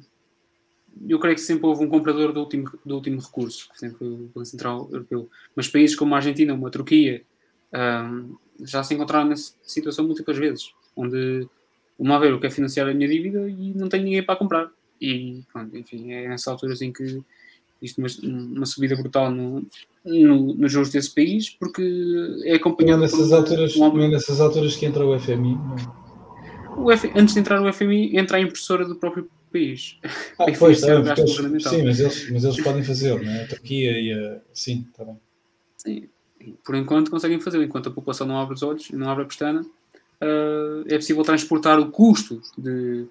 Eu 1.07 1.19
creio 1.19 1.35
que 1.35 1.41
sempre 1.41 1.65
houve 1.65 1.83
um 1.83 1.89
comprador 1.89 2.31
do 2.31 2.39
último, 2.39 2.71
do 2.85 2.95
último 2.95 3.19
recurso, 3.19 3.69
que 3.71 3.79
sempre 3.79 3.97
foi 3.97 4.07
o 4.07 4.31
Banco 4.33 4.45
Central 4.45 4.87
Europeu. 4.91 5.29
Mas 5.55 5.67
países 5.67 5.95
como 5.95 6.13
a 6.13 6.17
Argentina, 6.17 6.53
como 6.53 6.67
a 6.67 6.71
Turquia, 6.71 7.23
um, 7.73 8.35
já 8.63 8.83
se 8.83 8.93
encontraram 8.93 9.29
nessa 9.29 9.53
situação 9.63 10.05
múltiplas 10.05 10.37
vezes, 10.37 10.73
onde 10.95 11.47
uma 11.97 12.19
ver, 12.19 12.31
eu 12.31 12.39
quero 12.39 12.53
financiar 12.53 12.87
a 12.87 12.93
minha 12.93 13.07
dívida 13.07 13.47
e 13.49 13.73
não 13.73 13.89
tenho 13.89 14.03
ninguém 14.03 14.23
para 14.23 14.35
comprar. 14.35 14.69
E, 14.99 15.41
pronto, 15.51 15.75
enfim, 15.75 16.11
é 16.11 16.27
nessas 16.27 16.47
alturas 16.47 16.81
em 16.81 16.91
que 16.91 17.21
isto 17.81 17.99
uma, 17.99 18.07
uma 18.23 18.65
subida 18.65 18.95
brutal 18.95 19.29
no, 19.29 19.65
no, 20.05 20.53
nos 20.53 20.71
juros 20.71 20.89
desse 20.89 21.13
país, 21.13 21.49
porque 21.49 21.83
é 22.45 22.55
acompanhado 22.55 22.99
não 22.99 23.07
é 23.07 23.11
nessas 23.11 23.29
por 23.29 23.35
alturas, 23.35 23.75
um 23.75 23.93
Não 23.93 24.03
é 24.03 24.07
nessas 24.07 24.39
alturas 24.39 24.75
que 24.75 24.85
entra 24.85 25.05
o 25.05 25.19
FMI, 25.19 25.57
O 26.77 26.91
F, 26.91 27.11
antes 27.15 27.33
de 27.33 27.39
entrar 27.41 27.61
o 27.61 27.71
FMI, 27.71 28.17
entra 28.17 28.37
a 28.37 28.41
impressora 28.41 28.85
do 28.85 28.95
próprio 28.95 29.29
país. 29.53 29.97
Ah, 30.38 30.45
pois, 30.57 30.84
é, 30.84 30.95
eles, 30.95 31.63
sim, 31.63 31.84
mas 31.84 31.99
eles, 31.99 32.30
mas 32.31 32.43
eles 32.43 32.59
podem 32.61 32.84
fazer, 32.84 33.21
não 33.21 33.31
é? 33.31 33.43
A 33.43 33.47
Turquia 33.47 33.91
e 33.91 34.11
a... 34.11 34.41
Sim, 34.53 34.85
está 34.91 35.05
bem. 35.05 35.19
Sim, 35.77 36.09
por 36.65 36.75
enquanto 36.75 37.11
conseguem 37.11 37.39
fazer, 37.39 37.63
enquanto 37.63 37.89
a 37.89 37.91
população 37.91 38.27
não 38.27 38.39
abre 38.39 38.55
os 38.55 38.63
olhos, 38.63 38.89
não 38.91 39.09
abre 39.09 39.23
a 39.23 39.27
pestana, 39.27 39.61
uh, 39.61 40.84
é 40.88 40.95
possível 40.95 41.23
transportar 41.23 41.80
o 41.80 41.91
custo 41.91 42.41
de, 42.57 43.05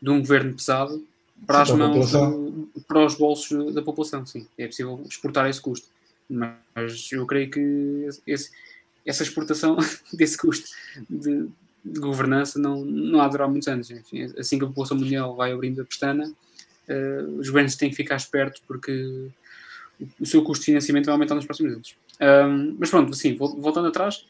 de 0.00 0.10
um 0.10 0.20
governo 0.20 0.54
pesado 0.54 1.04
para 1.46 1.64
sim, 1.64 1.72
as 1.72 1.78
mãos, 1.78 2.12
do, 2.12 2.68
para 2.86 3.04
os 3.04 3.14
bolsos 3.14 3.74
da 3.74 3.82
população, 3.82 4.24
sim. 4.24 4.46
É 4.56 4.66
possível 4.66 5.02
exportar 5.08 5.48
esse 5.48 5.60
custo. 5.60 5.88
Mas 6.28 7.10
eu 7.12 7.26
creio 7.26 7.50
que 7.50 8.06
esse, 8.26 8.50
essa 9.04 9.22
exportação 9.22 9.76
desse 10.12 10.36
custo 10.36 10.68
de, 11.08 11.48
governança 11.84 12.58
não, 12.58 12.84
não 12.84 13.20
há 13.20 13.26
de 13.26 13.32
durar 13.32 13.48
muitos 13.48 13.68
anos. 13.68 13.90
Enfim, 13.90 14.22
assim 14.38 14.58
que 14.58 14.64
a 14.64 14.68
população 14.68 14.96
mundial 14.96 15.34
vai 15.34 15.52
abrindo 15.52 15.80
a 15.80 15.84
pestana, 15.84 16.32
uh, 16.88 17.38
os 17.38 17.48
governos 17.48 17.76
têm 17.76 17.90
que 17.90 17.96
ficar 17.96 18.16
espertos 18.16 18.62
porque 18.66 19.28
o 20.18 20.26
seu 20.26 20.42
custo 20.42 20.62
de 20.62 20.66
financiamento 20.66 21.06
vai 21.06 21.14
aumentar 21.14 21.34
nos 21.34 21.44
próximos 21.44 21.72
anos. 21.72 21.96
Um, 22.20 22.76
mas 22.78 22.90
pronto, 22.90 23.12
assim, 23.12 23.34
voltando 23.34 23.88
atrás, 23.88 24.24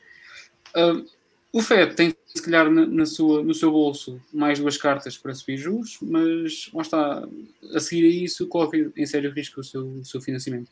o 1.52 1.60
FED 1.60 1.94
tem, 1.94 2.14
se 2.26 2.42
calhar, 2.42 2.70
na, 2.70 2.86
na, 2.86 3.06
sua, 3.06 3.42
no 3.42 3.52
seu 3.52 3.72
bolso 3.72 4.20
mais 4.32 4.60
duas 4.60 4.76
cartas 4.76 5.18
para 5.18 5.34
subir 5.34 5.56
juros, 5.56 5.98
mas 6.00 6.70
lá 6.72 6.82
está, 6.82 7.28
a 7.74 7.80
seguir 7.80 8.06
a 8.06 8.24
isso, 8.24 8.46
corre 8.46 8.90
em 8.96 9.06
sério 9.06 9.32
risco 9.32 9.60
o 9.60 9.64
seu, 9.64 9.86
o 9.86 10.04
seu 10.04 10.20
financiamento. 10.20 10.70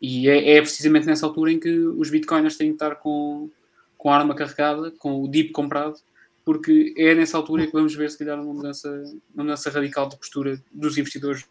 E 0.00 0.28
é, 0.28 0.56
é, 0.56 0.60
precisamente 0.60 1.06
nessa 1.06 1.26
altura 1.26 1.52
em 1.52 1.60
que 1.60 1.70
os 1.70 2.10
bitcoiners 2.10 2.56
têm 2.56 2.68
que 2.68 2.74
estar 2.74 2.96
com, 2.96 3.50
com 3.98 4.10
a 4.10 4.16
arma 4.16 4.34
carregada, 4.34 4.90
com 4.92 5.22
o 5.22 5.28
DIP 5.28 5.52
comprado, 5.52 5.98
porque 6.44 6.94
é 6.96 7.14
nessa 7.14 7.36
altura 7.38 7.66
que 7.66 7.72
vamos 7.72 7.94
ver, 7.94 8.10
se 8.10 8.18
calhar, 8.18 8.40
uma 8.40 8.52
mudança, 8.52 8.90
uma 9.34 9.44
mudança 9.44 9.70
radical 9.70 10.08
de 10.08 10.16
postura 10.16 10.62
dos 10.70 10.98
investidores, 10.98 11.44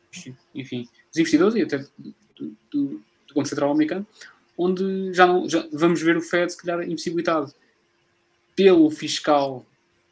enfim, 0.53 0.87
dos 1.09 1.17
investidores 1.17 1.55
e 1.55 1.61
até 1.61 1.79
do, 1.97 2.15
do, 2.37 2.55
do 2.71 3.01
Banco 3.33 3.47
Central 3.47 3.71
Americano, 3.71 4.05
onde 4.57 5.11
já, 5.13 5.25
não, 5.25 5.49
já 5.49 5.67
vamos 5.71 6.01
ver 6.01 6.15
o 6.15 6.21
Fed, 6.21 6.51
se 6.51 6.57
calhar, 6.57 6.87
impossibilitado 6.87 7.51
pelo 8.55 8.89
fiscal 8.91 9.65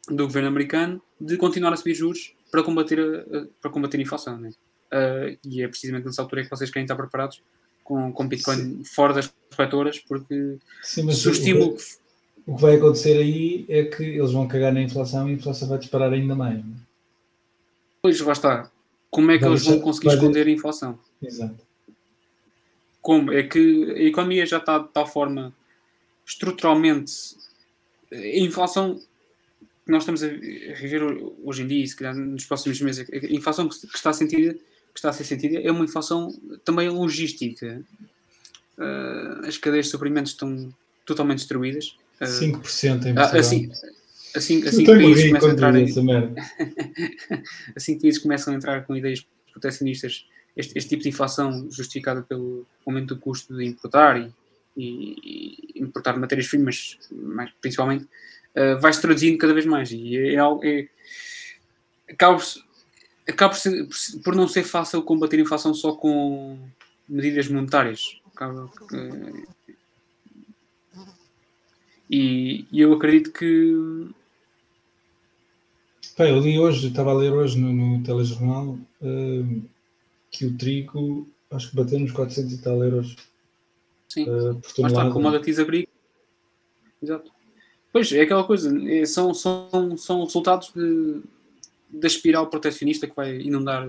do 0.08 0.26
governo 0.26 0.48
americano 0.48 1.00
de 1.20 1.36
continuar 1.36 1.72
a 1.72 1.76
subir 1.76 1.94
juros 1.94 2.34
para 2.50 2.62
combater 2.62 2.98
a, 3.00 3.46
para 3.60 3.70
combater 3.70 3.98
a 3.98 4.02
inflação. 4.02 4.36
Né? 4.38 4.50
Uh, 4.92 5.38
e 5.48 5.62
é 5.62 5.68
precisamente 5.68 6.04
nessa 6.06 6.22
altura 6.22 6.42
que 6.42 6.50
vocês 6.50 6.70
querem 6.70 6.84
estar 6.84 6.96
preparados 6.96 7.40
com, 7.84 8.12
com 8.12 8.28
Bitcoin 8.28 8.56
Sim. 8.56 8.84
fora 8.84 9.14
das 9.14 9.32
corretoras, 9.54 9.98
porque 10.00 10.58
Sim, 10.82 11.10
se 11.12 11.28
o 11.28 11.32
estímulo. 11.32 11.76
O 11.76 12.01
que 12.44 12.60
vai 12.60 12.76
acontecer 12.76 13.16
aí 13.18 13.64
é 13.68 13.84
que 13.84 14.02
eles 14.02 14.32
vão 14.32 14.48
cagar 14.48 14.72
na 14.72 14.82
inflação 14.82 15.28
e 15.28 15.32
a 15.32 15.34
inflação 15.34 15.68
vai 15.68 15.78
disparar 15.78 16.12
ainda 16.12 16.34
mais. 16.34 16.56
Né? 16.56 16.74
Pois, 18.02 18.20
lá 18.20 18.32
está. 18.32 18.70
Como 19.10 19.30
é 19.30 19.36
que 19.36 19.44
vai 19.44 19.50
eles 19.52 19.62
deixar, 19.62 19.76
vão 19.76 19.84
conseguir 19.84 20.08
esconder 20.14 20.46
a 20.46 20.50
inflação? 20.50 20.98
Exato. 21.22 21.64
Como? 23.00 23.32
É 23.32 23.42
que 23.42 23.92
a 23.92 24.02
economia 24.02 24.46
já 24.46 24.58
está 24.58 24.78
de 24.78 24.88
tal 24.88 25.06
forma 25.06 25.54
estruturalmente. 26.26 27.36
A 28.12 28.38
inflação 28.38 29.00
que 29.84 29.90
nós 29.90 30.02
estamos 30.02 30.22
a 30.22 30.28
viver 30.28 31.02
hoje 31.42 31.62
em 31.62 31.66
dia, 31.66 31.84
e 31.84 31.88
se 31.88 31.96
calhar 31.96 32.14
nos 32.14 32.44
próximos 32.44 32.80
meses, 32.80 33.08
a 33.10 33.34
inflação 33.34 33.68
que 33.68 33.74
está 33.74 34.10
a, 34.10 34.12
sentir, 34.12 34.54
que 34.54 34.98
está 34.98 35.10
a 35.10 35.12
ser 35.12 35.24
sentida 35.24 35.60
é 35.60 35.70
uma 35.70 35.84
inflação 35.84 36.32
também 36.64 36.88
logística. 36.88 37.82
Uh, 38.78 39.46
as 39.46 39.58
cadeias 39.58 39.86
de 39.86 39.90
suprimentos 39.90 40.32
estão 40.32 40.72
totalmente 41.04 41.38
destruídas. 41.38 41.96
Uh, 42.22 42.26
5% 42.26 43.06
em 43.06 43.14
Portugal. 43.14 43.36
Assim, 43.36 43.70
assim, 44.34 44.66
assim 44.66 44.84
que 44.84 44.92
países 44.92 45.26
começam 45.26 45.48
a 45.48 45.52
entrar 45.52 45.76
em... 45.76 45.84
assim 47.76 47.94
que 47.94 48.02
países 48.02 48.22
começam 48.22 48.54
a 48.54 48.56
entrar 48.56 48.86
com 48.86 48.96
ideias 48.96 49.26
proteccionistas, 49.50 50.26
este, 50.56 50.78
este, 50.78 50.88
tipo 50.88 51.02
de 51.02 51.08
inflação 51.08 51.70
justificada 51.70 52.22
pelo 52.22 52.66
aumento 52.86 53.14
do 53.14 53.20
custo 53.20 53.56
de 53.56 53.64
importar 53.64 54.18
e, 54.18 54.32
e, 54.76 55.74
e 55.74 55.82
importar 55.82 56.18
matérias-primas, 56.18 56.98
principalmente, 57.60 58.04
uh, 58.56 58.80
vai-se 58.80 59.00
traduzindo 59.00 59.38
cada 59.38 59.54
vez 59.54 59.66
mais. 59.66 59.90
E 59.90 60.16
é, 60.16 60.34
é, 60.34 60.38
é 60.38 60.88
acaba, 62.12 62.36
por, 62.36 62.44
acaba 63.26 63.54
por, 63.54 64.22
por, 64.22 64.34
não 64.34 64.48
ser 64.48 64.64
fácil 64.64 65.02
combater 65.02 65.36
a 65.36 65.40
inflação 65.40 65.74
só 65.74 65.92
com 65.92 66.58
medidas 67.08 67.48
monetárias. 67.48 68.20
Acaba, 68.34 68.64
uh, 68.64 69.46
e, 72.10 72.66
e, 72.70 72.80
eu 72.80 72.92
acredito 72.92 73.32
que. 73.32 74.08
Bem, 76.18 76.30
eu 76.30 76.40
li 76.40 76.58
hoje, 76.58 76.88
estava 76.88 77.10
a 77.10 77.14
ler 77.14 77.32
hoje 77.32 77.58
no, 77.58 77.72
no 77.72 78.02
telejornal 78.02 78.78
uh, 79.00 79.62
que 80.30 80.46
o 80.46 80.56
trigo 80.56 81.28
acho 81.50 81.70
que 81.70 81.76
bateu 81.76 81.98
nos 81.98 82.12
400 82.12 82.52
e 82.52 82.62
tal 82.62 82.82
euros. 82.82 83.16
Sim, 84.08 84.24
uh, 84.24 84.54
por 84.56 84.72
tonelada. 84.72 84.82
Mas 84.82 84.92
está, 84.92 85.10
commodities 85.10 85.58
agrícolas. 85.58 85.96
Exato. 87.02 87.30
Pois, 87.92 88.10
é 88.12 88.22
aquela 88.22 88.44
coisa, 88.44 88.72
é, 88.90 89.04
são, 89.04 89.34
são, 89.34 89.96
são 89.98 90.24
resultados 90.24 90.72
de, 90.74 91.20
da 91.90 92.06
espiral 92.06 92.48
protecionista 92.48 93.06
que 93.06 93.14
vai 93.14 93.36
inundar 93.36 93.88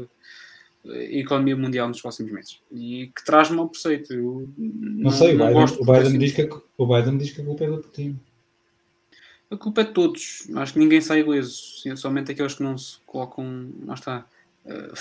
economia 0.85 1.55
mundial 1.55 1.87
nos 1.87 2.01
próximos 2.01 2.31
meses 2.31 2.59
e 2.71 3.11
que 3.15 3.23
traz 3.23 3.49
mau 3.49 3.69
preceito. 3.69 4.13
Eu 4.13 4.49
não, 4.57 5.03
não 5.03 5.11
sei, 5.11 5.33
não 5.33 5.45
o, 5.45 5.65
Biden, 5.65 5.77
o, 5.79 5.85
Biden 5.85 6.19
diz 6.19 6.33
que, 6.33 6.49
o 6.77 6.85
Biden 6.85 7.17
diz 7.17 7.31
que 7.31 7.41
a 7.41 7.45
culpa 7.45 7.63
é 7.63 7.67
do 7.67 7.77
Putin. 7.77 8.19
A 9.49 9.55
culpa 9.55 9.81
é 9.81 9.83
de 9.85 9.91
todos. 9.91 10.47
Acho 10.55 10.73
que 10.73 10.79
ninguém 10.79 10.99
sai 10.99 11.19
ileso, 11.19 11.61
somente 11.95 12.31
aqueles 12.31 12.55
que 12.55 12.63
não 12.63 12.77
se 12.77 12.97
colocam. 13.05 13.69
Lá 13.85 13.93
está. 13.93 14.25
Uh, 14.65 14.93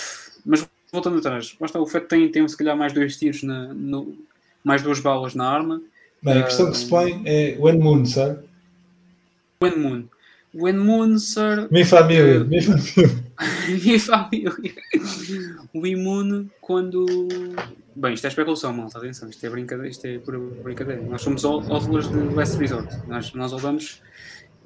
mas 0.44 0.68
voltando 0.92 1.18
atrás, 1.18 1.56
lá 1.58 1.66
está, 1.66 1.80
o 1.80 1.86
FED 1.86 2.06
tem, 2.06 2.30
tem 2.30 2.46
se 2.46 2.56
calhar 2.56 2.76
mais 2.76 2.92
dois 2.92 3.16
tiros, 3.16 3.42
na, 3.42 3.72
no, 3.72 4.16
mais 4.62 4.82
duas 4.82 5.00
balas 5.00 5.34
na 5.34 5.48
arma. 5.48 5.80
Bem, 6.22 6.38
a 6.38 6.42
questão 6.44 6.68
uh, 6.68 6.70
que 6.70 6.78
se 6.78 6.88
põe 6.88 7.22
é 7.24 7.56
o 7.58 7.72
Moon, 7.78 8.04
sabe? 8.04 8.44
When 9.62 9.78
Moon. 9.78 10.04
When 10.54 10.76
Moon, 10.76 11.18
sir. 11.18 11.66
Minha 11.70 11.86
família. 11.86 12.42
Uh, 12.42 12.44
minha 12.44 12.62
família. 12.62 13.24
minha 13.68 14.00
família. 14.00 14.52
o 15.74 15.86
Imun 15.86 16.48
quando. 16.60 17.06
Bem, 17.94 18.14
isto 18.14 18.24
é 18.24 18.28
especulação, 18.28 18.72
malta. 18.72 18.98
Atenção, 18.98 19.28
isto 19.28 19.44
é 19.44 19.50
brincadeira. 19.50 19.90
Isto 19.90 20.06
é 20.06 20.18
pura 20.18 20.38
brincadeira. 20.38 21.02
Nós 21.02 21.22
somos 21.22 21.44
hodlers 21.44 22.08
de 22.08 22.18
West 22.34 22.58
Resort. 22.58 22.88
Nós, 23.06 23.32
nós 23.34 23.52
hodlamos, 23.52 24.02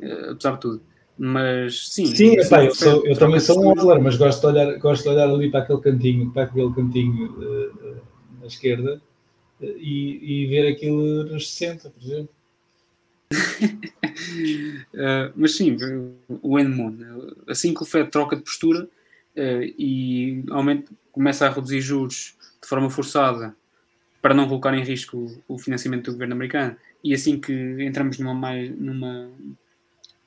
uh, 0.00 0.32
apesar 0.32 0.52
de 0.52 0.60
tudo. 0.60 0.82
Mas 1.18 1.88
sim. 1.88 2.06
Sim, 2.06 2.38
epá, 2.38 2.64
eu, 2.64 2.74
sou, 2.74 3.06
eu 3.06 3.16
também 3.16 3.40
sou 3.40 3.58
um 3.58 3.68
hodler, 3.70 4.02
mas 4.02 4.16
gosto 4.16 4.40
de, 4.40 4.46
olhar, 4.46 4.78
gosto 4.78 5.04
de 5.04 5.08
olhar 5.08 5.28
ali 5.28 5.50
para 5.50 5.60
aquele 5.60 5.80
cantinho, 5.80 6.30
para 6.30 6.42
aquele 6.42 6.72
cantinho 6.74 7.32
uh, 7.32 8.00
à 8.42 8.46
esquerda 8.46 9.00
e, 9.60 10.42
e 10.42 10.46
ver 10.46 10.68
aquilo 10.68 11.24
nos 11.24 11.50
60, 11.50 11.88
por 11.88 12.02
exemplo 12.02 12.35
uh, 13.32 15.32
mas 15.36 15.56
sim, 15.56 15.76
o 16.42 16.58
Enmon, 16.58 16.94
assim 17.48 17.74
que 17.74 17.82
o 17.82 17.86
Fed 17.86 18.10
troca 18.10 18.36
de 18.36 18.42
postura 18.42 18.84
uh, 18.84 19.62
e 19.78 20.44
aumenta, 20.50 20.92
começa 21.12 21.46
a 21.46 21.50
reduzir 21.50 21.80
juros 21.80 22.36
de 22.62 22.68
forma 22.68 22.90
forçada 22.90 23.54
para 24.20 24.34
não 24.34 24.48
colocar 24.48 24.74
em 24.74 24.82
risco 24.82 25.40
o 25.46 25.58
financiamento 25.58 26.06
do 26.06 26.12
governo 26.12 26.34
americano, 26.34 26.76
e 27.02 27.14
assim 27.14 27.38
que 27.38 27.52
entramos 27.80 28.18
numa 28.18 28.34
mais, 28.34 28.76
numa, 28.76 29.30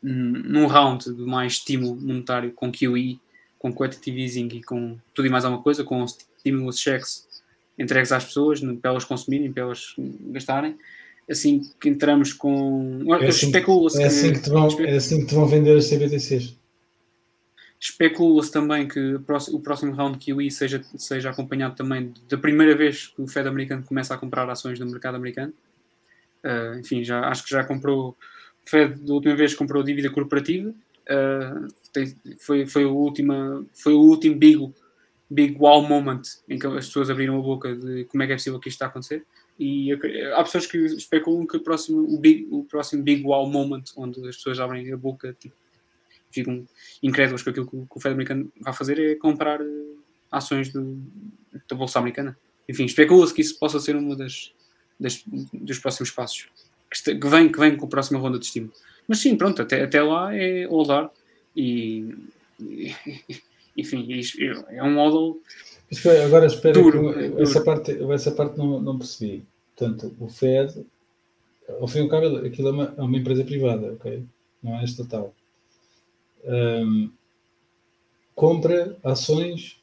num 0.02 0.68
round 0.68 1.14
de 1.14 1.22
mais 1.22 1.54
estímulo 1.54 2.00
monetário 2.00 2.52
com 2.54 2.72
QE, 2.72 3.20
com 3.58 3.74
quantitative 3.74 4.22
easing 4.22 4.48
e 4.54 4.64
com 4.64 4.98
tudo 5.14 5.28
e 5.28 5.30
mais 5.30 5.44
alguma 5.44 5.62
coisa, 5.62 5.84
com 5.84 6.08
stimulus 6.08 6.80
checks 6.80 7.28
entregues 7.78 8.12
às 8.12 8.26
pessoas 8.26 8.62
para 8.82 8.92
elas 8.92 9.06
consumirem, 9.06 9.52
para 9.52 9.64
elas 9.64 9.96
gastarem, 10.32 10.78
assim 11.30 11.62
que 11.80 11.90
entramos 11.90 12.34
com. 12.34 13.04
É 13.22 13.28
assim, 13.28 13.48
especula-se 13.48 14.02
é, 14.02 14.06
assim 14.08 14.34
que, 14.34 14.50
vão, 14.50 14.68
é 14.82 14.96
assim 14.96 15.20
que 15.22 15.28
te 15.28 15.36
vão 15.36 15.46
vender 15.46 15.78
as 15.78 15.90
CBTCs. 15.90 16.58
Especula-se 17.80 18.52
também 18.52 18.88
que 18.88 19.16
o 19.16 19.60
próximo 19.62 19.94
round 19.94 20.18
QE 20.18 20.52
seja, 20.52 20.84
seja 20.98 21.30
acompanhado 21.30 21.76
também 21.76 22.14
da 22.28 22.38
primeira 22.38 22.76
vez 22.76 23.08
que 23.08 23.22
o 23.22 23.28
Fed 23.28 23.48
americano 23.48 23.84
começa 23.84 24.14
a 24.14 24.18
comprar 24.18 24.50
ações 24.50 24.80
no 24.80 24.86
mercado 24.86 25.16
americano. 25.16 25.54
Uh, 26.44 26.80
enfim, 26.80 27.04
já, 27.04 27.22
acho 27.22 27.44
que 27.44 27.52
já 27.52 27.64
comprou. 27.64 28.10
O 28.10 28.70
Fed, 28.70 28.96
da 28.96 29.14
última 29.14 29.36
vez, 29.36 29.54
comprou 29.54 29.82
dívida 29.82 30.10
corporativa. 30.10 30.70
Uh, 30.72 31.68
tem, 31.94 32.14
foi, 32.40 32.66
foi, 32.68 32.84
o 32.84 32.94
última, 32.94 33.66
foi 33.74 33.94
o 33.94 34.02
último 34.02 34.36
big, 34.36 34.74
big 35.30 35.56
wow 35.58 35.82
moment 35.82 36.22
em 36.50 36.60
que 36.60 36.68
as 36.68 36.88
pessoas 36.88 37.10
abriram 37.10 37.40
a 37.40 37.42
boca 37.42 37.74
de 37.74 38.04
como 38.06 38.24
é 38.24 38.28
que 38.28 38.34
é 38.34 38.36
possível 38.36 38.60
que 38.60 38.68
isto 38.68 38.76
está 38.76 38.88
a 38.88 38.90
acontecer. 38.90 39.26
E 39.60 39.92
há 40.34 40.44
pessoas 40.44 40.66
que 40.66 40.78
especulam 40.78 41.46
que 41.46 41.58
o 41.58 41.60
próximo, 41.60 42.02
o, 42.02 42.18
big, 42.18 42.48
o 42.50 42.64
próximo 42.64 43.04
Big 43.04 43.24
Wow 43.24 43.50
Moment, 43.50 43.84
onde 43.98 44.26
as 44.28 44.38
pessoas 44.38 44.58
abrem 44.60 44.92
a 44.94 44.96
boca, 44.96 45.36
tipo, 45.38 45.54
ficam 46.32 46.66
incrédulas 47.04 47.44
com 47.44 47.50
aquilo 47.50 47.68
que 47.68 47.76
o 47.76 48.00
Fed 48.00 48.14
americano 48.14 48.52
vai 48.62 48.74
fazer, 48.74 49.00
é 49.00 49.16
comprar 49.16 49.60
eh, 49.60 49.66
ações 50.32 50.70
do, 50.72 50.98
da 51.68 51.76
Bolsa 51.76 52.00
Americana. 52.00 52.38
Enfim, 52.70 52.86
especula-se 52.86 53.34
que 53.34 53.42
isso 53.42 53.60
possa 53.60 53.80
ser 53.80 53.96
uma 53.98 54.16
das, 54.16 54.54
das 54.98 55.24
dos 55.26 55.80
próximos 55.80 56.12
passos 56.12 56.48
que, 56.90 57.16
que, 57.16 57.28
vem, 57.28 57.52
que 57.52 57.60
vem 57.60 57.76
com 57.76 57.86
a 57.86 57.90
próxima 57.90 58.20
ronda 58.20 58.40
de 58.40 58.46
estímulo. 58.46 58.74
Mas 59.08 59.20
sim, 59.20 59.36
pronto, 59.36 59.62
até, 59.62 59.84
até 59.84 60.02
lá 60.02 60.34
é 60.36 60.66
holdar 60.68 61.12
e, 61.56 62.16
e 62.60 62.96
enfim, 63.76 64.08
é 64.70 64.84
um 64.84 64.96
hodl 64.98 65.42
Agora 66.26 66.46
espera 66.46 66.74
duro, 66.74 67.14
que, 67.14 67.30
duro. 67.30 67.42
essa 67.42 67.62
parte, 67.62 67.98
essa 68.12 68.32
parte 68.32 68.58
não, 68.58 68.80
não 68.80 68.98
percebi. 68.98 69.44
Portanto, 69.76 70.16
o 70.20 70.28
Fed, 70.28 70.86
ao 71.80 71.88
fim 71.88 72.00
e 72.00 72.02
ao 72.02 72.10
cabo, 72.10 72.38
aquilo 72.38 72.68
é 72.68 72.72
uma, 72.72 72.94
é 72.98 73.02
uma 73.02 73.18
empresa 73.18 73.44
privada, 73.44 73.94
ok? 73.94 74.24
Não 74.62 74.80
é 74.80 74.84
estatal. 74.84 75.34
Um, 76.46 77.10
compra 78.36 78.98
ações, 79.04 79.82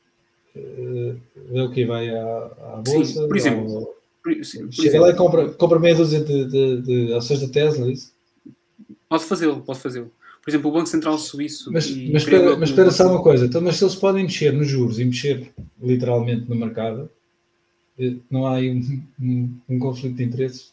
uh, 0.55 1.21
vê 1.35 1.61
o 1.61 1.71
que 1.71 1.85
vai 1.85 2.09
à, 2.09 2.47
à 2.75 2.83
bolsa. 2.85 3.23
Sim, 3.23 3.29
por 3.29 3.37
exemplo. 3.37 3.95
por, 4.23 4.45
sim, 4.45 4.71
chega 4.71 4.89
exemplo. 4.89 5.07
lá 5.07 5.13
e 5.13 5.17
compra, 5.17 5.49
compra 5.51 5.79
meia 5.79 5.95
dúzia 5.95 6.21
de, 6.21 6.45
de, 6.45 6.83
de 6.83 7.15
ações 7.15 7.41
da 7.41 7.49
Tesla, 7.49 7.87
é 7.87 7.93
isso? 7.93 8.15
Pode 9.09 9.25
fazê-lo, 9.25 9.61
pode 9.63 9.81
fazê-lo. 9.81 10.11
Por 10.47 10.51
exemplo, 10.53 10.71
o 10.71 10.75
Banco 10.75 10.87
Central 10.87 11.19
Suíço. 11.19 11.73
Mas, 11.73 11.91
mas 11.91 12.23
espera, 12.23 12.57
mas 12.57 12.69
espera 12.69 12.93
só 12.93 13.11
uma 13.11 13.21
coisa. 13.21 13.47
Então, 13.47 13.61
mas 13.61 13.79
se 13.79 13.83
eles 13.83 13.97
podem 13.97 14.23
mexer 14.23 14.53
nos 14.53 14.69
juros 14.69 15.01
e 15.01 15.05
mexer 15.05 15.53
literalmente 15.83 16.49
no 16.49 16.55
mercado, 16.55 17.11
eh, 17.99 18.15
não 18.31 18.47
há 18.47 18.55
aí 18.55 18.71
um, 18.71 19.03
um, 19.21 19.59
um 19.69 19.79
conflito 19.81 20.15
de 20.15 20.23
interesses? 20.23 20.73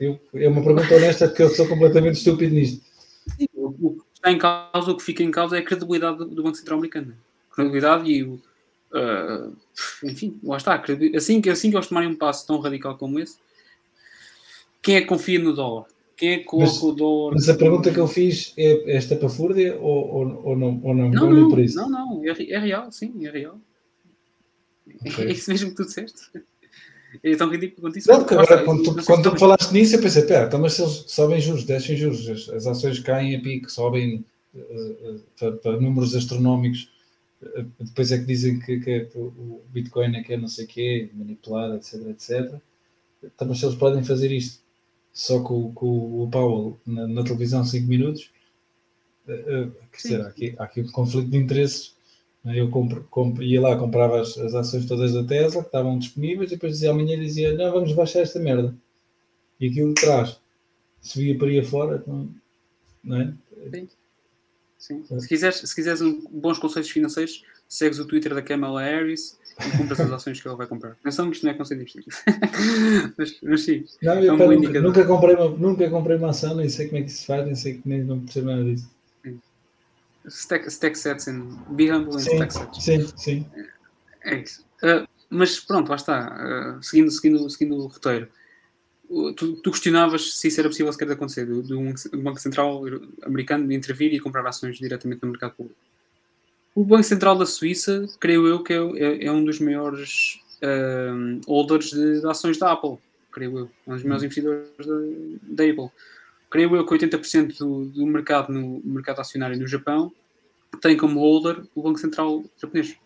Eu, 0.00 0.18
é 0.34 0.48
uma 0.48 0.60
pergunta 0.60 0.92
honesta 0.92 1.28
porque 1.28 1.40
eu 1.40 1.50
sou 1.50 1.68
completamente 1.68 2.16
estúpido 2.16 2.52
nisto. 2.52 2.84
Sim, 3.38 3.46
o 3.54 3.92
que 3.92 4.02
está 4.12 4.32
em 4.32 4.38
causa, 4.38 4.90
o 4.90 4.96
que 4.96 5.04
fica 5.04 5.22
em 5.22 5.30
causa 5.30 5.56
é 5.56 5.60
a 5.60 5.64
credibilidade 5.64 6.18
do 6.24 6.42
Banco 6.42 6.56
Central 6.56 6.78
Americano. 6.78 7.14
A 7.52 7.54
credibilidade 7.54 8.10
e 8.10 8.24
o. 8.24 8.42
Uh, 8.90 9.56
enfim, 10.02 10.36
lá 10.42 10.56
está. 10.56 10.82
Assim 11.14 11.40
que, 11.40 11.48
assim 11.48 11.70
que 11.70 11.76
eles 11.76 11.86
tomarem 11.86 12.10
um 12.10 12.16
passo 12.16 12.44
tão 12.44 12.58
radical 12.58 12.98
como 12.98 13.20
esse, 13.20 13.36
quem 14.82 14.96
é 14.96 15.00
que 15.00 15.06
confia 15.06 15.38
no 15.38 15.54
dólar? 15.54 15.86
Quem 16.20 16.32
é 16.32 16.38
que 16.40 16.44
coloca 16.44 17.32
mas, 17.32 17.48
a 17.48 17.54
pergunta 17.54 17.90
que 17.90 17.98
eu 17.98 18.06
fiz 18.06 18.52
é 18.54 18.94
esta 18.94 19.16
para 19.16 19.30
fúrdia 19.30 19.74
ou, 19.80 20.06
ou, 20.06 20.48
ou 20.48 20.56
não? 20.56 20.78
Ou 20.82 20.94
não, 20.94 21.08
não, 21.08 21.32
não, 21.32 21.48
por 21.48 21.58
isso? 21.58 21.76
não, 21.76 21.88
não, 21.88 22.22
é, 22.22 22.28
é 22.28 22.58
real, 22.58 22.92
sim, 22.92 23.26
é 23.26 23.30
real. 23.30 23.58
Okay. 25.00 25.28
É 25.28 25.32
isso 25.32 25.50
mesmo 25.50 25.70
que 25.70 25.76
tu 25.76 25.86
disseste. 25.86 26.20
É 27.24 27.34
tão 27.34 27.50
ridículo 27.50 27.82
quanto 27.88 27.98
isso. 27.98 28.08
Não, 28.08 28.20
porque 28.20 28.34
agora, 28.34 28.62
quando, 28.62 28.84
tu, 28.84 29.04
quando 29.04 29.32
tu 29.32 29.36
falaste 29.36 29.72
nisso, 29.72 29.96
eu 29.96 30.00
pensei, 30.00 30.22
pera, 30.22 30.46
então, 30.46 30.60
mas 30.60 30.74
se 30.74 30.82
eles 30.82 31.06
sobem 31.08 31.40
juros, 31.40 31.64
descem 31.64 31.96
juros, 31.96 32.28
as, 32.28 32.48
as 32.50 32.66
ações 32.68 33.00
caem 33.00 33.34
a 33.34 33.40
pico, 33.40 33.68
sobem 33.68 34.24
uh, 34.54 34.58
uh, 34.60 35.20
para, 35.36 35.52
para, 35.56 35.80
números 35.80 36.14
astronómicos, 36.14 36.88
uh, 37.42 37.66
depois 37.80 38.12
é 38.12 38.18
que 38.18 38.26
dizem 38.26 38.60
que, 38.60 38.78
que 38.78 38.90
é, 38.92 39.08
o 39.16 39.60
Bitcoin 39.70 40.14
é 40.14 40.22
que 40.22 40.34
é 40.34 40.36
não 40.36 40.46
sei 40.46 40.66
o 40.66 40.68
quê, 40.68 41.10
manipulado, 41.12 41.74
etc, 41.74 41.94
etc. 42.10 42.60
Então, 43.24 43.48
mas 43.48 43.58
se 43.58 43.66
eles 43.66 43.76
podem 43.76 44.04
fazer 44.04 44.30
isto 44.30 44.60
só 45.12 45.42
com, 45.42 45.72
com 45.72 46.22
o 46.22 46.28
Powell 46.30 46.80
na, 46.86 47.06
na 47.06 47.24
televisão 47.24 47.64
5 47.64 47.86
minutos, 47.86 48.30
uh, 49.28 49.70
que 49.92 50.02
será? 50.02 50.28
Aqui, 50.28 50.54
há 50.58 50.64
aqui 50.64 50.80
um 50.80 50.90
conflito 50.90 51.28
de 51.28 51.36
interesses 51.36 51.94
né? 52.44 52.58
Eu 52.58 52.70
compro, 52.70 53.06
compro, 53.10 53.42
ia 53.42 53.60
lá, 53.60 53.76
comprava 53.76 54.20
as, 54.20 54.36
as, 54.38 54.54
ações 54.54 54.86
todas 54.86 55.12
da 55.12 55.24
Tesla 55.24 55.62
que 55.62 55.68
estavam 55.68 55.98
disponíveis 55.98 56.50
e 56.50 56.54
depois 56.54 56.72
dizia 56.72 56.90
amanhã 56.90 57.18
dizia, 57.18 57.54
não, 57.54 57.72
vamos 57.72 57.92
baixar 57.92 58.20
esta 58.20 58.38
merda. 58.38 58.74
E 59.60 59.68
aquilo 59.68 59.94
traz. 59.94 60.40
Subia 61.02 61.36
para 61.36 61.48
aí 61.48 61.64
fora, 61.64 62.02
não, 62.06 62.34
não 63.02 63.20
é? 63.20 63.34
Sim. 63.70 63.88
Sim. 64.78 65.04
Se, 65.20 65.28
quiseres, 65.28 65.56
se 65.56 65.74
quiseres 65.74 66.00
um, 66.00 66.20
bons 66.30 66.58
conceitos 66.58 66.90
financeiros, 66.90 67.44
segues 67.68 67.98
o 67.98 68.06
Twitter 68.06 68.34
da 68.34 68.42
Kamala 68.42 68.82
Harris 68.82 69.38
e 69.66 69.76
compras 69.76 70.00
as 70.00 70.10
ações 70.12 70.40
que 70.40 70.46
ela 70.46 70.56
vai 70.56 70.66
comprar. 70.66 70.92
Atenção 70.92 71.30
que 71.30 71.36
isto 71.36 71.44
não 71.44 71.52
é 71.52 71.54
conceito 71.54 71.84
de 71.84 72.06
mas, 73.16 73.38
mas 73.42 73.62
sim. 73.62 73.84
Não, 74.02 74.12
é 74.12 74.32
um 74.32 74.36
nunca, 74.36 74.80
nunca, 74.80 75.04
comprei 75.04 75.34
uma, 75.34 75.48
nunca 75.48 75.90
comprei 75.90 76.16
uma 76.16 76.30
ação, 76.30 76.54
nem 76.56 76.68
sei 76.68 76.86
como 76.86 76.98
é 76.98 77.02
que 77.04 77.10
se 77.10 77.26
faz, 77.26 77.44
nem 77.44 77.54
sei 77.54 77.74
que 77.74 77.88
nem 77.88 78.04
não 78.04 78.20
percebo 78.20 78.46
nada 78.48 78.64
disso. 78.64 78.90
Stack, 80.28 80.66
stack 80.70 80.98
sets 80.98 81.28
and 81.28 81.56
be 81.70 81.90
humble 81.90 82.20
sim, 82.20 82.34
stack 82.34 82.52
sets. 82.52 82.84
Sim, 82.84 83.06
sim. 83.16 83.46
É, 84.22 84.34
é 84.34 84.42
isso. 84.42 84.64
Uh, 84.82 85.08
mas 85.30 85.60
pronto, 85.60 85.88
lá 85.88 85.96
está. 85.96 86.78
Uh, 86.78 86.82
seguindo, 86.82 87.10
seguindo, 87.10 87.50
seguindo 87.50 87.76
o 87.76 87.86
roteiro. 87.86 88.28
Uh, 89.08 89.32
tu, 89.32 89.56
tu, 89.56 89.70
questionavas 89.70 90.34
se 90.38 90.48
isso 90.48 90.60
era 90.60 90.68
possível 90.68 90.92
sequer 90.92 91.06
de 91.06 91.14
acontecer, 91.14 91.46
do, 91.46 91.62
do 91.62 91.78
Banco 92.18 92.38
Central 92.38 92.82
americano 93.24 93.66
de 93.66 93.74
intervir 93.74 94.12
e 94.12 94.20
comprar 94.20 94.46
ações 94.46 94.78
diretamente 94.78 95.22
no 95.22 95.30
mercado 95.30 95.54
público. 95.54 95.80
O 96.74 96.84
Banco 96.84 97.02
Central 97.02 97.36
da 97.36 97.46
Suíça, 97.46 98.06
creio 98.18 98.46
eu, 98.46 98.62
que 98.62 98.72
é, 98.72 98.76
é, 98.76 99.24
é 99.26 99.32
um 99.32 99.44
dos 99.44 99.58
maiores 99.58 100.40
uh, 100.62 101.40
holders 101.46 101.90
de, 101.90 102.20
de, 102.20 102.26
ações 102.26 102.58
da 102.58 102.72
Apple, 102.72 102.96
creio 103.32 103.58
eu, 103.58 103.70
um 103.86 103.94
dos 103.94 104.04
maiores 104.04 104.22
investidores 104.22 104.68
da 105.42 105.64
Apple 105.64 105.90
creio 106.50 106.74
eu 106.74 106.84
que 106.84 106.94
80% 106.94 107.58
do, 107.58 107.84
do 107.86 108.06
mercado 108.06 108.52
no 108.52 108.82
mercado 108.84 109.20
acionário 109.20 109.58
no 109.58 109.68
Japão 109.68 110.12
tem 110.80 110.96
como 110.96 111.20
holder 111.20 111.62
o 111.74 111.82
Banco 111.82 111.98
Central 111.98 112.44
japonês. 112.60 112.96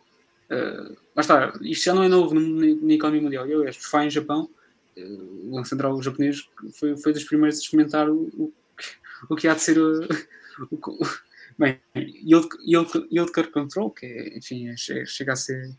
Uh, 0.50 0.96
está, 1.18 1.52
isto 1.60 1.84
já 1.84 1.94
não 1.94 2.02
é 2.02 2.08
novo 2.08 2.34
na 2.34 2.94
economia 2.94 3.22
mundial. 3.22 3.46
Eu, 3.46 3.68
os 3.68 3.76
FA 3.76 4.04
em 4.04 4.10
Japão, 4.10 4.48
uh, 4.96 5.48
o 5.48 5.50
Banco 5.52 5.68
Central 5.68 6.02
japonês 6.02 6.48
foi, 6.72 6.96
foi 6.96 7.12
dos 7.12 7.24
primeiros 7.24 7.58
a 7.58 7.62
experimentar 7.62 8.08
o, 8.08 8.22
o, 8.34 8.52
o 9.28 9.36
que 9.36 9.46
há 9.46 9.54
de 9.54 9.62
ser 9.62 9.78
o, 9.78 10.00
o, 10.70 11.06
bem, 11.58 11.78
yield, 11.94 12.48
yield, 12.64 13.08
yield 13.10 13.32
curve 13.32 13.50
control, 13.50 13.90
que 13.90 14.06
é, 14.06 14.38
enfim, 14.38 14.68
é, 14.68 14.76
chega 14.76 15.32
a 15.32 15.36
ser 15.36 15.70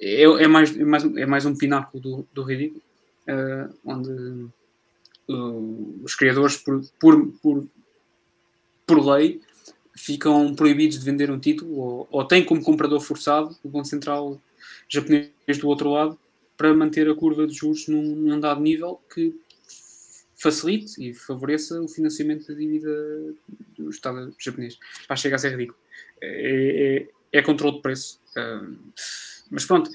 é, 0.00 0.22
é, 0.22 0.48
mais, 0.48 0.76
é, 0.76 0.84
mais, 0.84 1.04
é 1.04 1.26
mais 1.26 1.46
um 1.46 1.56
pináculo 1.56 2.02
do, 2.02 2.28
do 2.32 2.42
ridículo, 2.42 2.82
uh, 3.28 3.72
onde 3.84 4.10
uh, 5.28 6.00
os 6.02 6.14
criadores, 6.16 6.56
por, 6.56 6.82
por, 6.98 7.26
por, 7.40 7.66
por 8.84 9.06
lei, 9.06 9.40
ficam 9.96 10.54
proibidos 10.54 10.98
de 10.98 11.04
vender 11.04 11.30
um 11.30 11.38
título 11.38 11.78
ou, 11.78 12.08
ou 12.10 12.24
têm 12.24 12.44
como 12.44 12.62
comprador 12.62 13.00
forçado 13.00 13.56
o 13.62 13.68
Banco 13.68 13.86
Central 13.86 14.40
japonês 14.88 15.30
do 15.60 15.68
outro 15.68 15.90
lado 15.90 16.18
para 16.56 16.74
manter 16.74 17.08
a 17.08 17.14
curva 17.14 17.46
de 17.46 17.54
juros 17.54 17.86
num, 17.86 18.02
num 18.02 18.40
dado 18.40 18.60
nível 18.60 19.00
que 19.12 19.34
facilite 20.42 20.94
e 20.98 21.14
favoreça 21.14 21.80
o 21.80 21.88
financiamento 21.88 22.48
da 22.48 22.54
dívida 22.54 23.34
do 23.76 23.90
Estado 23.90 24.34
japonês. 24.38 24.78
Pá, 25.06 25.16
chega 25.16 25.36
a 25.36 25.38
ser 25.38 25.52
ridículo. 25.52 25.78
É, 26.20 27.06
é, 27.32 27.38
é 27.38 27.42
controle 27.42 27.76
de 27.76 27.82
preço. 27.82 28.20
Uh, 28.36 28.76
mas 29.50 29.64
pronto, 29.64 29.90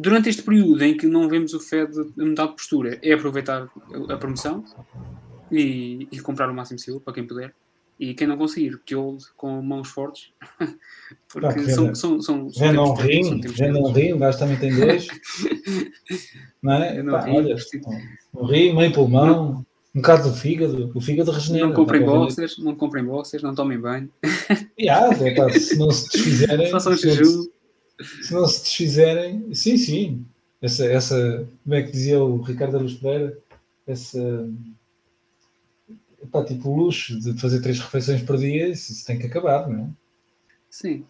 Durante 0.00 0.28
este 0.28 0.42
período 0.42 0.80
em 0.84 0.96
que 0.96 1.08
não 1.08 1.28
vemos 1.28 1.54
o 1.54 1.58
Fed 1.58 1.92
mudar 2.16 2.46
de 2.46 2.52
postura, 2.52 3.00
é 3.02 3.14
aproveitar 3.14 3.68
a 4.08 4.16
promoção 4.16 4.64
e, 5.50 6.06
e 6.12 6.20
comprar 6.20 6.48
o 6.48 6.54
máximo 6.54 6.78
possível 6.78 7.00
para 7.00 7.14
quem 7.14 7.26
puder. 7.26 7.52
E 7.98 8.14
quem 8.14 8.26
não 8.26 8.36
conseguir, 8.36 8.80
que 8.84 8.94
hold 8.94 9.22
com 9.36 9.60
mãos 9.60 9.88
fortes, 9.88 10.30
porque 11.28 11.46
ah, 11.46 11.68
são, 11.70 11.94
são, 11.94 12.22
são, 12.22 12.50
Já 12.50 12.72
não 12.72 12.94
rim, 12.94 13.40
não 13.72 13.92
rim, 13.92 14.12
o 14.12 14.18
gajo 14.18 14.38
também 14.38 14.56
tem 14.56 14.74
dois. 14.74 15.08
não 16.62 16.72
é? 16.74 17.02
Não 17.02 17.12
Pá, 17.12 17.24
rim, 17.24 17.36
olha, 17.36 17.56
um 18.34 18.46
rim, 18.46 18.72
meio 18.74 18.92
pulmão, 18.92 19.66
um 19.94 20.00
bocado 20.00 20.30
do 20.30 20.36
fígado, 20.36 20.92
o 20.94 21.00
fígado 21.00 21.32
regenera. 21.32 21.66
Não 21.66 21.74
comprem 21.74 22.04
boxers, 22.04 22.58
não 22.58 22.76
comprem 22.76 23.04
boxers, 23.04 23.42
não 23.42 23.54
tomem 23.54 23.80
banho. 23.80 24.08
Yeah, 24.78 25.12
se 25.50 25.76
não 25.76 25.90
se 25.90 26.08
desfizerem. 26.10 26.70
Façam 26.70 26.96
jejum 26.96 27.48
se 28.00 28.32
não 28.32 28.46
se 28.46 28.62
desfizerem, 28.62 29.52
sim, 29.54 29.76
sim. 29.76 30.26
Essa, 30.60 30.86
essa, 30.86 31.48
como 31.62 31.74
é 31.74 31.82
que 31.82 31.92
dizia 31.92 32.22
o 32.22 32.40
Ricardo 32.40 32.76
Aruz 32.76 32.94
Pereira? 32.94 33.38
Essa, 33.86 34.48
epá, 36.28 36.44
tipo, 36.44 36.68
o 36.68 36.76
luxo 36.76 37.18
de 37.20 37.38
fazer 37.40 37.60
três 37.60 37.80
refeições 37.80 38.22
por 38.22 38.36
dia, 38.36 38.68
isso, 38.68 38.92
isso 38.92 39.06
tem 39.06 39.18
que 39.18 39.26
acabar, 39.26 39.68
não 39.68 39.84
é? 39.84 39.88
Sim. 40.70 41.04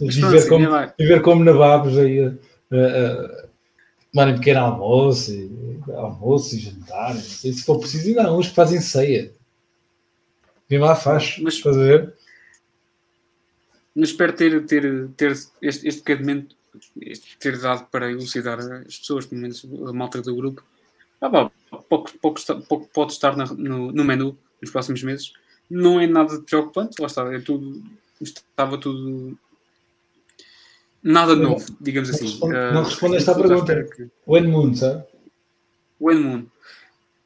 viver, 0.00 0.48
como, 0.48 0.66
viver 0.98 1.22
como 1.22 1.44
nababos 1.44 1.96
aí 1.98 2.20
a, 2.20 2.28
a, 2.72 2.76
a 2.76 3.48
tomarem 4.12 4.36
pequeno 4.36 4.60
almoço, 4.60 5.32
e, 5.32 5.78
almoço 5.92 6.56
e 6.56 6.58
jantar, 6.58 7.14
se 7.16 7.62
for 7.62 7.78
preciso, 7.78 8.08
ainda 8.08 8.24
há 8.24 8.36
uns 8.36 8.48
que 8.48 8.54
fazem 8.54 8.80
ceia. 8.80 9.32
Vem 10.68 10.78
lá, 10.78 10.96
faz, 10.96 11.38
mas, 11.38 11.60
fazer 11.60 12.14
mas 13.94 14.08
espero 14.08 14.32
ter, 14.32 14.66
ter, 14.66 15.08
ter 15.10 15.32
este, 15.62 15.86
este 15.86 15.98
bocadimento 15.98 16.56
ter 17.38 17.60
dado 17.60 17.86
para 17.86 18.10
elucidar 18.10 18.58
as 18.58 18.98
pessoas, 18.98 19.26
pelo 19.26 19.40
menos 19.40 19.64
a 19.86 19.92
malta 19.92 20.20
do 20.20 20.34
grupo. 20.34 20.64
Ah, 21.20 21.30
pá, 21.30 21.50
pouco, 21.88 22.10
pouco, 22.20 22.40
pouco 22.68 22.88
pode 22.92 23.12
estar 23.12 23.36
na, 23.36 23.46
no, 23.46 23.92
no 23.92 24.04
menu 24.04 24.36
nos 24.60 24.70
próximos 24.70 25.02
meses. 25.02 25.32
Não 25.70 26.00
é 26.00 26.06
nada 26.06 26.38
de 26.38 26.44
preocupante, 26.44 27.00
lá 27.00 27.06
está, 27.06 27.22
é 27.34 27.40
tudo, 27.40 27.82
estava 28.20 28.78
tudo 28.78 29.36
nada 31.02 31.36
novo, 31.36 31.64
digamos 31.80 32.08
não 32.08 32.16
assim. 32.16 32.26
Responde, 32.26 32.54
uh, 32.54 32.74
não 32.74 32.82
respondeste 32.82 33.30
à 33.30 33.34
pergunta. 33.34 33.84
Que... 33.84 34.08
O 34.26 34.36
Enmoon, 34.38 34.74
sabe? 34.74 35.04
O 36.00 36.10
Enmoon. 36.10 36.46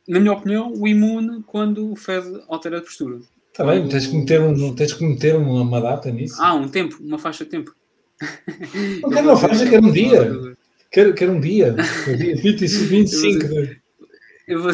Na 0.09 0.19
minha 0.20 0.32
opinião, 0.32 0.73
o 0.73 0.89
imune 0.89 1.43
quando 1.47 1.93
o 1.93 1.94
Fed 1.94 2.43
altera 2.48 2.78
a 2.78 2.81
postura. 2.81 3.20
Está 3.51 3.66
bem, 3.66 3.86
tens 3.89 4.06
que, 4.06 4.16
meter 4.16 4.40
um, 4.40 4.74
tens 4.74 4.94
que 4.94 5.05
meter 5.05 5.36
uma 5.36 5.81
data 5.81 6.10
nisso. 6.10 6.40
Ah, 6.40 6.55
um 6.55 6.66
tempo, 6.66 6.97
uma 7.01 7.19
faixa 7.19 7.44
de 7.44 7.51
tempo. 7.51 7.74
Não 9.02 9.10
quero 9.10 9.28
uma 9.28 9.36
faixa, 9.36 9.69
quero 9.69 9.86
um 9.86 9.93
dia. 9.93 10.56
Quero, 10.90 11.15
quero 11.15 11.32
um 11.32 11.40
dia. 11.40 11.74
25 12.06 13.48
de... 13.48 13.81
Eu 14.48 14.62
vou, 14.62 14.73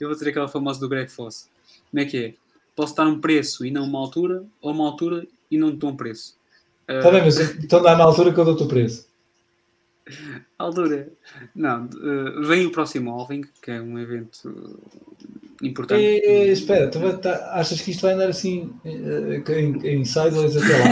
eu 0.00 0.08
vou 0.08 0.18
ter 0.18 0.30
aquela 0.30 0.48
famosa 0.48 0.80
do 0.80 0.88
Greg 0.88 1.08
Foss. 1.08 1.48
Como 1.88 2.02
é 2.02 2.04
que 2.04 2.16
é? 2.16 2.34
Posso 2.74 2.96
dar 2.96 3.06
um 3.06 3.20
preço 3.20 3.64
e 3.64 3.70
não 3.70 3.84
uma 3.84 4.00
altura, 4.00 4.44
ou 4.60 4.72
uma 4.72 4.86
altura 4.86 5.24
e 5.48 5.56
não 5.56 5.70
dou 5.70 5.90
um 5.90 5.96
preço. 5.96 6.36
Está 6.88 7.08
uh... 7.08 7.12
bem, 7.12 7.22
mas 7.22 7.38
então 7.62 7.80
dá 7.80 7.96
na 7.96 8.02
altura 8.02 8.34
que 8.34 8.40
eu 8.40 8.44
dou 8.44 8.60
o 8.60 8.66
preço. 8.66 9.06
Altura. 10.58 11.08
Não, 11.54 11.86
uh, 11.86 12.42
vem 12.42 12.66
o 12.66 12.72
próximo 12.72 13.10
Alving, 13.10 13.42
que 13.62 13.70
é 13.70 13.80
um 13.80 13.98
evento 13.98 14.82
importante. 15.62 16.02
E, 16.02 16.50
espera, 16.50 16.90
tu 16.90 16.98
vai, 16.98 17.16
tá, 17.18 17.52
achas 17.54 17.80
que 17.80 17.92
isto 17.92 18.02
vai 18.02 18.14
andar 18.14 18.28
assim 18.28 18.72
em, 18.84 19.86
em 19.86 20.04
sideways 20.04 20.56
até 20.56 20.76
lá? 20.76 20.86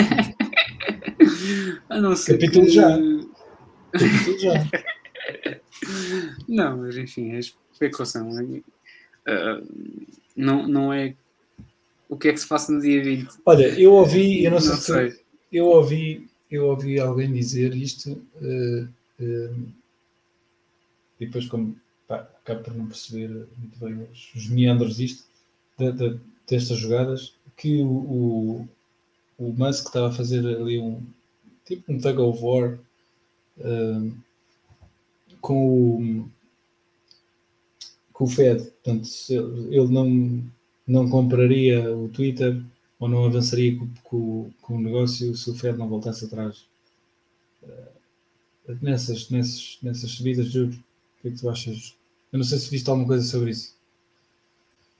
A 1.90 2.00
não 2.00 2.14
ser 2.14 2.38
Capítulo 2.38 2.66
que... 2.66 2.72
já. 2.72 2.96
Não, 6.48 6.78
mas 6.78 6.96
enfim, 6.96 7.32
é 7.32 7.38
especulação. 7.38 8.30
Uh, 8.30 8.62
não, 10.36 10.66
não 10.66 10.92
é 10.92 11.14
o 12.08 12.16
que 12.16 12.28
é 12.28 12.32
que 12.32 12.40
se 12.40 12.48
passa 12.48 12.72
no 12.72 12.80
dia 12.80 13.02
20. 13.02 13.28
Olha, 13.44 13.66
eu 13.78 13.92
ouvi, 13.92 14.44
eu 14.44 14.50
não, 14.50 14.58
não 14.58 14.76
sei, 14.76 15.10
sei. 15.10 15.20
eu 15.52 15.66
ouvi, 15.66 16.28
eu 16.50 16.66
ouvi 16.66 16.98
alguém 16.98 17.32
dizer 17.32 17.74
isto 17.74 18.12
uh, 18.40 18.88
uh, 19.20 19.68
e 21.20 21.26
depois 21.26 21.46
como 21.46 21.76
pá, 22.06 22.28
acabo 22.42 22.62
por 22.62 22.74
não 22.74 22.86
perceber 22.86 23.28
muito 23.28 23.78
bem 23.78 24.08
os, 24.10 24.34
os 24.34 24.48
meandros 24.48 24.96
disto, 24.96 25.24
de, 25.76 25.92
de, 25.92 26.20
destas 26.48 26.78
jogadas, 26.78 27.34
que 27.56 27.82
o, 27.82 27.88
o, 27.88 28.68
o 29.38 29.52
Musk 29.52 29.86
estava 29.86 30.08
a 30.08 30.12
fazer 30.12 30.46
ali 30.46 30.78
um 30.78 31.02
tipo 31.64 31.92
um 31.92 31.98
tug 31.98 32.20
of 32.20 32.42
war 32.42 32.78
com 35.40 36.24
o 36.24 36.30
com 38.18 38.24
o 38.24 38.26
Fed, 38.26 38.64
portanto 38.64 39.08
ele 39.70 39.88
não, 39.92 40.44
não 40.84 41.08
compraria 41.08 41.96
o 41.96 42.08
Twitter 42.08 42.60
ou 42.98 43.08
não 43.08 43.24
avançaria 43.24 43.78
com, 43.78 43.88
com, 44.02 44.50
com 44.60 44.76
o 44.76 44.80
negócio 44.80 45.36
se 45.36 45.48
o 45.48 45.54
Fed 45.54 45.78
não 45.78 45.88
voltasse 45.88 46.24
atrás 46.24 46.66
uh, 47.62 48.78
nessas, 48.82 49.30
nessas, 49.30 49.78
nessas 49.82 50.10
subidas 50.10 50.46
de 50.46 50.52
juros? 50.54 50.76
O 50.76 51.22
que 51.22 51.28
é 51.28 51.30
que 51.30 51.38
tu 51.38 51.48
achas? 51.48 51.96
Eu 52.32 52.38
não 52.38 52.44
sei 52.44 52.58
se 52.58 52.70
viste 52.70 52.90
alguma 52.90 53.06
coisa 53.06 53.24
sobre 53.24 53.50
isso. 53.50 53.76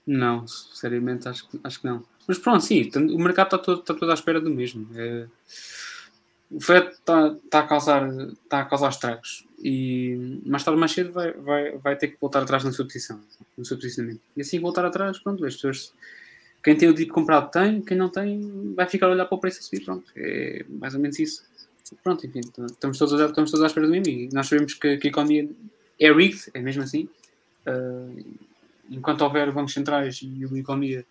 Não, 0.07 0.47
seriamente 0.47 1.29
acho, 1.29 1.49
acho 1.65 1.81
que 1.81 1.87
não. 1.87 2.05
Mas 2.27 2.39
pronto, 2.39 2.63
sim, 2.63 2.89
o 2.95 3.19
mercado 3.19 3.47
está 3.49 3.59
todo, 3.59 3.81
está 3.81 3.95
todo 3.95 4.11
à 4.11 4.15
espera 4.15 4.41
do 4.41 4.49
mesmo. 4.49 4.89
É, 4.95 5.27
o 6.51 6.61
FED 6.61 6.89
está, 6.89 7.37
está, 7.45 7.59
a 7.61 7.67
causar, 7.67 8.09
está 8.09 8.61
a 8.61 8.65
causar 8.65 8.89
estragos 8.89 9.47
e 9.63 10.41
mais 10.47 10.65
tarde 10.65 10.81
mais 10.81 10.93
cedo 10.93 11.13
vai, 11.13 11.33
vai, 11.33 11.77
vai 11.79 11.97
ter 11.97 12.09
que 12.09 12.17
voltar 12.21 12.43
atrás 12.43 12.65
na 12.65 12.73
sua 12.73 12.85
posição, 12.85 13.21
no 13.57 13.65
seu 13.65 13.77
posicionamento. 13.77 14.21
E 14.37 14.41
assim 14.41 14.59
voltar 14.59 14.85
atrás, 14.85 15.19
pronto, 15.19 15.45
as 15.45 15.55
pessoas, 15.55 15.93
quem 16.63 16.77
tem 16.77 16.89
o 16.89 16.95
dito 16.95 17.13
comprado 17.13 17.51
tem, 17.51 17.83
quem 17.83 17.97
não 17.97 18.09
tem 18.09 18.75
vai 18.75 18.87
ficar 18.87 19.07
a 19.07 19.11
olhar 19.11 19.27
para 19.27 19.37
o 19.37 19.41
preço 19.41 19.61
a 19.61 19.63
subir, 19.63 19.85
pronto. 19.85 20.05
É 20.17 20.65
mais 20.69 20.95
ou 20.95 21.01
menos 21.01 21.19
isso. 21.19 21.45
Pronto, 22.03 22.27
enfim, 22.27 22.41
estamos 22.41 22.99
todos, 22.99 23.21
a, 23.21 23.27
estamos 23.27 23.51
todos 23.51 23.65
à 23.65 23.67
espera 23.67 23.87
do 23.87 23.93
mesmo 23.93 24.09
e 24.09 24.29
nós 24.33 24.47
sabemos 24.47 24.75
que, 24.75 24.97
que 24.97 25.09
a 25.09 25.11
economia 25.11 25.49
é 25.99 26.13
rigged, 26.13 26.51
é 26.55 26.61
mesmo 26.61 26.83
assim. 26.83 27.09
Uh, 27.67 28.25
enquanto 28.91 29.23
houver 29.23 29.53
bancos 29.53 29.75
centrais 29.75 30.21
e 30.23 30.47
uma 30.47 30.59
economia 30.59 31.05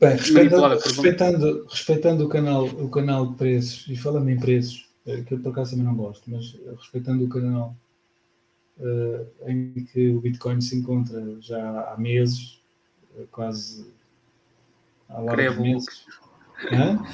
Bem, 0.00 0.16
respeitando, 0.16 0.78
respeitando, 0.78 1.66
respeitando, 1.68 2.24
o, 2.24 2.28
canal, 2.28 2.64
o 2.64 2.88
canal 2.88 3.26
de 3.26 3.36
preços, 3.36 3.86
e 3.86 3.94
falando 3.94 4.30
em 4.30 4.40
preços, 4.40 4.88
eh, 5.06 5.20
que 5.20 5.34
eu 5.34 5.40
por 5.40 5.50
acaso 5.50 5.72
também 5.72 5.84
não 5.84 5.94
gosto, 5.94 6.22
mas 6.30 6.58
respeitando 6.78 7.22
o 7.22 7.28
canal 7.28 7.76
uh, 8.78 9.26
em 9.46 9.74
que 9.92 10.08
o 10.08 10.22
Bitcoin 10.22 10.58
se 10.62 10.74
encontra 10.74 11.22
já 11.42 11.92
há 11.92 11.98
meses, 11.98 12.62
eh, 13.18 13.26
quase 13.30 13.92
há 15.06 15.20
largos 15.20 15.58
meses. 15.58 16.06
Uh, 16.72 17.04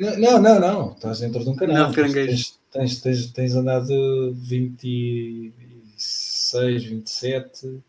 não, 0.18 0.42
não, 0.42 0.60
não, 0.60 0.92
estás 0.94 1.20
dentro 1.20 1.44
de 1.44 1.50
um 1.50 1.54
canal. 1.54 1.76
Não, 1.76 1.92
tens, 1.92 2.58
tens, 2.72 3.00
tens, 3.00 3.30
tens 3.30 3.54
andado 3.54 4.34
26, 4.34 6.84
27 6.84 7.80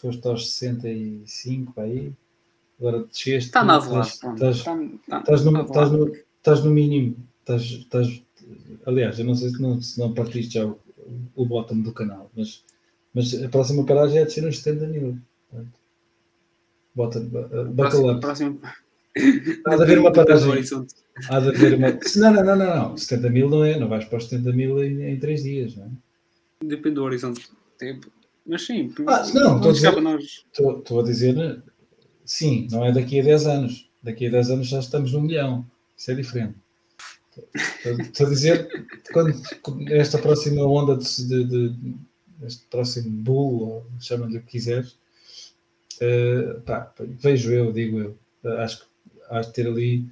foste 0.00 0.26
aos 0.26 0.50
65 0.50 1.80
aí, 1.80 2.12
agora 2.78 3.04
desceste. 3.04 3.48
Está 3.48 3.64
nada 3.64 3.88
lá. 3.88 4.00
Estás, 4.00 4.62
tá, 4.62 4.76
tá, 5.08 5.18
estás, 5.20 5.44
no, 5.44 5.62
estás, 5.62 5.90
no, 5.90 6.16
estás 6.36 6.64
no 6.64 6.70
mínimo. 6.70 7.16
Estás, 7.40 7.62
estás, 7.62 8.22
aliás, 8.86 9.18
eu 9.18 9.24
não 9.24 9.34
sei 9.34 9.50
se 9.50 9.60
não, 9.60 9.80
se 9.80 9.98
não 9.98 10.14
partiste 10.14 10.54
já 10.54 10.66
o, 10.66 10.78
o 11.34 11.46
bottom 11.46 11.80
do 11.80 11.92
canal, 11.92 12.30
mas, 12.36 12.64
mas 13.14 13.42
a 13.42 13.48
próxima 13.48 13.84
paragem 13.84 14.18
é 14.18 14.24
descer 14.24 14.46
uns 14.46 14.58
70 14.60 14.86
mil. 14.86 15.18
Bota, 16.94 17.20
bacalhau. 17.20 18.18
Próximo... 18.18 18.60
Há 19.66 19.76
de 19.76 19.82
haver 19.82 19.98
uma 19.98 20.12
paragem. 20.12 20.64
Há 21.28 21.40
de 21.40 21.48
haver 21.48 21.74
uma. 21.74 21.88
Não, 22.16 22.32
não, 22.32 22.44
não, 22.44 22.56
não, 22.56 22.88
não. 22.90 22.96
70 22.96 23.30
mil 23.30 23.48
não 23.48 23.64
é, 23.64 23.78
não 23.78 23.88
vais 23.88 24.04
para 24.04 24.18
os 24.18 24.28
70 24.28 24.52
mil 24.52 24.82
em, 24.82 25.02
em 25.02 25.18
3 25.18 25.42
dias, 25.42 25.76
não 25.76 25.86
é? 25.86 25.88
Depende 26.64 26.96
do 26.96 27.04
horizonte 27.04 27.48
tempo. 27.76 28.10
Mas 28.48 28.64
sim, 28.64 28.90
ah, 29.06 29.22
não, 29.34 29.56
estou 29.56 29.70
a, 29.70 29.74
dizer, 29.74 30.00
nós... 30.00 30.22
estou, 30.22 30.78
estou 30.78 31.00
a 31.00 31.04
dizer, 31.04 31.62
sim, 32.24 32.66
não 32.70 32.82
é 32.82 32.90
daqui 32.90 33.20
a 33.20 33.22
10 33.22 33.46
anos. 33.46 33.90
Daqui 34.02 34.26
a 34.26 34.30
10 34.30 34.50
anos 34.50 34.66
já 34.68 34.78
estamos 34.78 35.12
no 35.12 35.20
milhão. 35.20 35.66
Isso 35.94 36.10
é 36.10 36.14
diferente. 36.14 36.54
Estou 38.00 38.26
a 38.26 38.30
dizer, 38.30 38.86
quando 39.12 39.34
esta 39.92 40.16
próxima 40.18 40.64
onda 40.64 40.96
de, 40.96 41.26
de, 41.26 41.68
de 41.68 41.94
este 42.42 42.64
próximo 42.70 43.10
bull, 43.10 43.84
chama-lhe 44.00 44.38
o 44.38 44.42
que 44.42 44.52
quiseres, 44.52 44.96
uh, 46.00 46.60
pá, 46.62 46.92
vejo 46.98 47.52
eu, 47.52 47.72
digo 47.72 47.98
eu, 47.98 48.18
acho 48.60 48.80
que 48.80 48.86
há 49.28 49.40
de 49.40 49.52
ter 49.52 49.66
ali 49.66 50.08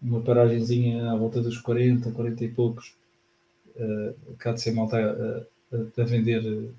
uma 0.00 0.20
paragenzinha 0.20 1.10
à 1.10 1.16
volta 1.16 1.40
dos 1.40 1.58
40, 1.58 2.10
40 2.12 2.44
e 2.44 2.48
poucos, 2.48 2.94
uh, 3.76 4.14
cá 4.38 4.52
de 4.52 4.60
ser 4.60 4.72
malta 4.72 4.98
a, 4.98 5.76
a, 5.76 6.02
a 6.02 6.04
vender 6.04 6.70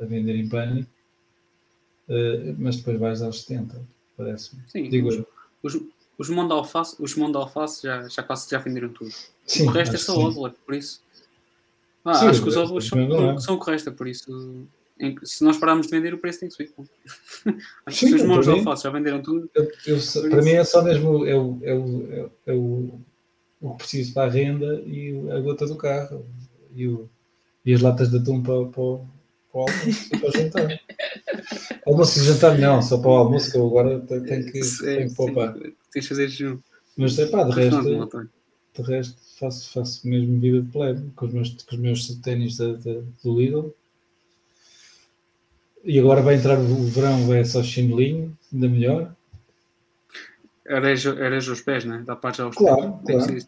a 0.00 0.04
vender 0.04 0.36
em 0.36 0.48
pânico, 0.48 0.90
uh, 2.08 2.54
mas 2.58 2.76
depois 2.76 2.98
vais 2.98 3.22
aos 3.22 3.42
70, 3.42 3.80
parece-me. 4.16 4.62
Sim, 4.68 4.88
Digo 4.88 5.08
os, 5.08 5.22
os, 5.62 5.82
os 6.18 6.28
de 6.28 6.52
alface, 6.52 6.96
os 6.98 7.14
de 7.14 7.36
alface 7.36 7.82
já, 7.82 8.08
já 8.08 8.22
quase 8.22 8.50
já 8.50 8.58
venderam 8.58 8.88
tudo. 8.88 9.12
Sim, 9.46 9.66
o 9.66 9.70
resto 9.70 9.94
é 9.94 9.98
só 9.98 10.18
óvulo, 10.18 10.52
por 10.64 10.74
isso. 10.74 11.00
Ah, 12.04 12.14
sim, 12.14 12.26
acho 12.28 12.42
que 12.42 12.48
os 12.48 12.56
óvulos 12.56 12.86
são, 12.86 13.30
é. 13.30 13.38
são 13.40 13.58
correta, 13.58 13.90
por 13.90 14.06
isso. 14.06 14.66
Em, 14.98 15.14
se 15.22 15.44
nós 15.44 15.58
pararmos 15.58 15.86
de 15.86 15.92
vender, 15.92 16.14
o 16.14 16.18
preço 16.18 16.40
tem 16.40 16.48
que 16.48 16.54
subir. 16.54 16.72
acho 17.84 17.98
Sim, 17.98 18.08
que 18.08 18.14
os 18.14 18.22
mãos 18.22 18.46
de 18.46 18.52
alface 18.52 18.84
já 18.84 18.90
venderam 18.90 19.22
tudo. 19.22 19.50
Eu, 19.54 19.70
eu, 19.86 20.30
para 20.30 20.42
mim 20.42 20.52
é 20.52 20.64
só 20.64 20.82
mesmo 20.82 21.26
é 21.26 21.34
o, 21.34 21.58
é 21.62 21.74
o, 21.74 22.12
é, 22.12 22.30
é 22.46 22.54
o, 22.54 22.98
o 23.60 23.70
que 23.72 23.78
preciso 23.78 24.14
para 24.14 24.28
a 24.28 24.30
renda 24.30 24.82
e 24.86 25.30
a 25.30 25.40
gota 25.40 25.66
do 25.66 25.76
carro 25.76 26.24
e, 26.74 26.86
o, 26.86 27.08
e 27.64 27.74
as 27.74 27.82
latas 27.82 28.10
de 28.10 28.16
atum 28.16 28.42
para, 28.42 28.64
para, 28.66 29.00
para 29.56 29.62
o 29.62 29.66
almoço 29.68 30.10
para 30.10 30.28
o 30.28 30.32
jantar. 30.32 30.80
almoço 31.86 32.18
e 32.18 32.22
jantar 32.22 32.58
não, 32.58 32.82
só 32.82 32.98
para 32.98 33.10
o 33.10 33.14
almoço 33.14 33.50
que 33.50 33.56
eu 33.56 33.66
agora 33.66 34.00
tenho 34.00 34.52
que, 34.52 34.62
sim, 34.62 34.84
tenho 34.84 35.08
que 35.08 35.14
poupar. 35.14 35.54
Tens 35.92 36.02
de 36.02 36.08
fazer 36.08 36.28
junto. 36.28 36.62
Mas 36.96 37.18
é 37.18 37.26
pá, 37.26 37.44
de 37.44 37.52
resto, 37.52 38.20
de 38.74 38.82
resto 38.82 39.16
faço, 39.38 39.72
faço 39.72 40.08
mesmo 40.08 40.40
vida 40.40 40.62
de 40.62 40.70
plebe 40.70 41.10
com 41.14 41.26
os 41.26 41.32
meus, 41.32 41.50
com 41.62 41.74
os 41.74 41.80
meus 41.80 42.08
ténis 42.16 42.56
do 42.58 43.40
Lidl. 43.40 43.74
E 45.84 45.98
agora 46.00 46.20
vai 46.20 46.34
entrar 46.34 46.58
o 46.58 46.84
verão, 46.84 47.32
é 47.32 47.44
só 47.44 47.62
chinelinho, 47.62 48.36
ainda 48.52 48.68
melhor. 48.68 49.14
Areja, 50.68 51.12
areja 51.12 51.52
os 51.52 51.60
pés, 51.60 51.84
né? 51.84 52.02
Dá 52.04 52.16
parte 52.16 52.42
aos 52.42 52.56
claro, 52.56 52.98
pés. 53.06 53.24
Claro. 53.24 53.46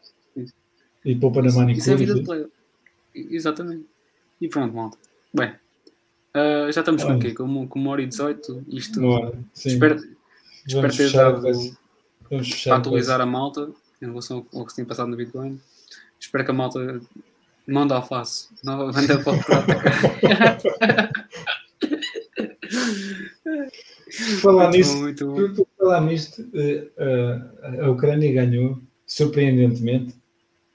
E 1.04 1.16
poupa 1.16 1.42
na 1.42 1.50
manicure. 1.50 1.78
Isso 1.78 1.90
é 1.90 1.96
vida 1.96 2.14
de 2.14 2.22
plebe. 2.22 2.48
Exatamente. 3.12 3.86
E 4.40 4.46
pronto, 4.46 4.72
malta. 4.72 4.98
Bem, 5.34 5.52
Uh, 6.38 6.70
já 6.70 6.82
estamos 6.82 7.02
com 7.02 7.16
o 7.16 7.18
quê? 7.18 7.34
Com, 7.34 7.66
com 7.66 7.80
uma 7.80 7.90
hora 7.90 8.02
e 8.02 8.06
18. 8.06 8.66
Isto. 8.68 9.00
espero, 9.54 9.98
espero 10.64 10.96
ter 10.96 11.10
dado 11.10 11.42
para 12.28 12.76
atualizar 12.76 13.20
a 13.20 13.26
malta 13.26 13.68
em 14.00 14.06
relação 14.06 14.46
ao 14.54 14.64
que 14.64 14.70
se 14.70 14.76
tem 14.76 14.84
passado 14.84 15.08
no 15.08 15.16
Bitcoin. 15.16 15.60
Espero 16.20 16.44
que 16.44 16.52
a 16.52 16.54
malta 16.54 17.00
manda 17.66 17.96
alface. 17.96 18.50
Novamente 18.62 19.10
a 19.18 19.18
para 19.18 19.32
falar 24.40 24.70
nisto, 24.70 24.96
muito 24.96 25.66
falar 25.76 26.02
nisto, 26.02 26.48
a 27.82 27.90
Ucrânia 27.90 28.32
ganhou, 28.32 28.80
surpreendentemente. 29.04 30.14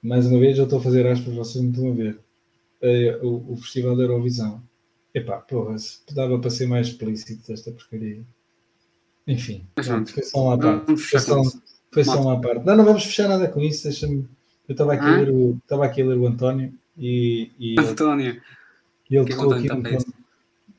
Mais 0.01 0.25
uma 0.25 0.39
vez, 0.39 0.57
eu 0.57 0.65
estou 0.65 0.79
a 0.79 0.83
fazer 0.83 1.07
aspas, 1.07 1.33
vocês 1.33 1.63
não 1.63 1.71
estão 1.71 1.89
a 1.91 1.93
ver. 1.95 2.19
O, 3.21 3.53
o 3.53 3.55
Festival 3.55 3.95
da 3.95 4.03
Eurovisão 4.03 4.61
Epá, 5.13 5.37
porra, 5.37 5.75
dava 6.11 6.39
para 6.39 6.49
ser 6.49 6.67
mais 6.67 6.87
explícito 6.87 7.51
esta 7.51 7.71
porcaria. 7.71 8.23
Enfim, 9.27 9.65
pronto, 9.75 10.11
foi 10.11 10.23
só 10.23 10.43
uma 10.43 10.57
parte. 10.57 10.97
Foi 10.97 11.19
só, 11.19 11.43
foi 11.91 12.03
só 12.03 12.21
uma 12.21 12.41
parte. 12.41 12.65
Não, 12.65 12.75
não 12.75 12.83
vamos 12.83 13.03
fechar 13.03 13.27
nada 13.27 13.47
com 13.47 13.59
isso. 13.61 13.83
Deixa-me. 13.83 14.27
Eu 14.67 14.73
estava 14.73 14.93
aqui, 14.93 15.05
a 15.05 15.17
ler 15.17 15.29
o, 15.29 15.57
estava 15.63 15.85
aqui 15.85 16.01
a 16.01 16.05
ler 16.05 16.17
o 16.17 16.25
António 16.25 16.73
e, 16.97 17.51
e 17.59 17.79
António. 17.79 18.41
E 19.09 19.15
ele 19.15 19.29
tocou 19.29 19.53
aqui, 19.53 19.67
num 19.67 19.83
ponto, 19.83 20.13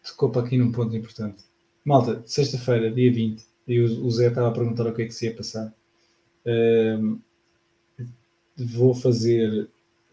tocou 0.03 0.31
para 0.31 0.43
aqui 0.43 0.59
num 0.59 0.73
ponto 0.73 0.97
importante. 0.97 1.45
Malta, 1.85 2.23
sexta-feira, 2.27 2.91
dia 2.91 3.13
20, 3.13 3.45
e 3.69 3.81
o, 3.81 4.07
o 4.07 4.11
Zé 4.11 4.29
estava 4.29 4.49
a 4.49 4.53
perguntar 4.53 4.87
o 4.87 4.93
que 4.93 5.03
é 5.03 5.07
que 5.07 5.13
se 5.13 5.27
ia 5.27 5.35
passar. 5.35 5.73
Uh, 6.47 7.21
vou 8.57 8.95
fazer 8.95 9.69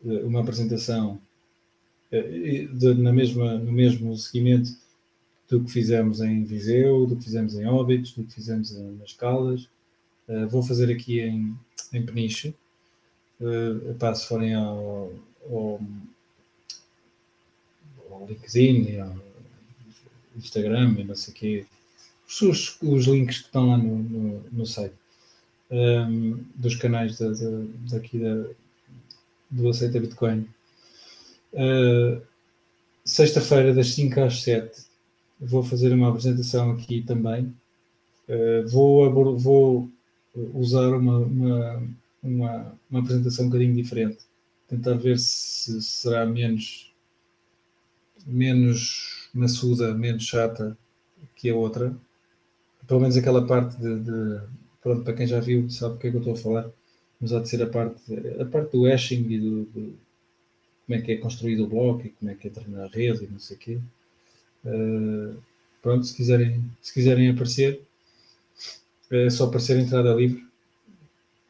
eh, 0.05 0.23
uma 0.23 0.41
apresentação 0.41 1.19
de, 2.11 2.93
na 2.95 3.13
mesma, 3.13 3.57
no 3.57 3.71
mesmo 3.71 4.15
seguimento 4.17 4.71
do 5.49 5.63
que 5.63 5.71
fizemos 5.71 6.21
em 6.21 6.43
Viseu, 6.43 7.05
do 7.05 7.15
que 7.15 7.23
fizemos 7.23 7.55
em 7.55 7.65
Óbidos, 7.65 8.13
do 8.13 8.23
que 8.23 8.33
fizemos 8.33 8.71
nas 8.99 9.13
Caldas. 9.13 9.67
Uh, 10.27 10.47
vou 10.47 10.63
fazer 10.63 10.91
aqui 10.91 11.19
em, 11.19 11.55
em 11.91 12.05
Peniche. 12.05 12.55
Uh, 13.39 13.93
pá, 13.95 14.13
se 14.13 14.27
forem 14.27 14.53
ao, 14.53 15.11
ao, 15.49 15.81
ao 18.09 18.27
LinkedIn, 18.27 18.99
ao 18.99 19.15
Instagram 20.37 20.95
e 20.99 21.03
não 21.03 21.15
sei 21.15 21.33
o 21.33 21.37
quê, 21.37 21.65
os, 22.27 22.77
os 22.81 23.05
links 23.05 23.39
que 23.39 23.45
estão 23.45 23.69
lá 23.69 23.77
no, 23.77 23.97
no, 23.97 24.43
no 24.51 24.65
site 24.65 24.95
um, 25.69 25.77
ehm, 25.77 26.45
dos 26.55 26.75
canais 26.75 27.17
da, 27.17 27.29
daqui 27.91 28.19
da, 28.19 28.45
do 29.49 29.69
Aceita 29.69 29.99
Bitcoin 29.99 30.47
Uh, 31.53 32.21
Sexta-feira, 33.03 33.73
das 33.73 33.87
5 33.95 34.21
às 34.21 34.43
7, 34.43 34.85
vou 35.39 35.63
fazer 35.63 35.91
uma 35.91 36.09
apresentação 36.09 36.71
aqui 36.71 37.01
também. 37.01 37.53
Uh, 38.29 38.67
vou, 38.67 39.37
vou 39.37 39.89
usar 40.53 40.89
uma, 40.89 41.17
uma, 41.17 41.83
uma, 42.21 42.79
uma, 42.89 42.99
apresentação 42.99 43.45
um 43.45 43.49
bocadinho 43.49 43.73
diferente. 43.73 44.19
Tentar 44.67 44.93
ver 44.93 45.17
se 45.17 45.81
será 45.81 46.25
menos, 46.25 46.93
menos 48.25 49.29
maçuda, 49.33 49.93
menos 49.95 50.23
chata 50.23 50.77
que 51.35 51.49
a 51.49 51.55
outra. 51.55 51.95
Pelo 52.87 52.99
menos 52.99 53.17
aquela 53.17 53.45
parte 53.45 53.77
de, 53.77 53.99
de 53.99 54.41
pronto, 54.81 55.03
para 55.03 55.13
quem 55.13 55.27
já 55.27 55.39
viu, 55.39 55.69
sabe 55.69 55.95
o 55.95 55.97
que 55.97 56.07
é 56.07 56.11
que 56.11 56.17
eu 56.17 56.21
estou 56.21 56.33
a 56.33 56.37
falar. 56.37 56.71
mas 57.19 57.33
há 57.33 57.39
de 57.39 57.49
ser 57.49 57.63
a 57.63 57.67
parte, 57.67 58.01
a 58.39 58.45
parte 58.45 58.71
do 58.71 58.83
hashing 58.83 59.27
e 59.29 59.39
do, 59.39 59.63
do 59.65 59.99
como 60.85 60.99
é 60.99 61.01
que 61.01 61.11
é 61.13 61.17
construído 61.17 61.63
o 61.63 61.67
bloco 61.67 62.05
e 62.05 62.09
como 62.09 62.31
é 62.31 62.35
que 62.35 62.47
entra 62.47 62.63
na 62.67 62.87
rede 62.87 63.25
e 63.25 63.27
não 63.27 63.39
sei 63.39 63.55
o 63.57 63.59
quê. 63.59 63.79
Uh, 64.65 65.37
pronto, 65.81 66.05
se 66.05 66.15
quiserem, 66.15 66.63
se 66.81 66.93
quiserem 66.93 67.29
aparecer, 67.29 67.81
é 69.09 69.29
só 69.29 69.45
aparecer 69.45 69.79
entrada 69.79 70.13
livre. 70.13 70.45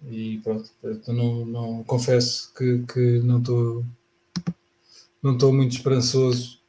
E 0.10 0.40
pronto, 0.44 0.70
então 0.84 1.14
não, 1.14 1.46
não 1.46 1.84
confesso 1.84 2.52
que, 2.56 2.84
que 2.92 3.20
não 3.20 3.40
estou 3.40 3.86
não 5.22 5.34
estou 5.34 5.54
muito 5.54 5.76
esperançoso 5.76 6.60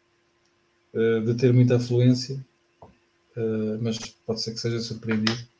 uh, 0.93 1.24
de 1.24 1.34
ter 1.34 1.55
muita 1.55 1.76
afluência, 1.76 2.36
uh, 2.82 3.78
mas 3.80 3.98
pode 4.26 4.43
ser 4.43 4.52
que 4.52 4.60
seja 4.60 4.78
surpreendido 4.80 5.52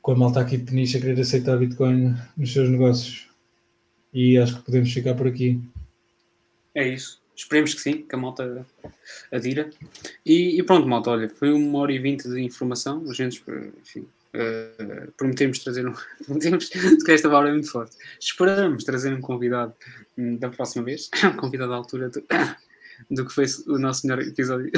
com 0.00 0.12
a 0.12 0.16
malta 0.16 0.40
aqui 0.40 0.56
de 0.56 0.64
Peniche 0.64 0.96
a 0.96 1.00
querer 1.00 1.20
aceitar 1.20 1.58
Bitcoin 1.58 2.16
nos 2.36 2.52
seus 2.52 2.70
negócios. 2.70 3.27
E 4.12 4.38
acho 4.38 4.56
que 4.56 4.64
podemos 4.64 4.92
ficar 4.92 5.14
por 5.14 5.26
aqui. 5.26 5.60
É 6.74 6.86
isso. 6.88 7.20
Esperemos 7.38 7.72
que 7.72 7.80
sim, 7.80 8.02
que 8.02 8.14
a 8.14 8.18
malta 8.18 8.66
adira. 9.32 9.70
E, 10.26 10.58
e 10.58 10.62
pronto, 10.64 10.88
malta, 10.88 11.10
olha, 11.10 11.30
foi 11.30 11.52
uma 11.52 11.78
hora 11.78 11.92
e 11.92 11.98
vinte 11.98 12.28
de 12.28 12.40
informação. 12.40 13.08
A 13.08 13.12
gente, 13.12 13.42
enfim, 13.80 14.00
uh, 14.34 15.12
prometemos 15.16 15.60
trazer 15.60 15.86
um. 15.86 15.94
prometemos, 16.26 16.68
que 16.68 17.12
esta 17.12 17.28
hora 17.28 17.48
é 17.48 17.52
muito 17.52 17.70
forte. 17.70 17.96
Esperamos 18.18 18.82
trazer 18.82 19.14
um 19.14 19.20
convidado 19.20 19.72
um, 20.16 20.36
da 20.36 20.48
próxima 20.48 20.84
vez, 20.84 21.08
um 21.24 21.36
convidado 21.36 21.72
à 21.72 21.76
altura 21.76 22.08
do, 22.08 22.24
do 23.08 23.24
que 23.24 23.32
foi 23.32 23.44
o 23.68 23.78
nosso 23.78 24.04
melhor 24.06 24.20
episódio 24.26 24.72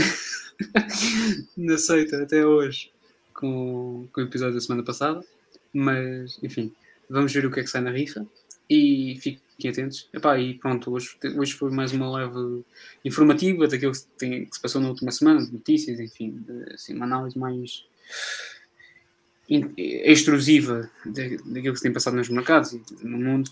na 1.56 1.78
seita 1.78 2.22
até 2.22 2.44
hoje 2.44 2.92
com, 3.32 4.06
com 4.12 4.20
o 4.20 4.24
episódio 4.24 4.54
da 4.54 4.60
semana 4.60 4.84
passada. 4.84 5.24
Mas, 5.72 6.38
enfim, 6.42 6.74
vamos 7.08 7.32
ver 7.32 7.46
o 7.46 7.50
que 7.50 7.60
é 7.60 7.62
que 7.62 7.70
sai 7.70 7.80
na 7.80 7.90
rifa 7.90 8.26
e 8.70 9.18
fiquem 9.20 9.70
atentos. 9.70 10.08
Epá, 10.14 10.38
e 10.38 10.54
pronto, 10.54 10.92
hoje, 10.92 11.16
hoje 11.36 11.52
foi 11.54 11.72
mais 11.72 11.92
uma 11.92 12.10
leve 12.18 12.64
informativa 13.04 13.66
daquilo 13.66 13.92
que, 13.92 14.02
tem, 14.16 14.46
que 14.46 14.54
se 14.54 14.62
passou 14.62 14.80
na 14.80 14.88
última 14.88 15.10
semana, 15.10 15.44
de 15.44 15.52
notícias, 15.52 15.98
enfim, 15.98 16.38
de, 16.46 16.74
assim, 16.74 16.94
uma 16.94 17.04
análise 17.04 17.36
mais 17.36 17.84
extrusiva 19.76 20.88
daquilo 21.04 21.72
que 21.72 21.76
se 21.76 21.82
tem 21.82 21.92
passado 21.92 22.16
nos 22.16 22.28
mercados 22.28 22.72
e 22.72 22.82
no 23.02 23.18
mundo. 23.18 23.50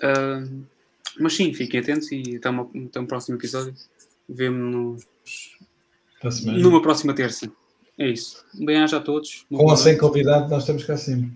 Uh, 0.00 0.64
mas 1.20 1.34
sim, 1.34 1.52
fiquem 1.52 1.80
atentos 1.80 2.10
e 2.10 2.36
até, 2.36 2.48
uma, 2.48 2.70
até 2.86 2.98
um 2.98 3.06
próximo 3.06 3.36
episódio. 3.36 3.74
Vemo-nos 4.26 5.06
numa 6.46 6.80
próxima 6.80 7.14
terça. 7.14 7.50
É 7.98 8.08
isso. 8.08 8.44
Bem-aja 8.54 8.96
a 8.96 9.00
todos. 9.00 9.44
Com 9.50 9.64
ou 9.64 9.76
sem 9.76 9.98
convidado, 9.98 10.48
nós 10.48 10.62
estamos 10.62 10.84
cá 10.84 10.96
sempre. 10.96 11.32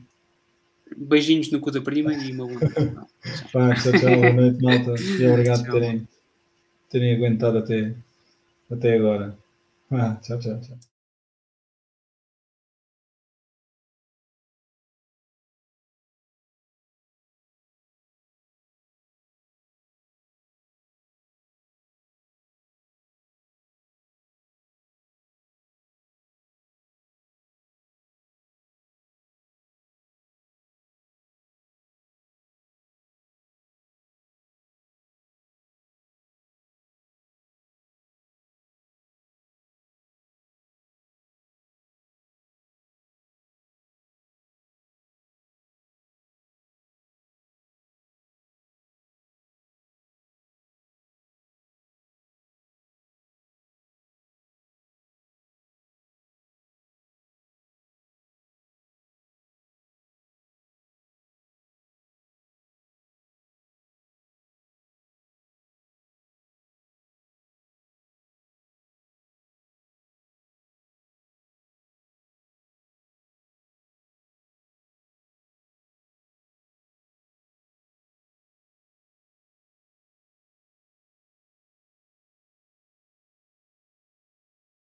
Beijinhos 0.96 1.50
no 1.50 1.60
cu 1.60 1.70
da 1.70 1.80
prima 1.80 2.12
e 2.12 2.32
uma 2.32 2.46
boa 2.46 2.60
noite. 2.60 2.74
Tchau, 3.50 3.92
tchau, 3.98 4.16
boa 4.16 4.32
noite, 4.32 4.62
malta. 4.62 4.94
E 5.20 5.26
obrigado 5.26 5.64
por 5.64 5.72
terem, 5.72 6.08
terem 6.90 7.14
aguentado 7.14 7.58
até, 7.58 7.94
até 8.70 8.96
agora. 8.96 9.36
Ah, 9.90 10.16
tchau, 10.22 10.38
tchau, 10.38 10.60
tchau. 10.60 10.91